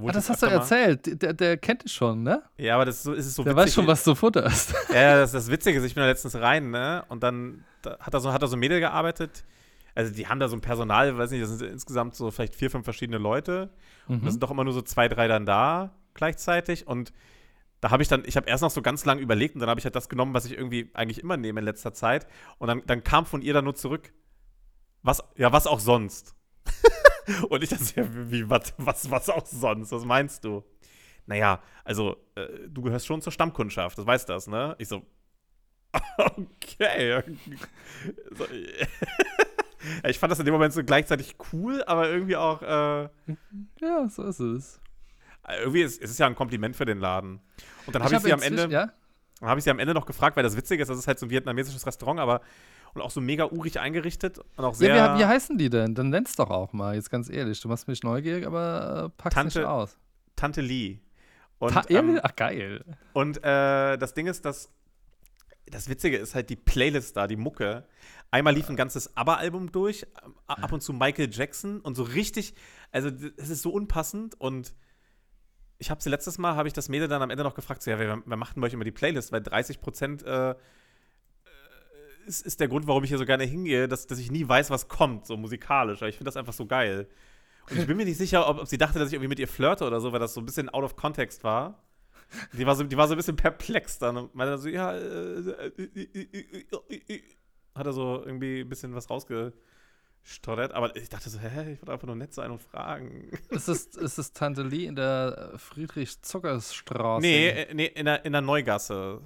Ah, 0.05 0.13
das 0.13 0.29
hast 0.29 0.43
du 0.43 0.47
erzählt. 0.47 1.23
Der, 1.23 1.33
der 1.33 1.57
kennt 1.57 1.85
dich 1.85 1.93
schon, 1.93 2.23
ne? 2.25 2.43
Ja, 2.59 2.75
aber 2.75 2.85
das 2.85 2.97
ist 2.97 3.03
so, 3.05 3.13
ist 3.13 3.35
so 3.35 3.45
Der 3.45 3.53
witzig. 3.55 3.67
weiß 3.67 3.75
schon, 3.75 3.87
was 3.87 4.03
du 4.05 4.15
futterst. 4.15 4.75
Ja, 4.93 5.17
das, 5.17 5.33
das 5.33 5.49
Witzige 5.51 5.79
ist, 5.79 5.85
ich 5.85 5.95
bin 5.95 6.03
da 6.03 6.09
letztens 6.09 6.35
rein, 6.37 6.71
ne? 6.71 7.05
Und 7.09 7.23
dann 7.23 7.65
da 7.83 7.97
hat 8.01 8.13
da 8.13 8.21
so, 8.21 8.33
hat 8.33 8.43
da 8.43 8.47
so 8.49 8.57
ein 8.57 8.61
Mädel 8.61 8.81
gearbeitet. 8.81 9.45
Also 9.95 10.13
die 10.13 10.27
haben 10.27 10.41
da 10.41 10.49
so 10.49 10.57
ein 10.57 10.61
Personal, 10.61 11.17
weiß 11.17 11.31
nicht, 11.31 11.43
das 11.43 11.51
sind 11.51 11.71
insgesamt 11.71 12.15
so 12.17 12.31
vielleicht 12.31 12.55
vier, 12.55 12.71
fünf 12.71 12.85
verschiedene 12.85 13.19
Leute. 13.19 13.71
Und 14.09 14.23
da 14.23 14.27
Mhm. 14.27 14.31
sind 14.33 14.43
doch 14.43 14.51
immer 14.51 14.65
nur 14.65 14.73
so 14.73 14.83
zwei, 14.83 15.09
drei 15.09 15.29
dann 15.29 15.47
da 15.47 15.93
gleichzeitig. 16.15 16.87
Und 16.87 17.13
da 17.81 17.91
habe 17.91 18.03
ich 18.03 18.09
dann, 18.09 18.25
ich 18.25 18.37
habe 18.37 18.49
erst 18.49 18.63
noch 18.63 18.71
so 18.71 18.83
ganz 18.83 19.05
lang 19.05 19.19
überlegt 19.19 19.55
und 19.55 19.61
dann 19.61 19.69
habe 19.69 19.79
ich 19.79 19.85
halt 19.85 19.95
das 19.95 20.09
genommen, 20.09 20.35
was 20.35 20.47
ich 20.47 20.53
irgendwie 20.53 20.91
eigentlich 20.95 21.21
immer 21.21 21.37
nehme 21.37 21.61
in 21.61 21.67
letzter 21.67 21.93
Zeit. 21.93 22.27
Und 22.59 22.69
dann, 22.69 22.83
dann 22.87 23.05
kam 23.05 23.27
von 23.27 23.43
ihr 23.43 23.53
dann 23.53 23.65
nur 23.65 23.75
zurück, 23.75 24.13
was, 25.03 25.23
ja, 25.37 25.53
was 25.53 25.67
auch 25.67 25.81
sonst. 25.81 26.35
und 27.49 27.63
ich 27.63 27.71
dachte, 27.71 28.01
ja, 28.01 28.07
wie, 28.31 28.49
was, 28.49 28.75
was, 28.79 29.11
was 29.11 29.29
auch 29.29 29.47
sonst? 29.47 29.93
Was 29.93 30.05
meinst 30.05 30.45
du? 30.45 30.65
Naja, 31.27 31.63
also, 31.85 32.17
äh, 32.35 32.47
du 32.69 32.83
gehörst 32.83 33.07
schon 33.07 33.21
zur 33.21 33.33
Stammkundschaft, 33.33 33.99
das 33.99 34.07
weißt 34.07 34.29
das, 34.29 34.47
ne? 34.47 34.75
Ich 34.79 34.89
so, 34.89 35.03
okay. 36.19 37.23
so, 38.31 38.47
ich 40.09 40.19
fand 40.19 40.31
das 40.31 40.39
in 40.39 40.45
dem 40.45 40.55
Moment 40.55 40.73
so 40.73 40.85
gleichzeitig 40.85 41.37
cool, 41.53 41.83
aber 41.85 42.09
irgendwie 42.09 42.37
auch, 42.37 42.63
äh, 42.63 43.09
Ja, 43.81 44.09
so 44.09 44.23
ist 44.23 44.41
es. 44.41 44.81
Irgendwie 45.61 45.83
ist, 45.83 46.01
ist 46.01 46.11
es 46.11 46.19
ja 46.19 46.27
ein 46.27 46.35
Kompliment 46.35 46.77
für 46.77 46.85
den 46.85 46.99
Laden. 46.99 47.41
Und 47.87 47.95
dann 47.95 48.03
Ich 48.03 48.13
habe 48.15 48.27
ich 48.27 48.33
hab 48.33 48.41
sie 48.41 48.47
am 48.47 48.59
Ende, 48.59 48.73
Ja? 48.73 48.93
dann 49.41 49.49
habe 49.49 49.59
ich 49.59 49.65
sie 49.65 49.71
am 49.71 49.79
Ende 49.79 49.95
noch 49.95 50.07
gefragt, 50.07 50.37
weil 50.37 50.43
das 50.43 50.57
Witzige 50.57 50.83
ist, 50.83 50.89
das 50.89 50.99
ist 50.99 51.07
halt 51.07 51.19
so 51.19 51.27
ein 51.27 51.31
vietnamesisches 51.31 51.87
Restaurant, 51.87 52.21
aber 52.21 52.41
und 52.95 53.03
auch 53.03 53.11
so 53.11 53.21
mega 53.21 53.45
urig 53.45 53.79
eingerichtet 53.79 54.39
und 54.57 54.65
auch 54.65 54.75
sehr. 54.75 54.95
ja 54.97 55.15
wie, 55.15 55.21
wie 55.21 55.25
heißen 55.27 55.59
die 55.59 55.69
denn? 55.69 55.95
Dann 55.95 56.09
nenn's 56.09 56.35
doch 56.37 56.49
auch 56.51 56.73
mal, 56.73 56.95
jetzt 56.95 57.11
ganz 57.11 57.29
ehrlich. 57.29 57.61
Du 57.61 57.69
machst 57.69 57.87
mich 57.89 58.03
neugierig, 58.03 58.47
aber 58.47 59.13
äh, 59.15 59.23
pack's 59.23 59.35
Tante- 59.35 59.59
nicht 59.59 59.69
aus. 59.69 59.99
Tante 60.35 60.63
Lee. 60.63 61.01
Und, 61.59 61.73
Ta 61.73 61.83
ähm, 61.91 62.19
Ach, 62.23 62.35
geil. 62.37 62.85
und 63.13 63.39
äh, 63.39 63.97
das 63.99 64.15
Ding 64.15 64.27
ist, 64.27 64.45
dass 64.47 64.71
das 65.67 65.89
Witzige 65.89 66.17
ist 66.17 66.35
halt 66.35 66.49
die 66.49 66.57
Playlist 66.57 67.17
da, 67.17 67.27
die 67.27 67.37
Mucke. 67.37 67.85
Einmal 68.31 68.55
lief 68.55 68.69
ein 68.71 68.77
ganzes 68.77 69.17
ABBA-Album 69.17 69.73
durch, 69.73 70.07
ab 70.47 70.73
und 70.73 70.81
zu 70.83 70.93
Michael 70.93 71.29
Jackson 71.31 71.81
und 71.81 71.97
so 71.97 72.03
richtig, 72.05 72.55
also 72.93 73.11
es 73.37 73.49
ist 73.51 73.63
so 73.63 73.71
unpassend 73.71 74.41
und 74.41 74.75
ich 75.79 75.91
habe 75.91 76.03
sie 76.03 76.11
letztes 76.11 76.39
Mal, 76.39 76.57
habe 76.57 76.69
ich 76.69 76.75
das 76.75 76.89
Mädel 76.89 77.09
dann 77.09 77.23
am 77.23 77.31
Ende 77.31 77.45
noch 77.45 77.55
gefragt, 77.55 77.83
so, 77.83 77.91
ja, 77.91 77.99
wer, 77.99 78.23
wer 78.25 78.37
macht 78.37 78.57
denn 78.57 78.61
bei 78.61 78.67
euch 78.67 78.73
immer 78.73 78.85
die 78.85 78.93
Playlist? 78.93 79.33
Weil 79.33 79.43
30 79.43 79.81
Prozent 79.81 80.23
äh, 80.25 80.51
äh, 80.51 80.55
ist, 82.27 82.47
ist 82.47 82.61
der 82.61 82.69
Grund, 82.69 82.87
warum 82.87 83.05
ich 83.05 83.11
hier 83.11 83.19
so 83.19 83.27
gerne 83.27 83.45
hingehe, 83.45 83.89
dass, 83.89 84.07
dass 84.07 84.19
ich 84.19 84.31
nie 84.31 84.49
weiß, 84.49 84.71
was 84.71 84.89
kommt, 84.89 85.27
so 85.27 85.37
musikalisch. 85.37 86.03
Ich 86.03 86.17
finde 86.17 86.29
das 86.29 86.37
einfach 86.37 86.53
so 86.53 86.67
geil. 86.67 87.09
Und 87.71 87.79
ich 87.79 87.87
bin 87.87 87.97
mir 87.97 88.05
nicht 88.05 88.19
sicher, 88.19 88.49
ob, 88.49 88.61
ob 88.61 88.67
sie 88.67 88.79
dachte, 88.79 88.99
dass 88.99 89.09
ich 89.09 89.15
irgendwie 89.15 89.29
mit 89.29 89.39
ihr 89.39 89.49
flirte 89.49 89.85
oder 89.87 90.01
so, 90.01 90.13
weil 90.13 90.21
das 90.21 90.35
so 90.35 90.41
ein 90.41 90.47
bisschen 90.47 90.69
out 90.69 90.85
of 90.85 90.97
context 90.97 91.45
war. 91.45 91.83
Die 92.53 92.67
war 92.67 92.75
so, 92.75 92.83
die 92.85 92.97
war 92.97 93.07
so 93.07 93.15
ein 93.15 93.17
bisschen 93.17 93.37
perplex 93.37 93.99
dann 93.99 94.17
und 94.17 94.35
meinte 94.35 94.59
so, 94.59 94.69
ja, 94.69 94.93
äh, 94.93 94.99
äh, 94.99 95.73
äh, 95.77 96.09
äh, 96.15 96.67
äh, 96.89 97.15
äh, 97.15 97.23
hat 97.75 97.87
er 97.87 97.93
so 97.93 98.23
irgendwie 98.25 98.61
ein 98.61 98.69
bisschen 98.69 98.95
was 98.95 99.09
rausgestottert. 100.27 100.73
Aber 100.73 100.95
ich 100.97 101.09
dachte 101.09 101.31
so, 101.31 101.39
hä, 101.39 101.73
ich 101.73 101.81
wollte 101.81 101.93
einfach 101.93 102.07
nur 102.07 102.17
nett 102.17 102.35
sein 102.35 102.51
und 102.51 102.61
fragen. 102.61 103.31
ist, 103.51 103.69
es, 103.69 103.87
ist 103.97 104.19
es 104.19 104.33
Tante 104.33 104.63
Lee 104.63 104.87
in 104.87 104.97
der 104.97 105.53
Friedrich-Zuckers-Straße? 105.57 107.27
Nee, 107.27 107.49
äh, 107.49 107.75
nee 107.75 107.87
in, 107.87 108.07
der, 108.07 108.25
in 108.25 108.33
der 108.33 108.43
Neugasse. 108.43 109.21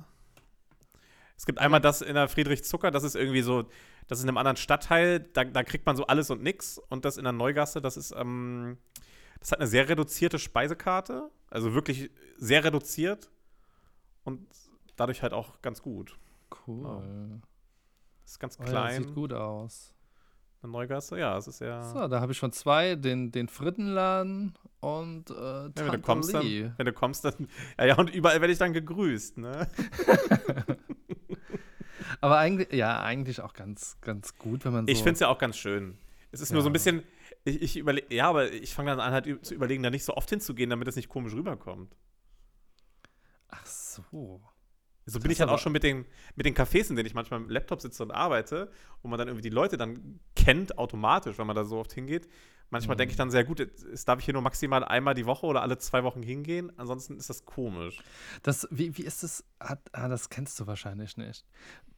Es 1.36 1.46
gibt 1.46 1.58
einmal 1.58 1.80
das 1.80 2.02
in 2.02 2.14
der 2.14 2.28
Friedrich 2.28 2.64
Zucker, 2.64 2.90
das 2.90 3.02
ist 3.02 3.14
irgendwie 3.14 3.40
so, 3.40 3.62
das 4.08 4.18
ist 4.18 4.24
in 4.24 4.28
einem 4.28 4.36
anderen 4.36 4.58
Stadtteil, 4.58 5.20
da, 5.20 5.44
da 5.44 5.62
kriegt 5.62 5.86
man 5.86 5.96
so 5.96 6.06
alles 6.06 6.28
und 6.30 6.42
nix. 6.42 6.78
Und 6.90 7.06
das 7.06 7.16
in 7.16 7.24
der 7.24 7.32
Neugasse, 7.32 7.80
das 7.80 7.96
ist, 7.96 8.12
ähm, 8.14 8.76
das 9.38 9.52
hat 9.52 9.60
eine 9.60 9.66
sehr 9.66 9.88
reduzierte 9.88 10.38
Speisekarte, 10.38 11.30
also 11.48 11.72
wirklich 11.72 12.10
sehr 12.36 12.62
reduziert 12.62 13.30
und 14.24 14.46
dadurch 14.96 15.22
halt 15.22 15.32
auch 15.32 15.62
ganz 15.62 15.80
gut. 15.80 16.18
Cool. 16.66 17.40
Das 18.22 18.32
ist 18.32 18.38
ganz 18.38 18.58
Oh, 18.60 18.64
ja, 18.64 18.68
klein, 18.68 19.04
sieht 19.04 19.14
gut 19.14 19.32
aus. 19.32 19.94
Eine 20.62 20.72
Neugasse, 20.72 21.18
ja, 21.18 21.36
es 21.38 21.46
ist 21.48 21.60
ja. 21.60 21.82
So, 21.82 22.06
da 22.08 22.20
habe 22.20 22.32
ich 22.32 22.38
schon 22.38 22.52
zwei, 22.52 22.94
den, 22.96 23.32
den 23.32 23.48
Frittenladen 23.48 24.54
und 24.80 25.30
äh, 25.30 25.34
Ja, 25.34 25.72
wenn 25.76 25.92
du 25.92 26.00
kommst, 26.00 26.32
Lee. 26.32 26.62
dann, 26.64 26.74
wenn 26.76 26.86
du 26.86 26.92
kommst, 26.92 27.24
dann, 27.24 27.48
ja, 27.78 27.86
ja, 27.86 27.98
und 27.98 28.10
überall 28.10 28.40
werde 28.40 28.52
ich 28.52 28.58
dann 28.58 28.72
gegrüßt, 28.72 29.38
ne? 29.38 29.68
Aber 32.20 32.38
eigentlich, 32.38 32.72
ja, 32.72 33.00
eigentlich 33.02 33.40
auch 33.40 33.54
ganz, 33.54 33.96
ganz 34.00 34.36
gut, 34.36 34.64
wenn 34.64 34.72
man 34.72 34.86
so. 34.86 34.92
Ich 34.92 34.98
finde 34.98 35.12
es 35.12 35.20
ja 35.20 35.28
auch 35.28 35.38
ganz 35.38 35.56
schön. 35.56 35.96
Es 36.32 36.40
ist 36.40 36.52
nur 36.52 36.62
so 36.62 36.68
ein 36.68 36.72
Ja. 36.72 36.74
bisschen, 36.74 37.02
ich, 37.44 37.62
ich 37.62 37.76
überlege, 37.76 38.14
ja, 38.14 38.28
aber 38.28 38.52
ich 38.52 38.74
fange 38.74 38.90
dann 38.90 39.00
an, 39.00 39.12
halt 39.12 39.44
zu 39.44 39.54
überlegen, 39.54 39.82
da 39.82 39.90
nicht 39.90 40.04
so 40.04 40.14
oft 40.14 40.28
hinzugehen, 40.28 40.70
damit 40.70 40.86
es 40.88 40.96
nicht 40.96 41.08
komisch 41.08 41.32
rüberkommt. 41.34 41.96
Ach 43.48 43.66
so. 43.66 44.40
So 45.10 45.18
Das 45.18 45.22
bin 45.22 45.32
ich 45.32 45.40
halt 45.40 45.50
auch 45.50 45.58
schon 45.58 45.72
mit 45.72 45.82
den, 45.82 46.06
mit 46.36 46.46
den 46.46 46.54
Cafés, 46.54 46.88
in 46.90 46.96
denen 46.96 47.06
ich 47.06 47.14
manchmal 47.14 47.40
im 47.40 47.48
Laptop 47.50 47.80
sitze 47.80 48.02
und 48.02 48.10
arbeite, 48.10 48.70
wo 49.02 49.08
man 49.08 49.18
dann 49.18 49.28
irgendwie 49.28 49.42
die 49.42 49.54
Leute 49.54 49.76
dann 49.76 50.20
kennt, 50.36 50.78
automatisch, 50.78 51.38
wenn 51.38 51.46
man 51.46 51.56
da 51.56 51.64
so 51.64 51.78
oft 51.78 51.92
hingeht. 51.92 52.28
Manchmal 52.70 52.94
Mhm. 52.94 52.98
denke 52.98 53.10
ich 53.10 53.16
dann 53.16 53.30
sehr 53.32 53.42
gut, 53.44 53.58
es 53.58 54.04
darf 54.04 54.20
ich 54.20 54.24
hier 54.26 54.34
nur 54.34 54.42
maximal 54.42 54.84
einmal 54.84 55.14
die 55.14 55.26
Woche 55.26 55.44
oder 55.46 55.62
alle 55.62 55.78
zwei 55.78 56.04
Wochen 56.04 56.22
hingehen, 56.22 56.72
ansonsten 56.78 57.16
ist 57.16 57.28
das 57.28 57.44
komisch. 57.44 57.98
Das, 58.44 58.68
wie, 58.70 58.96
wie 58.96 59.02
ist? 59.02 59.44
Hat, 59.58 59.80
ah, 59.92 60.08
das 60.08 60.28
kennst 60.28 60.60
du 60.60 60.68
wahrscheinlich 60.68 61.16
nicht. 61.16 61.44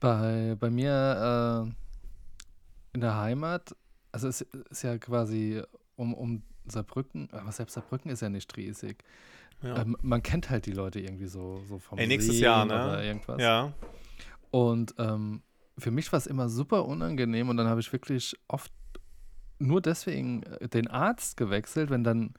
Bei, 0.01 0.57
bei 0.59 0.71
mir 0.71 1.67
äh, 1.69 2.95
in 2.95 3.03
der 3.03 3.17
Heimat, 3.19 3.77
also 4.13 4.29
es 4.29 4.41
ist 4.41 4.83
ja 4.83 4.97
quasi 4.97 5.63
um, 5.97 6.15
um 6.15 6.43
Saarbrücken, 6.67 7.29
aber 7.33 7.53
selbst 7.53 7.75
Saarbrücken 7.75 8.11
ist 8.11 8.23
ja 8.23 8.29
nicht 8.29 8.57
riesig. 8.57 9.05
Ja, 9.63 9.83
Ähm, 9.83 9.97
man 10.03 10.23
kennt 10.23 10.51
halt 10.51 10.67
die 10.67 10.73
Leute 10.73 11.01
irgendwie 11.01 11.27
so, 11.27 11.63
so 11.69 11.79
vom 11.79 11.99
Ey, 11.99 12.07
nächstes 12.07 12.35
Sehen 12.37 12.45
Jahr, 12.45 12.65
ne? 12.65 12.73
oder 12.75 13.05
irgendwas. 13.05 13.41
ja. 13.41 13.73
Und 14.51 14.95
ähm, 14.99 15.43
für 15.79 15.91
mich 15.91 16.13
war 16.13 16.19
es 16.19 16.27
immer 16.27 16.49
super 16.49 16.85
unangenehm 16.85 17.49
und 17.49 17.57
dann 17.57 17.69
habe 17.69 17.81
ich 17.81 17.91
wirklich 17.93 18.37
oft 18.49 18.73
nur 19.59 19.81
deswegen 19.81 20.43
äh, 20.43 20.69
den 20.69 20.89
Arzt 20.89 21.37
gewechselt, 21.37 21.91
wenn 21.91 22.05
dann 22.05 22.35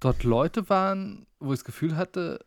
dort 0.00 0.22
Leute 0.24 0.68
waren, 0.68 1.26
wo 1.40 1.52
ich 1.52 1.58
das 1.60 1.64
Gefühl 1.64 1.96
hatte, 1.96 2.44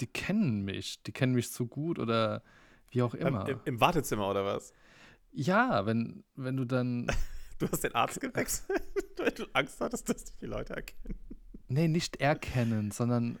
die 0.00 0.06
kennen 0.08 0.64
mich, 0.64 1.02
die 1.04 1.12
kennen 1.12 1.34
mich 1.34 1.50
so 1.50 1.66
gut 1.66 1.98
oder 1.98 2.42
wie 2.90 3.02
auch 3.02 3.14
immer. 3.14 3.46
Im, 3.48 3.60
Im 3.64 3.80
Wartezimmer 3.80 4.28
oder 4.28 4.44
was? 4.44 4.72
ja, 5.30 5.86
wenn, 5.86 6.24
wenn 6.34 6.56
du 6.56 6.64
dann, 6.64 7.06
Du 7.58 7.68
hast 7.70 7.82
den 7.84 7.94
Arzt 7.94 8.20
gewechselt, 8.20 8.82
weil 9.16 9.30
du 9.32 9.44
Angst 9.52 9.80
hattest, 9.80 10.08
dass 10.08 10.36
die 10.36 10.46
Leute 10.46 10.76
erkennen. 10.76 11.18
nee, 11.68 11.88
nicht 11.88 12.16
erkennen, 12.20 12.90
sondern 12.90 13.38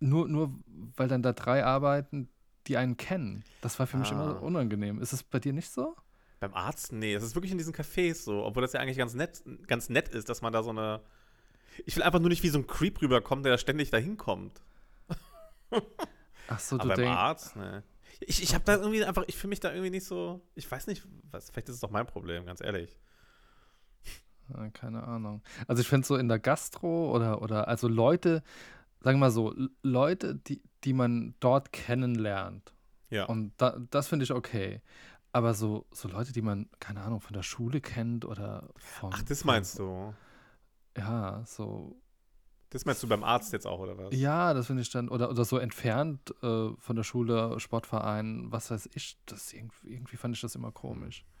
nur, 0.00 0.28
nur 0.28 0.54
weil 0.96 1.08
dann 1.08 1.22
da 1.22 1.32
drei 1.32 1.64
arbeiten, 1.64 2.28
die 2.66 2.76
einen 2.76 2.96
kennen. 2.96 3.44
Das 3.60 3.78
war 3.78 3.86
für 3.86 3.96
mich 3.98 4.10
Ah. 4.10 4.12
immer 4.12 4.42
unangenehm. 4.42 5.00
Ist 5.00 5.12
es 5.12 5.22
bei 5.22 5.38
dir 5.40 5.52
nicht 5.52 5.70
so? 5.70 5.96
Beim 6.40 6.54
Arzt? 6.54 6.92
Nee, 6.92 7.14
das 7.14 7.24
ist 7.24 7.34
wirklich 7.34 7.50
in 7.52 7.58
diesen 7.58 7.74
Cafés 7.74 8.14
so, 8.22 8.44
obwohl 8.44 8.62
das 8.62 8.72
ja 8.72 8.80
eigentlich 8.80 8.98
ganz 8.98 9.14
nett, 9.14 9.42
ganz 9.66 9.88
nett 9.88 10.08
ist, 10.08 10.28
dass 10.28 10.40
man 10.42 10.52
da 10.52 10.62
so 10.62 10.70
eine. 10.70 11.00
Ich 11.86 11.96
will 11.96 12.02
einfach 12.02 12.20
nur 12.20 12.28
nicht 12.28 12.42
wie 12.42 12.48
so 12.48 12.58
ein 12.58 12.66
Creep 12.66 13.00
rüberkommen, 13.02 13.42
der 13.42 13.52
da 13.52 13.58
ständig 13.58 13.90
dahin 13.90 14.16
kommt. 14.16 14.60
Ach 16.48 16.58
so, 16.60 16.76
du 16.78 16.84
Aber 16.84 16.94
beim. 16.96 17.08
Arzt, 17.08 17.56
ne. 17.56 17.82
Ich, 18.20 18.42
ich 18.42 18.54
habe 18.54 18.64
da 18.64 18.76
irgendwie 18.76 19.04
einfach, 19.04 19.24
ich 19.26 19.36
fühle 19.36 19.50
mich 19.50 19.60
da 19.60 19.70
irgendwie 19.70 19.90
nicht 19.90 20.04
so, 20.04 20.40
ich 20.54 20.68
weiß 20.70 20.86
nicht, 20.86 21.06
was, 21.30 21.50
vielleicht 21.50 21.68
ist 21.68 21.76
es 21.76 21.80
doch 21.80 21.90
mein 21.90 22.06
Problem, 22.06 22.46
ganz 22.46 22.60
ehrlich. 22.60 22.96
Ja, 24.52 24.68
keine 24.70 25.02
Ahnung. 25.04 25.42
Also 25.66 25.82
ich 25.82 25.88
finde 25.88 26.06
so 26.06 26.16
in 26.16 26.28
der 26.28 26.38
Gastro 26.38 27.14
oder, 27.14 27.42
oder 27.42 27.68
also 27.68 27.88
Leute, 27.88 28.42
sagen 29.00 29.18
wir 29.18 29.26
mal 29.26 29.30
so, 29.30 29.54
Leute, 29.82 30.34
die, 30.34 30.62
die 30.84 30.92
man 30.92 31.34
dort 31.40 31.72
kennenlernt. 31.72 32.72
Ja. 33.10 33.24
Und 33.24 33.52
da, 33.56 33.78
das 33.90 34.08
finde 34.08 34.24
ich 34.24 34.32
okay. 34.32 34.80
Aber 35.32 35.54
so, 35.54 35.86
so 35.92 36.08
Leute, 36.08 36.32
die 36.32 36.42
man, 36.42 36.68
keine 36.80 37.02
Ahnung, 37.02 37.20
von 37.20 37.34
der 37.34 37.42
Schule 37.42 37.80
kennt 37.80 38.24
oder 38.24 38.70
vom. 38.76 39.10
Ach, 39.12 39.22
das 39.22 39.44
meinst 39.44 39.78
du? 39.78 40.14
Ja, 40.96 41.42
so. 41.44 42.00
Das 42.70 42.84
meinst 42.84 43.02
du 43.02 43.08
beim 43.08 43.24
Arzt 43.24 43.52
jetzt 43.52 43.66
auch, 43.66 43.78
oder 43.78 43.96
was? 43.96 44.14
Ja, 44.14 44.52
das 44.52 44.66
finde 44.66 44.82
ich 44.82 44.90
dann, 44.90 45.08
oder, 45.08 45.30
oder 45.30 45.44
so 45.44 45.56
entfernt 45.56 46.34
äh, 46.42 46.70
von 46.76 46.96
der 46.96 47.02
Schule, 47.02 47.58
Sportverein, 47.60 48.52
was 48.52 48.70
weiß 48.70 48.90
ich, 48.92 49.18
das 49.24 49.52
irgendwie, 49.52 49.92
irgendwie 49.92 50.16
fand 50.16 50.34
ich 50.34 50.42
das 50.42 50.54
immer 50.54 50.70
komisch. 50.70 51.24
Das 51.24 51.37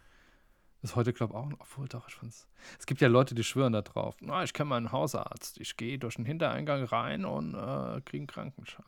ist 0.82 0.96
heute, 0.96 1.12
glaube 1.12 1.34
ich, 1.34 1.38
auch, 1.38 1.50
obwohl 1.58 1.88
doch, 1.88 2.08
ich 2.08 2.14
fand's. 2.14 2.46
Es 2.78 2.86
gibt 2.86 3.00
ja 3.00 3.08
Leute, 3.08 3.34
die 3.34 3.44
schwören 3.44 3.72
da 3.72 3.82
drauf. 3.82 4.16
Na, 4.20 4.44
ich 4.44 4.52
kenne 4.52 4.70
meinen 4.70 4.92
Hausarzt. 4.92 5.58
Ich 5.60 5.76
gehe 5.76 5.98
durch 5.98 6.16
den 6.16 6.24
Hintereingang 6.24 6.84
rein 6.84 7.24
und 7.24 7.54
äh, 7.54 8.00
kriege 8.02 8.18
einen 8.20 8.26
Krankenschein. 8.26 8.84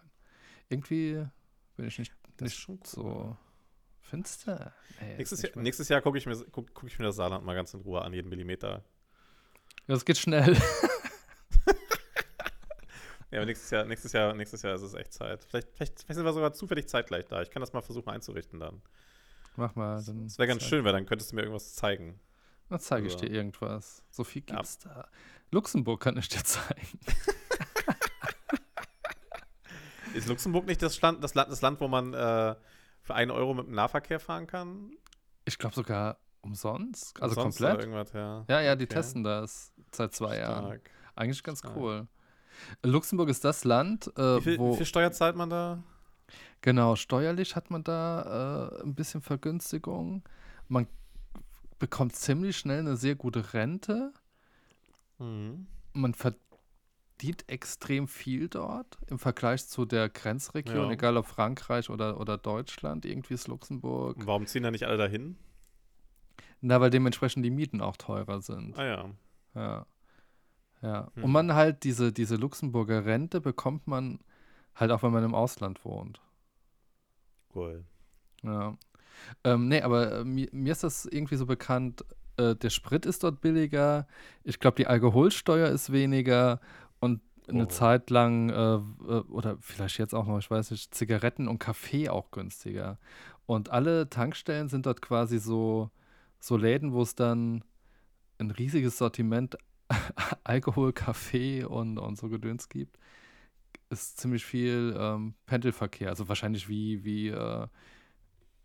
Irgendwie 0.68 1.26
bin 1.76 1.86
ich 1.86 1.98
nicht, 1.98 2.12
nicht 2.40 2.56
schon 2.56 2.76
cool. 2.76 2.86
so 2.86 3.36
finster. 4.00 4.72
Nee, 5.00 5.16
Nächstes 5.16 5.42
Jahr, 5.42 5.52
nächstes 5.56 5.88
Jahr 5.88 6.00
gucke 6.00 6.18
ich, 6.18 6.26
mir, 6.26 6.36
guck, 6.52 6.72
guck 6.74 6.84
ich 6.88 6.98
mir 6.98 7.06
das 7.06 7.16
Saarland 7.16 7.44
mal 7.44 7.54
ganz 7.54 7.74
in 7.74 7.80
Ruhe 7.80 8.02
an, 8.02 8.12
jeden 8.12 8.28
Millimeter. 8.28 8.84
Ja, 9.86 9.94
das 9.94 10.04
geht 10.04 10.18
schnell. 10.18 10.56
Ja, 13.30 13.38
aber 13.38 13.46
nächstes 13.46 13.70
Jahr, 13.70 13.84
nächstes 13.84 14.12
Jahr, 14.12 14.34
nächstes 14.34 14.62
Jahr 14.62 14.74
ist 14.74 14.82
es 14.82 14.94
echt 14.94 15.12
Zeit. 15.12 15.44
Vielleicht, 15.44 15.68
vielleicht, 15.74 16.00
vielleicht 16.00 16.16
sind 16.16 16.24
wir 16.24 16.32
sogar 16.32 16.52
zufällig 16.52 16.88
zeitgleich 16.88 17.26
da. 17.26 17.42
Ich 17.42 17.50
kann 17.50 17.60
das 17.60 17.72
mal 17.72 17.80
versuchen 17.80 18.08
einzurichten 18.08 18.58
dann. 18.58 18.82
Mach 19.56 19.74
mal. 19.74 20.02
Dann 20.04 20.24
Das 20.24 20.38
wäre 20.38 20.48
ganz 20.48 20.62
schön, 20.62 20.84
weil 20.84 20.92
dann 20.92 21.06
könntest 21.06 21.32
du 21.32 21.36
mir 21.36 21.42
irgendwas 21.42 21.74
zeigen. 21.74 22.18
Dann 22.68 22.80
zeige 22.80 23.06
ich 23.06 23.14
Also- 23.14 23.26
dir 23.26 23.32
irgendwas. 23.32 24.04
So 24.10 24.24
viel 24.24 24.42
Ja. 24.48 24.56
gibt's 24.56 24.78
da. 24.78 25.08
Luxemburg 25.50 26.00
kann 26.00 26.16
ich 26.16 26.28
dir 26.28 26.42
zeigen. 26.44 26.98
Ist 30.14 30.28
Luxemburg 30.28 30.66
nicht 30.66 30.82
das 30.82 31.00
Land, 31.00 31.22
das 31.22 31.34
Land, 31.34 31.50
das 31.52 31.62
Land 31.62 31.80
wo 31.80 31.88
man 31.88 32.14
äh, 32.14 32.54
für 33.02 33.14
einen 33.14 33.30
Euro 33.30 33.54
mit 33.54 33.66
dem 33.66 33.74
Nahverkehr 33.74 34.18
fahren 34.18 34.46
kann? 34.46 34.90
Ich 35.44 35.56
glaube 35.58 35.74
sogar 35.74 36.18
umsonst. 36.42 37.20
Also 37.22 37.36
Umsonst 37.42 37.58
komplett. 37.60 38.14
Ja. 38.14 38.44
Ja, 38.48 38.60
ja, 38.60 38.76
die 38.76 38.84
Okay. 38.86 38.94
testen 38.94 39.22
das 39.22 39.72
seit 39.94 40.12
zwei 40.14 40.38
Jahren. 40.38 40.64
Stark. 40.66 40.90
Eigentlich 41.14 41.42
ganz 41.42 41.60
Stark. 41.60 41.76
cool. 41.76 42.08
Luxemburg 42.82 43.28
ist 43.28 43.44
das 43.44 43.64
Land, 43.64 44.10
äh, 44.18 44.36
Wie 44.38 44.42
viel, 44.42 44.58
wo 44.58 44.72
wie 44.72 44.76
viel 44.78 44.86
Steuer 44.86 45.12
zahlt 45.12 45.36
man 45.36 45.48
da? 45.50 45.82
Genau 46.60 46.96
steuerlich 46.96 47.56
hat 47.56 47.70
man 47.70 47.84
da 47.84 48.70
äh, 48.78 48.82
ein 48.82 48.94
bisschen 48.94 49.20
Vergünstigung. 49.22 50.22
Man 50.68 50.86
bekommt 51.78 52.14
ziemlich 52.16 52.56
schnell 52.56 52.80
eine 52.80 52.96
sehr 52.96 53.14
gute 53.14 53.52
Rente. 53.54 54.12
Mhm. 55.18 55.66
Man 55.92 56.14
verdient 56.14 57.48
extrem 57.48 58.06
viel 58.08 58.48
dort 58.48 58.98
im 59.08 59.18
Vergleich 59.18 59.66
zu 59.66 59.84
der 59.84 60.08
Grenzregion, 60.08 60.86
Ja. 60.86 60.90
egal 60.90 61.16
ob 61.16 61.26
Frankreich 61.26 61.90
oder, 61.90 62.20
oder 62.20 62.38
Deutschland. 62.38 63.04
Irgendwie 63.04 63.34
ist 63.34 63.48
Luxemburg. 63.48 64.16
Warum 64.26 64.46
ziehen 64.46 64.62
da 64.62 64.70
nicht 64.70 64.84
alle 64.86 64.96
dahin? 64.98 65.36
Na, 66.60 66.80
weil 66.80 66.90
dementsprechend 66.90 67.44
die 67.44 67.50
Mieten 67.50 67.80
auch 67.80 67.96
teurer 67.96 68.42
sind. 68.42 68.78
Ah 68.78 68.84
ja. 68.84 69.10
Ja. 69.54 69.86
Ja. 70.82 71.10
Hm. 71.14 71.24
Und 71.24 71.32
man 71.32 71.54
halt 71.54 71.84
diese, 71.84 72.12
diese 72.12 72.36
Luxemburger 72.36 73.04
Rente 73.04 73.40
bekommt 73.40 73.86
man 73.86 74.20
halt 74.74 74.90
auch, 74.90 75.02
wenn 75.02 75.12
man 75.12 75.24
im 75.24 75.34
Ausland 75.34 75.84
wohnt. 75.84 76.20
Cool. 77.54 77.84
Ja. 78.42 78.76
Ähm, 79.44 79.68
nee, 79.68 79.82
aber 79.82 80.20
äh, 80.20 80.24
mir, 80.24 80.48
mir 80.52 80.72
ist 80.72 80.84
das 80.84 81.04
irgendwie 81.06 81.36
so 81.36 81.46
bekannt, 81.46 82.04
äh, 82.36 82.54
der 82.56 82.70
Sprit 82.70 83.06
ist 83.06 83.24
dort 83.24 83.40
billiger, 83.40 84.06
ich 84.44 84.60
glaube, 84.60 84.76
die 84.76 84.86
Alkoholsteuer 84.86 85.68
ist 85.68 85.92
weniger 85.92 86.60
und 87.00 87.20
eine 87.48 87.64
Oh. 87.64 87.66
Zeit 87.66 88.10
lang, 88.10 88.50
äh, 88.50 88.74
äh, 88.76 89.20
oder 89.28 89.58
vielleicht 89.60 89.98
jetzt 89.98 90.14
auch 90.14 90.26
noch, 90.26 90.38
ich 90.38 90.50
weiß 90.50 90.70
nicht, 90.70 90.94
Zigaretten 90.94 91.48
und 91.48 91.58
Kaffee 91.58 92.08
auch 92.08 92.30
günstiger. 92.30 92.98
Und 93.46 93.70
alle 93.70 94.08
Tankstellen 94.08 94.68
sind 94.68 94.86
dort 94.86 95.02
quasi 95.02 95.38
so, 95.38 95.90
so 96.38 96.56
Läden, 96.56 96.92
wo 96.92 97.02
es 97.02 97.16
dann 97.16 97.64
ein 98.38 98.50
riesiges 98.52 98.98
Sortiment 98.98 99.56
Alkohol, 100.44 100.92
Kaffee 100.92 101.64
und, 101.64 101.98
und 101.98 102.16
so 102.18 102.28
Gedöns 102.28 102.68
gibt. 102.68 102.98
Ist 103.90 104.18
ziemlich 104.18 104.44
viel 104.44 104.94
ähm, 104.96 105.34
Pendelverkehr, 105.46 106.08
also 106.10 106.28
wahrscheinlich 106.28 106.68
wie, 106.68 107.04
wie 107.04 107.28
äh, 107.28 107.66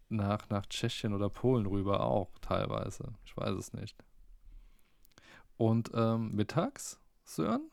nach, 0.10 0.50
nach 0.50 0.66
Tschechien 0.68 1.14
oder 1.14 1.30
Polen 1.30 1.66
rüber 1.66 2.02
auch 2.02 2.38
teilweise. 2.40 3.14
Ich 3.26 3.36
weiß 3.36 3.56
es 3.56 3.74
nicht. 3.74 3.98
Und 5.58 5.90
ähm, 5.94 6.34
mittags, 6.36 7.00
Sören, 7.24 7.70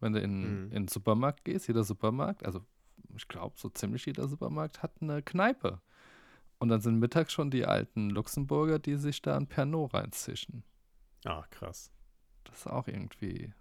wenn 0.00 0.12
du 0.12 0.20
in, 0.20 0.40
Mhm. 0.42 0.64
in 0.66 0.82
den 0.84 0.88
Supermarkt 0.88 1.44
gehst, 1.44 1.66
jeder 1.66 1.82
Supermarkt, 1.84 2.44
also 2.46 2.64
ich 3.16 3.26
glaube, 3.28 3.56
so 3.58 3.68
ziemlich 3.68 4.06
jeder 4.06 4.28
Supermarkt 4.28 4.82
hat 4.82 4.92
eine 5.00 5.22
Kneipe. 5.22 5.80
Und 6.58 6.68
dann 6.68 6.80
sind 6.80 7.00
mittags 7.00 7.32
schon 7.32 7.50
die 7.50 7.66
alten 7.66 8.10
Luxemburger, 8.10 8.78
die 8.78 8.94
sich 8.96 9.20
da 9.22 9.36
ein 9.36 9.48
Pernod 9.48 9.92
reinzischen. 9.94 10.62
Ah, 11.24 11.44
krass. 11.50 11.90
Das 12.44 12.58
ist 12.60 12.66
auch 12.68 12.86
irgendwie 12.86 13.52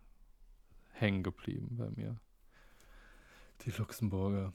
hängen 0.91 1.23
geblieben 1.23 1.77
bei 1.77 1.89
mir. 1.89 2.19
Die 3.65 3.71
Luxemburger. 3.71 4.53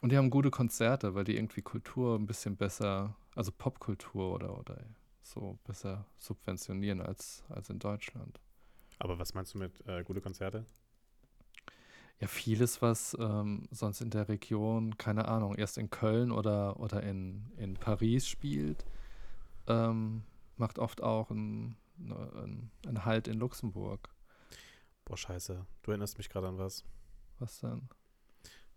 Und 0.00 0.10
die 0.10 0.16
haben 0.16 0.30
gute 0.30 0.50
Konzerte, 0.50 1.14
weil 1.14 1.24
die 1.24 1.36
irgendwie 1.36 1.62
Kultur 1.62 2.18
ein 2.18 2.26
bisschen 2.26 2.56
besser, 2.56 3.14
also 3.34 3.52
Popkultur 3.52 4.32
oder, 4.32 4.58
oder 4.58 4.78
so 5.20 5.58
besser 5.64 6.06
subventionieren 6.18 7.00
als, 7.00 7.44
als 7.48 7.70
in 7.70 7.78
Deutschland. 7.78 8.40
Aber 8.98 9.18
was 9.18 9.34
meinst 9.34 9.54
du 9.54 9.58
mit 9.58 9.86
äh, 9.86 10.02
gute 10.02 10.20
Konzerte? 10.20 10.66
Ja, 12.20 12.28
vieles, 12.28 12.82
was 12.82 13.16
ähm, 13.18 13.68
sonst 13.70 14.00
in 14.00 14.10
der 14.10 14.28
Region, 14.28 14.96
keine 14.96 15.26
Ahnung, 15.28 15.54
erst 15.56 15.78
in 15.78 15.90
Köln 15.90 16.30
oder, 16.30 16.78
oder 16.78 17.02
in, 17.02 17.50
in 17.56 17.74
Paris 17.74 18.28
spielt, 18.28 18.84
ähm, 19.66 20.22
macht 20.56 20.78
oft 20.78 21.02
auch 21.02 21.30
einen 21.30 21.76
ein, 22.10 22.70
Halt 23.04 23.28
in 23.28 23.38
Luxemburg. 23.38 24.08
Boah, 25.04 25.16
scheiße. 25.16 25.66
Du 25.82 25.90
erinnerst 25.90 26.18
mich 26.18 26.28
gerade 26.28 26.48
an 26.48 26.58
was. 26.58 26.84
Was 27.38 27.60
dann? 27.60 27.88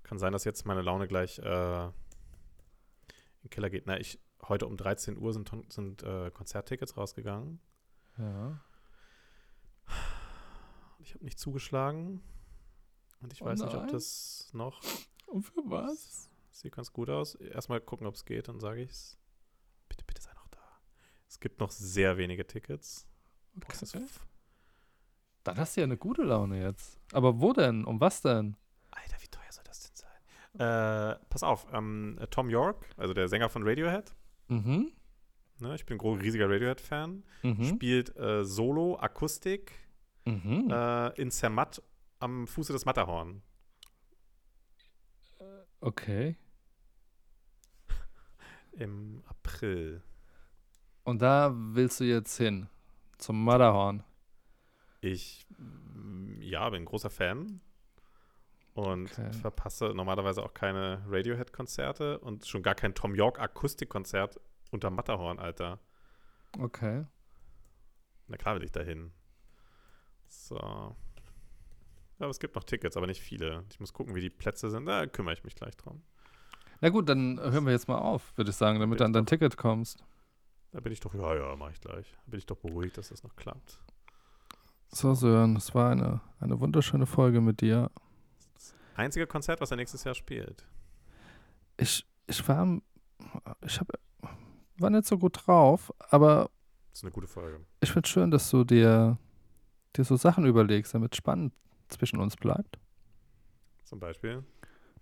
Kann 0.06 0.20
sein, 0.20 0.32
dass 0.34 0.43
jetzt 0.43 0.66
meine 0.66 0.82
Laune 0.82 1.08
gleich 1.08 1.39
äh, 1.39 1.86
in 1.86 1.91
den 3.43 3.49
Keller 3.49 3.70
geht. 3.70 3.88
Na, 3.88 3.99
ich, 3.99 4.20
heute 4.47 4.68
um 4.68 4.78
13 4.78 5.18
Uhr 5.18 5.34
sind, 5.34 5.51
sind 5.74 6.03
äh, 6.03 6.30
Konzerttickets 6.32 6.95
rausgegangen. 6.95 7.60
Ja. 8.18 8.60
Ich 10.99 11.14
habe 11.14 11.24
nicht 11.26 11.39
zugeschlagen. 11.39 12.22
Und 13.22 13.34
ich 13.34 13.41
Oh 13.41 13.45
weiß 13.45 13.60
nicht, 13.62 13.74
ob 13.74 13.82
nein. 13.84 13.91
das 13.91 14.49
noch 14.53 14.82
Und 15.28 15.43
für 15.43 15.62
was? 15.66 16.30
sieht 16.51 16.74
ganz 16.76 16.91
gut 16.93 17.10
aus. 17.10 17.36
Erstmal 17.36 17.82
gucken, 17.82 18.08
ob 18.08 18.16
es 18.16 18.26
geht, 18.26 18.47
dann 18.47 18.60
sage 18.60 18.82
ich's. 18.84 19.18
Bitte, 19.89 20.03
bitte 20.06 20.22
sei 20.22 20.34
noch 20.34 20.47
da. 20.49 20.60
Es 21.28 21.39
gibt 21.39 21.60
noch 21.60 21.72
sehr 21.72 22.18
wenige 22.18 22.45
Tickets. 22.45 23.08
Boah, 23.53 23.68
Okay. 23.74 24.03
f- 24.03 24.26
Dann 25.43 25.58
hast 25.58 25.76
du 25.76 25.82
ja 25.82 25.86
eine 25.86 25.97
gute 25.97 26.24
Laune 26.24 26.62
jetzt. 26.62 26.99
Aber 27.14 27.39
wo 27.39 27.53
denn? 27.53 27.86
Um 27.86 27.99
was 27.99 28.22
denn? 28.22 28.56
Alter, 28.91 29.18
wie 29.22 29.28
teuer 29.28 29.51
soll 29.51 29.64
das 29.66 29.82
denn 29.82 29.95
sein? 29.95 30.10
Äh, 30.58 31.16
pass 31.30 31.43
auf, 31.43 31.68
ähm, 31.74 32.18
äh, 32.22 32.28
Tom 32.28 32.49
York, 32.49 32.86
also 32.97 33.14
der 33.14 33.28
Sänger 33.28 33.49
von 33.49 33.68
Radiohead, 33.68 34.16
Mhm. 34.47 34.91
ne, 35.60 35.76
ich 35.76 35.86
bin 35.86 35.99
ein 35.99 36.20
riesiger 36.22 36.49
Radiohead-Fan, 36.49 37.24
Mhm. 37.43 37.64
spielt 37.66 38.16
äh, 38.18 38.43
Solo, 38.45 38.97
Akustik 38.97 39.74
Mhm. 40.26 40.70
äh, 40.72 41.10
in 41.22 41.30
Zermatt 41.32 41.82
am 42.20 42.47
Fuße 42.47 42.72
des 42.74 42.86
Matterhorn. 42.86 43.41
Okay. 45.82 46.36
Im 48.74 49.24
April. 49.28 50.01
Und 51.03 51.22
da 51.22 51.51
willst 51.53 51.99
du 51.99 52.03
jetzt 52.06 52.36
hin? 52.38 52.68
Zum 53.18 53.43
Matterhorn. 53.43 54.03
Ich, 55.01 55.45
ja, 56.39 56.68
bin 56.70 56.82
ein 56.82 56.86
großer 56.86 57.10
Fan 57.12 57.62
und 58.76 59.11
Okay. 59.11 59.32
verpasse 59.34 59.93
normalerweise 59.95 60.43
auch 60.43 60.53
keine 60.53 61.01
Radiohead-Konzerte 61.07 62.19
und 62.19 62.45
schon 62.45 62.61
gar 62.61 62.76
kein 62.76 62.93
Tom 62.93 63.15
York 63.15 63.39
Akustikkonzert 63.39 64.39
unter 64.71 64.89
Matterhorn, 64.91 65.39
Alter. 65.39 65.80
Okay. 66.59 67.05
Na 68.28 68.38
klar 68.38 68.55
will 68.55 68.63
ich 68.63 68.71
dahin. 68.71 69.11
So. 70.28 70.57
Ja, 70.57 70.95
aber 72.19 72.30
es 72.30 72.39
gibt 72.39 72.55
noch 72.55 72.63
Tickets, 72.63 72.97
aber 72.97 73.07
nicht 73.07 73.21
viele. 73.21 73.63
Ich 73.69 73.80
muss 73.80 73.93
gucken, 73.93 74.13
wie 74.15 74.21
die 74.21 74.30
Plätze 74.30 74.69
sind. 74.69 74.86
Da 74.86 75.05
kümmere 75.07 75.34
ich 75.34 75.43
mich 75.43 75.55
gleich 75.55 75.76
drum. 75.78 76.01
Na 76.82 76.89
gut, 76.89 77.07
dann 77.07 77.39
hören 77.39 77.65
wir 77.65 77.71
jetzt 77.71 77.88
mal 77.88 77.97
auf, 77.97 78.38
würde 78.38 78.51
ich 78.51 78.57
sagen, 78.57 78.80
damit 78.80 78.99
du 78.99 79.05
an 79.05 79.13
dein 79.13 79.26
Ticket 79.26 79.55
kommst. 79.57 80.03
Da 80.71 80.82
bin 80.82 80.91
ich 80.91 80.99
doch, 80.99 81.13
ja, 81.13 81.34
ja, 81.36 81.55
mache 81.55 81.71
ich 81.71 81.80
gleich. 81.80 82.11
Da 82.26 82.32
bin 82.32 82.38
ich 82.38 82.45
doch 82.45 82.57
beruhigt, 82.57 82.97
dass 82.97 83.09
das 83.09 83.23
noch 83.23 83.36
klappt. 83.38 83.80
So, 84.89 85.13
Sören, 85.13 85.55
es 85.55 85.73
war 85.73 85.91
eine, 85.91 86.19
eine 86.39 86.59
wunderschöne 86.59 87.05
Folge 87.05 87.39
mit 87.39 87.61
dir. 87.61 87.89
Einzige 88.95 89.27
Konzert, 89.27 89.61
was 89.61 89.71
er 89.71 89.77
nächstes 89.77 90.03
Jahr 90.03 90.15
spielt. 90.15 90.65
Ich, 91.77 92.05
ich 92.27 92.47
war, 92.47 92.79
ich 93.65 93.79
hab, 93.79 93.87
war 94.77 94.89
nicht 94.89 95.05
so 95.05 95.17
gut 95.17 95.45
drauf, 95.45 95.93
aber 96.09 96.49
Das 96.91 96.99
ist 96.99 97.03
eine 97.03 97.11
gute 97.11 97.27
Folge. 97.27 97.59
ich 97.81 97.91
finde 97.91 98.07
schön, 98.07 98.31
dass 98.31 98.49
du 98.49 98.63
dir, 98.63 99.17
dir 99.95 100.03
so 100.03 100.15
Sachen 100.15 100.45
überlegst, 100.45 100.93
damit 100.93 101.13
es 101.13 101.17
spannend 101.17 101.53
zwischen 101.89 102.19
uns 102.19 102.35
bleibt. 102.37 102.79
Zum 103.83 103.99
Beispiel. 103.99 104.43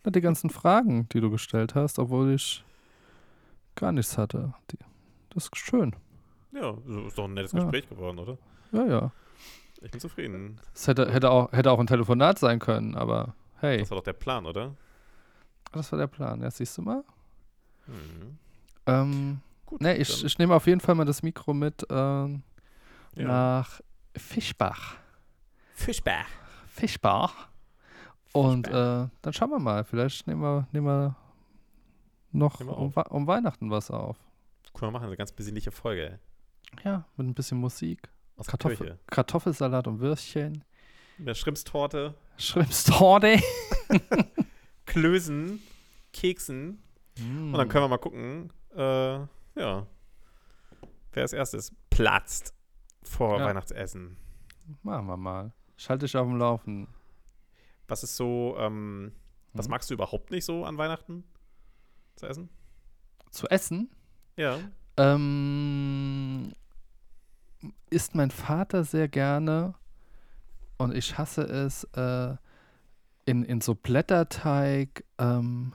Na, 0.04 0.12
die 0.12 0.22
ganzen 0.22 0.50
Fragen, 0.50 1.08
die 1.10 1.22
du 1.22 1.30
gestellt 1.30 1.76
hast, 1.76 2.00
obwohl 2.00 2.34
ich 2.34 2.66
gar 3.76 3.92
nichts 3.92 4.18
hatte. 4.18 4.54
Die, 4.72 4.78
das 5.30 5.46
ist 5.46 5.58
schön. 5.58 5.96
Ja, 6.52 6.72
ist 7.08 7.18
doch 7.18 7.26
ein 7.26 7.34
nettes 7.36 7.54
Ja. 7.54 7.60
Gespräch 7.62 7.88
geworden, 7.88 8.20
oder? 8.20 8.38
Ja, 8.72 8.86
ja. 8.86 9.12
Ich 9.82 9.92
bin 9.92 10.00
zufrieden. 10.00 10.60
Es 10.74 10.88
hätte, 10.88 11.12
hätte, 11.12 11.30
auch, 11.30 11.52
hätte 11.52 11.72
auch 11.72 11.80
ein 11.80 11.88
Telefonat 11.88 12.40
sein 12.40 12.60
können, 12.60 12.96
aber 12.96 13.36
hey, 13.64 13.80
Das 13.80 13.90
war 13.90 13.98
doch 13.98 14.04
der 14.04 14.14
Plan, 14.14 14.46
oder? 14.46 14.76
das 15.72 15.92
war 15.92 16.00
der 16.00 16.08
Plan. 16.08 16.42
Ja, 16.42 16.52
siehst 16.52 16.78
du 16.78 16.82
mal. 16.84 17.04
Mhm. 17.88 18.38
Ähm, 18.86 19.42
Gut. 19.66 19.82
ne, 19.82 19.98
ich, 19.98 20.24
ich 20.24 20.38
nehme 20.38 20.54
auf 20.54 20.68
jeden 20.68 20.80
Fall 20.80 20.96
mal 20.96 21.06
das 21.06 21.24
Mikro 21.24 21.54
mit 21.54 21.86
ähm, 21.90 22.44
ja. 23.16 23.28
nach 23.28 23.82
Fischbach. 24.16 24.98
Fischbach. 25.74 26.28
Fischbach. 26.68 27.48
Und 28.34 28.68
äh, 28.68 28.72
dann 28.72 29.34
schauen 29.34 29.50
wir 29.50 29.60
mal. 29.60 29.84
Vielleicht 29.84 30.28
nehmen 30.28 30.42
wir, 30.42 30.68
nehmen 30.72 30.88
wir 30.88 31.16
noch 32.32 32.60
Nehmen 32.60 32.72
wir 32.72 32.78
um, 32.78 32.94
um 33.10 33.28
Weihnachten 33.28 33.70
was 33.70 33.92
auf. 33.92 34.18
Können 34.74 34.92
wir 34.92 35.00
machen, 35.00 35.08
eine 35.08 35.18
ganz 35.18 35.32
besinnliche 35.32 35.72
Folge. 35.72 36.20
Ja, 36.84 37.06
mit 37.16 37.28
ein 37.28 37.34
bisschen 37.34 37.60
Musik. 37.60 38.10
Aus 38.38 38.48
Kartoffel. 38.48 38.98
Kartoffelsalat 39.08 39.88
und 39.88 40.00
Würstchen. 40.00 40.64
Mit 41.20 41.28
der 41.28 41.36
Schrimpstorte, 41.36 42.16
Schrimpstorte. 42.38 43.40
Klößen, 44.86 45.62
Keksen. 46.12 46.82
Und 47.20 47.54
dann 47.54 47.70
können 47.70 47.84
wir 47.86 47.90
mal 47.90 47.98
gucken, 47.98 48.52
äh, 48.76 48.80
ja, 49.16 49.28
wer 51.12 51.22
als 51.22 51.34
erstes 51.34 51.74
platzt 51.90 52.54
vor 53.04 53.40
Ja. 53.40 53.46
Weihnachtsessen. 53.46 54.18
Machen 54.82 55.06
wir 55.08 55.18
mal. 55.18 55.54
Schalte 55.78 56.06
dich 56.06 56.16
auf 56.18 56.28
dem 56.28 56.38
Laufen. 56.38 56.88
Was 57.88 58.04
ist 58.04 58.16
so, 58.16 58.56
ähm, 58.58 59.12
was 59.54 59.68
Mhm. 59.68 59.72
magst 59.72 59.90
du 59.90 59.94
überhaupt 59.94 60.32
nicht 60.32 60.46
so 60.46 60.66
an 60.66 60.78
Weihnachten 60.78 61.24
zu 62.16 62.26
essen? 62.28 62.50
Zu 63.30 63.48
essen 63.50 63.92
Ja. 64.38 64.58
ähm, 64.98 66.54
isst 67.90 68.16
mein 68.16 68.32
Vater 68.32 68.84
sehr 68.84 69.08
gerne 69.08 69.76
und 70.84 70.96
ich 70.96 71.18
hasse 71.18 71.42
es 71.44 71.84
äh, 71.96 72.36
in, 73.26 73.44
in 73.44 73.62
so 73.62 73.76
Blätterteig. 73.76 75.04
Ähm, 75.18 75.74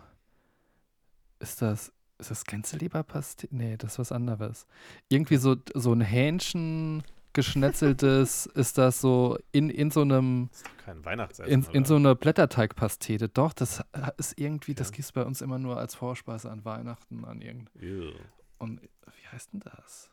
ist 1.41 1.63
das 1.63 1.93
ist 2.19 2.31
das 2.33 2.45
Gänseleberpastete? 2.45 3.55
Nee, 3.55 3.77
das 3.77 3.93
ist 3.93 3.99
was 4.01 4.13
anderes. 4.13 4.67
Irgendwie 5.09 5.37
so, 5.37 5.55
so 5.75 5.93
ein 5.93 6.01
Hähnchen 6.01 7.05
geschnetzeltes 7.33 8.47
ist 8.55 8.77
das 8.77 9.01
so 9.01 9.39
in, 9.53 9.71
in 9.71 9.93
so 9.93 10.01
einem 10.03 10.49
Das 10.51 10.63
ist 10.63 10.79
kein 10.79 11.05
Weihnachtsessen. 11.05 11.53
in, 11.53 11.63
in 11.73 11.85
so 11.85 11.95
einer 11.95 12.17
Blätterteigpastete. 12.17 13.29
Doch, 13.29 13.53
das 13.53 13.81
äh, 13.93 14.11
ist 14.17 14.37
irgendwie, 14.37 14.75
das 14.75 14.89
Okay. 14.89 14.97
gibt 14.97 15.05
es 15.07 15.13
bei 15.13 15.25
uns 15.25 15.41
immer 15.43 15.61
nur 15.61 15.79
als 15.79 15.95
Vorspeise 15.95 16.51
an 16.51 16.65
Weihnachten 16.65 17.25
an 17.25 17.41
irgend 17.41 17.71
Ew. 17.81 18.11
und 18.59 18.81
wie 18.83 19.27
heißt 19.31 19.53
denn 19.53 19.61
das? 19.61 20.11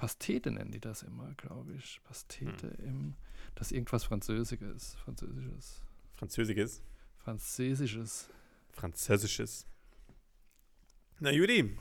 Pastete 0.00 0.50
nennen 0.50 0.70
die 0.70 0.80
das 0.80 1.02
immer, 1.02 1.34
glaube 1.34 1.74
ich. 1.74 2.00
Pastete 2.04 2.68
Hm. 2.78 2.84
im, 2.86 3.14
das 3.54 3.66
ist 3.68 3.72
irgendwas 3.76 4.04
Französisches, 4.04 4.94
Französisches, 5.04 5.82
Französisches. 6.14 6.82
Französisches. 7.18 8.30
Französisches. 8.72 9.66
Na, 11.18 11.30
Judy, 11.30 11.76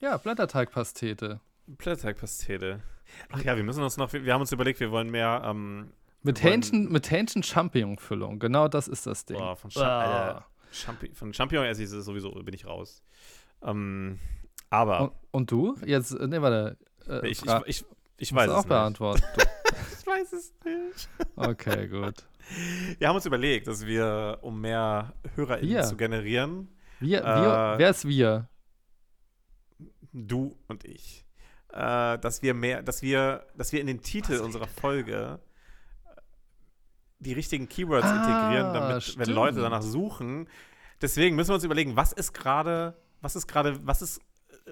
Ja, 0.00 0.16
Blätterteigpastete. 0.16 1.40
Blätterteigpastete. 1.68 2.82
Ach 3.30 3.42
ja, 3.44 3.56
wir 3.56 3.62
müssen 3.62 3.82
uns 3.84 3.96
noch, 3.96 4.12
wir 4.12 4.32
haben 4.32 4.40
uns 4.40 4.50
überlegt, 4.52 4.80
wir 4.80 4.90
wollen 4.90 5.10
mehr, 5.10 5.42
ähm, 5.44 5.92
Mit 6.22 6.42
wollen- 6.42 6.52
Hähnchen, 6.54 6.90
mit 6.90 7.10
Hähnchen-Champignon-Füllung. 7.10 8.38
Genau 8.40 8.66
das 8.68 8.88
ist 8.88 9.06
das 9.06 9.24
Ding. 9.26 9.38
boah, 9.38 9.54
von, 9.56 9.70
Champ 9.70 9.86
Ah. 9.86 10.00
Alter, 10.26 10.46
Champi 10.72 11.14
von 11.14 11.32
Champignon 11.32 11.66
esse 11.66 11.82
ich 11.84 11.88
sowieso, 11.90 12.30
bin 12.32 12.54
ich 12.54 12.66
raus. 12.66 13.02
Ähm, 13.62 14.18
aber, 14.70 15.00
Und, 15.02 15.12
und 15.32 15.50
du? 15.52 15.76
Jetzt, 15.84 16.12
äh, 16.12 16.26
nee, 16.26 16.40
warte. 16.40 16.76
Äh, 17.10 17.28
ich, 17.28 17.42
ich, 17.44 17.52
ich, 17.66 17.84
ich 18.18 18.34
weiß 18.34 18.48
es 18.48 18.54
auch 18.54 18.58
nicht. 18.58 18.68
beantworten. 18.68 19.22
Ich 20.00 20.06
weiß 20.06 20.32
es 20.32 20.52
nicht. 20.64 21.08
Okay, 21.36 21.86
gut. 21.86 22.14
Wir 22.98 23.06
haben 23.08 23.14
uns 23.14 23.26
überlegt, 23.26 23.68
dass 23.68 23.86
wir, 23.86 24.38
um 24.42 24.60
mehr 24.60 25.12
HörerInnen 25.36 25.70
Wir. 25.70 25.82
zu 25.84 25.96
generieren, 25.96 26.68
Wir, 26.98 27.22
wir, 27.22 27.74
Äh, 27.76 27.78
wer 27.78 27.90
ist 27.90 28.08
wir? 28.08 28.48
du 30.12 30.56
und 30.66 30.84
ich, 30.84 31.24
äh, 31.72 32.18
dass 32.18 32.42
wir 32.42 32.54
mehr, 32.54 32.82
dass 32.82 33.02
wir, 33.02 33.46
dass 33.56 33.72
wir 33.72 33.80
in 33.80 33.86
den 33.86 34.00
Titel 34.02 34.38
unserer 34.40 34.66
Folge 34.66 35.38
äh, 36.04 36.20
die 37.20 37.32
richtigen 37.32 37.68
Keywords 37.68 38.06
Ah, 38.06 38.16
integrieren, 38.16 38.74
damit, 38.74 38.94
wenn 38.94 39.00
stimmt. 39.24 39.26
Leute 39.28 39.60
danach 39.60 39.82
suchen. 39.82 40.48
Deswegen 41.00 41.36
müssen 41.36 41.50
wir 41.50 41.54
uns 41.54 41.64
überlegen, 41.64 41.94
was 41.94 42.12
ist 42.12 42.32
gerade, 42.32 42.96
was 43.20 43.36
ist 43.36 43.46
gerade, 43.46 43.78
was 43.86 44.02
ist, 44.02 44.20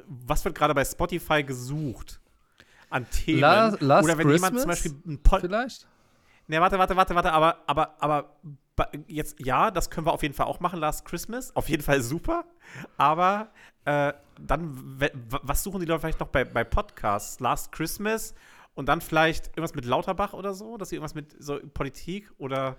was 0.07 0.45
wird 0.45 0.57
gerade 0.57 0.75
bei 0.75 0.85
Spotify 0.85 1.45
gesucht 1.45 2.21
an 2.91 3.09
Themen? 3.11 3.41
La- 3.41 3.77
Last 3.81 4.05
Oder 4.05 4.19
wenn 4.19 4.29
jemand 4.31 4.57
Christmas? 4.57 4.61
zum 4.63 4.69
Beispiel 4.69 4.93
ein 5.07 5.23
Pod 5.23 5.41
Vielleicht? 5.41 5.87
Ne, 6.47 6.61
warte, 6.61 6.79
warte, 6.79 6.97
warte, 6.97 7.15
warte, 7.15 7.33
aber, 7.33 7.59
aber, 7.67 7.97
aber 8.01 8.37
jetzt, 9.07 9.39
ja, 9.39 9.71
das 9.71 9.91
können 9.91 10.07
wir 10.07 10.13
auf 10.13 10.23
jeden 10.23 10.35
Fall 10.35 10.47
auch 10.47 10.61
machen, 10.61 10.79
Last 10.81 11.05
Christmas. 11.05 11.55
Auf 11.55 11.69
jeden 11.69 11.83
Fall 11.83 12.01
super. 12.01 12.45
Aber 12.97 13.49
äh, 13.85 14.15
dann, 14.41 14.99
was 15.43 15.63
suchen 15.63 15.81
die 15.81 15.87
Leute 15.87 16.01
vielleicht 16.01 16.21
noch 16.21 16.29
bei, 16.29 16.45
bei 16.45 16.65
Podcasts? 16.65 17.39
Last 17.41 17.73
Christmas 17.73 18.35
und 18.75 18.87
dann 18.89 19.01
vielleicht 19.01 19.49
irgendwas 19.49 19.75
mit 19.75 19.85
Lauterbach 19.85 20.33
oder 20.33 20.55
so, 20.55 20.79
dass 20.79 20.89
sie 20.89 20.97
irgendwas 20.97 21.15
mit 21.15 21.37
so 21.43 21.59
Politik 21.75 22.33
oder 22.39 22.77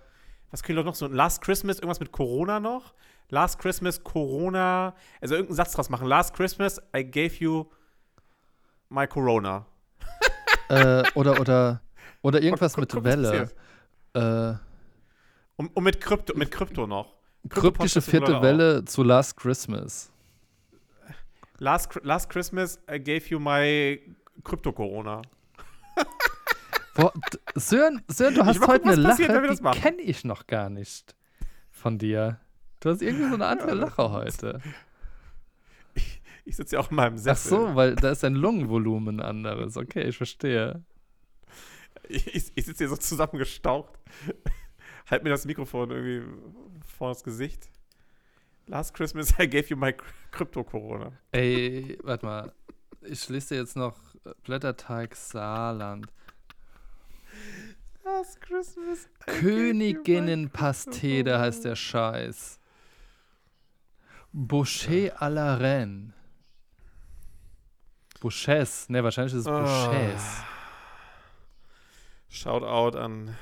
was 0.50 0.64
können 0.64 0.76
die 0.76 0.78
Leute 0.78 0.88
noch 0.88 0.96
so? 0.96 1.06
Last 1.06 1.42
Christmas, 1.44 1.78
irgendwas 1.78 2.00
mit 2.00 2.12
Corona 2.12 2.60
noch? 2.60 2.96
Last 3.30 3.60
Christmas, 3.60 4.04
Corona, 4.04 4.96
also 5.22 5.36
irgendeinen 5.36 5.58
Satz 5.58 5.74
draus 5.74 5.90
machen. 5.92 6.08
Last 6.08 6.34
Christmas, 6.34 6.82
I 6.96 7.04
gave 7.04 7.36
you 7.36 7.66
my 8.90 9.06
Corona. 9.06 9.68
Äh, 10.70 11.04
oder, 11.16 11.40
oder, 11.40 11.82
oder 12.22 12.42
irgendwas 12.42 12.78
mit 12.78 13.04
Welle. 13.04 13.52
Äh, 14.14 14.54
Und, 15.58 15.76
und 15.76 15.84
mit 15.84 16.00
Krypto, 16.02 16.38
mit 16.38 16.52
Krypto 16.52 16.88
noch. 16.88 17.14
kryptische 17.50 18.02
suchen 18.02 18.20
Leute 18.20 18.26
vierte 18.26 18.38
auch. 18.38 18.42
Welle 18.42 18.86
zu 18.86 19.04
Last 19.04 19.38
Christmas. 19.38 20.12
Last, 21.58 22.00
last 22.04 22.30
Christmas 22.30 22.80
I 22.90 23.00
gave 23.00 23.28
you 23.28 23.40
my 23.40 24.00
Krypto-Corona. 24.44 25.22
Sören, 27.56 28.02
Sören, 28.08 28.36
du 28.36 28.46
hast 28.46 28.66
heute 28.68 28.86
eine 28.90 29.02
passiert, 29.04 29.30
Lache, 29.30 29.56
die 29.74 29.80
kenne 29.80 30.02
ich 30.02 30.24
noch 30.24 30.48
gar 30.48 30.70
nicht 30.70 31.16
von 31.72 31.98
dir. 31.98 32.40
Du 32.80 32.90
hast 32.90 33.02
irgendwie 33.02 33.28
so 33.28 33.36
eine 33.36 33.48
andere 33.48 33.74
Lache 33.74 34.12
heute. 34.12 34.62
Ich 36.50 36.56
sitze 36.56 36.78
ja 36.78 36.82
auch 36.82 36.90
in 36.90 36.96
meinem 36.96 37.14
Ach 37.14 37.20
Sessel. 37.20 37.50
so, 37.50 37.76
weil 37.76 37.96
da 37.96 38.10
ist 38.10 38.24
dein 38.24 38.34
Lungenvolumen 38.34 39.20
anderes. 39.20 39.78
Okay, 39.78 40.10
ich 40.10 40.18
verstehe. 40.18 40.84
Ich, 42.08 42.52
ich, 42.56 42.66
sitze 42.66 42.80
hier 42.80 42.90
so 42.90 42.98
zusammengestaucht. 42.98 43.94
halt 45.12 45.24
mir 45.24 45.30
das 45.30 45.46
Mikrofon 45.46 45.92
irgendwie 45.92 46.24
vor 46.88 47.10
das 47.10 47.24
Gesicht. 47.24 47.70
Last 48.66 48.96
Christmas 48.96 49.38
I 49.38 49.48
gave 49.48 49.68
you 49.68 49.78
my 49.78 49.94
Krypto-Corona. 50.32 51.12
Ey, 51.34 52.00
warte 52.02 52.26
mal. 52.26 52.52
Ich 53.02 53.30
lese 53.30 53.54
jetzt 53.54 53.76
noch 53.76 53.96
Blätterteig 54.44 55.16
Saarland. 55.16 56.08
Last 58.04 58.42
Christmas. 58.42 59.08
Königinnenpastete 59.28 61.38
heißt 61.38 61.66
der 61.66 61.76
Scheiß. 61.76 62.60
Boucher 64.34 65.22
à 65.22 65.30
la 65.30 65.56
Reine. 65.56 66.14
Bouchers. 68.20 68.90
Ne, 68.90 69.04
wahrscheinlich 69.04 69.34
ist 69.34 69.42
es 69.42 69.48
Ah. 69.48 69.62
Bouchers. 69.62 70.44
Shoutout 72.30 72.98
an 72.98 73.36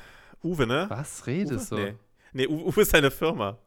Uwe, 0.43 0.65
ne? 0.67 0.85
Was 0.89 1.25
redest 1.27 1.71
du? 1.71 1.75
Nee. 1.75 1.95
nee, 2.33 2.47
Uwe, 2.47 2.65
Uwe 2.67 2.81
ist 2.81 2.91
seine 2.91 3.11
Firma. 3.11 3.57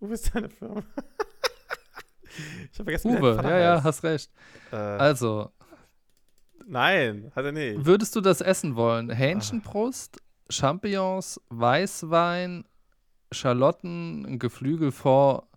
Uwe 0.00 0.14
ist 0.14 0.26
seine 0.26 0.48
Firma. 0.48 0.82
ich 2.72 2.78
habe 2.78 2.84
vergessen, 2.84 3.16
Uwe, 3.18 3.40
ja, 3.42 3.58
ja, 3.58 3.82
hast 3.82 4.02
recht. 4.04 4.30
Äh, 4.70 4.76
Also, 4.76 5.50
nein, 6.66 7.32
hat 7.34 7.44
er 7.44 7.52
nicht. 7.52 7.84
würdest 7.84 8.14
du 8.14 8.20
das 8.20 8.40
essen 8.40 8.76
wollen? 8.76 9.10
Hähnchenbrust, 9.10 10.20
Champignons, 10.48 11.40
Weißwein, 11.48 12.64
Schalotten, 13.32 14.38
Geflügel 14.38 14.92
vor 14.92 15.48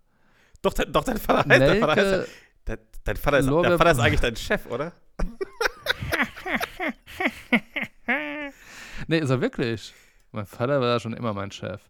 Doch, 0.62 0.72
dein, 0.74 0.92
doch, 0.92 1.04
dein 1.04 1.18
Vater 1.18 1.48
heißt, 1.50 1.60
dein 1.60 1.80
Vater 1.80 1.92
heißt, 2.00 2.10
Nelke, 2.10 2.28
dein, 3.04 3.16
Vater 3.16 3.38
ist, 3.38 3.46
Lorbeer- 3.46 3.70
dein 3.70 3.78
Vater 3.78 3.90
ist 3.92 3.98
eigentlich 4.00 4.20
dein 4.20 4.36
Chef, 4.36 4.66
oder? 4.66 4.92
Nee, 9.06 9.18
ist 9.18 9.30
er 9.30 9.40
wirklich. 9.40 9.92
Mein 10.32 10.46
Vater 10.46 10.80
war 10.80 10.98
schon 11.00 11.12
immer 11.14 11.32
mein 11.34 11.50
Chef. 11.50 11.82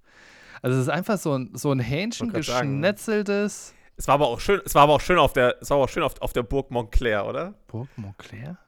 Also 0.63 0.77
es 0.77 0.83
ist 0.85 0.89
einfach 0.89 1.19
so 1.19 1.37
ein, 1.37 1.51
so 1.55 1.71
ein 1.71 1.79
Hähnchen 1.81 2.29
sagen. 2.29 2.33
geschnetzeltes. 2.81 3.75
Es 3.97 4.09
war 4.09 4.15
aber 4.15 4.27
auch 4.29 4.41
schön, 4.41 4.61
es 4.65 4.75
war 4.75 4.83
aber 4.83 4.95
auch 4.95 5.01
schön 5.01 5.19
auf 5.19 5.33
der, 5.33 5.57
es 5.61 5.71
war 5.71 5.77
aber 5.77 5.85
auch 5.85 5.89
schön 5.89 6.03
auf, 6.03 6.21
auf 6.21 6.33
der 6.33 6.43
Burg 6.43 6.71
Montclair, 6.71 7.27
oder? 7.27 7.55
Burg 7.69 7.89
Montclair? 7.97 8.59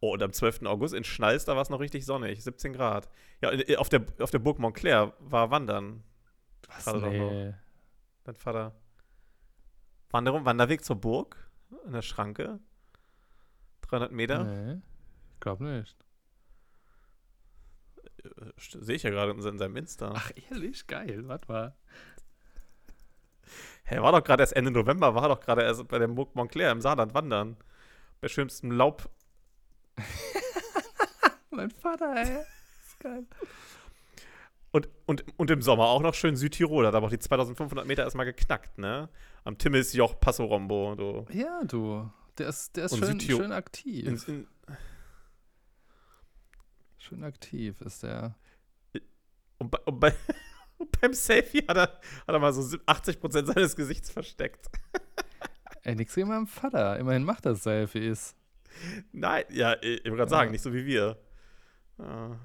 Oh, 0.00 0.12
und 0.14 0.22
am 0.22 0.32
12. 0.32 0.62
August 0.66 0.94
in 0.94 1.04
Schnalz, 1.04 1.44
da 1.44 1.54
war 1.54 1.62
es 1.62 1.70
noch 1.70 1.80
richtig 1.80 2.04
sonnig, 2.06 2.42
17 2.42 2.72
Grad. 2.72 3.08
Ja, 3.42 3.50
äh, 3.52 3.76
auf 3.76 3.88
der, 3.88 4.04
auf 4.20 4.30
der 4.30 4.38
Burg 4.38 4.58
Montclair 4.58 5.12
war 5.18 5.50
Wandern. 5.50 6.02
Was? 6.68 6.86
Nee. 6.94 7.54
Dein 8.24 8.36
Vater. 8.36 8.74
Wanderung, 10.14 10.44
Wanderweg 10.46 10.84
zur 10.84 10.96
Burg 10.96 11.36
in 11.86 11.92
der 11.92 12.02
Schranke. 12.02 12.60
300 13.82 14.12
Meter. 14.12 14.44
Nee. 14.44 14.80
Glaub 15.40 15.60
nicht. 15.60 15.96
Äh, 18.24 18.30
Sehe 18.58 18.96
ich 18.96 19.02
ja 19.02 19.10
gerade 19.10 19.32
in 19.32 19.42
se- 19.42 19.48
in 19.50 19.58
seinem 19.58 19.76
Insta. 19.76 20.12
Ach, 20.16 20.30
ehrlich? 20.50 20.86
Geil. 20.86 21.28
Warte 21.28 21.50
mal. 21.52 21.74
Hä, 23.84 23.98
war 23.98 24.12
doch 24.12 24.24
gerade 24.24 24.42
erst 24.42 24.54
Ende 24.56 24.70
November, 24.70 25.14
war 25.14 25.28
doch 25.28 25.40
gerade 25.40 25.62
erst 25.62 25.86
bei 25.88 25.98
der 25.98 26.08
Burg 26.08 26.34
Montclair 26.34 26.70
im 26.72 26.80
Saarland 26.80 27.12
wandern. 27.12 27.58
Bei 28.22 28.28
schönstem 28.28 28.70
Laub. 28.70 29.10
Mein 31.50 31.70
Vater, 31.70 32.14
ey. 32.16 32.40
ist 32.86 32.98
geil. 33.00 33.26
Und, 34.74 34.88
und, 35.06 35.24
und 35.36 35.52
im 35.52 35.62
Sommer 35.62 35.84
auch 35.84 36.02
noch 36.02 36.14
schön 36.14 36.34
Südtirol. 36.34 36.84
Hat 36.84 36.96
aber 36.96 37.06
auch 37.06 37.10
die 37.10 37.18
2500 37.20 37.86
Meter 37.86 38.02
erstmal 38.02 38.26
geknackt, 38.26 38.76
ne? 38.76 39.08
Am 39.44 39.56
Timmelsjoch 39.56 40.18
Passo 40.18 40.44
Rombo. 40.46 40.96
Du. 40.96 41.24
Ja, 41.32 41.62
du. 41.62 42.10
Der 42.38 42.48
ist, 42.48 42.76
der 42.76 42.86
ist 42.86 42.96
schön, 42.98 43.20
schön 43.20 43.52
aktiv. 43.52 44.04
In, 44.04 44.34
in, 44.34 44.48
schön 46.98 47.22
aktiv 47.22 47.80
ist 47.82 48.02
der. 48.02 48.34
und, 49.58 49.70
bei, 49.70 49.78
und, 49.84 50.00
bei, 50.00 50.12
und 50.78 50.90
beim 51.00 51.12
Selfie 51.14 51.64
hat 51.68 51.76
er, 51.76 51.82
hat 51.82 52.00
er 52.26 52.38
mal 52.40 52.52
so 52.52 52.62
80% 52.62 53.46
seines 53.46 53.76
Gesichts 53.76 54.10
versteckt. 54.10 54.66
Ey, 55.84 55.94
nix 55.94 56.16
gegen 56.16 56.26
meinen 56.26 56.48
Vater. 56.48 56.98
Immerhin 56.98 57.22
macht 57.22 57.46
er 57.46 57.54
Selfies. 57.54 58.34
Nein, 59.12 59.44
ja, 59.50 59.74
ich 59.74 60.00
ich 60.00 60.04
wollte 60.06 60.16
gerade 60.16 60.22
Ja. 60.22 60.28
sagen, 60.36 60.50
nicht 60.50 60.62
so 60.62 60.72
wie 60.74 60.84
wir. 60.84 61.16
Ja. 61.98 62.40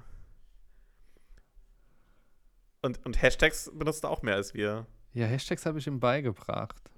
Und, 2.82 3.04
und 3.04 3.20
Hashtags 3.20 3.70
benutzt 3.74 4.04
er 4.04 4.10
auch 4.10 4.22
mehr 4.22 4.34
als 4.36 4.54
wir. 4.54 4.86
Ja, 5.12 5.26
Hashtags 5.26 5.66
habe 5.66 5.78
ich 5.78 5.86
ihm 5.86 6.00
beigebracht. 6.00 6.90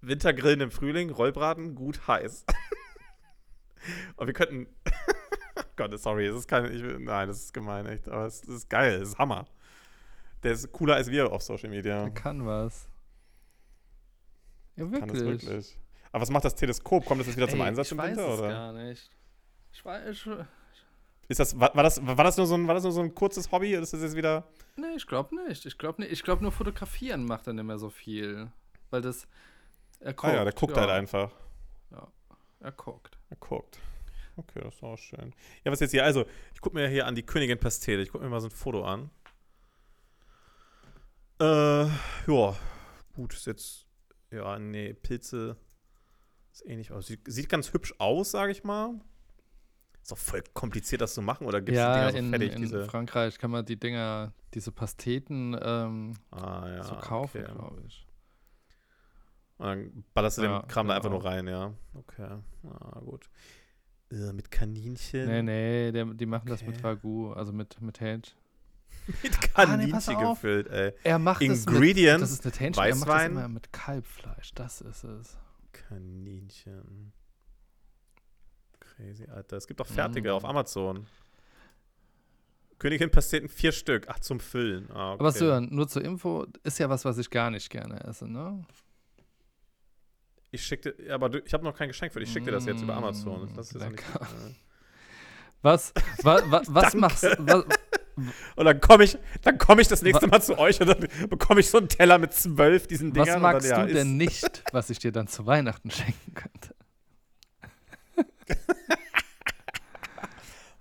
Wintergrillen 0.00 0.60
im 0.60 0.70
Frühling, 0.70 1.10
Rollbraten, 1.10 1.74
gut 1.74 2.06
heiß. 2.06 2.44
Und 4.16 4.26
wir 4.26 4.34
könnten. 4.34 4.66
Gott, 5.76 5.98
sorry, 5.98 6.26
es 6.26 6.36
ist 6.36 6.48
kein. 6.48 6.64
Ich, 6.72 6.82
nein, 6.82 7.28
das 7.28 7.44
ist 7.44 7.54
gemein, 7.54 7.86
echt. 7.86 8.08
Aber 8.08 8.26
es, 8.26 8.42
es 8.42 8.48
ist 8.48 8.70
geil, 8.70 9.00
es 9.00 9.10
ist 9.10 9.18
Hammer. 9.18 9.46
Der 10.42 10.52
ist 10.52 10.70
cooler 10.72 10.96
als 10.96 11.08
wir 11.08 11.30
auf 11.32 11.42
Social 11.42 11.70
Media. 11.70 12.02
Der 12.02 12.10
kann 12.12 12.44
was. 12.44 12.88
Ja, 14.76 14.84
Kann 14.86 15.10
es 15.10 15.20
wirklich. 15.20 15.42
wirklich. 15.46 15.78
Aber 16.10 16.22
was 16.22 16.30
macht 16.30 16.44
das 16.44 16.54
Teleskop? 16.54 17.06
Kommt 17.06 17.20
das 17.20 17.28
jetzt 17.28 17.36
wieder 17.36 17.48
zum 17.48 17.60
Ey, 17.60 17.66
Einsatz 17.68 17.86
ich 17.86 17.92
im 17.92 17.98
weiß 17.98 18.10
Winter? 18.16 18.32
es 18.32 18.38
Oder? 18.38 18.48
gar 18.48 18.72
nicht. 18.72 19.10
Ich 19.72 19.84
weiß, 19.84 20.10
ich, 20.10 20.26
Ist 21.32 21.40
das, 21.40 21.58
war, 21.58 21.74
war, 21.74 21.82
das, 21.82 22.04
war, 22.06 22.24
das 22.24 22.36
nur 22.36 22.46
so 22.46 22.54
ein, 22.54 22.68
war 22.68 22.74
das 22.74 22.84
nur 22.84 22.92
so 22.92 23.00
ein 23.00 23.14
kurzes 23.14 23.50
Hobby 23.50 23.72
oder 23.72 23.82
ist 23.82 23.92
das 23.92 24.02
jetzt 24.02 24.16
wieder. 24.16 24.44
nee, 24.76 24.94
ich 24.96 25.06
glaube 25.06 25.34
nicht. 25.46 25.66
Ich 25.66 25.78
glaube 25.78 26.02
nicht. 26.02 26.12
Ich 26.12 26.22
glaube 26.22 26.42
nur 26.42 26.52
fotografieren 26.52 27.24
macht 27.24 27.46
er 27.46 27.54
nicht 27.54 27.64
mehr 27.64 27.78
so 27.78 27.90
viel. 27.90 28.52
Weil 28.90 29.00
das, 29.00 29.26
er 30.00 30.12
guckt. 30.12 30.32
ah 30.32 30.36
ja, 30.36 30.44
der 30.44 30.52
guckt 30.52 30.76
halt 30.76 30.90
einfach. 30.90 31.32
Er 32.62 32.72
guckt. 32.72 33.18
Er 33.28 33.36
guckt. 33.36 33.78
Okay, 34.36 34.60
das 34.62 34.74
ist 34.74 34.82
auch 34.82 34.96
schön. 34.96 35.34
Ja, 35.64 35.72
was 35.72 35.80
jetzt 35.80 35.90
hier? 35.90 36.04
Also, 36.04 36.24
ich 36.54 36.60
gucke 36.60 36.76
mir 36.76 36.88
hier 36.88 37.06
an 37.06 37.14
die 37.14 37.24
Königin 37.24 37.58
Pastete. 37.58 38.00
Ich 38.02 38.10
gucke 38.10 38.24
mir 38.24 38.30
mal 38.30 38.40
so 38.40 38.46
ein 38.46 38.52
Foto 38.52 38.84
an. 38.84 39.10
Äh, 41.40 41.86
ja. 41.86 42.56
Gut, 43.14 43.34
ist 43.34 43.46
jetzt. 43.46 43.86
Ja, 44.30 44.58
nee, 44.58 44.94
Pilze. 44.94 45.56
Ist 46.52 46.64
ähnlich 46.66 46.92
aus. 46.92 47.08
Sieht, 47.08 47.20
sieht 47.26 47.48
ganz 47.48 47.72
hübsch 47.72 47.94
aus, 47.98 48.30
sage 48.30 48.52
ich 48.52 48.62
mal. 48.62 49.00
Ist 50.02 50.10
doch 50.10 50.18
voll 50.18 50.42
kompliziert, 50.52 51.00
das 51.00 51.14
zu 51.14 51.22
machen, 51.22 51.46
oder 51.46 51.60
gibt 51.60 51.76
es 51.76 51.80
Ja, 51.80 51.94
die 51.94 51.98
Dinger 52.00 52.12
so 52.12 52.18
in, 52.18 52.30
fertig? 52.30 52.52
in 52.54 52.62
diese. 52.62 52.84
Frankreich 52.86 53.38
kann 53.38 53.50
man 53.52 53.64
die 53.64 53.78
Dinger, 53.78 54.32
diese 54.52 54.72
Pasteten 54.72 55.56
ähm, 55.62 56.14
Ah, 56.32 56.68
ja. 56.68 56.82
so 56.82 56.96
kaufen, 56.96 57.42
okay. 57.44 57.52
glaube 57.54 57.82
ich. 57.86 58.06
Und 59.58 59.66
dann 59.66 60.04
ballerst 60.12 60.38
du 60.38 60.42
Ja, 60.42 60.60
den 60.60 60.68
Kram 60.68 60.88
da 60.88 60.96
einfach 60.96 61.08
genau. 61.08 61.22
nur 61.22 61.30
rein, 61.30 61.46
ja. 61.46 61.72
Okay. 61.94 62.38
Ah, 62.68 62.98
gut. 62.98 63.30
Äh, 64.10 64.32
mit 64.32 64.50
Kaninchen. 64.50 65.26
Nee, 65.26 65.42
nee, 65.42 65.92
der, 65.92 66.04
die 66.06 66.26
machen 66.26 66.48
das 66.48 66.62
mit 66.62 66.78
Okay. 66.78 66.86
Ragout, 66.88 67.34
also 67.34 67.52
mit, 67.52 67.80
mit 67.80 68.00
Hähnchen. 68.00 68.36
Mit 69.22 69.32
Ah, 69.54 69.64
nee, 69.76 69.88
Kaninchen 69.88 70.18
gefüllt, 70.18 70.68
ey. 70.68 70.92
Er 71.02 71.18
macht 71.18 71.42
es 71.42 71.64
mit, 71.66 71.74
Ingredients. 71.74 72.20
das 72.22 72.30
ist 72.32 72.44
eine 72.46 72.54
Hähnchen, 72.54 72.82
er 72.84 72.90
macht 72.94 73.00
das 73.02 73.08
Weißwein. 73.08 73.30
immer 73.32 73.48
mit 73.48 73.72
Kalbfleisch, 73.72 74.52
das 74.54 74.80
ist 74.80 75.04
es. 75.04 75.38
Kaninchen. 75.72 77.12
Crazy, 78.96 79.26
Alter. 79.28 79.56
Es 79.56 79.66
gibt 79.66 79.80
auch 79.80 79.86
fertige 79.86 80.30
Mm. 80.30 80.32
auf 80.34 80.44
Amazon. 80.44 81.06
Königin 82.78 83.10
Pasteten, 83.10 83.48
vier 83.48 83.70
Stück. 83.72 84.06
Ach, 84.08 84.18
zum 84.18 84.40
Füllen. 84.40 84.90
Ah, 84.90 85.12
okay. 85.12 85.20
Aber 85.20 85.32
Sören, 85.32 85.68
nur 85.70 85.86
zur 85.88 86.04
Info, 86.04 86.46
ist 86.64 86.78
ja 86.78 86.88
was, 86.90 87.04
was 87.04 87.16
ich 87.18 87.30
gar 87.30 87.50
nicht 87.50 87.70
gerne 87.70 88.02
esse, 88.04 88.26
ne? 88.26 88.64
Ich 90.50 90.66
schickte, 90.66 90.94
aber 91.10 91.28
du, 91.30 91.38
ich 91.38 91.54
habe 91.54 91.64
noch 91.64 91.74
kein 91.76 91.88
Geschenk 91.88 92.12
für 92.12 92.18
dich. 92.20 92.28
Ich 92.28 92.32
schick 92.34 92.44
dir 92.44 92.50
das 92.50 92.66
jetzt 92.66 92.82
über 92.82 92.94
Amazon. 92.94 93.50
Mm, 93.52 93.54
Das 93.56 93.72
ist 93.72 93.88
nicht, 93.88 94.00
äh. 94.00 94.54
Was, 95.62 95.94
wa, 96.22 96.40
wa, 96.50 96.60
was 96.68 96.94
machst 96.94 97.22
was, 97.38 97.64
Und 98.56 98.64
dann 98.66 98.80
komme 98.80 99.04
ich, 99.04 99.16
dann 99.42 99.56
komme 99.58 99.80
ich 99.80 99.88
das 99.88 100.02
nächste 100.02 100.26
Mal 100.26 100.42
zu 100.42 100.58
euch 100.58 100.80
und 100.80 100.88
dann 100.88 101.06
bekomme 101.30 101.60
ich 101.60 101.70
so 101.70 101.78
einen 101.78 101.88
Teller 101.88 102.18
mit 102.18 102.34
zwölf 102.34 102.86
diesen 102.88 103.12
Dingern. 103.14 103.36
was 103.36 103.40
magst 103.42 103.70
dann, 103.70 103.80
ja, 103.80 103.86
du 103.86 103.94
denn 103.94 104.16
nicht, 104.16 104.64
was 104.72 104.90
ich 104.90 104.98
dir 104.98 105.12
dann 105.12 105.28
zu 105.28 105.46
Weihnachten 105.46 105.90
schenken 105.90 106.34
könnte? 106.34 106.74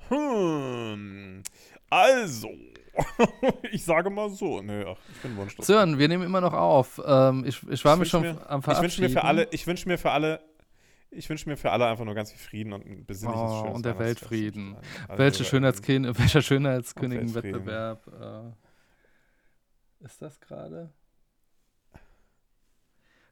Hm. 0.10 1.44
Also, 1.90 2.50
ich 3.72 3.84
sage 3.84 4.10
mal 4.10 4.30
so. 4.30 4.62
Nö, 4.62 4.86
ach, 4.88 4.98
ich 5.10 5.18
bin 5.22 5.36
wunschlos. 5.38 5.68
Sören, 5.68 5.98
wir 5.98 6.08
nehmen 6.08 6.24
immer 6.24 6.42
noch 6.42 6.54
auf. 6.54 7.02
Ähm, 7.06 7.44
ich, 7.46 7.62
ich 7.70 7.84
war 7.86 7.94
Ich 7.94 8.00
mir 8.00 8.06
schon 8.06 8.22
mir- 8.24 8.50
am 8.50 8.60
Ich 8.60 8.66
Verabschieden. 8.66 8.84
wünsche 8.84 9.02
mir 9.02 9.10
für 9.10 9.24
alle, 9.24 9.48
ich 9.52 9.68
wünsche 9.68 9.88
mir 9.88 9.98
für 9.98 10.12
alle, 10.12 10.42
ich 11.12 11.30
wünsche 11.30 11.50
mir 11.50 11.58
für 11.58 11.72
alle 11.72 11.88
einfach 11.88 12.06
nur 12.06 12.16
ganz 12.16 12.32
viel 12.32 12.40
Frieden 12.40 12.74
und 12.74 12.86
ein 12.86 13.06
besinnliches, 13.06 13.42
Oh, 13.52 13.60
schönes 13.62 13.76
und 13.76 13.86
der. 13.86 14.00
Weltfrieden. 14.00 14.78
Alle 15.08 15.18
Welche 15.20 15.44
Schönheitskin 15.46 16.18
welcher. 16.18 16.42
Schönheitskönigen-Wettbewerb 16.52 18.56
äh, 20.02 20.06
ist 20.06 20.22
das 20.22 20.40
gerade? 20.40 20.92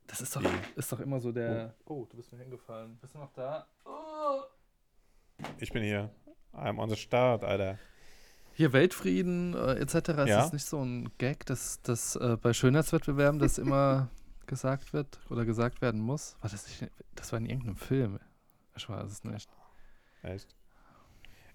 Das 0.09 0.21
ist 0.21 0.35
doch, 0.35 0.41
ist 0.75 0.91
doch 0.91 0.99
immer 0.99 1.19
so 1.19 1.31
der. 1.31 1.75
Oh, 1.85 2.05
du 2.09 2.17
bist 2.17 2.31
mir 2.31 2.39
hingefallen. 2.39 2.97
Bist 2.99 3.13
du 3.13 3.19
noch 3.19 3.31
da? 3.33 3.67
Oh. 3.85 4.41
Ich 5.59 5.71
bin 5.71 5.83
hier. 5.83 6.09
I'm 6.53 6.79
on 6.79 6.89
the 6.89 6.95
start, 6.95 7.43
Alter. 7.43 7.77
Hier 8.53 8.73
Weltfrieden 8.73 9.53
äh, 9.53 9.75
etc. 9.75 9.93
Ist 9.95 10.07
Ja. 10.27 10.41
das 10.41 10.51
nicht 10.51 10.65
so 10.65 10.83
ein 10.83 11.09
Gag, 11.19 11.45
dass, 11.45 11.81
dass 11.83 12.15
äh, 12.15 12.37
bei 12.41 12.53
Schönheitswettbewerben 12.53 13.39
das 13.39 13.57
immer 13.59 14.09
gesagt 14.47 14.93
wird 14.93 15.19
oder 15.29 15.45
gesagt 15.45 15.81
werden 15.81 16.01
muss? 16.01 16.35
War 16.41 16.49
das 16.49 16.67
nicht? 16.67 16.91
Das 17.15 17.31
war 17.31 17.37
in 17.39 17.45
irgendeinem 17.45 17.77
Film. 17.77 18.19
Ich 18.75 18.89
weiß 18.89 19.11
es 19.11 19.23
nicht. 19.23 19.47
Echt? 20.23 20.55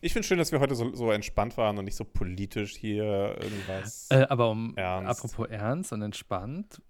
Ich 0.01 0.13
finde 0.13 0.29
schön, 0.29 0.39
dass 0.39 0.53
wir 0.53 0.61
heute 0.61 0.75
so, 0.77 0.95
so 0.95 1.11
entspannt 1.11 1.57
waren 1.57 1.77
und 1.79 1.87
nicht 1.87 1.97
so 1.97 2.05
politisch 2.05 2.77
hier 2.77 3.37
irgendwas. 3.43 4.07
Äh, 4.11 4.27
aber 4.29 4.51
um 4.51 4.77
Ernst. 4.77 5.11
apropos 5.25 5.49
ernst 5.49 5.93
und 5.93 6.03
entspannt, 6.03 6.81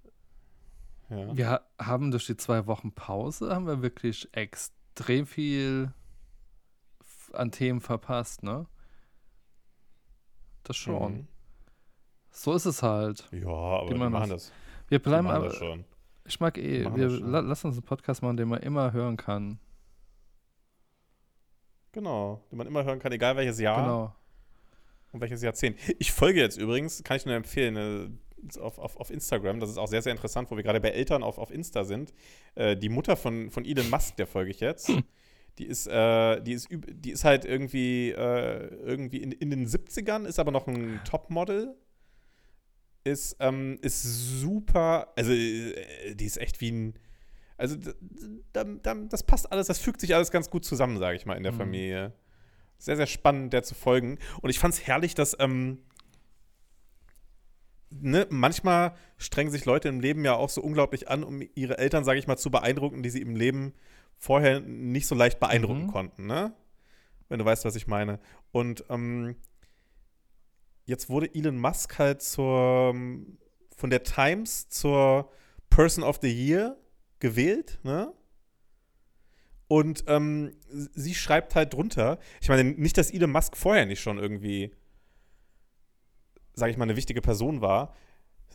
ja. 1.10 1.36
Wir 1.36 1.48
ha 1.50 1.60
haben 1.78 2.10
durch 2.10 2.26
die 2.26 2.36
zwei 2.36 2.66
Wochen 2.66 2.92
Pause 2.92 3.54
haben 3.54 3.66
wir 3.66 3.82
wirklich 3.82 4.28
extrem 4.32 5.26
viel 5.26 5.92
an 7.32 7.50
Themen 7.50 7.80
verpasst, 7.80 8.42
ne? 8.42 8.66
Das 10.62 10.76
schon. 10.76 11.14
Mhm. 11.14 11.28
So 12.30 12.54
ist 12.54 12.64
es 12.64 12.82
halt. 12.82 13.28
Ja, 13.32 13.48
aber 13.48 13.90
wir 13.90 14.08
machen 14.10 14.30
das. 14.30 14.52
Wir 14.88 14.98
bleiben 14.98 15.28
aber. 15.28 15.52
Ich 16.26 16.40
mag 16.40 16.56
eh. 16.58 16.84
Wir, 16.94 17.08
la 17.08 17.40
lass 17.40 17.64
uns 17.64 17.76
einen 17.76 17.82
Podcast 17.84 18.22
machen, 18.22 18.36
den 18.36 18.48
man 18.48 18.60
immer 18.60 18.92
hören 18.92 19.16
kann. 19.16 19.58
Genau. 21.92 22.42
Den 22.50 22.58
man 22.58 22.66
immer 22.66 22.84
hören 22.84 22.98
kann, 22.98 23.12
egal 23.12 23.36
welches 23.36 23.60
Jahr 23.60 23.82
Genau. 23.82 24.14
und 25.12 25.20
welches 25.20 25.42
Jahrzehnt. 25.42 25.78
Ich 25.98 26.12
folge 26.12 26.40
jetzt 26.40 26.56
übrigens, 26.56 27.04
kann 27.04 27.16
ich 27.18 27.26
nur 27.26 27.34
empfehlen, 27.34 28.18
auf, 28.60 28.78
auf, 28.78 28.96
auf 28.96 29.10
Instagram. 29.10 29.60
Das 29.60 29.70
ist 29.70 29.78
auch 29.78 29.88
sehr, 29.88 30.02
sehr 30.02 30.12
interessant, 30.12 30.50
wo 30.50 30.56
wir 30.56 30.62
gerade 30.62 30.80
bei 30.80 30.90
Eltern 30.90 31.22
auf, 31.22 31.38
auf 31.38 31.50
Insta 31.50 31.84
sind. 31.84 32.12
Äh, 32.54 32.76
die 32.76 32.88
Mutter 32.88 33.16
von, 33.16 33.50
von 33.50 33.64
Elon 33.64 33.88
Musk, 33.90 34.16
der 34.16 34.26
folge 34.26 34.50
ich 34.50 34.60
jetzt. 34.60 34.90
Die 35.58 35.66
ist, 35.66 35.86
äh, 35.86 36.40
die 36.42 36.52
ist, 36.52 36.68
die 36.70 37.10
ist 37.12 37.22
halt 37.24 37.44
irgendwie, 37.44 38.10
äh, 38.10 38.66
irgendwie 38.84 39.18
in, 39.18 39.30
in 39.30 39.50
den 39.50 39.66
70ern, 39.68 40.24
ist 40.26 40.38
aber 40.40 40.50
noch 40.50 40.66
ein 40.66 41.00
Topmodel. 41.04 41.76
Ist, 43.04 43.36
ähm, 43.38 43.78
ist 43.82 44.02
super, 44.02 45.12
also 45.14 45.30
äh, 45.32 46.14
die 46.14 46.24
ist 46.24 46.38
echt 46.38 46.60
wie 46.62 46.72
ein, 46.72 46.94
also 47.58 47.76
da, 48.54 48.64
da, 48.64 48.94
das 48.94 49.22
passt 49.22 49.52
alles, 49.52 49.66
das 49.66 49.78
fügt 49.78 50.00
sich 50.00 50.14
alles 50.14 50.30
ganz 50.30 50.48
gut 50.48 50.64
zusammen, 50.64 50.96
sage 50.98 51.16
ich 51.16 51.26
mal, 51.26 51.36
in 51.36 51.42
der 51.42 51.52
Mhm. 51.52 51.56
Familie. 51.58 52.12
sehr, 52.78 52.96
sehr 52.96 53.06
spannend, 53.06 53.52
der 53.52 53.62
zu 53.62 53.74
folgen. 53.74 54.18
Und 54.42 54.50
ich 54.50 54.58
fand 54.58 54.74
es 54.74 54.86
herrlich, 54.86 55.14
dass 55.14 55.36
ähm, 55.38 55.78
ne, 57.90 58.26
manchmal 58.30 58.94
strengen 59.16 59.50
sich 59.52 59.64
Leute 59.64 59.88
im 59.88 60.00
Leben 60.00 60.24
ja 60.24 60.34
auch 60.34 60.48
so 60.50 60.60
unglaublich 60.62 61.08
an, 61.08 61.22
um 61.24 61.42
ihre 61.54 61.78
Eltern, 61.78 62.04
sage 62.04 62.18
ich 62.18 62.26
mal, 62.26 62.36
zu 62.36 62.50
beeindrucken, 62.50 63.02
die 63.02 63.10
sie 63.10 63.20
im 63.22 63.36
Leben 63.36 63.72
vorher 64.16 64.60
nicht 64.60 65.06
so 65.06 65.14
leicht 65.14 65.40
beeindrucken 65.40 65.86
Mhm. 65.86 65.90
konnten, 65.92 66.26
ne? 66.26 66.52
Wenn 67.28 67.38
du 67.38 67.44
weißt, 67.44 67.64
was 67.64 67.76
ich 67.76 67.86
meine. 67.86 68.20
Und 68.52 68.84
ähm, 68.90 69.36
jetzt 70.84 71.08
wurde 71.08 71.34
Elon 71.34 71.58
Musk 71.58 71.98
halt 71.98 72.22
zur, 72.22 72.94
von 73.76 73.90
der 73.90 74.02
Times 74.02 74.68
zur 74.68 75.30
Person 75.70 76.04
of 76.04 76.18
the 76.22 76.28
Year 76.30 76.76
gewählt, 77.18 77.80
ne? 77.82 78.12
Und 79.66 80.04
ähm, 80.08 80.52
sie 80.68 81.14
schreibt 81.14 81.54
halt 81.54 81.72
drunter, 81.72 82.18
ich 82.40 82.48
meine, 82.48 82.64
nicht, 82.64 82.98
dass 82.98 83.10
Elon 83.10 83.32
Musk 83.32 83.56
vorher 83.56 83.86
nicht 83.86 84.00
schon 84.02 84.18
irgendwie, 84.18 84.72
sage 86.54 86.72
ich 86.72 86.76
mal, 86.76 86.84
eine 86.84 86.96
wichtige 86.96 87.20
Person 87.20 87.60
war. 87.60 87.94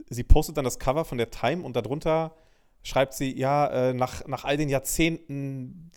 Sie 0.10 0.24
postet 0.24 0.58
dann 0.58 0.66
das 0.66 0.80
Cover 0.80 1.06
von 1.06 1.18
der 1.18 1.30
Time 1.30 1.64
und 1.64 1.76
darunter 1.76 2.36
schreibt 2.82 3.14
sie, 3.14 3.38
ja, 3.38 3.68
äh, 3.68 3.94
nach, 3.94 4.26
nach 4.28 4.46
all 4.46 4.58
den 4.58 4.70
Jahrzehnten 4.70 5.92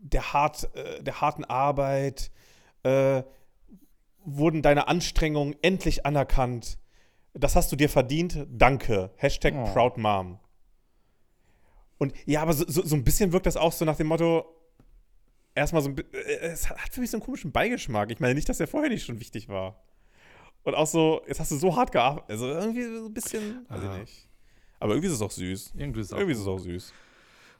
der, 0.00 0.32
hart, 0.32 0.74
äh, 0.74 1.02
der 1.02 1.20
harten 1.20 1.44
Arbeit 1.44 2.30
äh, 2.82 3.22
wurden 4.24 4.62
deine 4.62 4.88
Anstrengungen 4.88 5.56
endlich 5.62 6.04
anerkannt. 6.06 6.78
Das 7.32 7.56
hast 7.56 7.72
du 7.72 7.76
dir 7.76 7.88
verdient. 7.88 8.46
Danke. 8.50 9.10
Hashtag 9.16 9.54
Oh. 9.56 9.64
Proud 9.72 9.96
Mom. 9.96 10.38
Und 11.98 12.14
ja, 12.26 12.42
aber 12.42 12.54
so, 12.54 12.64
so, 12.66 12.84
so 12.84 12.96
ein 12.96 13.04
bisschen 13.04 13.32
wirkt 13.32 13.46
das 13.46 13.56
auch 13.56 13.72
so 13.72 13.84
nach 13.84 13.96
dem 13.96 14.06
Motto, 14.08 14.46
erstmal 15.54 15.82
so 15.82 15.90
ein 15.90 15.98
äh, 15.98 16.48
es 16.48 16.68
hat 16.68 16.92
für 16.92 17.00
mich 17.00 17.10
so 17.10 17.16
einen 17.16 17.24
komischen 17.24 17.52
Beigeschmack. 17.52 18.10
Ich 18.10 18.20
meine 18.20 18.34
nicht, 18.34 18.48
dass 18.48 18.60
er 18.60 18.66
vorher 18.66 18.90
nicht 18.90 19.04
schon 19.04 19.20
wichtig 19.20 19.48
war. 19.48 19.82
Und 20.64 20.74
auch 20.74 20.86
so, 20.86 21.22
jetzt 21.26 21.40
hast 21.40 21.50
du 21.52 21.56
so 21.56 21.74
hart 21.74 21.90
gearbeitet. 21.92 22.30
Also 22.30 22.46
irgendwie 22.48 22.84
so 22.84 23.06
ein 23.06 23.14
bisschen, 23.14 23.66
weiß 23.68 23.82
ich 23.82 23.98
nicht. 24.00 24.28
Aber 24.78 24.92
irgendwie 24.92 25.08
ist 25.08 25.14
es 25.14 25.22
auch 25.22 25.30
süß. 25.30 25.72
Irgendwie 25.74 26.00
ist 26.00 26.06
es 26.08 26.12
auch 26.12 26.18
Irgendwie 26.18 26.32
ist 26.34 26.40
es 26.40 26.46
auch 26.46 26.58
süß. 26.58 26.92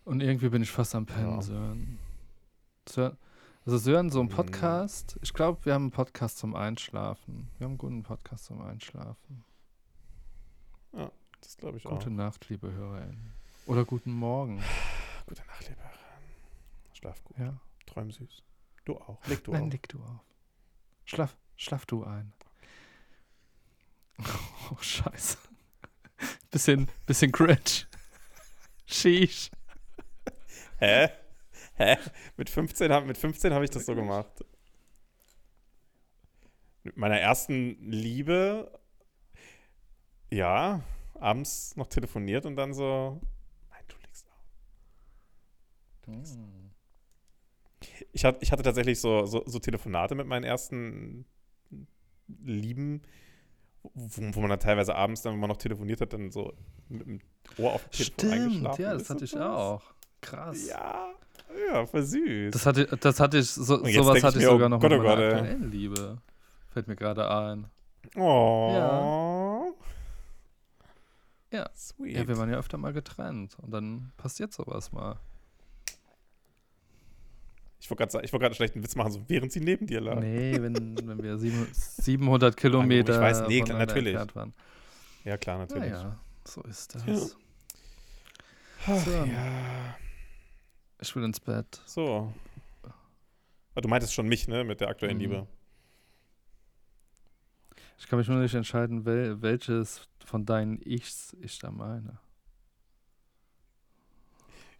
Und 0.04 0.20
irgendwie 0.22 0.48
bin 0.48 0.62
ich 0.62 0.70
fast 0.70 0.94
am 0.94 1.06
Pennen, 1.06 1.30
Ja. 1.36 1.42
Sören. 1.42 1.98
Sören. 2.88 3.16
Also 3.66 3.78
Sören, 3.78 4.10
so 4.10 4.20
ein 4.20 4.26
Mhm. 4.26 4.30
Podcast. 4.30 5.18
Ich 5.22 5.32
glaube, 5.34 5.64
wir 5.64 5.74
haben 5.74 5.84
einen 5.84 5.90
Podcast 5.90 6.38
zum 6.38 6.54
Einschlafen. 6.56 7.50
Wir 7.58 7.64
haben 7.66 7.72
einen 7.72 7.78
guten 7.78 8.02
Podcast 8.02 8.46
zum 8.46 8.60
Einschlafen. 8.62 9.44
Das 11.42 11.56
glaube 11.56 11.78
ich 11.78 11.86
auch. 11.86 11.90
Gute 11.92 12.10
Nacht, 12.10 12.48
liebe 12.50 12.70
HörerInnen. 12.70 13.32
Oder 13.66 13.84
guten 13.84 14.12
Morgen. 14.12 14.62
Gute 15.26 15.42
Nacht, 15.46 15.68
lieber. 15.68 15.90
Schlaf 16.92 17.22
gut. 17.24 17.38
Ja. 17.38 17.58
Träum 17.86 18.10
süß. 18.10 18.42
Du 18.84 18.96
auch. 18.98 19.24
Leg 19.26 19.42
du 19.44 19.52
Nein, 19.52 19.64
auch. 19.64 19.70
leg 19.70 19.88
du 19.88 19.98
auf. 20.02 20.20
Schlaf, 21.06 21.36
schlaf 21.56 21.86
du 21.86 22.04
ein. 22.04 22.32
Oh, 24.70 24.76
scheiße. 24.80 25.38
Bisschen, 26.50 26.88
bisschen 27.06 27.32
cringe. 27.32 27.86
Sheesh. 28.86 29.50
Hä? 30.78 31.08
Hä? 31.74 31.96
Mit 32.36 32.50
15 32.50 32.92
habe 32.92 33.06
mit 33.06 33.18
15 33.18 33.52
hab 33.52 33.62
ich 33.62 33.70
das 33.70 33.86
so 33.86 33.94
gemacht. 33.94 34.44
Mit 36.82 36.96
meiner 36.96 37.18
ersten 37.18 37.76
Liebe, 37.90 38.80
ja, 40.30 40.82
abends 41.14 41.76
noch 41.76 41.86
telefoniert 41.86 42.46
und 42.46 42.56
dann 42.56 42.72
so, 42.72 43.20
nein, 43.70 43.84
du 43.88 43.96
legst 44.02 44.26
auf. 44.28 44.46
Ich, 48.12 48.24
hat, 48.24 48.42
ich 48.42 48.50
hatte 48.50 48.62
tatsächlich 48.62 49.00
so, 49.00 49.26
so, 49.26 49.42
so 49.46 49.58
Telefonate 49.58 50.14
mit 50.14 50.26
meinen 50.26 50.44
ersten 50.44 51.26
Lieben, 52.26 53.02
wo, 53.82 54.34
wo 54.34 54.40
man 54.40 54.50
dann 54.50 54.60
teilweise 54.60 54.94
abends, 54.94 55.22
dann, 55.22 55.32
wenn 55.34 55.40
man 55.40 55.50
noch 55.50 55.56
telefoniert 55.56 56.00
hat, 56.00 56.12
dann 56.12 56.30
so 56.30 56.52
mit 56.88 57.06
dem 57.06 57.20
Ohr 57.58 57.74
auf 57.74 57.84
dem 57.84 57.90
Telefon 57.90 58.14
Stimmt, 58.14 58.32
eingeschlafen 58.32 58.82
ja, 58.82 58.92
das 58.94 59.10
hatte 59.10 59.24
ich 59.24 59.38
auch. 59.38 59.82
Krass. 60.20 60.68
Ja, 60.68 61.10
ja, 61.72 61.86
voll 61.86 62.02
süß. 62.02 62.52
Das 62.52 62.66
hatte, 62.66 62.86
das 62.86 63.20
hatte 63.20 63.38
ich, 63.38 63.50
so, 63.50 63.84
sowas 63.84 64.22
hatte 64.22 64.38
ich 64.38 64.44
mir, 64.44 64.50
oh 64.50 64.52
sogar 64.52 64.68
noch 64.68 64.80
Gott, 64.80 64.90
mit 64.90 65.00
oh 65.00 65.02
meiner 65.02 65.16
Gott, 65.16 65.34
aktuellen 65.34 65.70
Liebe. 65.70 66.18
Fällt 66.68 66.88
mir 66.88 66.96
gerade 66.96 67.30
ein. 67.30 67.66
Oh. 68.16 69.74
Ja. 71.52 71.68
Sweet. 71.74 72.16
Ja, 72.16 72.28
wir 72.28 72.38
waren 72.38 72.50
ja 72.50 72.58
öfter 72.58 72.78
mal 72.78 72.92
getrennt. 72.92 73.56
Und 73.60 73.72
dann 73.72 74.12
passiert 74.16 74.52
sowas 74.52 74.92
mal. 74.92 75.18
Ich 77.80 77.90
wollte 77.90 78.06
gerade 78.06 78.22
gerade 78.30 78.44
einen 78.46 78.54
schlechten 78.54 78.82
Witz 78.82 78.94
machen, 78.94 79.10
so 79.12 79.22
während 79.28 79.52
sie 79.52 79.60
neben 79.60 79.86
dir 79.86 80.00
lag. 80.00 80.20
Nee, 80.20 80.60
wenn, 80.60 80.74
wenn 81.08 81.22
wir 81.22 81.38
sieben, 81.38 81.66
700 81.72 82.56
Kilometer 82.56 83.14
ich 83.14 83.20
weiß, 83.20 83.48
nee, 83.48 83.62
klar, 83.62 83.78
natürlich. 83.78 84.14
waren. 84.34 84.52
Ja, 85.24 85.36
klar, 85.38 85.58
natürlich. 85.58 85.90
Naja, 85.92 86.18
so 86.44 86.62
ist 86.62 86.94
das. 86.94 87.06
Ja. 87.06 87.16
Ach, 88.86 88.96
So. 89.04 89.10
ja. 89.10 89.96
Ich 91.02 91.16
will 91.16 91.24
ins 91.24 91.40
Bett. 91.40 91.80
So. 91.86 92.32
Ah, 93.74 93.80
Du 93.80 93.88
meintest 93.88 94.12
schon 94.14 94.28
mich, 94.28 94.46
ne, 94.48 94.64
mit 94.64 94.80
der 94.80 94.88
aktuellen 94.88 95.16
Mhm. 95.16 95.20
Liebe. 95.22 95.46
Ich 97.98 98.06
kann 98.06 98.18
mich 98.18 98.28
nur 98.28 98.38
nicht 98.38 98.54
entscheiden, 98.54 99.04
wel, 99.04 99.40
welches 99.42 100.08
von 100.24 100.44
deinen 100.46 100.80
Ichs 100.82 101.36
ich 101.40 101.58
da 101.58 101.70
meine. 101.70 102.18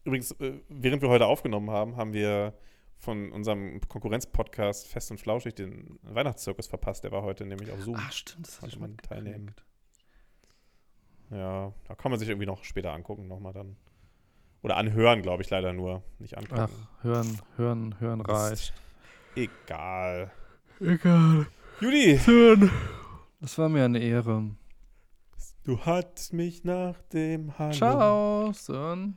Übrigens, 0.04 0.32
äh, 0.32 0.60
während 0.68 1.02
wir 1.02 1.08
heute 1.10 1.26
aufgenommen 1.26 1.70
haben, 1.70 1.96
haben 1.96 2.12
wir 2.14 2.54
von 3.00 3.32
unserem 3.32 3.80
Konkurrenz-Podcast 3.88 4.86
Fest 4.86 5.10
und 5.10 5.18
Flauschig 5.18 5.54
den 5.54 5.98
Weihnachtszirkus 6.02 6.66
verpasst. 6.66 7.02
Der 7.02 7.12
war 7.12 7.22
heute 7.22 7.46
nämlich 7.46 7.72
auf 7.72 7.80
Zoom. 7.80 7.96
Ah, 7.96 8.10
stimmt, 8.12 8.46
das 8.46 8.62
ich 8.62 8.78
man 8.78 8.96
teilnehmen. 8.98 9.54
Ja, 11.30 11.72
da 11.88 11.94
kann 11.94 12.10
man 12.10 12.18
sich 12.18 12.28
irgendwie 12.28 12.46
noch 12.46 12.62
später 12.64 12.92
angucken, 12.92 13.26
nochmal 13.26 13.52
dann. 13.52 13.76
Oder 14.62 14.76
anhören, 14.76 15.22
glaube 15.22 15.42
ich, 15.42 15.48
leider 15.48 15.72
nur. 15.72 16.02
Nicht 16.18 16.36
angucken. 16.36 16.68
Ach, 16.68 17.04
hören, 17.04 17.40
hören, 17.56 18.00
hören 18.00 18.20
reicht. 18.20 18.74
Egal. 19.34 20.30
Egal. 20.80 21.46
Judy, 21.80 22.18
Hören. 22.18 22.70
Das 23.40 23.56
war 23.56 23.70
mir 23.70 23.86
eine 23.86 24.00
Ehre. 24.00 24.50
du 25.64 25.78
hattest 25.80 26.34
mich 26.34 26.64
nach 26.64 27.00
dem 27.12 27.58
Hallo. 27.58 27.72
Ciao, 27.72 28.52
Sören. 28.52 29.16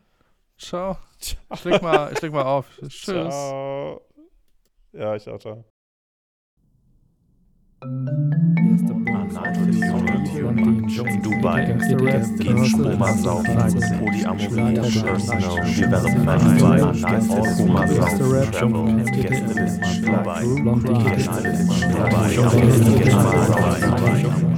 Ciao. 0.58 0.98
Ciao. 1.20 1.40
Ich 1.54 1.64
leg 1.64 1.82
mal, 1.82 2.12
ich 2.14 2.22
leg 2.22 2.32
mal 2.32 2.44
auf. 2.44 2.68
Tschüss. 2.88 3.04
Ciao. 3.04 4.02
Ja, 4.94 5.16
ich 5.16 5.28
auch. 5.28 5.40
Ciao. 5.40 5.66
Dubai, 11.22 11.66
gehen 12.40 12.66
Stromer 12.66 13.14
saufen, 13.14 13.58
Polyamorie, 14.00 14.76
Development 15.76 16.42
Dubai, 16.60 16.80
Koma 17.58 17.88
saufen, 17.88 18.52
Travel, 18.52 19.04
Gästelisten 19.12 20.06
Dubai, 20.06 20.44
in 20.44 20.64
Dubai, 20.64 21.04
Gästelisten 21.16 21.92
Dubai. 23.92 24.53